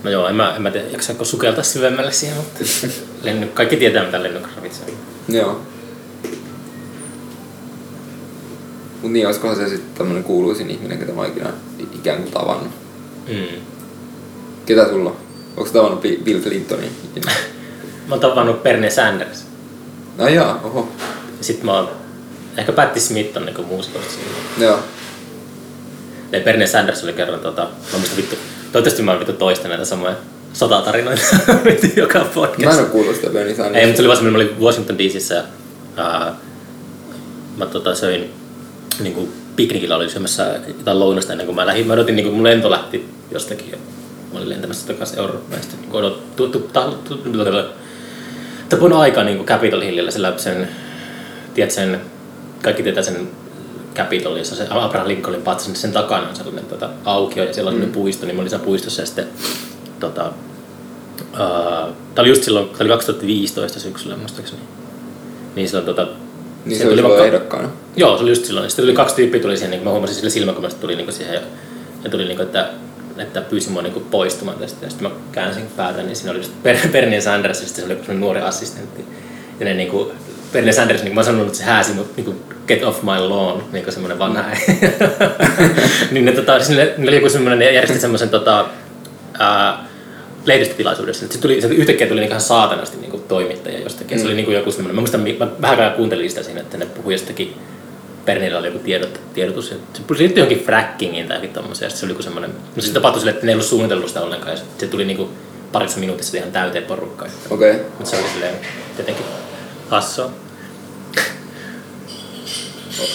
No 0.02 0.10
joo, 0.10 0.28
en 0.28 0.36
mä, 0.36 0.56
en 0.56 0.62
mä 0.62 0.70
tiedä, 0.70 0.86
jaksaako 0.92 1.24
sukeltaa 1.24 1.64
syvemmälle 1.64 2.12
siihen, 2.12 2.36
mutta 2.36 2.60
lenny, 3.22 3.46
kaikki 3.46 3.76
tietää 3.76 4.05
mitä 4.05 4.18
on. 4.18 4.48
Joo. 5.28 5.60
Mut 9.05 9.12
niin, 9.12 9.26
olisikohan 9.26 9.56
se 9.56 9.68
sitten 9.68 9.94
tämmönen 9.98 10.24
kuuluisin 10.24 10.70
ihminen, 10.70 10.98
ketä 10.98 11.12
mä 11.12 11.20
oon 11.20 11.31
ikinä 11.31 11.51
ikään 11.94 12.22
kuin 12.22 12.32
tavannut. 12.32 12.68
Mm. 13.28 13.60
Ketä 14.66 14.89
sulla 14.89 15.10
on? 15.10 15.16
Onko 15.56 15.70
tavannut 15.70 16.01
Bi- 16.02 16.22
Bill 16.24 16.40
Clintonin 16.40 16.90
ikinä? 17.05 17.32
Mä 18.09 18.14
oon 18.14 18.20
tavannut 18.20 18.62
Bernie 18.62 18.90
Sanders. 18.90 19.44
No 20.18 20.28
jaa, 20.28 20.60
oho. 20.64 20.89
Ja 21.39 21.44
sit 21.44 21.62
mä 21.62 21.72
oon, 21.72 21.89
ehkä 22.56 22.72
Patti 22.72 23.01
Smith 23.01 23.36
on 23.36 23.47
niinku 23.47 23.62
muusikoista 23.62 24.12
siinä. 24.12 24.66
Joo. 24.66 24.78
Ja 26.32 26.40
Bernie 26.40 26.66
Sanders 26.66 27.05
oli 27.05 27.12
kerran 27.12 27.40
tota, 27.40 27.62
mä 27.62 27.98
muistan 27.98 28.16
vittu, 28.16 28.36
toivottavasti 28.72 29.02
mä 29.02 29.10
oon 29.10 29.20
vittu 29.20 29.32
toista 29.32 29.68
näitä 29.68 29.85
samoja 29.85 30.14
sotatarinoita 30.52 31.22
joka 31.97 32.18
Mä 32.18 32.24
podcast. 32.35 32.78
en 32.78 32.85
oo 32.85 32.90
kuullut 32.90 33.14
sitä 33.16 33.31
Bernie 33.31 33.55
Sandersia. 33.55 33.81
Ei, 33.81 33.86
mutta 33.86 33.97
se 33.97 34.02
oli 34.02 34.09
vaan 34.09 34.16
semmoinen, 34.18 34.47
mä 34.47 34.52
olin 34.52 34.64
Washington 34.64 34.98
DCssä 34.98 35.35
ja 35.35 35.44
ää, 35.97 36.35
mä 37.56 37.66
tota, 37.66 37.94
söin 37.94 38.31
niinku 39.01 39.29
piknikillä 39.57 39.97
oli 39.97 40.11
syömässä 40.11 40.61
jotain 40.79 41.01
lounasta 41.01 41.33
ennen 41.33 41.47
kuin 41.47 41.57
mä 41.57 41.66
lähdin. 41.66 41.87
Mä 41.87 41.93
odotin, 41.93 42.16
niinku, 42.16 42.35
mun 42.35 42.45
lento 42.45 42.71
lähti 42.71 43.09
jostakin 43.31 43.71
ja 43.71 43.79
mä 44.33 44.39
olin 44.39 44.49
lentämässä 44.49 44.87
takaisin 44.87 45.19
Eurooppaan. 45.19 45.59
Ja 45.59 45.62
sitten 45.62 45.91
kun 45.91 46.01
odot, 46.01 46.37
tu, 46.37 46.49
tu, 46.49 46.59
ta, 46.73 46.93
tu, 47.09 47.16
tu, 47.16 47.31
tu, 47.33 47.45
tapoin 48.69 48.93
aika 48.93 49.25
niinku 49.25 49.45
Capitol 49.45 49.81
Hillillä 49.81 50.11
sillä 50.11 50.33
sen, 50.37 50.69
tiedät 51.55 51.71
sen, 51.71 52.01
kaikki 52.62 52.83
tietää 52.83 53.03
sen 53.03 53.29
Capitol, 53.95 54.37
jossa 54.37 54.57
se 54.57 54.66
Abraham 54.71 55.09
Lincolnin 55.09 55.43
patsa, 55.43 55.69
niin 55.69 55.77
sen 55.77 55.93
takana 55.93 56.29
on 56.29 56.37
sellainen 56.37 56.65
tota, 56.65 56.91
aukio 57.05 57.45
ja 57.45 57.55
siellä 57.55 57.71
on 57.71 57.81
mm. 57.81 57.93
puisto, 57.93 58.27
niin 58.27 58.37
mä 58.37 58.41
olin 58.41 58.51
siellä 58.51 58.66
puistossa 58.66 59.03
ja 59.03 59.07
sitten 59.07 59.27
tota, 60.01 60.33
Uh, 61.21 61.95
tämä 62.15 62.23
oli 62.23 62.29
just 62.29 62.45
silloin, 62.45 62.69
tämä 62.69 62.79
oli 62.81 62.89
2015 62.89 63.81
syksyllä 63.81 64.16
muistaakseni. 64.16 64.62
Niin 65.55 65.69
silloin 65.69 65.87
tota... 65.87 66.07
Niin 66.65 66.78
se 66.78 66.89
oli 66.89 67.03
vaikka- 67.03 67.24
ehdokkaana. 67.24 67.69
Joo, 67.97 68.16
se 68.16 68.23
oli 68.23 68.31
just 68.31 68.45
silloin. 68.45 68.70
Sitten 68.70 68.85
tuli 68.85 68.95
kaksi 68.95 69.15
tyyppiä 69.15 69.41
tuli 69.43 69.57
siihen, 69.57 69.70
niin 69.70 69.85
mä 69.85 69.91
huomasin 69.91 70.16
sillä 70.16 70.31
silmäkulmasta 70.31 70.81
tuli 70.81 70.97
niin 70.97 71.12
siihen 71.12 71.35
ja, 71.35 71.41
ja 72.05 72.11
tuli 72.11 72.24
niin 72.24 72.36
kuin, 72.36 72.47
että, 72.47 72.69
että 73.19 73.41
pyysi 73.41 73.70
mua 73.70 73.82
niin 73.82 73.93
kuin 73.93 74.05
poistumaan 74.11 74.59
tästä. 74.59 74.86
Ja 74.86 74.91
sitten 74.91 75.09
mä 75.11 75.16
käänsin 75.32 75.65
päätä, 75.77 76.03
niin 76.03 76.16
siinä 76.16 76.31
oli 76.31 76.39
just 76.39 76.53
Per- 76.62 76.89
Bernie 76.93 77.20
Sanders 77.20 77.61
ja 77.61 77.66
sitten 77.66 77.82
se 77.82 77.86
oli 77.86 77.93
joku 77.93 78.05
semmoinen 78.05 78.20
nuori 78.20 78.41
assistentti. 78.41 79.05
Ja 79.61 79.65
ne 79.66 79.74
niin 79.74 79.89
kuin, 79.89 80.09
Bernie 80.53 80.73
Sanders, 80.73 81.01
niin 81.03 81.09
kuin 81.11 81.15
mä 81.15 81.19
oon 81.19 81.24
sanonut, 81.24 81.47
että 81.47 81.59
se 81.59 81.65
hääsi 81.65 81.93
mut 81.93 82.16
niin 82.16 82.24
kuin, 82.24 82.36
get 82.66 82.85
off 82.85 83.03
my 83.03 83.28
lawn, 83.28 83.62
niin 83.73 83.85
kuin 83.85 83.95
semmoinen 83.95 84.19
vanha 84.19 84.45
niin 86.11 86.24
ne, 86.24 86.32
tota, 86.32 86.59
siis 86.61 86.78
ne, 86.78 86.95
ne 86.99 87.09
oli 87.09 87.16
joku 87.16 87.28
semmoinen, 87.28 87.59
ne 87.59 87.73
järjesti 87.73 88.01
semmoisen 88.01 88.28
tota, 88.28 88.66
ää, 89.39 89.85
lehdistötilaisuudessa. 90.45 91.21
Sitten 91.21 91.41
tuli, 91.41 91.61
se 91.61 91.69
yhtäkkiä 91.69 92.07
tuli 92.07 92.21
niin 92.21 92.29
ihan 92.29 92.41
saatanasti 92.41 92.97
niin 92.97 93.23
toimittaja 93.29 93.79
jostakin. 93.81 94.16
Mm. 94.16 94.21
Se 94.21 94.27
oli 94.27 94.35
niin 94.35 94.45
kuin 94.45 94.55
joku 94.55 94.71
semmoinen, 94.71 94.95
mä 94.95 95.01
muistan, 95.01 95.21
mä 95.39 95.61
vähän 95.61 95.81
aikaa 95.81 95.97
kuuntelin 95.97 96.31
sitä 96.31 96.43
siinä, 96.43 96.61
että 96.61 96.79
ne 96.79 96.87
puhui 96.87 97.15
jostakin 97.15 97.55
Pernillä 98.25 98.59
oli 98.59 98.66
joku 98.66 98.79
tiedot, 98.79 99.21
tiedotus, 99.35 99.71
ja 99.71 99.77
se 99.93 100.03
liittyi 100.19 100.41
johonkin 100.41 100.65
frackingiin 100.65 101.29
tai 101.29 101.37
jokin 101.37 101.51
ja 101.55 101.75
sitten 101.75 101.91
se 101.91 102.07
oli 102.07 102.12
joku 102.12 102.23
semmoinen, 102.23 102.51
no 102.77 102.83
se 102.83 102.93
tapahtui 102.93 103.21
sille, 103.21 103.31
että 103.31 103.47
ne 103.47 103.53
ei 103.53 103.55
ollut 103.55 103.66
suunnitellut 103.66 104.09
sitä 104.09 104.21
ollenkaan, 104.21 104.57
ja 104.57 104.62
se 104.79 104.87
tuli 104.87 105.05
niinku 105.05 105.31
parissa 105.73 106.01
minuutissa 106.01 106.37
ihan 106.37 106.53
täyteen 106.53 106.85
porukkaan. 106.85 107.31
Okei. 107.51 107.71
Okay. 107.71 107.83
Mutta 107.99 108.11
se 108.11 108.16
oli 108.16 108.29
silleen 108.33 108.55
jotenkin 108.99 109.27
hassua. 109.89 110.31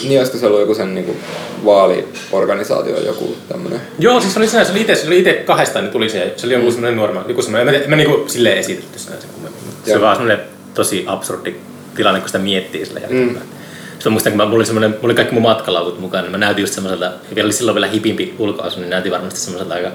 Niin 0.02 0.20
olisiko 0.20 0.38
se 0.38 0.46
ollut 0.46 0.60
joku 0.60 0.74
sen 0.74 0.94
niinku 0.94 1.16
vaaliorganisaatio 1.64 3.00
joku 3.00 3.36
tämmönen? 3.48 3.80
Joo, 3.98 4.20
siis 4.20 4.32
se 4.32 4.38
oli, 4.38 4.48
siinä, 4.48 4.64
se 4.64 4.72
oli 4.72 4.80
itse, 4.80 4.94
se 4.94 5.06
oli 5.06 5.18
itse 5.18 5.32
kahdestaan, 5.32 5.84
niin 5.84 5.92
tuli 5.92 6.08
se, 6.08 6.34
se 6.36 6.46
oli 6.46 6.54
joku 6.54 6.70
semmoinen 6.70 6.96
nuorma, 6.96 7.24
joku 7.28 7.42
semmoinen, 7.42 7.74
en 7.74 7.80
mä, 7.82 7.88
mä 7.88 7.96
niinku 7.96 8.24
silleen 8.28 8.58
esitetty 8.58 8.98
sen 8.98 9.14
kummemmin, 9.32 9.62
mutta 9.66 9.90
se 9.90 9.96
on 9.96 10.02
vaan 10.02 10.16
semmoinen 10.16 10.46
tosi 10.74 11.04
absurdi 11.06 11.54
tilanne, 11.96 12.20
kun 12.20 12.28
sitä 12.28 12.38
miettii 12.38 12.86
sillä 12.86 13.00
jälkeenpäin. 13.00 13.46
Mm. 13.46 13.52
Sitten 13.92 14.12
mä 14.12 14.14
muistan, 14.14 14.32
kun 14.32 14.36
mä, 14.36 14.44
mulla 14.44 14.56
oli, 14.56 14.66
semmoinen, 14.66 14.90
mulla 14.90 15.04
oli 15.04 15.14
kaikki 15.14 15.34
mun 15.34 15.42
matkalaukut 15.42 16.00
mukana, 16.00 16.22
niin 16.22 16.30
mä 16.30 16.38
näytin 16.38 16.62
just 16.62 16.74
semmoiselta, 16.74 17.04
ja 17.04 17.34
vielä 17.34 17.46
oli 17.46 17.52
silloin 17.52 17.74
vielä 17.74 17.86
hipimpi 17.86 18.34
ulkoasu, 18.38 18.80
niin 18.80 18.90
näytin 18.90 19.12
varmasti 19.12 19.40
semmoiselta 19.40 19.74
aika 19.74 19.90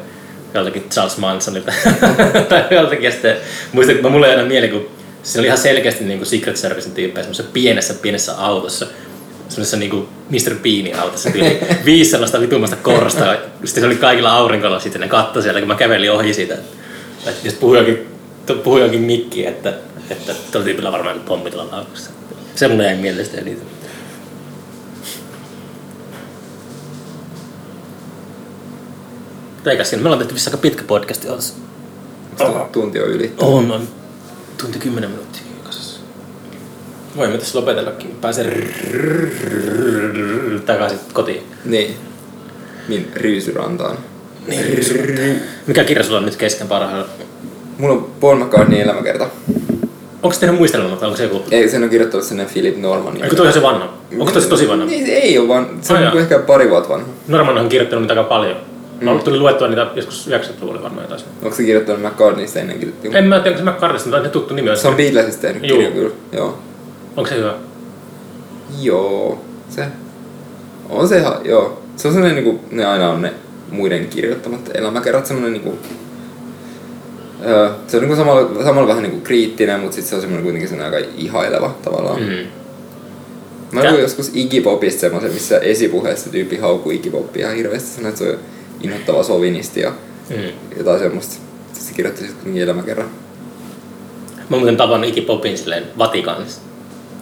joltakin 0.53 0.89
Charles 0.89 1.17
Mansonilta 1.17 1.71
tai 2.49 2.65
joltakin. 2.71 3.03
Ja 3.03 3.11
sitten 3.11 3.37
muistan, 3.71 3.97
kun 3.97 4.11
mulla 4.11 4.25
oli 4.25 4.35
aina 4.35 4.47
mieli, 4.47 4.67
kun 4.67 4.89
siinä 5.23 5.41
oli 5.41 5.47
ihan 5.47 5.57
selkeästi 5.57 6.03
niin 6.03 6.19
kuin 6.19 6.27
Secret 6.27 6.57
Servicen 6.57 6.91
tyyppejä 6.91 7.23
semmoisessa 7.23 7.51
pienessä, 7.53 7.93
pienessä 7.93 8.37
autossa, 8.37 8.87
semmoisessa 9.49 9.77
niinku 9.77 10.09
Mr. 10.29 10.55
Beanin 10.63 10.99
autossa 10.99 11.31
tyyli 11.31 11.59
viisi 11.85 12.11
sellaista 12.11 12.39
vitummasta 12.39 12.75
korsta. 12.75 13.37
Sitten 13.63 13.81
se 13.81 13.87
oli 13.87 13.95
kaikilla 13.95 14.31
aurinkolla 14.31 14.79
sitten 14.79 15.01
ne 15.01 15.07
katto 15.07 15.41
siellä, 15.41 15.59
kun 15.59 15.67
mä 15.67 15.75
kävelin 15.75 16.11
ohi 16.11 16.33
siitä. 16.33 16.53
Että 17.25 17.47
jos 17.47 17.53
puhui 17.53 17.77
jokin, 17.77 18.07
puhui 18.63 18.81
jokin 18.81 19.01
mikki, 19.01 19.47
että, 19.47 19.73
että 20.09 20.33
tuolla 20.51 20.65
tyypillä 20.65 20.91
varmaan 20.91 21.19
pommi 21.19 21.51
tuolla 21.51 21.71
laukussa. 21.71 22.09
Se 22.55 22.67
mun 22.67 22.83
jäi 22.83 22.95
mieleen 22.95 23.25
sitä 23.25 23.37
eniten. 23.37 23.67
Eikä 29.65 29.83
siinä, 29.83 30.03
me 30.03 30.07
ollaan 30.07 30.19
tehty 30.19 30.33
vissi 30.33 30.49
aika 30.49 30.57
pitkä 30.57 30.83
podcasti. 30.83 31.27
Tunti 32.71 32.99
on 32.99 33.09
yli. 33.09 33.33
On, 33.37 33.71
on. 33.71 33.87
Tunti 34.57 34.79
kymmenen 34.79 35.09
minuuttia. 35.09 35.41
Voimme 37.17 37.37
tässä 37.37 37.59
lopetellakin. 37.59 38.15
Pääsen 38.21 38.53
takaisin 40.65 40.99
kotiin. 41.13 41.43
Niin. 41.65 41.95
Niin, 42.87 43.07
Ryysyrantaan. 43.15 43.97
Niin, 44.47 45.41
Mikä 45.67 45.83
kirja 45.83 46.03
sulla 46.03 46.17
on 46.17 46.25
nyt 46.25 46.35
kesken 46.35 46.67
parhailla? 46.67 47.07
Mulla 47.77 47.93
on 47.93 48.11
Paul 48.19 48.35
McCartneyn 48.35 48.81
elämäkerta. 48.81 49.29
Onko 50.23 50.33
se 50.33 50.39
tehnyt 50.39 50.57
muistelma, 50.57 50.89
vai 50.89 51.07
onko 51.07 51.17
se 51.17 51.23
joku? 51.23 51.43
Ei, 51.51 51.69
sen 51.69 51.83
on 51.83 51.89
kirjoittanut 51.89 52.25
sinne 52.25 52.45
Philip 52.53 52.77
Norman. 52.77 53.23
Eikö 53.23 53.35
toi 53.35 53.53
se 53.53 53.61
vanha? 53.61 53.93
Onko 54.19 54.31
toi 54.31 54.41
se 54.41 54.47
tosi 54.47 54.67
vanha? 54.67 54.85
Niin, 54.85 55.05
ei 55.05 55.37
ole 55.37 55.47
vaan, 55.47 55.69
se 55.81 55.93
on 55.93 56.01
niinku 56.01 56.17
ehkä 56.17 56.39
pari 56.39 56.69
vuotta 56.69 56.89
vanha. 56.89 57.07
Norman 57.27 57.57
on 57.57 57.69
kirjoittanut 57.69 58.03
niitä 58.03 58.13
aika 58.13 58.23
paljon. 58.23 58.57
Mä 59.01 59.13
mm. 59.13 59.19
tuli 59.19 59.39
luettua 59.39 59.67
niitä 59.67 59.87
joskus 59.95 60.27
90-luvulla 60.27 60.83
varmaan 60.83 61.03
jotain. 61.03 61.21
Onko 61.43 61.55
se 61.55 61.63
kirjoittanut 61.63 62.01
McCartneysta 62.01 62.59
ennenkin? 62.59 62.93
En 63.13 63.27
mä 63.27 63.39
tiedä, 63.39 63.57
onko 63.57 63.71
se 63.71 63.71
McCartneysta, 63.71 64.09
mutta 64.09 64.25
on 64.25 64.31
tuttu 64.31 64.53
nimi. 64.53 64.69
on 64.69 64.77
Se 64.77 64.87
on 64.87 64.95
Beatlesista 64.95 65.41
tehnyt 65.41 65.61
kirja 65.61 65.91
kyllä. 65.91 66.11
Joo. 66.31 66.59
Onko 67.17 67.29
se 67.29 67.37
hyvä? 67.37 67.53
Joo. 68.81 69.41
Se. 69.69 69.85
On 70.89 71.07
se 71.07 71.17
ihan, 71.17 71.35
joo. 71.43 71.81
Se 71.95 72.07
on 72.07 72.13
sellainen 72.13 72.43
niinku, 72.43 72.63
ne 72.71 72.85
aina 72.85 73.09
on 73.09 73.21
ne 73.21 73.33
muiden 73.71 74.07
kirjoittamat 74.07 74.69
elämäkerrat, 74.73 75.25
semmoinen 75.25 75.53
niinku... 75.53 75.77
Öö, 77.45 77.69
se 77.87 77.97
on 77.97 78.01
niinku 78.01 78.15
samalla, 78.15 78.63
samalla 78.63 78.87
vähän 78.87 79.03
niinku 79.03 79.19
kriittinen, 79.19 79.79
mutta 79.79 79.95
sitten 79.95 80.09
se 80.09 80.15
on 80.15 80.21
semmoinen 80.21 80.43
kuitenkin 80.43 80.69
semmoinen 80.69 80.95
aika 80.95 81.09
ihaileva 81.17 81.75
tavallaan. 81.83 82.21
Mm. 82.21 82.47
Mä 83.71 83.91
luin 83.91 84.01
joskus 84.01 84.31
Iggy 84.33 84.61
Popista 84.61 84.99
semmoisen, 85.01 85.31
missä 85.33 85.57
esipuheessa 85.59 86.29
tyyppi 86.29 86.57
haukkuu 86.57 86.91
Iggy 86.91 87.09
Popia 87.09 87.45
ihan 87.45 87.55
hirveästi, 87.57 87.89
sanoi, 87.95 88.09
että 88.09 88.23
se 88.23 88.29
on 88.29 88.37
inhottava 88.81 89.23
sovinisti 89.23 89.79
ja 89.81 89.91
Mm. 90.29 90.77
jotain 90.77 90.99
semmoista. 90.99 91.33
Sitten 91.33 91.83
se 91.87 91.93
kirjoitti 91.93 92.19
sitten 92.21 92.35
kuitenkin 92.37 92.63
elämäkerran. 92.63 93.09
Mä 94.49 94.57
muuten 94.57 94.77
tavannut 94.77 95.09
Iggy 95.09 95.21
Popin 95.21 95.57
silleen 95.57 95.83
Vatikaanissa. 95.97 96.61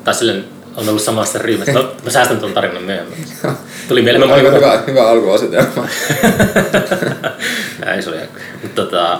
Tai 0.04 0.14
silleen 0.14 0.46
on 0.78 0.90
ollut 0.90 1.02
samassa 1.02 1.40
ryhmässä. 1.40 1.74
Mä, 1.80 1.84
mä 2.04 2.10
säästän 2.10 2.38
tuon 2.38 2.54
tarinan 2.54 2.84
myöhemmin. 2.84 3.18
Tuli 3.88 4.02
mieleen, 4.02 4.32
Aika 4.32 4.50
olin 4.50 4.56
hyvä, 4.56 4.84
hyvä 4.88 5.08
alkuasetelma. 5.10 5.88
Ei, 7.96 8.02
se 8.02 8.10
oli. 8.10 8.18
Mutta 8.62 8.82
tota... 8.82 9.20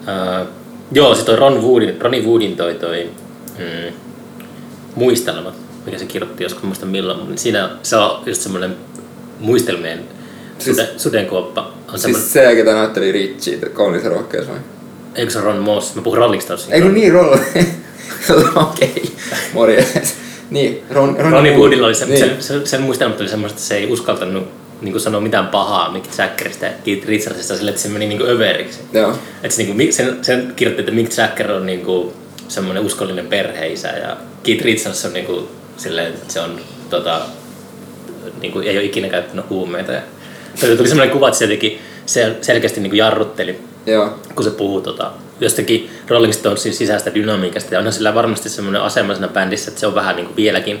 Uh, 0.00 0.48
joo, 0.92 1.14
sit 1.14 1.24
toi 1.24 1.36
Ron 1.36 1.62
Woodin, 1.62 2.00
Ronnie 2.00 2.22
Woodin 2.22 2.56
toi, 2.56 2.74
toi 2.74 3.10
mm, 3.58 3.94
muistelmat, 4.94 5.54
mikä 5.86 5.98
se 5.98 6.04
kirjoitti 6.06 6.42
joskus, 6.42 6.62
muista 6.62 6.86
milloin, 6.86 7.18
mutta 7.18 7.40
siinä 7.42 7.70
se 7.82 7.96
on 7.96 8.22
just 8.26 8.40
semmoinen 8.42 8.76
muistelmien 9.40 10.04
Siis- 10.58 10.76
Sude, 10.76 10.88
Sudenkuoppa 10.96 11.60
on 11.92 11.98
semmoinen, 11.98 12.22
Siis 12.22 12.32
se, 12.32 12.54
ketä 12.56 12.72
näytteli 12.74 13.12
Richie, 13.12 13.56
kauniissa 13.58 14.08
rohkeus 14.08 14.48
vai? 14.48 14.58
Eikö 15.14 15.32
se 15.32 15.40
Ron 15.40 15.58
Moss? 15.58 15.94
Mä 15.94 16.02
puhun 16.02 16.18
Rolling 16.18 16.42
Stonesin. 16.42 16.72
Ei 16.72 16.80
kun 16.80 16.94
niin, 16.94 17.12
Roll. 17.12 17.36
Okei, 18.70 19.12
morjes. 19.52 20.16
Niin, 20.50 20.82
Ron, 20.90 21.16
Ron 21.18 21.32
Ronnie 21.32 21.56
Woodilla 21.56 21.86
oli 21.86 21.94
se, 21.94 22.06
niin. 22.06 22.18
sen, 22.18 22.42
sen, 22.42 22.66
sen 22.66 22.82
muistelmat 22.82 23.20
oli 23.20 23.28
semmoista, 23.28 23.56
että 23.56 23.68
se 23.68 23.76
ei 23.76 23.86
uskaltanut 23.86 24.48
niin 24.80 25.00
sanoa 25.00 25.20
mitään 25.20 25.46
pahaa 25.46 25.92
Mick 25.92 26.18
Jaggerista 26.18 26.64
ja 26.64 26.72
Keith 26.84 27.06
Richardsista 27.06 27.56
sille, 27.56 27.70
että 27.70 27.82
se 27.82 27.88
meni 27.88 28.06
niin 28.06 28.22
överiksi. 28.22 28.80
Joo. 28.92 29.10
Että 29.42 29.56
se, 29.56 29.62
niin 29.62 29.76
kuin, 29.76 29.92
sen, 29.92 30.18
sen 30.22 30.52
kirjoitti, 30.56 30.80
että 30.80 30.92
Mick 30.92 31.18
Jagger 31.18 31.52
on 31.52 31.66
niin 31.66 31.80
kuin, 31.80 32.12
semmoinen 32.48 32.84
uskollinen 32.84 33.26
perheisä 33.26 33.88
ja 33.88 34.16
Keith 34.42 34.64
Richards 34.64 35.04
on 35.04 35.12
niin 35.12 35.26
kuin, 35.26 35.48
silleen, 35.76 36.06
että 36.06 36.32
se 36.32 36.40
on 36.40 36.60
tota, 36.90 37.20
niin 38.40 38.52
kuin, 38.52 38.68
ei 38.68 38.76
ole 38.76 38.84
ikinä 38.84 39.08
käyttänyt 39.08 39.50
huumeita. 39.50 39.92
Ja, 39.92 40.00
tuli 40.76 40.88
semmoinen 40.88 41.12
kuva, 41.12 41.28
että 41.28 41.38
se 41.38 41.44
jotenkin 41.44 41.78
sel, 42.06 42.34
selkeästi 42.40 42.80
niin 42.80 42.90
kuin 42.90 42.98
jarrutteli 42.98 43.60
Joo. 43.86 44.18
kun 44.34 44.44
se 44.44 44.50
puhuu 44.50 44.80
tota, 44.80 45.10
jostakin 45.40 45.90
Rolling 46.08 46.32
Stonesin 46.32 46.74
sisäistä 46.74 47.14
dynamiikasta. 47.14 47.74
Ja 47.74 47.78
onhan 47.78 47.92
sillä 47.92 48.14
varmasti 48.14 48.48
semmoinen 48.48 48.82
asema 48.82 49.14
siinä 49.14 49.28
bändissä, 49.28 49.70
että 49.70 49.80
se 49.80 49.86
on 49.86 49.94
vähän 49.94 50.16
niin 50.16 50.26
kuin 50.26 50.36
vieläkin 50.36 50.80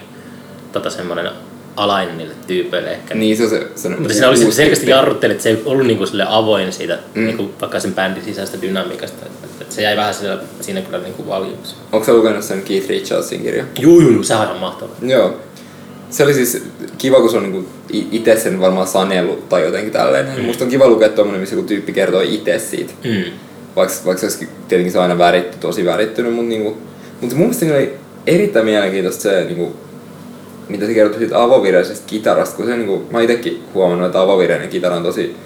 tota, 0.72 0.90
semmoinen 0.90 1.30
alainen 1.76 2.18
niille 2.18 2.34
tyypeille 2.46 2.90
ehkä. 2.92 3.14
Niin, 3.14 3.36
se 3.36 3.42
on 3.42 3.48
se... 3.50 3.68
se 3.74 3.88
Mutta 3.88 4.12
siinä 4.12 4.28
oli 4.28 4.52
selkeästi 4.52 4.90
jarrutteli, 4.90 5.32
että 5.32 5.42
se 5.42 5.48
ei 5.48 5.62
ollut 5.64 5.86
niin 5.86 5.98
kuin 5.98 6.08
sille 6.08 6.24
avoin 6.28 6.72
siitä 6.72 6.94
Mm. 6.94 7.20
mm. 7.20 7.26
niin 7.26 7.36
kuin 7.36 7.54
vaikka 7.60 7.80
sen 7.80 7.94
bändin 7.94 8.24
sisäistä 8.24 8.62
dynamiikasta. 8.62 9.26
Se 9.68 9.82
jäi 9.82 9.96
vähän 9.96 10.14
siinä, 10.14 10.38
siinä 10.60 10.80
kyllä 10.80 10.98
niin 10.98 11.14
kuin 11.14 11.28
valjuksi. 11.28 11.74
Onko 11.92 12.06
sä 12.06 12.12
lukenut 12.14 12.44
sen 12.44 12.62
Keith 12.62 12.88
Richardsin 12.88 13.42
kirjan? 13.42 13.66
Juu, 13.80 14.00
juu, 14.00 14.10
juu, 14.10 14.22
sehän 14.22 14.50
on 14.50 14.58
mahtava. 14.58 14.90
Joo. 15.02 15.40
Se 16.14 16.24
oli 16.24 16.34
siis 16.34 16.62
kiva, 16.98 17.20
kun 17.20 17.30
se 17.30 17.36
on 17.36 17.42
niinku 17.42 17.68
itse 17.90 18.36
sen 18.40 18.60
varmaan 18.60 18.86
sanellut 18.86 19.48
tai 19.48 19.62
jotenkin 19.64 19.92
tälleen. 19.92 20.26
Mm. 20.36 20.44
Musta 20.44 20.64
on 20.64 20.70
kiva 20.70 20.88
lukea 20.88 21.08
tommonen, 21.08 21.40
missä 21.40 21.56
joku 21.56 21.68
tyyppi 21.68 21.92
kertoo 21.92 22.20
itse 22.20 22.58
siitä. 22.58 22.92
Mm. 23.04 23.24
Vaikka, 23.76 23.94
vaikka 24.06 24.20
se 24.20 24.26
olisikin 24.26 24.48
tietenkin 24.68 24.92
se 24.92 24.98
aina 24.98 25.18
väritty, 25.18 25.56
tosi 25.60 25.84
värittynyt, 25.84 26.34
mutta 26.34 26.48
niinku, 26.48 26.76
mutta 27.20 27.36
mun 27.36 27.46
mielestä 27.46 27.66
oli 27.76 27.94
erittäin 28.26 28.64
mielenkiintoista 28.64 29.22
se, 29.22 29.44
niinku, 29.44 29.76
mitä 30.68 30.86
se 30.86 30.94
kertoi 30.94 31.18
siitä 31.18 31.42
avovireisesta 31.42 32.04
kitarasta, 32.06 32.56
kun 32.56 32.66
se 32.66 32.76
niinku, 32.76 32.98
mä 33.10 33.18
oon 33.18 33.24
itekin 33.24 33.62
huomannut, 33.74 34.06
että 34.06 34.20
avovireinen 34.20 34.68
kitara 34.68 34.96
on 34.96 35.02
tosi 35.02 35.36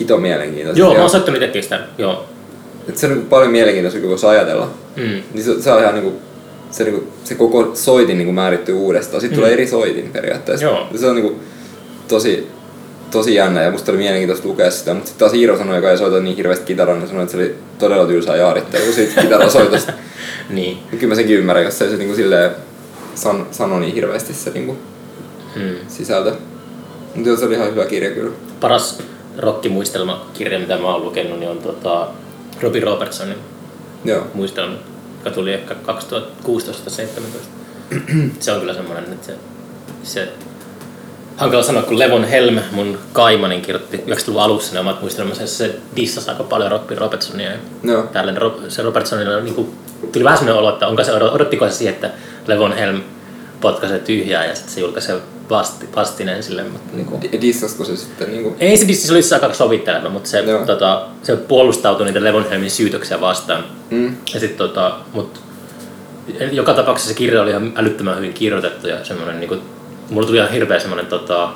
hito 0.00 0.16
mielenkiintoista. 0.18 0.78
Joo, 0.80 0.90
Ja- 0.90 0.94
mä 0.94 1.00
oon 1.02 1.10
soittanut 1.10 1.42
itsekin 1.42 1.62
sitä. 1.62 1.80
Joo. 1.98 2.24
että 2.88 3.00
se 3.00 3.06
on 3.06 3.12
niinku 3.12 3.28
paljon 3.28 3.50
mielenkiintoista, 3.52 4.00
kun 4.00 4.10
voisi 4.10 4.26
ajatella. 4.26 4.70
Mm. 4.96 5.02
Niin 5.34 5.44
se, 5.44 5.62
se 5.62 5.72
on 5.72 5.80
ihan 5.82 5.94
niinku, 5.94 6.12
se, 6.74 6.84
niinku, 6.84 7.04
se 7.24 7.34
koko 7.34 7.70
soitin 7.74 8.18
niinku 8.18 8.32
määrittyy 8.32 8.74
uudestaan. 8.74 9.20
Sitten 9.20 9.36
Mm. 9.38 9.40
tulee 9.40 9.52
eri 9.52 9.66
soitin 9.66 10.10
periaatteessa. 10.12 10.66
Joo. 10.66 10.86
Se 10.96 11.06
on 11.06 11.14
niinku, 11.14 11.40
tosi, 12.08 12.48
tosi 13.10 13.34
jännä 13.34 13.62
ja 13.62 13.70
musta 13.70 13.92
oli 13.92 13.98
mielenkiintoista 13.98 14.48
lukea 14.48 14.70
sitä. 14.70 14.94
Mutta 14.94 15.08
sitten 15.08 15.20
taas 15.28 15.34
Iiro 15.38 15.58
sanoi, 15.58 15.76
joka 15.76 15.90
ei 15.90 15.98
soita 15.98 16.20
niin 16.20 16.36
hirveästi 16.36 16.64
kitaraa, 16.66 16.96
niin 16.96 17.08
sanoi, 17.08 17.22
että 17.22 17.32
se 17.32 17.38
oli 17.38 17.54
todella 17.78 18.06
tylsää 18.06 18.36
jaarittelua 18.36 18.92
siitä 18.92 19.20
kitarasoitosta. 19.20 19.92
Niin. 20.50 20.78
Kyllä 20.90 21.06
mä 21.06 21.14
senkin 21.14 21.36
ymmärrän, 21.38 21.64
jos 21.64 21.82
ei 21.82 21.90
se 21.90 21.96
niinku 21.96 22.14
silleen 22.14 22.50
san, 23.14 23.46
sano 23.50 23.80
niin 23.80 23.94
hirveästi 23.94 24.34
se 24.34 24.50
niinku 24.50 24.76
Mm. 25.56 25.74
sisältö. 25.88 26.32
Mutta 27.14 27.28
joo, 27.28 27.36
se 27.36 27.44
oli 27.44 27.54
ihan 27.54 27.70
hyvä 27.70 27.84
kirja 27.86 28.10
kyllä. 28.10 28.30
Paras 28.60 28.98
rockimuistelmakirja, 29.38 30.58
mitä 30.58 30.76
mä 30.78 30.92
oon 30.92 31.04
lukenut, 31.04 31.38
niin 31.38 31.50
on 31.50 31.58
tota 31.58 32.08
Robbie 32.62 32.80
Robertsonin 32.80 33.36
Joo. 34.04 34.26
muistelma, 34.34 34.74
joka 35.24 35.34
tuli 35.34 35.52
ehkä 35.52 35.74
2016-2017. 35.86 36.46
se 38.40 38.52
on 38.52 38.60
kyllä 38.60 38.74
semmoinen, 38.74 39.04
että 39.04 39.26
se, 39.26 39.36
se 40.02 40.28
hankala 41.36 41.62
sanoa, 41.62 41.82
kun 41.82 41.98
Levon 41.98 42.24
Helm, 42.24 42.58
mun 42.72 42.98
kaimanin 43.12 43.62
kirjoitti 43.62 43.96
90-luvun 43.96 44.42
alussa 44.42 44.74
ne 44.74 44.80
omat 44.80 45.00
muistelmansa, 45.00 45.46
se 45.46 45.76
dissasi 45.96 46.30
aika 46.30 46.44
paljon 46.44 46.70
Robbie 46.70 46.98
Robertsonia. 46.98 47.50
Tällainen, 48.12 48.42
Ro- 48.42 48.60
se 48.68 48.82
Robertsonilla 48.82 49.40
niin 49.40 49.54
kuin, 49.54 49.74
tuli 50.12 50.24
vähän 50.24 50.38
semmoinen 50.38 50.60
olo, 50.60 50.72
että 50.72 50.86
onko 50.86 51.04
se, 51.04 51.12
odottiko 51.12 51.68
se 51.68 51.74
siihen, 51.74 51.94
että 51.94 52.10
Levon 52.46 52.72
Helm 52.72 53.00
potkaisee 53.64 53.98
tyhjää 53.98 54.44
ja 54.46 54.54
sitten 54.54 54.74
se 54.74 54.80
julkaisee 54.80 55.16
vasti, 55.50 55.88
vastineen 55.96 56.42
sille. 56.42 56.62
Mutta, 56.62 56.96
niin 56.96 57.06
kuin, 57.06 57.22
Di- 57.22 57.40
Dissasko 57.40 57.84
se 57.84 57.96
sitten 57.96 58.30
niinku... 58.30 58.56
ei 58.60 58.76
se 58.76 58.88
dissi, 58.88 59.06
se 59.06 59.12
oli 59.12 59.22
siis 59.22 59.32
aika 59.32 59.54
sovitteleva, 59.54 60.08
mutta 60.08 60.28
se, 60.28 60.40
Joo. 60.40 60.66
tota, 60.66 61.06
se 61.22 61.36
puolustautui 61.36 62.06
niitä 62.06 62.24
Levonhelmin 62.24 62.70
syytöksiä 62.70 63.20
vastaan. 63.20 63.64
Mm. 63.90 64.16
Ja 64.34 64.40
sit, 64.40 64.56
tota, 64.56 64.96
mut, 65.12 65.40
joka 66.52 66.74
tapauksessa 66.74 67.08
se 67.08 67.18
kirja 67.18 67.42
oli 67.42 67.50
ihan 67.50 67.72
älyttömän 67.76 68.16
hyvin 68.16 68.32
kirjoitettu 68.32 68.88
ja 68.88 69.04
semmoinen, 69.04 69.40
niinku, 69.40 69.56
mulla 70.10 70.26
tuli 70.26 70.38
ihan 70.38 70.50
hirveä 70.50 70.78
semmoinen 70.78 71.06
tota, 71.06 71.48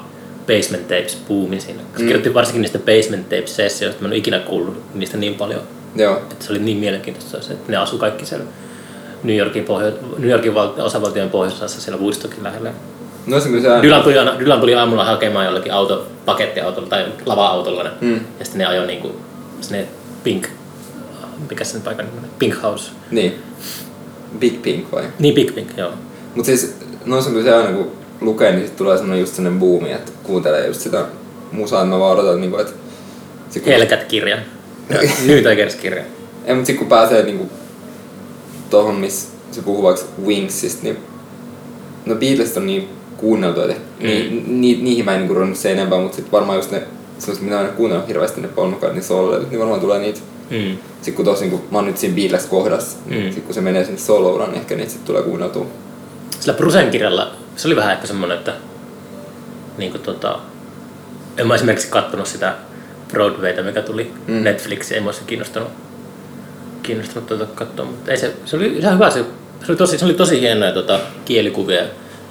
basement 0.47 0.89
tapes 0.89 1.19
buumi 1.29 1.61
siinä. 1.61 1.81
Koska 1.83 1.99
Mm. 1.99 2.07
kirjoitti 2.07 2.35
varsinkin 2.35 2.63
niistä 2.63 2.79
basement 2.79 3.29
tapes 3.29 3.57
sessioista, 3.57 4.03
mä 4.03 4.09
en 4.09 4.13
ole 4.13 4.17
ikinä 4.19 4.39
kuullut 4.39 4.83
niistä 4.95 5.17
niin 5.17 5.35
paljon. 5.35 5.61
Joo. 5.97 6.17
Että 6.17 6.45
se 6.45 6.53
oli 6.53 6.59
niin 6.59 6.77
mielenkiintoista 6.79 7.37
että 7.53 7.73
ne 7.73 7.77
asu 7.77 7.99
kaikki 7.99 8.27
siellä 8.27 8.45
New 9.23 9.37
Yorkin, 9.37 9.65
pohjo- 9.65 10.19
New 10.19 10.31
Yorkin 10.31 10.55
val- 10.55 10.73
osavaltion 10.81 11.31
pohjoisosassa 11.31 11.81
siellä 11.81 12.01
Woodstockin 12.03 12.45
lähellä. 12.45 12.73
No 13.27 13.41
se 13.41 13.49
kyllä 13.49 13.77
se. 13.77 13.83
Dylan 13.83 14.03
tuli, 14.03 14.15
Dylan 14.39 14.61
tuli 14.61 14.75
aamulla 14.75 15.05
hakemaan 15.05 15.45
jollakin 15.47 15.73
auto, 15.73 16.07
pakettiautolla 16.25 16.89
tai 16.89 17.05
lava-autolla. 17.27 17.91
Mm. 18.01 18.15
Ja 18.15 18.45
sitten 18.45 18.59
ne 18.59 18.67
ajoi 18.67 18.87
niinku 18.87 19.17
sinne 19.61 19.87
Pink, 20.25 20.47
mikä 21.51 21.65
sen 21.65 21.83
paikan 21.83 22.07
nimi? 22.07 22.27
Pink 22.39 22.63
House. 22.63 22.91
Niin. 23.11 23.43
Big 24.39 24.63
Pink 24.63 24.93
vai? 24.93 25.05
Niin 25.19 25.35
Big 25.35 25.55
Pink, 25.55 25.69
joo. 25.77 25.91
Mut 26.35 26.47
siis 26.47 26.77
noissa 27.05 27.31
on 27.31 27.37
kyllä 27.37 27.51
se 27.51 27.57
aina 27.57 27.73
kun 27.77 27.93
lukee, 28.21 28.53
niin 28.53 28.67
sit 28.67 28.77
tulee 28.77 28.97
semmonen 28.97 29.21
just 29.21 29.35
sellainen 29.35 29.61
buumi, 29.61 29.93
että 29.93 30.13
kuuntelee 30.23 30.67
just 30.67 30.81
sitä 30.81 31.05
musaa, 31.53 31.81
että 31.83 31.95
mä 31.95 31.99
vaan 32.01 32.19
odotan 32.19 32.41
niinku, 32.41 32.57
että... 32.59 32.73
Kun, 33.55 33.63
Hellcat-kirja. 33.73 34.37
New 35.27 35.37
Tigers-kirja. 35.43 36.03
ei, 36.45 36.55
mut 36.55 36.67
sit 36.67 36.79
kun 36.79 36.87
pääsee 36.87 37.23
niinku 37.23 37.51
tohon, 38.71 38.95
missä 38.95 39.29
se 39.51 39.63
puhuu 39.63 39.83
vaikka 39.83 40.05
Wingsista, 40.27 40.83
niin 40.83 40.97
no 42.07 42.15
Beatles 42.15 42.57
on 42.57 42.67
niin 42.67 42.89
kuunneltu, 43.17 43.61
että 43.61 43.75
Mm. 44.01 44.07
ni, 44.07 44.45
ni, 44.47 44.79
niihin 44.83 45.05
mä 45.05 45.13
en 45.13 45.19
niinku 45.19 45.35
ruvennut 45.35 45.59
se 45.59 45.73
enempää, 45.73 45.99
mutta 46.01 46.17
sit 46.17 46.33
varmaan 46.33 46.59
just 46.59 46.71
ne 46.71 46.83
sellaiset, 47.19 47.45
mitä 47.45 47.57
mä 47.57 47.63
en 47.69 47.73
kuunnellut 47.75 48.09
hirveästi 48.09 48.41
ne 48.41 48.49
Paul 48.49 48.71
McCartney 48.71 49.03
sololevyt, 49.03 49.51
niin 49.51 49.59
varmaan 49.61 49.81
tulee 49.81 49.99
niitä. 49.99 50.21
Mm. 50.51 50.77
Sit 51.03 51.15
kun 51.15 51.25
tos 51.25 51.41
niinku, 51.41 51.61
mä 51.71 51.79
oon 51.79 51.87
nyt 51.87 51.99
siinä 51.99 52.15
Beatles 52.17 52.47
kohdassa, 52.47 52.97
Mm. 53.07 53.33
sit 53.35 53.45
kun 53.45 53.55
se 53.55 53.61
menee 53.61 53.85
sinne 53.85 53.99
solouraan, 54.01 54.51
niin 54.51 54.61
ehkä 54.61 54.75
niitä 54.77 54.93
sit 54.93 55.05
tulee 55.05 55.23
kuunneltua. 55.23 55.67
Sillä 56.41 56.55
Brusen 56.55 56.91
kirjalla 56.91 57.31
se 57.57 57.69
oli 57.69 57.77
vähän 57.77 57.93
ehkä 57.93 58.07
semmoinen, 58.07 58.39
että 58.39 58.53
niin 59.79 59.91
kuin 59.91 60.03
tota, 60.03 60.39
en 61.37 61.47
mä 61.47 61.55
esimerkiksi 61.55 61.89
katsonut 61.89 62.27
sitä 62.27 62.55
Broadwayta, 63.13 63.63
mikä 63.63 63.83
tuli 63.83 64.13
Mm. 64.27 64.35
Netflixiin, 64.43 64.95
ei 64.99 65.03
mua 65.03 65.13
se 65.13 65.21
kiinnostanut, 65.27 65.69
kiinnostanut 66.83 67.27
tuota 67.27 67.47
katsoa, 67.47 67.85
mutta 67.85 68.11
ei 68.11 68.17
se, 68.17 68.35
se 68.45 68.57
oli 68.57 68.67
ihan 68.67 68.95
hyvä, 68.95 69.11
se, 69.11 69.25
se, 69.67 69.73
oli, 69.73 69.77
tosi, 69.77 69.99
se 69.99 70.05
oli 70.05 70.15
tosi 70.15 70.41
hienoja 70.41 70.73
tota, 70.73 71.01
kielikuvia 71.25 71.83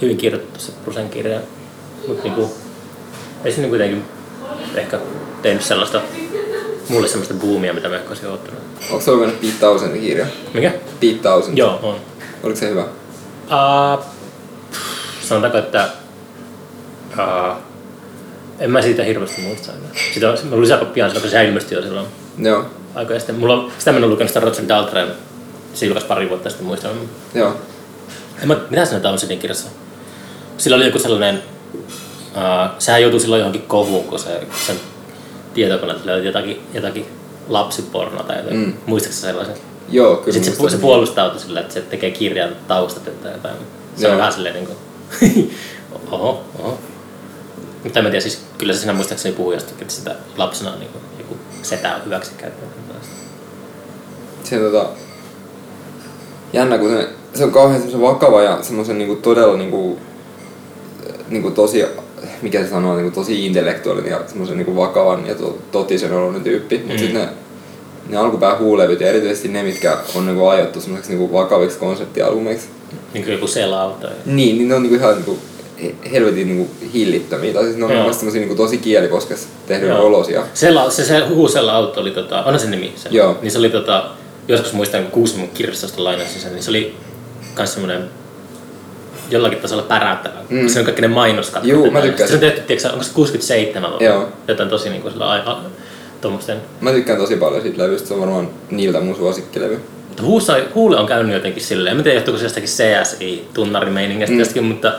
hyvin 0.01 0.17
kirjoitettu 0.17 0.59
se 0.59 0.71
Brusen 0.83 1.09
kirja, 1.09 1.39
mutta 2.07 2.23
niinku, 2.23 2.51
ei 3.45 3.51
se 3.51 3.61
niin 3.61 3.69
kuitenkin 3.69 4.03
ehkä 4.75 4.99
tehnyt 5.41 5.63
sellaista, 5.63 6.01
mulle 6.89 7.07
sellaista 7.07 7.33
boomia, 7.33 7.73
mitä 7.73 7.89
mä 7.89 7.95
ehkä 7.95 8.09
olisin 8.09 8.27
odottanut. 8.27 8.61
Onko 8.89 9.01
se 9.01 9.11
lukenut 9.11 9.41
Pete 9.41 9.53
Townsendin 9.59 10.01
kirja? 10.01 10.25
Mikä? 10.53 10.71
Pete 10.99 11.19
Townshend? 11.21 11.57
Joo, 11.57 11.79
on. 11.83 11.95
Oliko 12.43 12.59
se 12.59 12.69
hyvä? 12.69 12.81
Uh, 12.81 14.05
sanotaanko, 15.21 15.57
että 15.57 15.89
uh, 17.13 17.57
en 18.59 18.71
mä 18.71 18.81
siitä 18.81 19.03
hirveästi 19.03 19.41
muista 19.41 19.71
enää. 19.71 19.89
Sitä 20.13 20.27
mulla 20.43 20.57
oli 20.57 20.71
aika 20.71 20.85
pian 20.85 21.11
se 21.11 21.45
ilmestyi 21.45 21.77
jo 21.77 21.81
silloin 21.81 22.07
Joo. 22.37 22.65
Aikoja 22.97 23.19
sitten. 23.19 23.35
Mulla 23.35 23.53
on, 23.53 23.71
sitä 23.79 23.91
mä 23.91 23.97
en 23.97 24.03
ole 24.03 24.11
lukenut 24.11 24.29
sitä 24.29 24.39
Roger 24.39 24.67
Daltrey, 24.67 25.07
se 25.73 25.85
julkaisi 25.85 26.07
pari 26.07 26.29
vuotta 26.29 26.49
sitten 26.49 26.67
muistan. 26.67 26.91
Joo. 27.33 27.55
En 28.41 28.47
mä, 28.47 28.57
mitä 28.69 28.85
siinä 28.85 28.99
Townsendin 28.99 29.39
kirjassa? 29.39 29.69
Sillä 30.57 30.77
oli 30.77 30.85
joku 30.85 30.99
sellainen, 30.99 31.43
uh, 31.75 32.71
sehän 32.79 33.01
joutui 33.01 33.19
silloin 33.19 33.39
johonkin 33.39 33.61
kohuun, 33.61 34.03
kun 34.03 34.19
se, 34.19 34.47
sen 34.67 34.75
tietokoneelta 35.53 36.05
löytyi 36.05 36.27
jotakin, 36.27 36.61
jotakin 36.73 37.05
lapsipornoa 37.47 38.23
tai 38.23 38.37
jotain. 38.37 38.57
Mm. 38.57 38.73
Muistatko 38.85 39.17
sellaisen? 39.17 39.55
Joo, 39.89 40.15
kyllä 40.15 40.33
Sitten 40.33 40.69
se, 40.69 40.69
se 40.69 40.77
puolustautui 40.77 41.39
sillä, 41.39 41.59
että 41.59 41.73
se 41.73 41.81
tekee 41.81 42.11
kirjan 42.11 42.55
taustatyötä 42.67 43.23
tai 43.23 43.31
jotain. 43.31 43.55
Se 43.95 44.03
Joo. 44.03 44.11
on 44.11 44.17
vähän 44.17 44.33
silleen 44.33 44.55
niin 44.55 44.67
kuin, 44.67 44.77
oho, 46.11 46.43
oho. 46.59 46.79
Mutta 47.83 47.99
en 47.99 48.05
mä 48.05 48.09
tiedä, 48.09 48.21
siis 48.21 48.41
kyllä 48.57 48.73
se 48.73 48.79
siinä 48.79 48.93
muistaakseni 48.93 49.35
puhui 49.35 49.53
jostakin, 49.53 49.81
että 49.81 49.93
sitä 49.93 50.15
lapsena 50.37 50.75
niin 50.75 50.91
kuin, 50.91 51.03
joku 51.17 51.37
setä 51.61 51.95
on 51.95 52.05
hyväksi 52.05 52.31
käyttänyt. 52.37 52.76
Se 54.49 54.57
tota... 54.59 54.85
Jännä, 56.53 56.77
kun 56.77 56.89
se, 56.89 57.07
se 57.33 57.43
on 57.43 57.51
kauhean 57.51 57.81
semmoisen 57.81 58.01
vakava 58.01 58.41
ja 58.41 58.57
semmoisen 58.61 58.97
niinku 58.97 59.15
todella 59.15 59.57
niinku, 59.57 59.99
niinku 61.29 61.51
tosi, 61.51 61.85
mikä 62.41 62.63
se 62.63 62.69
sanoo, 62.69 62.95
niinku 62.95 63.11
tosi 63.15 63.45
intellektuaalinen 63.45 64.11
ja 64.11 64.19
semmoisen 64.27 64.57
niinku 64.57 64.75
vakavan 64.75 65.27
ja 65.27 65.35
to, 65.35 65.57
totisen 65.71 66.13
oloinen 66.13 66.43
tyyppi. 66.43 66.77
Mut 66.77 66.93
Mm. 66.93 66.97
sit 66.99 67.13
ne, 67.13 67.29
ne 68.09 68.17
alkupää 68.17 68.57
huulevyt 68.57 68.99
ja 69.01 69.07
erityisesti 69.07 69.47
ne, 69.47 69.63
mitkä 69.63 69.97
on 70.15 70.25
niinku 70.25 70.47
aiottu 70.47 70.81
semmoiseksi 70.81 71.11
niinku 71.15 71.33
vakaviksi 71.33 71.79
konseptialbumeiksi, 71.79 72.67
Niin 73.13 73.23
kuin 73.23 73.33
joku 73.33 73.47
selauta. 73.47 74.07
Niin, 74.25 74.57
niin 74.57 74.67
ne 74.69 74.75
on 74.75 74.81
niinku 74.83 74.95
ihan 74.95 75.15
niinku 75.15 75.37
he- 75.83 75.95
helvetin 76.11 76.47
niinku 76.47 76.69
hillittömiä. 76.93 77.53
Tai 77.53 77.63
siis 77.63 77.77
ne 77.77 77.85
on 77.85 77.91
Joo. 77.91 78.13
semmosia 78.13 78.39
niinku 78.41 78.55
tosi 78.55 78.77
kielikoskessa 78.77 79.47
tehdyn 79.67 79.93
olosia. 79.95 80.43
Se, 80.53 80.69
se, 80.89 81.05
se 81.05 81.27
Huusella 81.27 81.73
auto 81.73 82.01
oli, 82.01 82.11
tota, 82.11 82.43
on 82.43 82.59
se 82.59 82.69
nimi? 82.69 82.93
Se, 82.95 83.09
Joo. 83.11 83.37
Niin 83.41 83.51
se 83.51 83.59
oli 83.59 83.69
tota, 83.69 84.09
joskus 84.47 84.73
muistan, 84.73 85.01
kun 85.01 85.11
Kuusamon 85.11 85.49
kirjastosta 85.49 86.03
lainasin 86.03 86.41
sen, 86.41 86.53
niin 86.53 86.63
se 86.63 86.69
oli 86.69 86.95
kans 87.55 87.73
semmonen 87.73 88.03
jollakin 89.29 89.59
tasolla 89.59 89.83
päräyttävä. 89.83 90.35
Mm. 90.49 90.67
Se 90.67 90.79
on 90.79 90.85
kaikki 90.85 91.01
ne 91.01 91.07
mainoskatkat. 91.07 91.71
Juu, 91.71 91.85
mä 91.91 91.99
näin. 91.99 92.03
tykkäsin. 92.05 92.27
Se 92.27 92.33
on 92.33 92.39
tehty, 92.39 92.61
tiedätkö, 92.61 92.89
onko 92.91 93.03
se 93.03 93.13
67 93.13 93.91
vai 93.91 94.03
Joo. 94.05 94.27
jotain 94.47 94.69
tosi 94.69 94.89
niinku 94.89 95.09
sillä 95.09 95.29
aika 95.29 95.57
tuommoisten. 96.21 96.61
Mä 96.81 96.91
tykkään 96.91 97.19
tosi 97.19 97.35
paljon 97.35 97.61
siitä 97.61 97.83
levystä, 97.83 98.07
se 98.07 98.13
on 98.13 98.19
varmaan 98.19 98.49
niiltä 98.71 98.99
mun 98.99 99.15
suosikkilevy. 99.15 99.81
Mutta 100.07 100.23
Huussa, 100.23 100.57
Huule 100.75 100.97
on 100.99 101.05
käynyt 101.07 101.33
jotenkin 101.33 101.63
silleen, 101.63 101.91
en 101.91 101.97
mä 101.97 102.03
tiedä 102.03 102.17
johtuuko 102.17 102.37
se 102.39 102.45
jostakin 102.45 102.69
CSI-tunnarimeiningistä 102.69 104.33
Mm. 104.33 104.39
jostakin, 104.39 104.63
mutta 104.63 104.93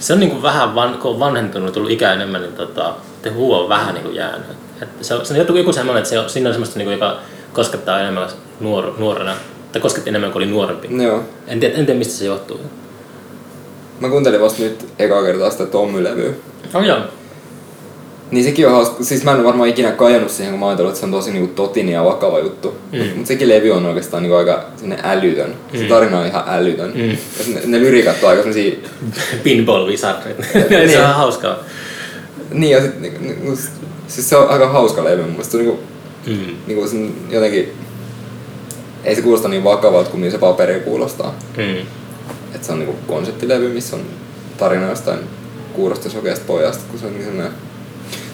se 0.00 0.12
on 0.12 0.20
niinku 0.20 0.42
vähän, 0.42 0.74
van, 0.74 0.98
kun 0.98 1.10
on 1.10 1.20
vanhentunut, 1.20 1.72
tullut 1.72 1.90
ikä 1.90 2.12
enemmän, 2.12 2.42
niin 2.42 2.52
tota, 2.52 2.94
te 3.22 3.30
Huu 3.30 3.54
on 3.54 3.68
vähän 3.68 3.94
niinku 3.94 4.10
jäänyt. 4.10 4.46
Että 4.82 5.04
se, 5.04 5.14
on, 5.14 5.26
se 5.26 5.32
on 5.32 5.38
joku, 5.38 5.56
joku 5.56 5.72
semmoinen, 5.72 5.98
että 6.00 6.10
se 6.10 6.18
on, 6.18 6.30
siinä 6.30 6.48
on 6.48 6.54
semmoista, 6.54 6.78
niinku, 6.78 6.92
joka 6.92 7.18
koskettaa 7.52 8.00
enemmän 8.00 8.28
nuor, 8.60 8.92
nuorena, 8.98 9.36
tai 9.72 9.80
kosketti 9.80 10.10
enemmän 10.10 10.32
kuin 10.32 10.42
oli 10.42 10.50
nuorempi. 10.50 10.88
Joo. 11.02 11.24
En 11.46 11.60
tiedä, 11.60 11.74
en 11.74 11.86
tiedä 11.86 11.98
mistä 11.98 12.14
se 12.14 12.24
johtuu. 12.24 12.60
Mä 14.00 14.08
kuuntelin 14.08 14.40
vasta 14.40 14.62
nyt 14.62 14.86
ekaa 14.98 15.22
kertaa 15.22 15.50
sitä 15.50 15.66
Tommy-levyä. 15.66 16.32
Oh, 16.74 16.82
joo. 16.82 16.98
Niin 18.30 18.44
sekin 18.44 18.66
on 18.66 18.72
hauska. 18.72 19.04
Siis 19.04 19.24
mä 19.24 19.32
en 19.32 19.44
varmaan 19.44 19.68
ikinä 19.68 19.92
kajannut 19.92 20.30
siihen, 20.30 20.52
kun 20.52 20.60
mä 20.60 20.66
ajattelin, 20.66 20.88
että 20.88 21.00
se 21.00 21.06
on 21.06 21.12
tosi 21.12 21.32
niinku 21.32 21.54
totinen 21.54 21.92
ja 21.92 22.04
vakava 22.04 22.38
juttu. 22.38 22.74
Mm. 22.92 22.98
Mutta 22.98 23.28
sekin 23.28 23.48
levy 23.48 23.70
on 23.70 23.86
oikeastaan 23.86 24.22
niinku 24.22 24.36
aika 24.36 24.64
sinne 24.76 24.98
älytön. 25.02 25.54
Mm. 25.72 25.78
Se 25.78 25.84
tarina 25.84 26.20
on 26.20 26.26
ihan 26.26 26.44
älytön. 26.46 26.92
Mm. 26.94 27.10
Ja 27.10 27.16
ne, 27.54 27.60
ne 27.66 27.80
lyrikat 27.80 28.16
on 28.22 28.30
aika 28.30 28.42
semmosia... 28.42 28.76
Pinball 29.44 29.86
wizardit. 29.86 30.36
Niin. 30.70 30.90
se 30.90 31.02
on 31.02 31.14
hauskaa. 31.14 31.56
Niin 32.52 32.70
ja 32.70 32.82
sit 32.82 33.00
niinku, 33.00 33.18
niinku, 33.20 33.58
siis 34.08 34.28
se 34.28 34.36
on 34.36 34.48
aika 34.48 34.68
hauska 34.68 35.04
levy 35.04 35.22
mun 35.22 35.30
mielestä. 35.30 35.52
Se 35.52 35.58
on 35.58 35.64
niinku, 35.64 35.82
Mm. 36.26 36.88
se 36.88 36.96
on 36.96 37.14
jotenkin... 37.30 37.72
Ei 39.04 39.14
se 39.14 39.22
kuulosta 39.22 39.48
niin 39.48 39.64
vakavalta 39.64 40.10
kuin 40.10 40.30
se 40.30 40.38
paperi 40.38 40.80
kuulostaa. 40.80 41.34
Mm. 41.56 41.86
Et 42.54 42.64
se 42.64 42.72
on 42.72 42.78
niinku 42.78 42.96
konseptilevy, 43.06 43.68
missä 43.68 43.96
on 43.96 44.02
tarina 44.58 44.88
jostain 44.88 45.18
kuurosta 45.72 46.10
sokeasta 46.10 46.44
pojasta, 46.46 46.84
kun 46.90 46.98
se 46.98 47.06
on 47.06 47.12
niin 47.12 47.24
semmoinen... 47.24 47.52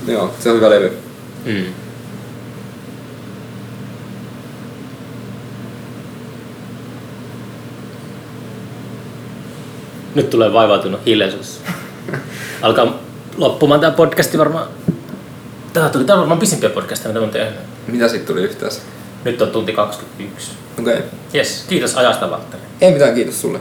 No 0.06 0.12
joo, 0.12 0.34
se 0.40 0.50
on 0.50 0.56
hyvä 0.56 0.70
levy. 0.70 0.92
Mm. 1.44 1.64
Nyt 10.14 10.30
tulee 10.30 10.52
vaivautunut 10.52 11.00
hiljaisuus. 11.06 11.60
Alkaa 12.62 12.98
loppumaan 13.36 13.80
tämä 13.80 13.92
podcasti 13.92 14.38
varmaan. 14.38 14.68
Tää 15.77 15.89
tuli 15.89 16.05
tää 16.05 16.15
on 16.15 16.20
varmaan 16.20 16.40
pisimpiä 16.40 16.70
podcasteja, 16.70 17.15
mitä 17.15 17.27
mä 17.27 17.32
tehnyt. 17.32 17.61
Mitä 17.86 18.09
siitä 18.09 18.27
tuli 18.27 18.43
yhteensä? 18.43 18.81
Nyt 19.24 19.43
on 19.43 19.51
tunti 19.51 19.73
21. 19.73 20.51
Okei. 20.81 20.94
Okay. 20.94 21.07
Yes, 21.35 21.65
kiitos 21.69 21.97
ajasta 21.97 22.31
Valtteri. 22.31 22.62
Ei 22.81 22.93
mitään, 22.93 23.15
kiitos 23.15 23.40
sulle. 23.40 23.61